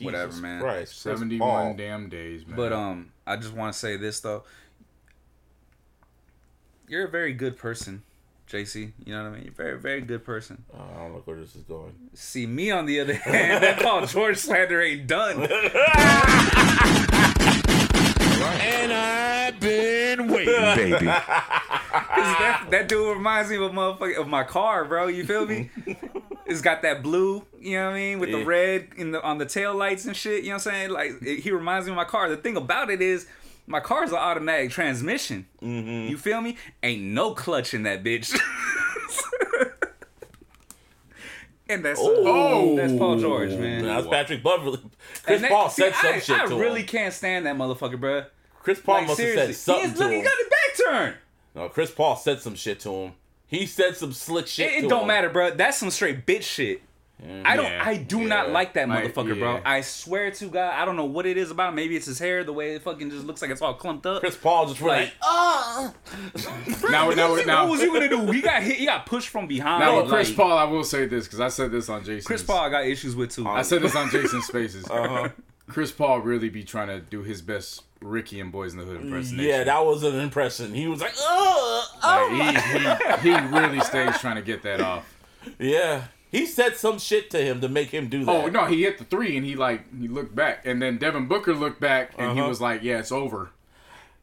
[0.01, 0.63] Whatever, man.
[0.63, 0.89] Right.
[0.89, 2.57] Seventy-one damn days, man.
[2.57, 4.45] But um, I just want to say this though.
[6.89, 8.03] You're a very good person,
[8.51, 8.93] JC.
[9.05, 9.43] You know what I mean?
[9.45, 10.63] You're a very, very good person.
[10.75, 11.95] Oh, I don't know where this is going.
[12.13, 15.49] See me on the other hand, that Paul George slander ain't done.
[18.45, 21.07] And I've been waiting, baby.
[22.25, 25.07] That, that dude reminds me of a motherfucker of my car, bro.
[25.09, 25.71] You feel me?
[26.47, 28.39] it's got that blue, you know what I mean, with Yeah.
[28.39, 30.43] the red in the on the tail lights and shit.
[30.45, 30.91] You know what I'm saying?
[30.91, 32.29] Like it, he reminds me of my car.
[32.29, 33.27] The thing about it is.
[33.67, 35.47] My car's an automatic transmission.
[35.63, 36.11] Mm-hmm.
[36.11, 36.59] You feel me?
[36.83, 38.39] Ain't no clutch in that bitch.
[41.69, 42.77] and that's Oh.
[42.77, 43.85] that's Paul George, man.
[43.85, 44.79] That's Patrick Beverley.
[45.23, 46.87] Chris And that- Paul see, said some I, shit I to really him.
[46.89, 48.25] can't stand that motherfucker, bro.
[48.63, 50.25] Chris Paul Like must have seriously, said something he, is, to look, he him.
[50.25, 50.77] got the back
[51.55, 51.63] turn.
[51.63, 53.13] No, Chris Paul said some shit to him.
[53.47, 54.73] He said some slick shit.
[54.73, 55.09] It, it to don't him.
[55.09, 55.51] matter, bro.
[55.55, 56.83] That's some straight bitch shit.
[57.45, 57.67] I don't.
[57.67, 59.61] Yeah, I do not like that Like, motherfucker, bro.
[59.65, 61.69] I swear to God, I don't know what it is about.
[61.71, 61.77] him.
[61.77, 64.21] Maybe it's his hair, the way it fucking just looks like it's all clumped up.
[64.21, 65.05] Chris Paul just really.
[65.05, 65.91] Like, uh,
[66.91, 68.31] Now, now, what now, what was you gonna do?
[68.33, 68.77] He got hit.
[68.77, 69.81] He got pushed from behind.
[69.81, 72.27] now with Chris Paul, I will say this because I said this on Jason.
[72.27, 73.47] Chris Paul, I got issues with too.
[73.49, 74.85] I said this on Jason's Spaces.
[74.91, 75.29] Uh-huh.
[75.69, 79.01] Chris Paul really be trying to do his best Ricky and Boyz n the Hood
[79.03, 79.49] impersonation.
[79.49, 80.75] yeah, that was an impression.
[80.75, 85.05] He was like, oh, Like, he, he, he really stays trying to get that off.
[85.59, 86.05] yeah.
[86.31, 88.31] He said some shit to him to make him do that.
[88.33, 91.27] Oh no, he hit the three and he like he looked back, and then Devin
[91.29, 92.49] Booker looked back and he Uh-huh.
[92.49, 93.51] was like, "Yeah, it's over."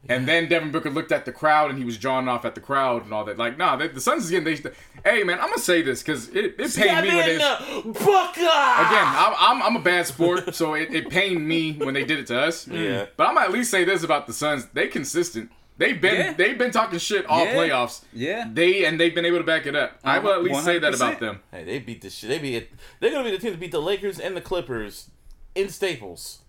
[0.09, 2.61] And then Devin Booker looked at the crowd and he was jawing off at the
[2.61, 3.37] crowd and all that.
[3.37, 4.45] Like, nah, they, the Suns is getting.
[4.45, 4.71] They,
[5.05, 7.37] hey man, I'm gonna say this because it, it pained me when they.
[7.41, 8.41] Uh, Booker.
[8.41, 12.17] Again, I'm, I'm, I'm a bad sport, so it, it pained me when they did
[12.19, 12.67] it to us.
[12.71, 13.05] Yeah.
[13.15, 15.51] But I'm at least say this about the Suns: they consistent.
[15.77, 16.33] They've been Yeah.
[16.33, 17.53] they've been talking shit all Yeah.
[17.53, 18.03] playoffs.
[18.11, 18.49] Yeah.
[18.51, 19.99] They and they've been able to back it up.
[20.03, 21.41] I will at least say that about them.
[21.51, 22.27] Hey, they beat the shit.
[22.29, 22.69] They beat.
[22.99, 25.09] They're gonna be the team to beat the Lakers and the Clippers
[25.55, 26.39] in Staples.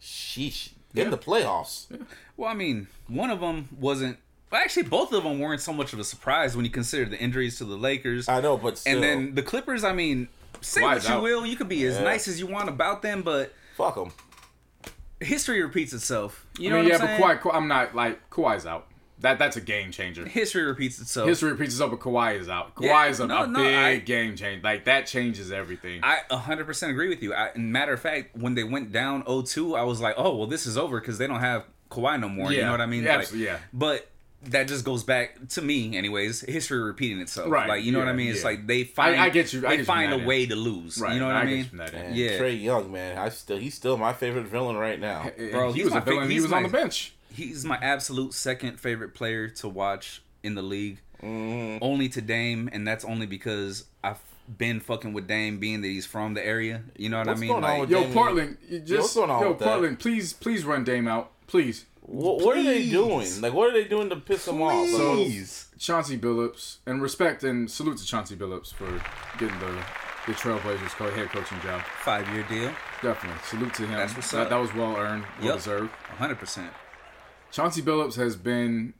[0.00, 0.72] Sheesh.
[0.94, 1.08] In Yeah.
[1.10, 1.86] the playoffs.
[2.42, 4.18] Well, I mean, one of them wasn't.
[4.50, 7.16] Well, actually, both of them weren't so much of a surprise when you consider the
[7.16, 8.28] injuries to the Lakers.
[8.28, 9.84] I know, but still, and then the Clippers.
[9.84, 10.26] I mean,
[10.60, 11.22] say Kawhi's what you out.
[11.22, 12.02] will, you could be as Yeah.
[12.02, 14.10] nice as you want about them, but fuck them.
[15.20, 16.44] history repeats itself.
[16.58, 17.38] You know I mean, what yeah, I'm but saying?
[17.38, 18.88] Kawhi, Kawhi, I'm not like Kawhi's out.
[19.20, 20.26] That that's a game changer.
[20.26, 21.28] History repeats itself.
[21.28, 22.74] History repeats itself, but Kawhi is out.
[22.74, 24.64] Kawhi Yeah, is a, no, a no, big I- game change.
[24.64, 26.00] Like that changes everything.
[26.02, 27.32] I 100% agree with you.
[27.34, 30.66] I, matter of fact, when they went down 0-2, I was like, oh, well, this
[30.66, 32.52] is over because they don't have Kawhi no more.
[32.52, 33.04] You know what I mean?
[33.04, 33.58] Yeah, Like, yeah.
[33.72, 34.08] But
[34.46, 36.40] that just goes back to me, anyways.
[36.40, 37.48] History repeating itself.
[37.50, 38.30] Right, Like you know what I mean?
[38.30, 38.46] It's yeah.
[38.50, 39.20] like they find.
[39.20, 40.50] I get you- I they get find from a that way end.
[40.50, 40.98] to lose.
[40.98, 41.14] right.
[41.14, 41.58] You know what I, get mean?
[41.58, 41.94] you from that.
[41.94, 42.38] And Yeah.
[42.40, 45.30] Trae Young, man, I still he's still my favorite villain right now.
[45.52, 46.28] Bro, he was a villain.
[46.28, 47.12] He he's was on the bench.
[47.32, 50.98] He's my absolute second favorite player to watch in the league.
[51.22, 51.78] Mm-hmm.
[51.82, 54.18] Only to Dame, and that's only because I've
[54.58, 56.82] been fucking with Dame, being that he's from the area.
[56.98, 57.48] You know what What's I mean?
[57.50, 59.64] going on Like, with Yo, Damian- Portland, you just what's going on yo, with that?
[59.66, 61.84] Portland, please, please run Dame out, please.
[62.00, 63.28] What, what are they doing?
[63.40, 64.88] Like, what are they doing to piss him off?
[64.88, 65.68] So- Please.
[65.78, 68.86] Chauncey Billups, and respect and salute to Chauncey Billups for
[69.38, 69.82] getting the
[70.26, 71.80] the Trailblazers co- head coaching job.
[72.02, 72.72] Five year deal.
[73.02, 73.96] Definitely salute to him.
[73.96, 74.50] That's what's that, up.
[74.50, 75.54] that was well earned, well Yep.
[75.56, 75.90] deserved.
[76.18, 76.70] 100%.
[77.50, 78.94] Chauncey Billups has been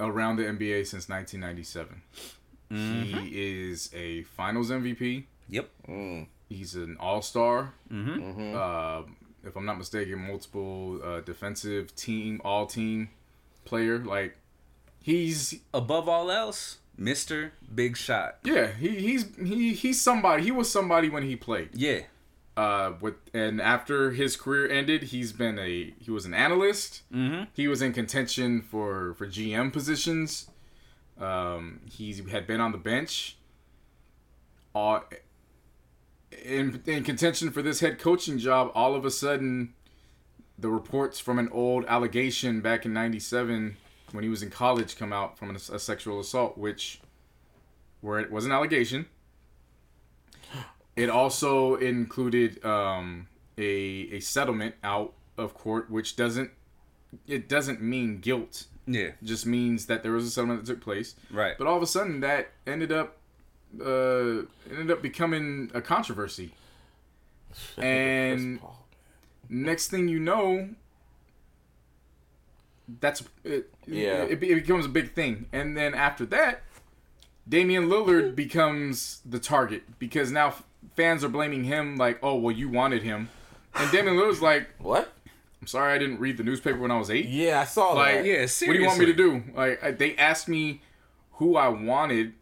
[0.00, 2.02] around the NBA since 1997.
[2.72, 3.02] Mm-hmm.
[3.18, 5.24] He is a Finals MVP.
[5.50, 5.68] Yep.
[6.48, 7.74] He's an All Star.
[7.92, 8.56] Mm-hmm.
[8.56, 9.02] Uh,
[9.44, 13.10] if I'm not mistaken, multiple uh, defensive team, all team
[13.64, 13.98] player.
[13.98, 14.36] Like
[15.02, 17.50] he's Above all else, Mr.
[17.74, 18.38] Big Shot.
[18.44, 20.42] yeah, he he's he he's somebody.
[20.44, 21.70] He was somebody when he played.
[21.74, 22.00] Yeah.
[22.54, 27.02] Uh, with and after his career ended, he's been a he was an analyst.
[27.12, 27.44] Mm-hmm.
[27.54, 30.50] He was in contention for for GM positions.
[31.18, 33.36] Um, he had been on the bench.
[34.74, 35.00] Uh,
[36.44, 39.74] in in contention for this head coaching job, all of a sudden,
[40.58, 43.76] the reports from an old allegation back in '97
[44.12, 47.00] when he was in college come out from a, a sexual assault, which
[48.00, 49.06] where it was an allegation.
[50.94, 56.50] It also included um, a a settlement out of court, which doesn't
[57.26, 58.66] it doesn't mean guilt.
[58.86, 59.02] Yeah.
[59.02, 61.14] It just means that there was a settlement that took place.
[61.30, 61.56] Right.
[61.56, 63.16] But all of a sudden, that ended up
[63.80, 66.54] uh, ended up becoming a controversy.
[67.78, 68.86] And Paul.
[69.48, 70.70] next thing you know,
[73.00, 73.70] that's it.
[73.86, 74.22] Yeah.
[74.24, 75.46] it, it becomes a big thing.
[75.52, 76.62] And then after that,
[77.48, 80.64] Damian Lillard becomes the target because now f-
[80.96, 83.28] fans are blaming him like, oh well, you wanted him,
[83.74, 85.12] and Damian Lillard's like, What?
[85.60, 87.26] I'm sorry, I didn't read the newspaper when I was eight.
[87.28, 88.24] Yeah, I saw Like, that.
[88.24, 88.66] Yeah, seriously.
[88.68, 89.42] what do you want me to do?
[89.54, 90.82] Like, I- they asked me
[91.32, 92.34] who I wanted.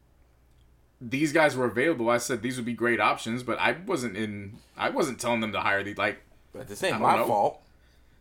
[1.01, 2.11] These guys were available.
[2.11, 4.59] I said these would be great options, but I wasn't in.
[4.77, 5.97] I wasn't telling them to hire these.
[5.97, 6.21] Like,
[6.53, 7.27] But this ain't my know.
[7.27, 7.63] fault.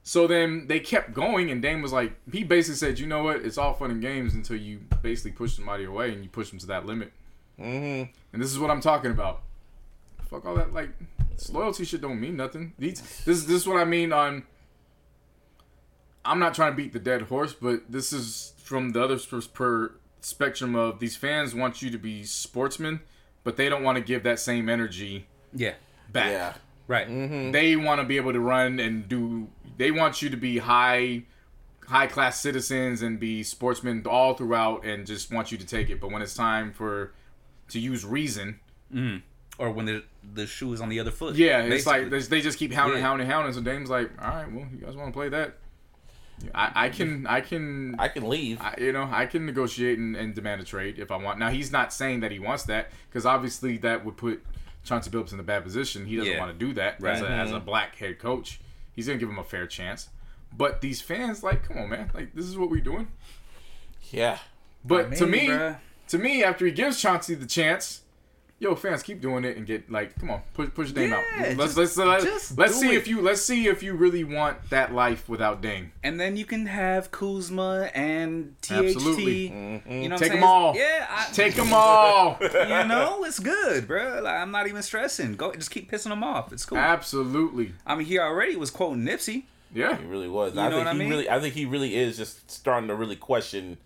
[0.04, 3.38] so then they kept going, and Dame was like, he basically said, you know what?
[3.38, 6.60] It's all fun and games until you basically push somebody away and you push them
[6.60, 7.12] to that limit.
[7.60, 8.12] Mm-hmm.
[8.34, 9.42] And this is what I'm talking about.
[10.30, 10.92] Fuck all that like
[11.32, 12.74] this loyalty shit don't mean nothing.
[12.78, 14.44] These this this is what I mean on.
[16.24, 19.18] I'm not trying to beat the dead horse, but this is from the other
[19.54, 19.92] per
[20.22, 23.02] spectrum of these fans want you to be sportsmen,
[23.44, 25.74] but they don't want to give that same energy Yeah.
[26.12, 26.32] back.
[26.32, 26.54] Yeah.
[26.88, 27.08] Right.
[27.08, 27.52] Mm-hmm.
[27.52, 29.48] They want to be able to run and do.
[29.78, 31.24] They want you to be high,
[31.88, 36.02] high class citizens and be sportsmen all throughout, and just want you to take it.
[36.02, 37.14] But when it's time for
[37.70, 38.60] to use reason,
[39.60, 41.36] or when the the shoe is on the other foot.
[41.36, 43.04] Yeah, it's like they they just keep hounding, Yeah.
[43.06, 43.54] hounding, hounding.
[43.54, 45.58] So Dame's like, all right, well, you guys want to play that?
[46.56, 48.60] I, I can, I can, I can leave.
[48.62, 51.38] I, you know, I can negotiate and, and demand a trade if I want.
[51.40, 54.44] Now he's not saying that he wants that because obviously that would put
[54.84, 56.06] Chauncey Billups in a bad position.
[56.06, 56.40] He doesn't Yeah.
[56.40, 57.16] want to do that Right.
[57.16, 58.60] as, a, as a black head coach.
[58.96, 60.10] He's gonna give him a fair chance.
[60.56, 63.08] But these fans, like, come on, man, like this is what we're doing.
[64.12, 64.40] yeah.
[64.86, 65.78] But I to me, bruh.
[66.08, 68.02] to me, after he gives Chauncey the chance,
[68.60, 71.58] yo, fans keep doing it and get like, come on, push push Dame Yeah, out.
[71.58, 72.96] Let's just- let's let's, just let's see it.
[72.96, 75.92] if you let's see if you really want that life without Dame.
[76.04, 78.72] and then you can have Kuzma and THT.
[78.72, 79.48] Absolutely.
[79.48, 80.02] You know, mm-hmm.
[80.04, 80.44] what I'm Take 'em saying?
[80.44, 80.76] all.
[80.76, 82.38] Yeah, I, Take them all.
[82.42, 84.22] you know, it's good, bro.
[84.24, 85.36] Like, I'm not even stressing.
[85.36, 86.52] Go, just keep pissing them off.
[86.54, 86.78] It's cool.
[86.78, 87.74] Absolutely.
[87.86, 89.44] I mean, he already was quoting Nipsey.
[89.74, 89.98] Yeah.
[89.98, 90.56] He really was.
[90.56, 91.10] You I know think what I he mean?
[91.10, 93.78] really I think he really is just starting to really question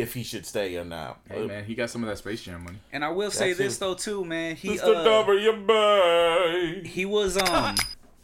[0.00, 1.20] if he should stay or not.
[1.28, 2.78] Hey man, he got some of that Space Jam money.
[2.92, 3.80] And I will say That's this it.
[3.80, 4.56] though too, man.
[4.56, 4.94] He Mr.
[4.96, 6.82] uh, W Bay.
[6.84, 7.74] he was um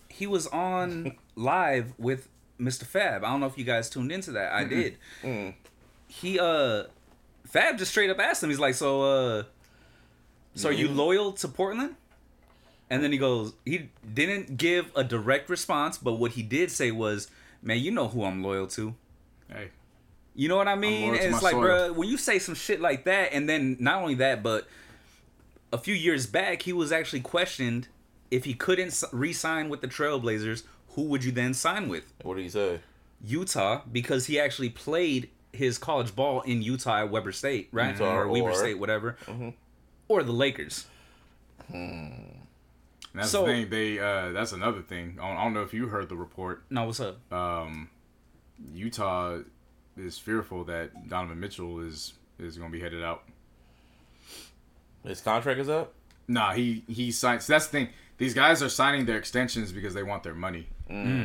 [0.09, 2.29] he was on live with
[2.61, 2.85] Mr.
[2.85, 3.25] Fab.
[3.25, 4.53] I don't know if you guys tuned into that.
[4.53, 4.97] I did.
[6.09, 6.85] He uh
[7.47, 8.51] Fab just straight up asked him.
[8.51, 9.43] He's like, "So uh
[10.55, 11.97] so are you loyal to Portland?"
[12.91, 16.91] And then he goes, he didn't give a direct response, but what he did say
[16.91, 17.31] was,
[17.63, 18.95] "Man, you know who I'm loyal to."
[19.49, 19.71] Hey.
[20.35, 21.15] You know what I mean?
[21.15, 21.61] And it's like, soil.
[21.63, 24.67] bro, when you say some shit like that, and then not only that, but
[25.73, 27.89] a few years back, he was actually questioned
[28.31, 30.63] if he couldn't re-sign with the Trailblazers.
[30.91, 32.13] Who would you then sign with?
[32.23, 32.81] What did he say?
[33.25, 37.93] Utah, because he actually played his college ball in Utah at Weber State, right?
[37.93, 39.17] Utah or Weber or- State, whatever.
[40.09, 40.87] Or the Lakers.
[41.73, 42.41] And
[43.15, 43.71] that's So- the thing.
[43.71, 45.19] They uh, that's another thing.
[45.21, 46.65] I don't, I don't know if you heard the report.
[46.71, 47.19] No, what's up?
[47.33, 47.89] Um,
[48.75, 49.39] Utah
[49.97, 53.23] is fearful that Donovan Mitchell is is going to be headed out.
[55.05, 55.95] His contract is up?
[56.29, 57.47] Nah, he he signs.
[57.47, 57.89] That's the thing.
[58.19, 60.69] These guys are signing their extensions because they want their money.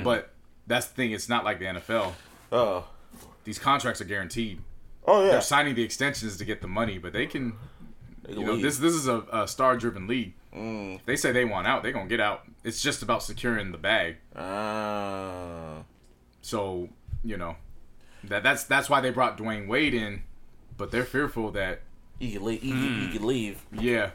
[0.03, 0.33] But
[0.65, 1.11] that's the thing.
[1.11, 2.13] It's not like the NFL.
[2.51, 2.87] Oh.
[3.43, 4.61] These contracts are guaranteed.
[5.05, 5.31] Oh yeah.
[5.31, 7.53] They're signing the extensions to get the money, but they can.
[8.23, 10.33] They You know, this this is a, a star-driven league.
[10.53, 12.43] If they say they want out, they're gonna get out.
[12.63, 14.17] It's just about securing the bag.
[14.35, 15.83] Ah.
[16.41, 16.89] So
[17.23, 17.55] you know,
[18.29, 20.23] that that's that's why they brought Dwyane Wade in,
[20.77, 21.81] but they're fearful that
[22.19, 22.61] he could leave.
[22.61, 23.61] He, could- he could leave.
[23.71, 24.11] yeah.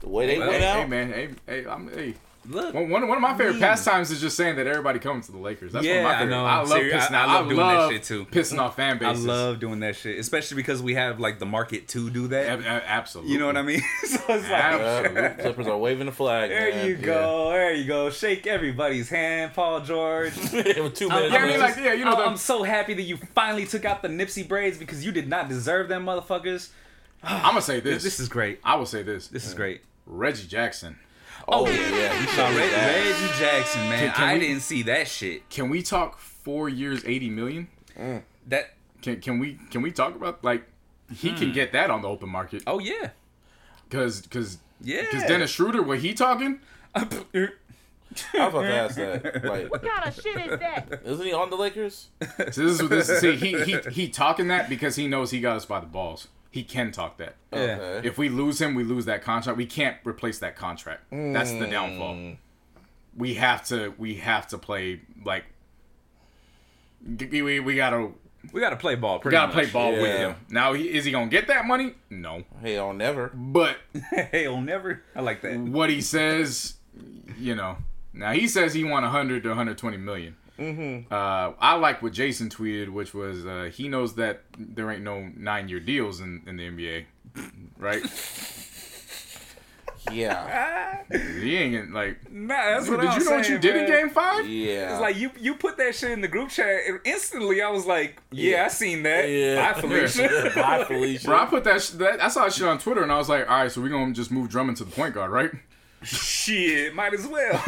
[0.00, 0.88] The way they Hey, went hey out.
[0.88, 2.14] man, hey hey, I'm hey.
[2.46, 5.26] Look, One, one, one of my favorite mean- pastimes is just saying that everybody comes
[5.26, 5.72] to the Lakers.
[5.72, 6.30] That's one Yeah, of my I favorite.
[6.34, 6.44] know.
[6.46, 7.28] I love Seri- pissing I- I off.
[7.34, 8.24] love doing that shit, too.
[8.26, 9.24] Pissing off fan bases.
[9.24, 12.46] I love doing that shit, especially because we have like the market to do that.
[12.46, 13.32] Ab- ab- absolutely.
[13.34, 13.80] You know what I mean?
[14.04, 15.42] so it's like, Absolutely.
[15.42, 16.48] Clippers are waving the flag.
[16.48, 16.86] There man.
[16.86, 17.50] you go.
[17.50, 18.08] There you go.
[18.08, 20.34] Shake everybody's hand, Paul George.
[20.36, 20.94] Two I'm, minutes.
[21.02, 23.84] Yeah, I mean, like, yeah, you know, I'm, I'm so happy that you finally took
[23.84, 26.70] out the Nipsey braids because you did not deserve them, motherfuckers.
[27.22, 28.04] I'm gonna say This, this.
[28.04, 28.60] this is great.
[28.64, 29.28] I will say this.
[29.28, 29.82] This is great.
[30.06, 30.98] Reggie Jackson.
[31.46, 32.14] Oh yeah, yeah.
[32.18, 33.98] He No, showed Reg- Reggie Jackson, man.
[34.06, 35.48] Can- can I we- didn't see that shit.
[35.50, 37.68] Can we talk four years, eighty million?
[38.46, 38.74] That.
[39.02, 40.64] Can can we can we talk about like
[41.14, 41.36] he Hmm.
[41.36, 42.62] can get that on the open market?
[42.66, 43.10] Oh yeah.
[43.88, 45.02] Because because Yeah.
[45.02, 46.60] because Dennis Schroeder, what he talking?
[46.94, 47.50] I was
[48.34, 49.44] about to ask that.
[49.44, 51.00] Like, What kind of shit is that?
[51.04, 52.08] isn't he on the Lakers?
[52.20, 53.20] So this is what this.
[53.20, 56.26] See, he he he talking that because he knows he got us by the balls.
[56.50, 57.36] He can talk that.
[57.52, 58.06] Okay.
[58.06, 59.56] If we lose him, we lose that contract.
[59.56, 61.02] We can't replace that contract.
[61.10, 61.70] That's the mm.
[61.70, 62.36] downfall.
[63.16, 65.44] We have to we have to play like
[67.04, 68.12] we we, we gotta
[68.52, 69.20] We gotta play ball.
[69.24, 69.72] we gotta play much.
[69.72, 70.36] ball with him.
[70.48, 71.94] Now he, is he gonna get that money?
[72.10, 72.44] No.
[72.62, 73.30] Hell, never.
[73.34, 73.76] But
[74.32, 75.02] Hell, never.
[75.14, 75.58] I like that.
[75.58, 76.74] what he says,
[77.38, 77.76] you know.
[78.12, 80.36] Now he says he want 100 to 120 million.
[80.58, 81.12] Mm-hmm.
[81.12, 85.30] Uh, I like what Jason tweeted, which was uh, he knows that there ain't no
[85.36, 87.04] nine year deals in, in the NBA,
[87.78, 88.02] right?
[90.12, 91.02] Yeah.
[91.10, 92.30] he ain't like.
[92.32, 93.86] Nah, that's Did what I'm you know what you saying, did in.
[93.86, 94.48] Game Five?
[94.48, 94.92] Yeah.
[94.92, 97.86] It's like you you put that shit in the group chat and instantly I was
[97.86, 99.28] like, yeah, I seen that.
[99.28, 99.72] Yeah.
[99.72, 100.52] Bye, Felicia.
[100.54, 101.26] Bye, Felicia.
[101.26, 102.22] Bro, I put that, sh- that.
[102.22, 104.14] I saw that shit on Twitter, and I was like, all right, so we're gonna
[104.14, 105.50] just move Drummond to the point guard, right?
[106.02, 107.62] Shit, might as well.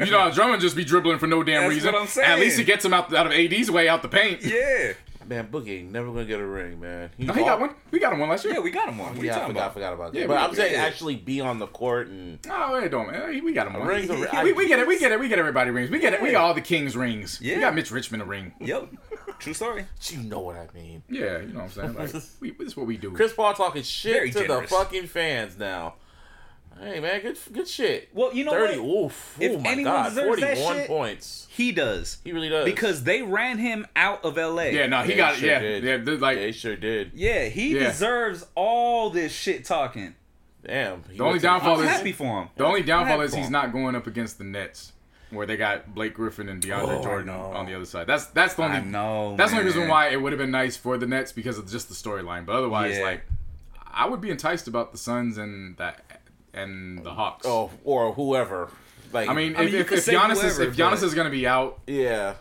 [0.00, 1.92] You know, Drummond just be dribbling for no damn That's reason.
[1.92, 2.30] what I'm saying.
[2.30, 4.42] At least he gets him out out of AD's way out the paint.
[4.42, 4.92] yeah.
[5.24, 7.08] Man, Boogie ain't never gonna get a ring, man.
[7.16, 7.72] No, he got one.
[7.92, 8.54] We got him one last year.
[8.54, 9.10] Yeah, we got him one.
[9.14, 9.74] What you Yeah, I talking forgot, about?
[9.74, 10.18] forgot about that.
[10.18, 13.42] Yeah, but I'm saying actually be on the court and Oh, it don't man.
[13.44, 13.86] We got him one.
[13.86, 14.28] ring's a ring.
[14.42, 14.88] we, we get it.
[14.88, 15.20] We get it.
[15.20, 15.90] We get everybody rings.
[15.90, 16.20] We get it.
[16.20, 17.38] We got all the Kings rings.
[17.40, 17.54] Yeah.
[17.54, 18.52] We got Mitch Richmond a ring.
[18.60, 18.88] Yep.
[19.38, 19.86] True story.
[20.06, 21.04] you know what I mean.
[21.08, 21.94] Yeah, you know what I'm saying.
[21.94, 23.12] Like, we, this is what we do.
[23.12, 24.68] Chris Paul talking shit Very to generous.
[24.70, 25.94] the fucking fans now.
[26.82, 28.08] Hey man, good good shit.
[28.12, 28.78] Well, you know Thirty.
[28.80, 29.04] what?
[29.06, 29.36] Oof.
[29.38, 31.46] If oh my anyone god, deserves that forty-one shit- points.
[31.50, 32.18] He does.
[32.24, 32.64] He really does.
[32.64, 34.64] Because they ran him out of LA.
[34.64, 35.84] yeah, no, he Yeah, got sure yeah, did.
[35.84, 35.96] yeah.
[35.98, 37.12] they're Like, they sure did.
[37.14, 37.88] Yeah, he Yeah.
[37.90, 40.14] deserves all this shit talking.
[40.66, 41.02] Damn.
[41.08, 42.48] The only downfall I'm is happy for him.
[42.56, 44.92] the only downfall is he's not going up against the Nets,
[45.30, 47.52] where they got Blake Griffin and DeAndre Oh, Jordan know.
[47.54, 48.06] on the other side.
[48.08, 49.36] That's that's the only I know.
[49.36, 51.70] that's the only reason why it would have been nice for the Nets because of
[51.70, 52.44] just the storyline.
[52.46, 53.04] But otherwise, Yeah.
[53.04, 53.22] like
[53.94, 56.11] I would be enticed about the Suns and that
[56.54, 57.46] and the Hawks.
[57.46, 58.70] Oh, or whoever.
[59.12, 61.30] Like I mean, I if, you if, if Giannis is if Giannis but- is gonna
[61.30, 62.34] be out, yeah.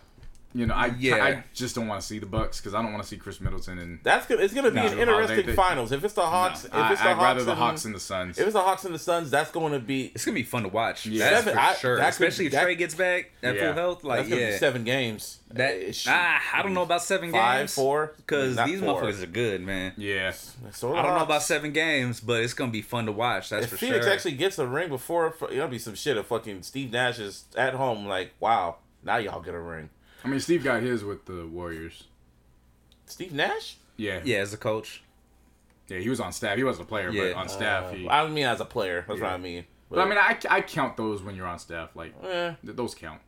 [0.53, 1.23] You know, I Yeah.
[1.23, 3.39] I just don't want to see the Bucks because I don't want to see Khris
[3.39, 4.39] Middleton and That's good.
[4.41, 5.91] It's gonna be an interesting they- finals.
[5.91, 7.95] If it's the Hawks, if I, it's the I'd Hawks rather the and- Hawks and
[7.95, 8.37] the Suns.
[8.37, 10.63] If it's the Hawks and the Suns, that's going to be It's gonna be fun
[10.63, 11.05] to watch.
[11.05, 11.29] Yeah.
[11.29, 11.97] That's Seven- for I- sure.
[11.97, 13.61] that could- Especially if that- Trae gets back at Yeah.
[13.67, 14.03] full health.
[14.03, 15.39] Like that's yeah, be seven games.
[15.53, 15.75] that
[16.07, 17.73] ah, I don't know about seven five, games.
[17.75, 19.01] four, because these four.
[19.01, 19.93] motherfuckers are good, man.
[19.97, 20.31] yeah,
[20.71, 23.49] So I don't know about seven games, but it's gonna be fun to watch.
[23.49, 23.73] That's for sure.
[23.75, 24.13] If for Phoenix sure.
[24.13, 26.17] actually gets a ring before, it'll be some shit.
[26.17, 29.89] If fucking Steve Nash is at home, like, wow, now y'all get a ring.
[30.23, 32.03] I mean Steve got his with the Warriors.
[33.05, 33.77] Steve Nash?
[33.97, 35.03] Yeah, yeah, as a coach.
[35.87, 36.57] yeah, he was on staff.
[36.57, 37.33] He wasn't a player, Yeah.
[37.33, 38.09] but on staff Uh, he.
[38.09, 39.05] I mean as a player.
[39.07, 39.65] That's what I mean.
[39.89, 41.89] But I mean, I, I count those when you're on staff.
[41.95, 43.19] Like eh, th- those count.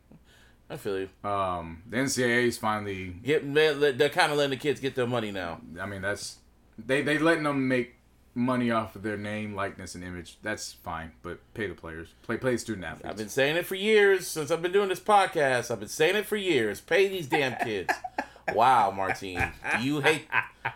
[0.70, 1.08] I feel you.
[1.28, 3.10] Um, the NCAA is finally.
[3.22, 5.60] Get they're, they're kind of letting the kids get their money now.
[5.78, 6.38] I mean, that's
[6.78, 7.96] they they letting them make
[8.34, 10.38] money off of their name, likeness, and image.
[10.42, 12.08] That's fine, but pay the players.
[12.22, 13.08] Play play the student athletes.
[13.08, 15.70] I've been saying it for years since I've been doing this podcast.
[15.70, 16.80] I've been saying it for years.
[16.80, 17.92] Pay these damn kids.
[18.54, 20.26] wow, Martine, do you hate?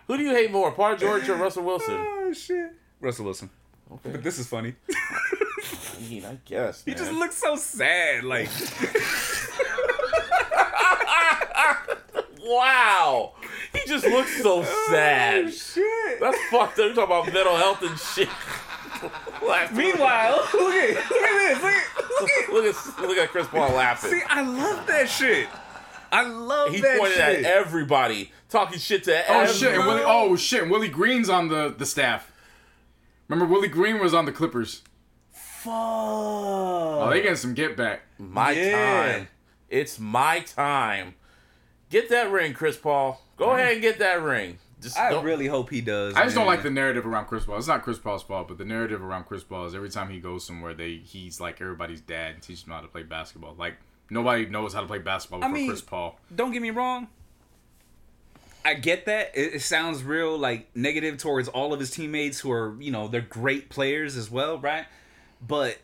[0.07, 1.97] Who do you hate more, Paul George or Russell Wilson?
[1.99, 3.51] Oh shit, Russell Wilson.
[3.91, 4.11] Okay.
[4.11, 4.75] But this is funny.
[4.91, 6.85] I mean, I guess.
[6.85, 8.23] he just looks so sad.
[8.25, 8.49] Like
[12.49, 13.33] wow.
[13.73, 15.45] He just looks so oh, sad.
[15.47, 16.21] Oh, shit.
[16.21, 16.79] That's fucked up.
[16.79, 18.29] You're talking about mental health and shit.
[19.73, 21.63] Meanwhile, look at look at this.
[21.63, 24.11] Look at, look at look at look at Chris Paul laughing.
[24.11, 25.49] See, I love that shit.
[26.11, 27.45] I love he that pointed shit.
[27.45, 29.59] at everybody, talking shit to oh everybody.
[29.59, 29.75] shit!
[29.75, 30.63] And Willie, oh shit!
[30.63, 32.33] and Willie Green's on the the staff.
[33.29, 34.83] Remember Willie Green was on the Clippers.
[35.31, 35.73] Fuck.
[35.75, 38.03] Oh, they getting some get back.
[38.19, 38.73] My Yeah.
[39.13, 39.29] time.
[39.69, 41.15] It's my time.
[41.91, 43.21] Get that ring, Chris Paul.
[43.37, 43.59] Go mm-hmm.
[43.59, 44.59] ahead and get that ring.
[44.81, 46.15] Just I don't- really hope he does.
[46.15, 46.55] I just don't man.
[46.55, 47.59] like the narrative around Chris Paul.
[47.59, 50.21] It's not Chris Paul's fault, but the narrative around Chris Paul is every time he
[50.21, 53.55] goes somewhere, they he's like everybody's dad and teaches him how to play basketball.
[53.59, 53.77] Like
[54.09, 56.19] nobody knows how to play basketball I before mean- Chris Paul.
[56.35, 57.09] Don't get me wrong.
[58.65, 59.33] I get that.
[59.35, 63.09] It, it sounds real like negative towards all of his teammates who are, you know,
[63.09, 64.85] they're great players as well, right?
[65.41, 65.79] But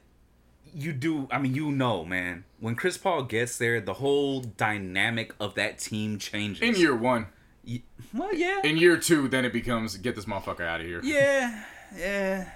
[0.73, 5.34] you do I mean, you know, man, when Chris Paul gets there, the whole dynamic
[5.41, 6.62] of that team changes.
[6.62, 7.26] In year one,
[7.67, 8.60] Y- well, yeah.
[8.62, 11.01] in year two, then it becomes get this motherfucker out of here.
[11.02, 11.65] yeah.
[11.97, 12.51] Yeah.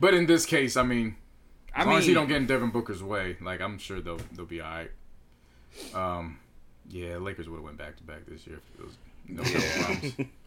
[0.00, 1.16] But in this case, I mean,
[1.74, 4.00] I as long mean, as he don't get in Devin Booker's way, like I'm sure
[4.00, 4.90] they'll they'll be alright.
[5.94, 6.38] Um,
[6.88, 8.60] yeah, Lakers would have went back to back this year.
[8.74, 8.96] If it was
[9.28, 9.42] no
[9.82, 10.14] problems.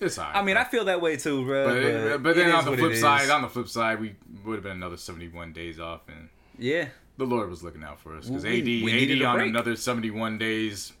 [0.00, 0.36] It's alright.
[0.36, 1.66] I mean, I feel that way too, bro.
[1.66, 3.00] But, but, it then on the what it flip is.
[3.00, 6.28] side, on the flip side, we would have been another 71 days off, and
[6.58, 6.88] yeah.
[7.18, 9.40] the Lord was looking out for us because We- AD, we needed AD a on
[9.40, 10.92] another 71 days.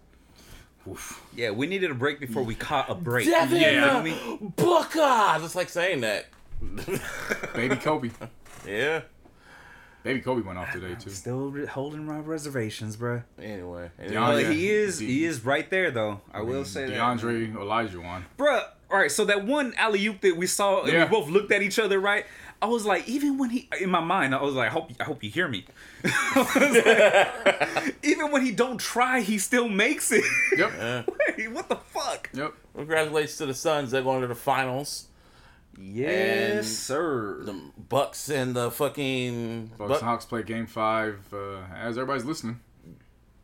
[0.88, 1.22] Oof.
[1.36, 3.26] Yeah, we needed a break before we caught a break.
[3.26, 4.52] Devin You know what I mean?
[4.56, 5.38] Booker.
[5.42, 6.26] Just like saying that.
[7.54, 8.10] Baby Kobe,
[8.66, 9.02] yeah.
[10.02, 11.10] Baby Kobe went off today too.
[11.10, 13.22] Still re- holding my reservations, bro.
[13.40, 13.90] Anyway.
[14.00, 16.20] DeAndre- But he is De- he is right there though.
[16.32, 16.92] I will say that.
[16.96, 18.24] DeAndre Elijah won.
[18.38, 21.04] Bruh, all right, so that one alley oop that we saw, and Yeah.
[21.04, 22.24] we both looked at each other, right?
[22.62, 25.04] I was like, even when he in my mind, I was like, I hope I
[25.04, 25.64] hope you hear me.
[26.36, 30.24] Like, even when he don't try, he still makes it.
[30.56, 31.08] Yep.
[31.38, 32.28] Wait, what the fuck?
[32.34, 32.52] Yep.
[32.76, 33.90] Congratulations to the Suns.
[33.90, 35.06] They're going to the finals.
[35.82, 37.42] Yes, And sir.
[37.44, 37.54] The
[37.88, 42.60] Bucks and the fucking Bucks Buck- and Hawks play Game Five uh, as everybody's listening.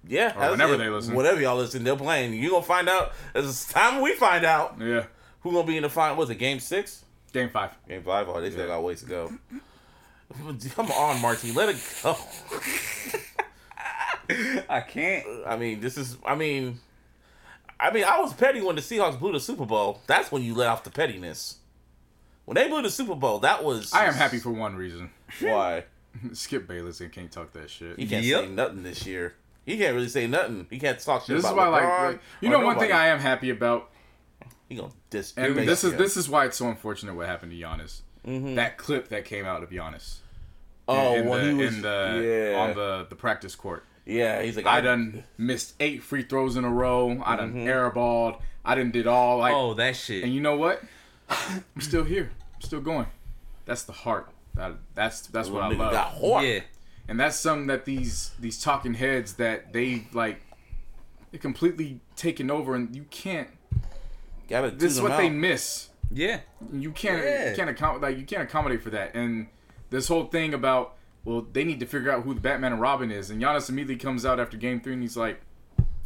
[0.06, 1.14] Yeah, Or whenever if- they listen.
[1.14, 2.34] whatever y'all listen, they're playing.
[2.34, 3.12] You gonna find out.
[3.34, 5.06] It's time we find out Yeah.
[5.40, 6.16] who gonna be in the final.
[6.16, 7.04] Was it Game Six?
[7.32, 7.70] Game Five.
[7.88, 8.28] Game Five?
[8.28, 8.74] Oh, they still Yeah.
[8.74, 9.32] got ways to go.
[10.74, 12.16] Come on, Marty, let it go.
[14.68, 15.24] I can't.
[15.46, 16.16] I mean, this is.
[16.24, 16.80] I mean,
[17.78, 20.00] I mean, I was petty when the Seahawks blew the Super Bowl.
[20.06, 21.58] That's when you let off the pettiness.
[22.46, 23.92] When they blew the Super Bowl, that was.
[23.92, 25.10] I am happy for one reason.
[25.40, 25.84] Why
[26.32, 27.98] Skip Bayless and can't talk that shit.
[27.98, 28.44] he can't Yep.
[28.44, 29.34] say nothing this year.
[29.64, 30.66] He can't really say nothing.
[30.70, 32.92] He can't talk shit This is why, like, like, you or know, one thing.
[32.92, 33.90] I am happy about,
[34.68, 35.34] He gonna dis.
[35.36, 38.02] and this is this is why it's so unfortunate what happened to Giannis.
[38.24, 38.54] Mm-hmm.
[38.54, 40.18] That clip that came out of Giannis.
[40.88, 43.84] Oh, in when the, he was in the yeah on the the practice court.
[44.04, 44.40] yeah.
[44.42, 47.20] He's like I done missed eight free throws in a row.
[47.24, 47.66] I done mm-hmm.
[47.66, 48.40] airballed.
[48.64, 49.52] I done did all like.
[49.52, 50.22] Oh, that shit.
[50.22, 50.80] And you know what?
[51.28, 52.30] I'm still here.
[52.54, 53.06] I'm still going.
[53.64, 54.30] That's the heart.
[54.54, 55.92] That that's that's what I love.
[55.92, 56.44] got hard.
[56.46, 56.60] yeah.
[57.08, 60.40] and that's something that these these talking heads that they like
[61.30, 63.48] they completely taken over and you can't
[64.48, 66.40] Gotta this is what him they miss Yeah.
[66.72, 67.50] You can't Yeah.
[67.50, 69.14] you can't account like you can't accommodate for that.
[69.14, 69.48] And
[69.90, 73.10] this whole thing about well, they need to figure out who the Batman and Robin
[73.10, 73.30] is.
[73.30, 75.40] And Giannis immediately comes out after Game Three and he's like,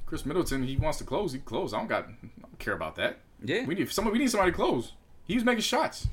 [0.06, 1.34] Khris Middleton, he wants to close.
[1.34, 1.74] He close.
[1.74, 2.04] I don't got.
[2.08, 3.18] I don't care about that.
[3.44, 3.66] Yeah.
[3.66, 4.14] We need somebody.
[4.14, 4.94] We need somebody to close.
[5.30, 6.08] He was making shots.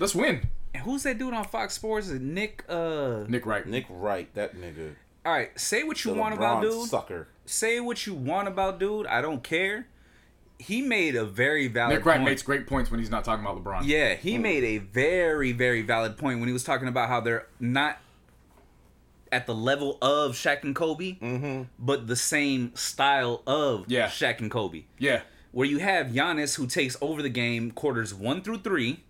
[0.00, 0.48] Let's win.
[0.74, 2.08] And who's that dude on Fox Sports?
[2.08, 2.64] Is Nick?
[2.68, 3.24] Uh.
[3.28, 3.64] Nick Wright.
[3.66, 4.94] Nick Wright, that nigga.
[5.24, 5.58] All right.
[5.58, 6.88] Say what you The want about dude.
[6.88, 7.28] sucker.
[7.46, 9.06] Say what you want about dude.
[9.06, 9.86] I don't care.
[10.58, 11.96] He made a very valid.
[11.98, 12.28] Nick Wright point.
[12.30, 13.82] makes great points when he's not talking about LeBron.
[13.84, 17.46] Yeah, he made a very, very valid point when he was talking about how they're
[17.60, 17.98] not
[19.30, 21.16] at the level of Shaq and Kobe,
[21.78, 24.08] but the same style of Yeah.
[24.08, 24.84] Shaq and Kobe.
[24.98, 25.20] Yeah.
[25.52, 29.00] Where you have Giannis who takes over the game quarters one through three,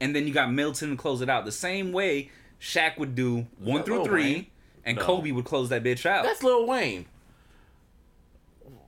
[0.00, 1.44] and then you got Milton to close it out.
[1.44, 4.46] The same way Shaq would do one through Lil three, Wayne?
[4.84, 5.04] and No.
[5.04, 6.24] Kobe would close that bitch out.
[6.24, 7.06] That's Lil Wayne.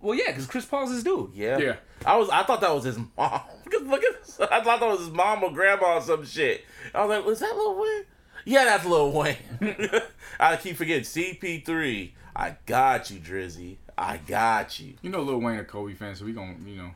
[0.03, 1.31] well, yeah, because Chris Paul's his dude.
[1.35, 1.59] Yeah.
[1.59, 1.77] Yeah.
[2.05, 2.29] I was.
[2.31, 3.41] I thought that was his mom.
[3.71, 4.41] Look look at this.
[4.41, 6.65] I thought that was his mom or grandma or some shit.
[6.95, 8.05] I was like, was that Lil Wayne?
[8.45, 9.37] Yeah, that's Lil Wayne.
[10.41, 12.11] I keep forgetting CP3.
[12.35, 13.77] I got you, Drizzy.
[14.01, 14.95] I got you.
[15.03, 16.91] You know Lil Wayne a Kobe fan, so we gonna you know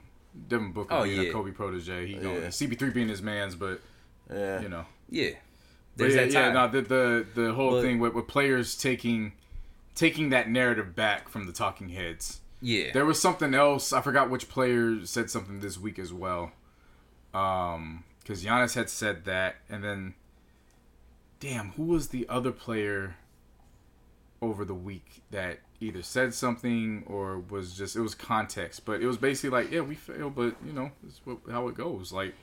[0.48, 1.28] Devin Booker Oh, being yeah.
[1.28, 2.06] a Kobe protege.
[2.06, 2.46] He gonna Yeah.
[2.48, 3.80] CP3 being his man's, but
[4.32, 4.60] Yeah.
[4.62, 4.86] you know.
[5.10, 5.30] Yeah.
[5.96, 6.54] But yeah, that yeah, time.
[6.54, 9.32] no, the the the whole But- thing with, with players taking
[9.94, 12.40] taking that narrative back from the talking heads.
[12.60, 12.90] yeah.
[12.92, 13.92] There was something else.
[13.92, 16.52] I forgot which player said something this week as well.
[17.34, 20.14] Um, because Giannis had said that, and then,
[21.40, 23.16] damn, who was the other player
[24.40, 29.06] over the week that either said something or was just it was context, but it
[29.06, 32.12] was basically like, yeah, we failed, but you know, it's what, how it goes.
[32.12, 32.34] Like,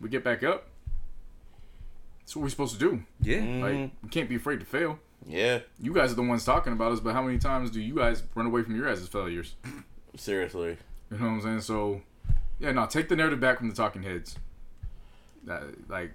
[0.00, 0.68] we get back up.
[2.20, 3.02] That's what we're supposed to do.
[3.20, 3.36] yeah.
[3.36, 4.08] Like, we mm-hmm.
[4.08, 4.98] can't be afraid to fail.
[5.24, 5.60] Yeah.
[5.80, 8.22] You guys are the ones talking about us, but how many times do you guys
[8.34, 9.54] run away from your guys' failures?
[10.16, 10.76] Seriously.
[11.10, 11.60] You know what I'm saying?
[11.60, 12.02] So,
[12.58, 14.36] yeah, no, take the narrative back from the talking heads.
[15.44, 16.12] That, like,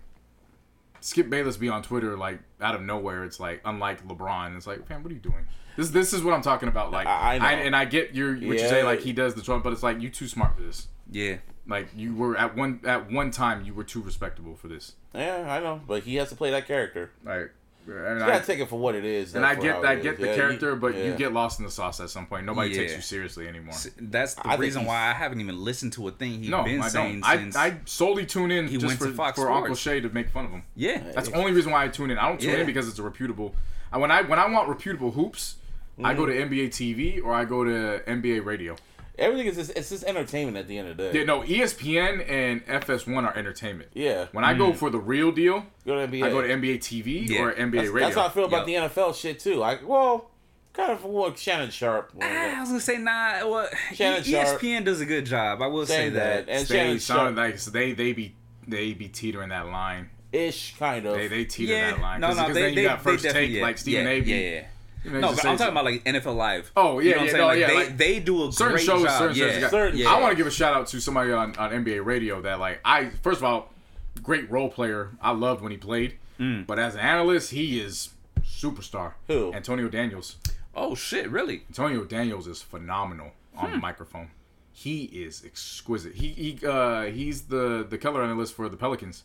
[1.01, 3.23] Skip Bayless be on Twitter like out of nowhere.
[3.23, 4.55] It's like unlike LeBron.
[4.55, 5.47] It's like, man, what are you doing?
[5.77, 6.91] This this is what I'm talking about.
[6.91, 7.45] Like, I- I know.
[7.45, 8.83] and I get your what you say.
[8.83, 10.87] Like he does the Trump, but it's like you too smart for this.
[11.11, 11.37] Yeah.
[11.67, 14.93] Like you were at one at one time you were too respectable for this.
[15.13, 15.81] Yeah, I know.
[15.87, 17.11] But he has to play that character.
[17.23, 17.51] Like,
[17.87, 19.33] and You I, gotta take it for what it is.
[19.35, 20.19] and I get I get is.
[20.19, 22.45] the Yeah, character, but you get lost in the sauce at some point.
[22.45, 23.75] Nobody takes you seriously anymore.
[23.99, 26.81] That's the I reason why I haven't even listened to a thing he's No, been
[26.81, 27.39] I saying don't.
[27.39, 27.55] Since.
[27.55, 30.29] I solely tune in he just went for, to Fox for Uncle Shay to make
[30.29, 30.63] fun of him.
[30.75, 31.01] yeah.
[31.15, 32.17] That's the only reason why I tune in.
[32.17, 32.57] I don't tune Yeah.
[32.61, 33.55] in because it's a reputable.
[33.91, 35.55] I, when I when I want reputable hoops,
[36.05, 36.53] I go to Mm-hmm.
[36.53, 38.75] NBA TV or I go to NBA Radio.
[39.19, 41.19] Everything is just, it's just entertainment at the end of the day.
[41.19, 43.89] Yeah, no, ESPN and FS1 are entertainment.
[43.93, 44.27] Yeah.
[44.31, 46.23] When I go for the real deal, Go to NBA.
[46.25, 47.41] I go to NBA TV Yeah.
[47.41, 47.99] or NBA that's, Radio.
[48.07, 48.89] that's how I feel about Yep.
[48.93, 49.61] the NFL shit too.
[49.63, 50.31] I well,
[50.73, 52.13] kind of for what Shannon Sharpe.
[52.21, 53.47] Ah, I was gonna say nah.
[53.47, 54.59] Well, Shannon E- Sharpe.
[54.61, 55.61] ESPN does a good job.
[55.61, 56.45] I will say Saying that.
[56.47, 58.33] that, and they Shannon sound Sharpe like so they they be
[58.67, 60.09] they be teetering that line.
[60.31, 61.15] ish kind of.
[61.15, 62.21] They they teeter yeah, that line.
[62.21, 64.11] no, Cause, no, 'cause they, then you they, got first take yeah, like Stephen yeah,
[64.11, 64.21] A.
[64.21, 64.31] B.
[64.31, 64.63] Yeah, yeah.
[65.03, 66.71] You know, No, but I'm talking some- about like NFL Live.
[66.75, 67.41] Oh, yeah, you know what yeah, I'm saying?
[67.41, 69.19] no, like, yeah, they, like, they do a certain great shows, job.
[69.19, 69.69] certain yeah, shows.
[69.71, 70.09] Certain- yeah.
[70.13, 72.79] I want to give a shout out to somebody on, on NBA radio that like
[72.85, 73.73] I first of all,
[74.21, 75.09] great role player.
[75.21, 76.65] I loved when he played, Mm.
[76.67, 78.09] but as an analyst, he is
[78.43, 79.13] superstar.
[79.27, 79.53] Who?
[79.53, 80.37] Antonio Daniels.
[80.75, 81.63] Oh shit, really?
[81.69, 83.71] Antonio Daniels is phenomenal on Hmm.
[83.73, 84.29] the microphone.
[84.71, 86.15] He is exquisite.
[86.15, 89.23] He he uh he's the the color analyst for the Pelicans.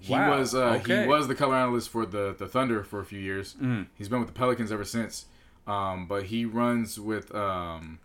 [0.00, 1.02] He Wow, was uh, okay.
[1.02, 3.54] he was the color analyst for the the Thunder for a few years.
[3.62, 3.86] Mm.
[3.94, 5.26] He's been with the Pelicans ever since.
[5.66, 7.98] Um, but he runs with um,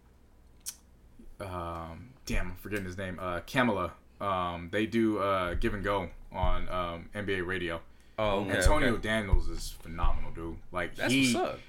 [1.40, 3.18] um, damn, I'm forgetting his name.
[3.20, 3.94] Uh, Kamala.
[4.22, 7.82] Um, they do uh, give and go on um, NBA radio.
[8.18, 9.02] Oh, okay, Antonio okay.
[9.02, 10.58] Daniels is phenomenal, dude.
[10.72, 11.60] Like That's he, what's up.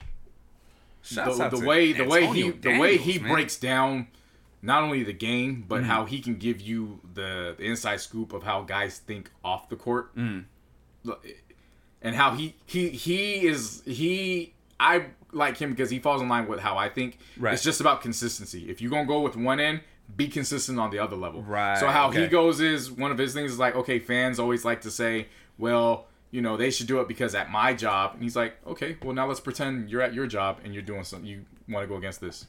[1.03, 3.31] Shouts the, the way the way he Antonio the way he man.
[3.33, 4.09] breaks down
[4.63, 5.69] not only the game Mm-hmm.
[5.69, 9.69] but how he can give you the, the inside scoop of how guys think off
[9.69, 10.15] the court.
[10.17, 10.45] Mm.
[12.03, 16.49] and how he he he is he I like him because he falls in line
[16.49, 17.19] with how I think.
[17.39, 17.55] Right.
[17.55, 18.71] it's just about consistency.
[18.71, 19.81] If you're gonna go with one end
[20.17, 21.41] be consistent on the other level.
[21.43, 24.65] Right, so how he goes is one of his things is like okay fans always
[24.65, 28.15] like to say well you know they should do it because at my job.
[28.15, 31.05] And he's like okay well now let's pretend you're at your job and you're doing
[31.05, 32.47] something you want to go against this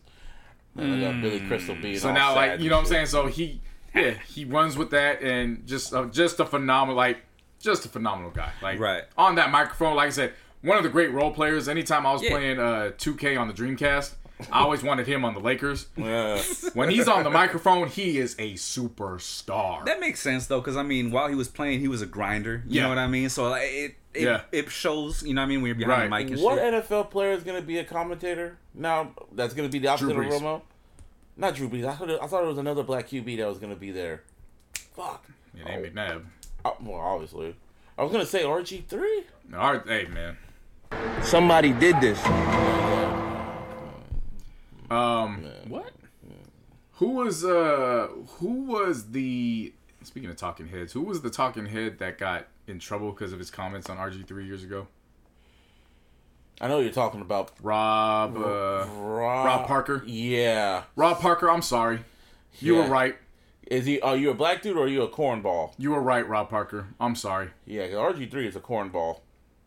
[0.78, 2.88] And I got Billy Crystal being so all now, sad like you know, what I'm
[2.88, 3.06] saying.
[3.08, 3.62] So he,
[3.94, 7.18] yeah, he runs with that, and just, uh, just a phenomenal, like,
[7.60, 8.52] just a phenomenal guy.
[8.62, 9.04] Like, Right.
[9.18, 11.68] on that microphone, like I said, one of the great role players.
[11.68, 12.30] Anytime I was Yeah.
[12.30, 14.14] playing uh 2K on the Dreamcast,
[14.52, 15.88] I always wanted him on the Lakers.
[15.98, 16.42] Yeah.
[16.74, 19.86] When he's on the microphone, he is a superstar.
[19.86, 22.64] That makes sense though, because I mean, while he was playing, he was a grinder.
[22.66, 22.84] You Yeah.
[22.84, 23.30] know what I mean?
[23.30, 24.42] So like, it it, Yeah.
[24.52, 25.24] it shows.
[25.24, 25.62] You know what I mean?
[25.62, 26.74] When you're behind the mic and what shit.
[26.74, 29.12] NFL player is gonna be a commentator now?
[29.34, 30.62] That's gonna be the opposite of Romo.
[31.38, 31.86] Not Drew Brees.
[31.88, 34.24] I thought, it, I thought it was another black QB that was gonna be there.
[34.96, 35.26] Fuck.
[35.56, 36.24] It ain't McNabb.
[36.64, 37.56] Uh, well, obviously.
[37.98, 39.24] I was gonna say RG three.
[39.54, 40.38] All right, hey man.
[41.24, 42.20] Somebody did this.
[44.90, 45.92] Um, what?
[46.96, 48.08] Who was uh
[48.40, 49.74] who was the
[50.04, 50.94] speaking of talking heads?
[50.94, 54.26] Who was the talking head that got in trouble because of his comments on RG
[54.26, 54.88] three years ago?
[56.60, 60.04] I know you're talking about Rob uh, Rob, Rob Parker.
[60.06, 60.84] Yeah.
[60.96, 61.50] Rob Parker.
[61.50, 62.02] I'm sorry,
[62.60, 62.84] you Yeah.
[62.84, 63.16] were right.
[63.68, 64.00] Is he?
[64.02, 65.74] Are you a black dude or are you a cornball?
[65.78, 66.88] You were right, Rob Parker.
[67.00, 67.50] I'm sorry.
[67.66, 69.22] Yeah, RG three is a cornball.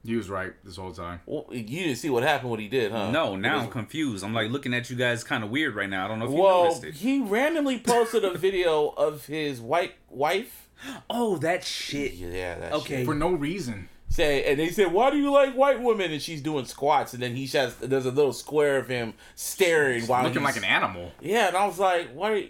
[0.04, 1.20] He was right this whole time.
[1.24, 2.50] Well, you didn't see what happened.
[2.50, 3.10] What he did, huh?
[3.10, 4.22] No, now I'm confused.
[4.22, 6.04] I'm like looking at you guys kind of weird right now.
[6.04, 6.94] I don't know if you Well, noticed it.
[6.96, 10.63] he randomly posted a video of his white wife.
[11.10, 12.12] Oh, that shit.
[12.14, 12.96] Yeah, that Okay.
[12.98, 13.06] shit.
[13.06, 13.88] For no reason.
[14.08, 17.22] Say, and they said, "Why do you like white women?" And she's doing squats, and
[17.22, 20.68] then he has there's a little square of him staring while Looking he's- like an
[20.70, 21.10] animal.
[21.20, 22.44] Yeah, and I was like, "What?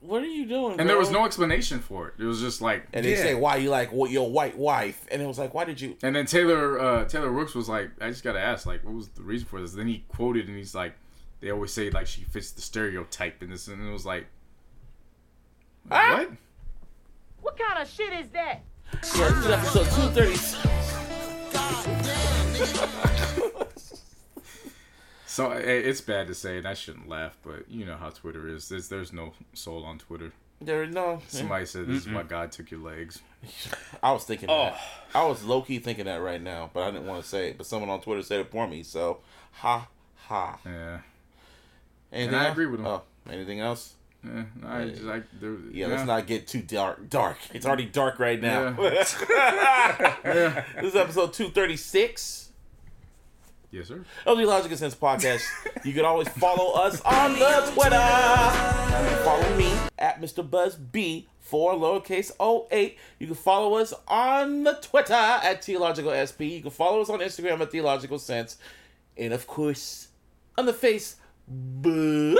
[0.00, 2.14] What are you doing?" And there was no explanation for it.
[2.18, 3.22] It was just like And they Yeah.
[3.22, 5.96] say, "Why you like what your white wife?" And it was like, "Why did you?"
[6.04, 9.08] And then Taylor uh, Taylor Rooks was like, I just gotta ask, like, what was
[9.08, 9.72] the reason for this?
[9.72, 10.92] Then he quoted and he's like,
[11.40, 14.26] they always say like she fits the stereotype in this, and it was like,
[15.90, 16.26] Ah!
[17.48, 17.58] What?
[17.58, 18.62] What kind of shit is that?
[19.16, 20.36] Yeah, this is episode two thirty.
[25.26, 28.68] So it's bad to say, and I shouldn't laugh, but you know how Twitter is.
[28.68, 30.32] There's there's no soul on Twitter.
[30.60, 31.22] There no.
[31.28, 33.22] Somebody said this is why God took your legs.
[34.02, 34.74] I was thinking that.
[34.74, 35.18] Oh.
[35.20, 37.58] I was low key thinking that right now, but I didn't want to say it.
[37.58, 39.18] But someone on Twitter said it for me, so
[39.52, 39.86] ha
[40.16, 40.58] ha.
[40.66, 40.98] Yeah,
[42.12, 42.52] Anything I else?
[42.52, 42.86] agree with him.
[42.86, 43.94] Oh, anything else?
[44.34, 44.68] Yeah.
[44.68, 47.08] I just like there, Yeah, let's not get too dark.
[47.08, 47.38] Dark.
[47.54, 48.70] It's already dark right now.
[48.78, 49.14] this
[50.82, 52.50] is episode two thirty six.
[53.70, 54.02] Yes, sir.
[54.24, 55.42] of the Logic and Sense podcast.
[55.84, 57.98] You can always follow us on the Twitter.
[59.24, 60.48] Follow me at Mr.
[60.48, 62.30] Busby for lowercase
[62.72, 62.96] 08.
[63.18, 66.40] You can follow us on the Twitter at Theological SP.
[66.48, 68.56] You can follow us on Instagram at Theological Sense.
[69.18, 70.08] And of course,
[70.56, 72.38] on the Facebook.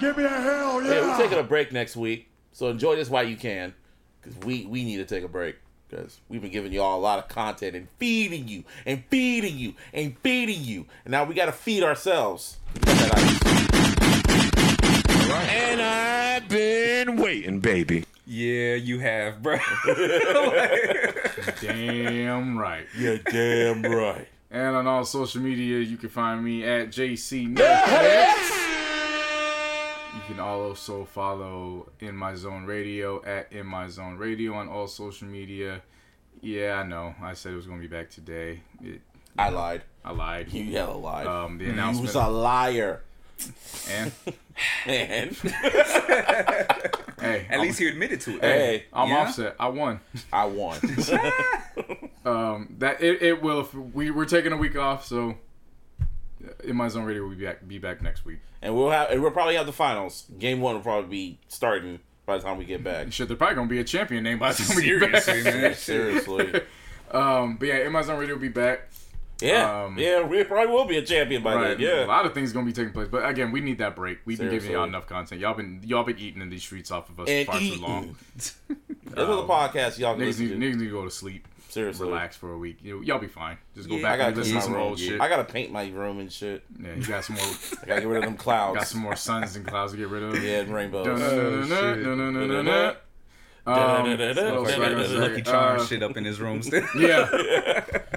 [0.00, 2.30] Give me a hell Yeah, we're taking a break next week.
[2.52, 3.74] So enjoy this while you can.
[4.20, 5.56] Because we, we need to take a break.
[5.88, 9.74] Because we've been giving y'all a lot of content and feeding you and feeding you
[9.92, 10.86] and feeding you.
[11.04, 12.56] And now we got to feed ourselves.
[12.86, 13.12] And
[15.82, 18.04] I've been waiting, baby.
[18.26, 19.58] Yeah, you have, bro.
[21.60, 22.86] Damn right.
[22.96, 24.28] Yeah, damn right.
[24.50, 28.59] And on all social media, you can find me at JC Nerdheads.
[30.14, 34.86] You can also follow In My Zone Radio at In My Zone Radio on all
[34.86, 35.82] social media.
[36.40, 37.14] Yeah, I know.
[37.22, 38.60] I said it was going to be back today.
[38.82, 39.00] It,
[39.38, 39.82] I lied.
[40.04, 40.52] I lied.
[40.52, 41.26] You hella lied.
[41.26, 43.02] Um, the you announcement was a liar.
[43.90, 44.12] and
[44.86, 45.36] And
[47.20, 48.42] hey, At least he admitted to it.
[48.42, 49.16] hey, I'm Yeah?
[49.18, 49.56] offset.
[49.60, 50.00] I won.
[50.32, 50.78] I won.
[52.22, 53.60] Um, that it, it will.
[53.62, 55.36] If we we're taking a week off, so
[56.64, 58.38] In My Zone Radio will be back be back next week.
[58.62, 60.26] and we'll have and we'll probably have the finals.
[60.38, 63.12] Game one will probably be starting by the time we get back.
[63.12, 65.22] Shit, they're probably gonna be a champion name by the time we get back.
[65.22, 65.74] Seriously, man.
[65.74, 66.60] Seriously.
[67.10, 68.88] Um, but yeah, In My Zone Radio will be back.
[69.42, 69.84] Yeah.
[69.84, 71.78] Um, yeah, we probably will be a champion by Right.
[71.78, 71.80] then.
[71.80, 72.04] Yeah.
[72.04, 74.18] A lot of things gonna be taking place, but again, we need that break.
[74.26, 75.40] We've been giving y'all enough content.
[75.40, 77.82] Y'all been y'all been eating in these streets off of us And far too eating.
[77.82, 78.16] long.
[78.36, 81.48] This is a podcast y'all can Niggas listen need, niggas need to go to sleep,
[81.70, 82.06] Seriously.
[82.08, 82.78] relax for a week.
[82.82, 83.56] You, y'all be fine.
[83.74, 84.82] Just go I back gotta and listen clean to my some room.
[84.90, 85.20] old shit.
[85.20, 86.64] I gotta paint my room and shit.
[86.82, 87.44] Yeah, you got some more.
[87.82, 88.76] I gotta get rid of them clouds.
[88.78, 90.42] got some more suns and clouds to get rid of.
[90.42, 91.06] Yeah, and rainbows.
[93.66, 94.18] Um?
[94.18, 96.84] Lucky Charm Uh, shit up in his room still.
[96.98, 97.28] Yeah.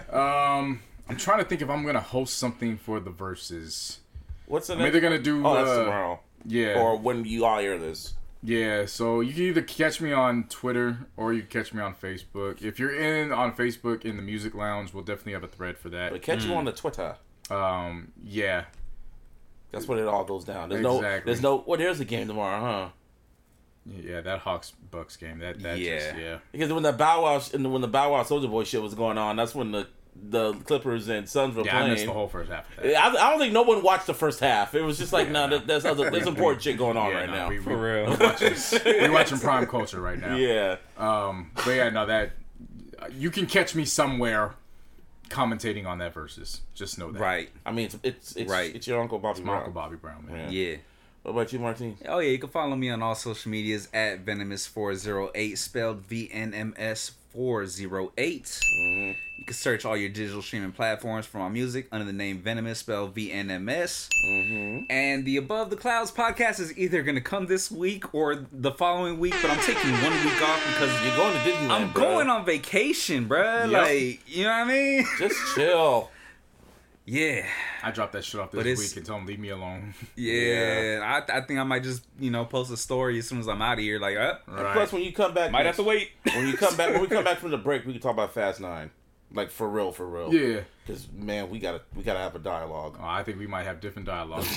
[0.10, 4.00] Um, I'm trying to think if I'm gonna host something for the verses.
[4.46, 4.92] What's the I mean, next?
[4.94, 5.46] they're gonna do.
[5.46, 6.20] Oh, that's uh, tomorrow.
[6.46, 6.80] Yeah.
[6.80, 8.14] Or when you all hear this.
[8.46, 11.96] Yeah, so you can either catch me on Twitter or you can catch me on
[11.96, 12.62] Facebook.
[12.62, 15.88] If you're in on Facebook in the Music Lounge, we'll definitely have a thread for
[15.90, 16.12] that.
[16.12, 17.16] But catch you on the Twitter.
[17.50, 18.66] Um, yeah,
[19.72, 20.70] That's when it all goes down.
[20.70, 21.02] There's no.
[21.02, 21.64] There's no.
[21.66, 22.90] Well, there's a game tomorrow, huh?
[23.86, 25.40] yeah, that Hawks Bucks game.
[25.40, 26.00] That that Yeah.
[26.00, 26.38] just yeah.
[26.52, 29.18] Because when the Bow Wow and when the Bow Wow Soulja Boy shit was going
[29.18, 31.94] on, that's when the the Clippers and Suns were Yeah, I playing.
[31.94, 32.96] missed the whole first half of that.
[32.96, 34.74] I, I don't think no one watched the first half.
[34.74, 37.30] It was just like, no, that, that's other, there's important shit going on Yeah, right
[37.30, 37.50] no, now.
[37.50, 38.06] We, we, For real.
[38.12, 38.54] We're watching,
[38.86, 40.36] we're watching prime culture right now.
[40.36, 42.32] yeah, Um, but yeah, no, that
[43.18, 44.54] you can catch me somewhere
[45.30, 46.62] commentating on that versus.
[46.76, 47.20] Just know that.
[47.20, 47.50] right.
[47.66, 48.74] I mean, it's it's it's, Right.
[48.76, 49.58] it's your uncle Bobby My Brown.
[49.58, 50.52] Uncle Bobby Brown, man.
[50.52, 50.70] Yeah.
[50.72, 50.76] Yeah.
[51.24, 51.98] What about you, Martine?
[52.08, 56.54] Oh yeah, you can follow me on all social medias at venomous408, spelled V N
[56.54, 58.44] M S 408.
[58.44, 59.20] Mm-hmm.
[59.38, 62.80] You can search all your digital streaming platforms for my music under the name Venomous,
[62.80, 64.10] spelled V N M S.
[64.26, 64.92] Mm-hmm.
[64.92, 68.72] And the Above the Clouds podcast is either going to come this week or the
[68.72, 71.70] following week, but I'm taking one week off because You're going to Disneyland.
[71.70, 72.04] I'm bro.
[72.04, 73.72] going on vacation, bruh.
[73.72, 73.82] Yep.
[73.82, 75.08] Like, you know what I mean?
[75.18, 76.10] Just chill.
[77.06, 77.46] Yeah.
[77.82, 79.94] I dropped that shit off this week and told him leave me alone.
[80.16, 81.00] Yeah.
[81.04, 83.62] I, I think I might just, you know, post a story as soon as I'm
[83.62, 84.00] out of here.
[84.00, 84.74] Like, uh, Right.
[84.74, 86.12] Plus, when you come back, might have to wait.
[86.36, 88.34] When you come back, when we come back from the break, we can talk about
[88.34, 88.90] Fast Nine,
[89.34, 90.34] like for real, for real.
[90.34, 90.62] Yeah.
[90.86, 92.98] Because man, we gotta we gotta have a dialogue.
[93.00, 94.48] Oh, I think we might have different dialogues.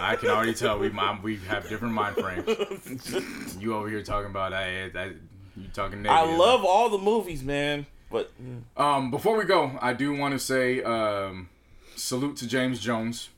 [0.00, 3.56] I can already tell we might, we have different mind frames.
[3.60, 4.92] You over here talking about that?
[4.94, 5.12] that
[5.56, 7.86] you talking I love all the movies, man.
[8.12, 8.30] But
[8.76, 11.48] Um, before we go, I do want to say um,
[11.96, 13.30] salute to James Jones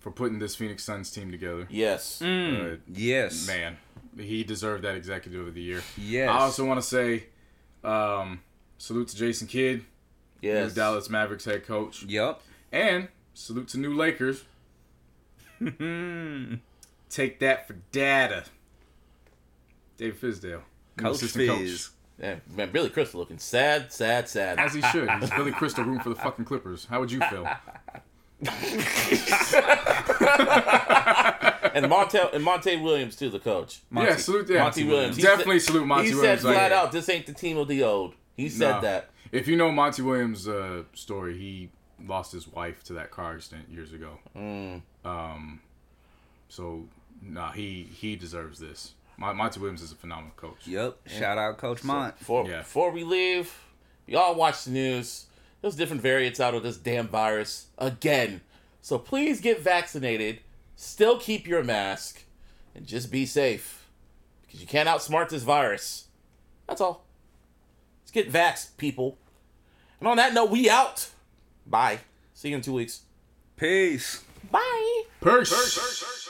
[0.00, 1.66] for putting this Phoenix Suns team together.
[1.70, 3.46] yes, Uh, Yes.
[3.46, 3.78] man,
[4.16, 5.82] he deserved that Executive of the Year.
[5.96, 6.28] Yes.
[6.28, 7.26] I also want to say
[7.84, 8.40] um,
[8.78, 9.84] salute to Jason Kidd,
[10.42, 12.42] yes, new Dallas Mavericks head coach, Yep.
[12.72, 14.44] and salute to new Lakers.
[17.10, 18.44] Take that for data.
[19.96, 20.62] Dave Fizdale,
[20.96, 21.90] new Coach assistant Fizz.
[22.20, 24.58] Man, man, Billy Crystal looking sad, sad, sad.
[24.58, 25.08] As he should.
[25.20, 26.86] He's Billy Crystal room for the fucking Clippers.
[26.86, 27.46] How would you feel?
[31.74, 33.80] and Monty and Monty Williams too, the coach.
[33.92, 34.48] yeah, salute.
[34.48, 35.16] Yeah, Monty Williams.
[35.16, 36.40] He Definitely said- salute Monty he Williams.
[36.42, 38.80] said like- flat out, "This ain't the team of the old." He said No.
[38.82, 39.10] that.
[39.32, 41.70] If you know Monty Williams' uh, story, he
[42.06, 44.18] lost his wife to that car accident years ago.
[44.36, 44.82] Mm.
[45.04, 45.60] Um,
[46.48, 46.84] so
[47.22, 48.94] nah, he he deserves this.
[49.18, 50.66] Mon- Monty Williams is a phenomenal coach.
[50.66, 50.98] Yup.
[51.06, 52.18] Shout out Coach Mont.
[52.18, 52.58] Before, Yeah.
[52.60, 53.52] before we leave,
[54.06, 55.26] y'all watch the news.
[55.60, 58.40] There's different variants out of this damn virus again.
[58.80, 60.38] So please get vaccinated.
[60.76, 62.22] Still keep your mask.
[62.74, 63.84] And just be safe.
[64.46, 66.06] Because you can't outsmart this virus.
[66.68, 67.04] That's all.
[68.02, 69.18] Let's get vaxxed, people.
[69.98, 71.10] And on that note, we out.
[71.66, 71.98] Bye.
[72.34, 73.00] See you in two weeks.
[73.56, 74.22] Peace.
[74.52, 75.02] Bye.
[75.20, 76.27] Peace.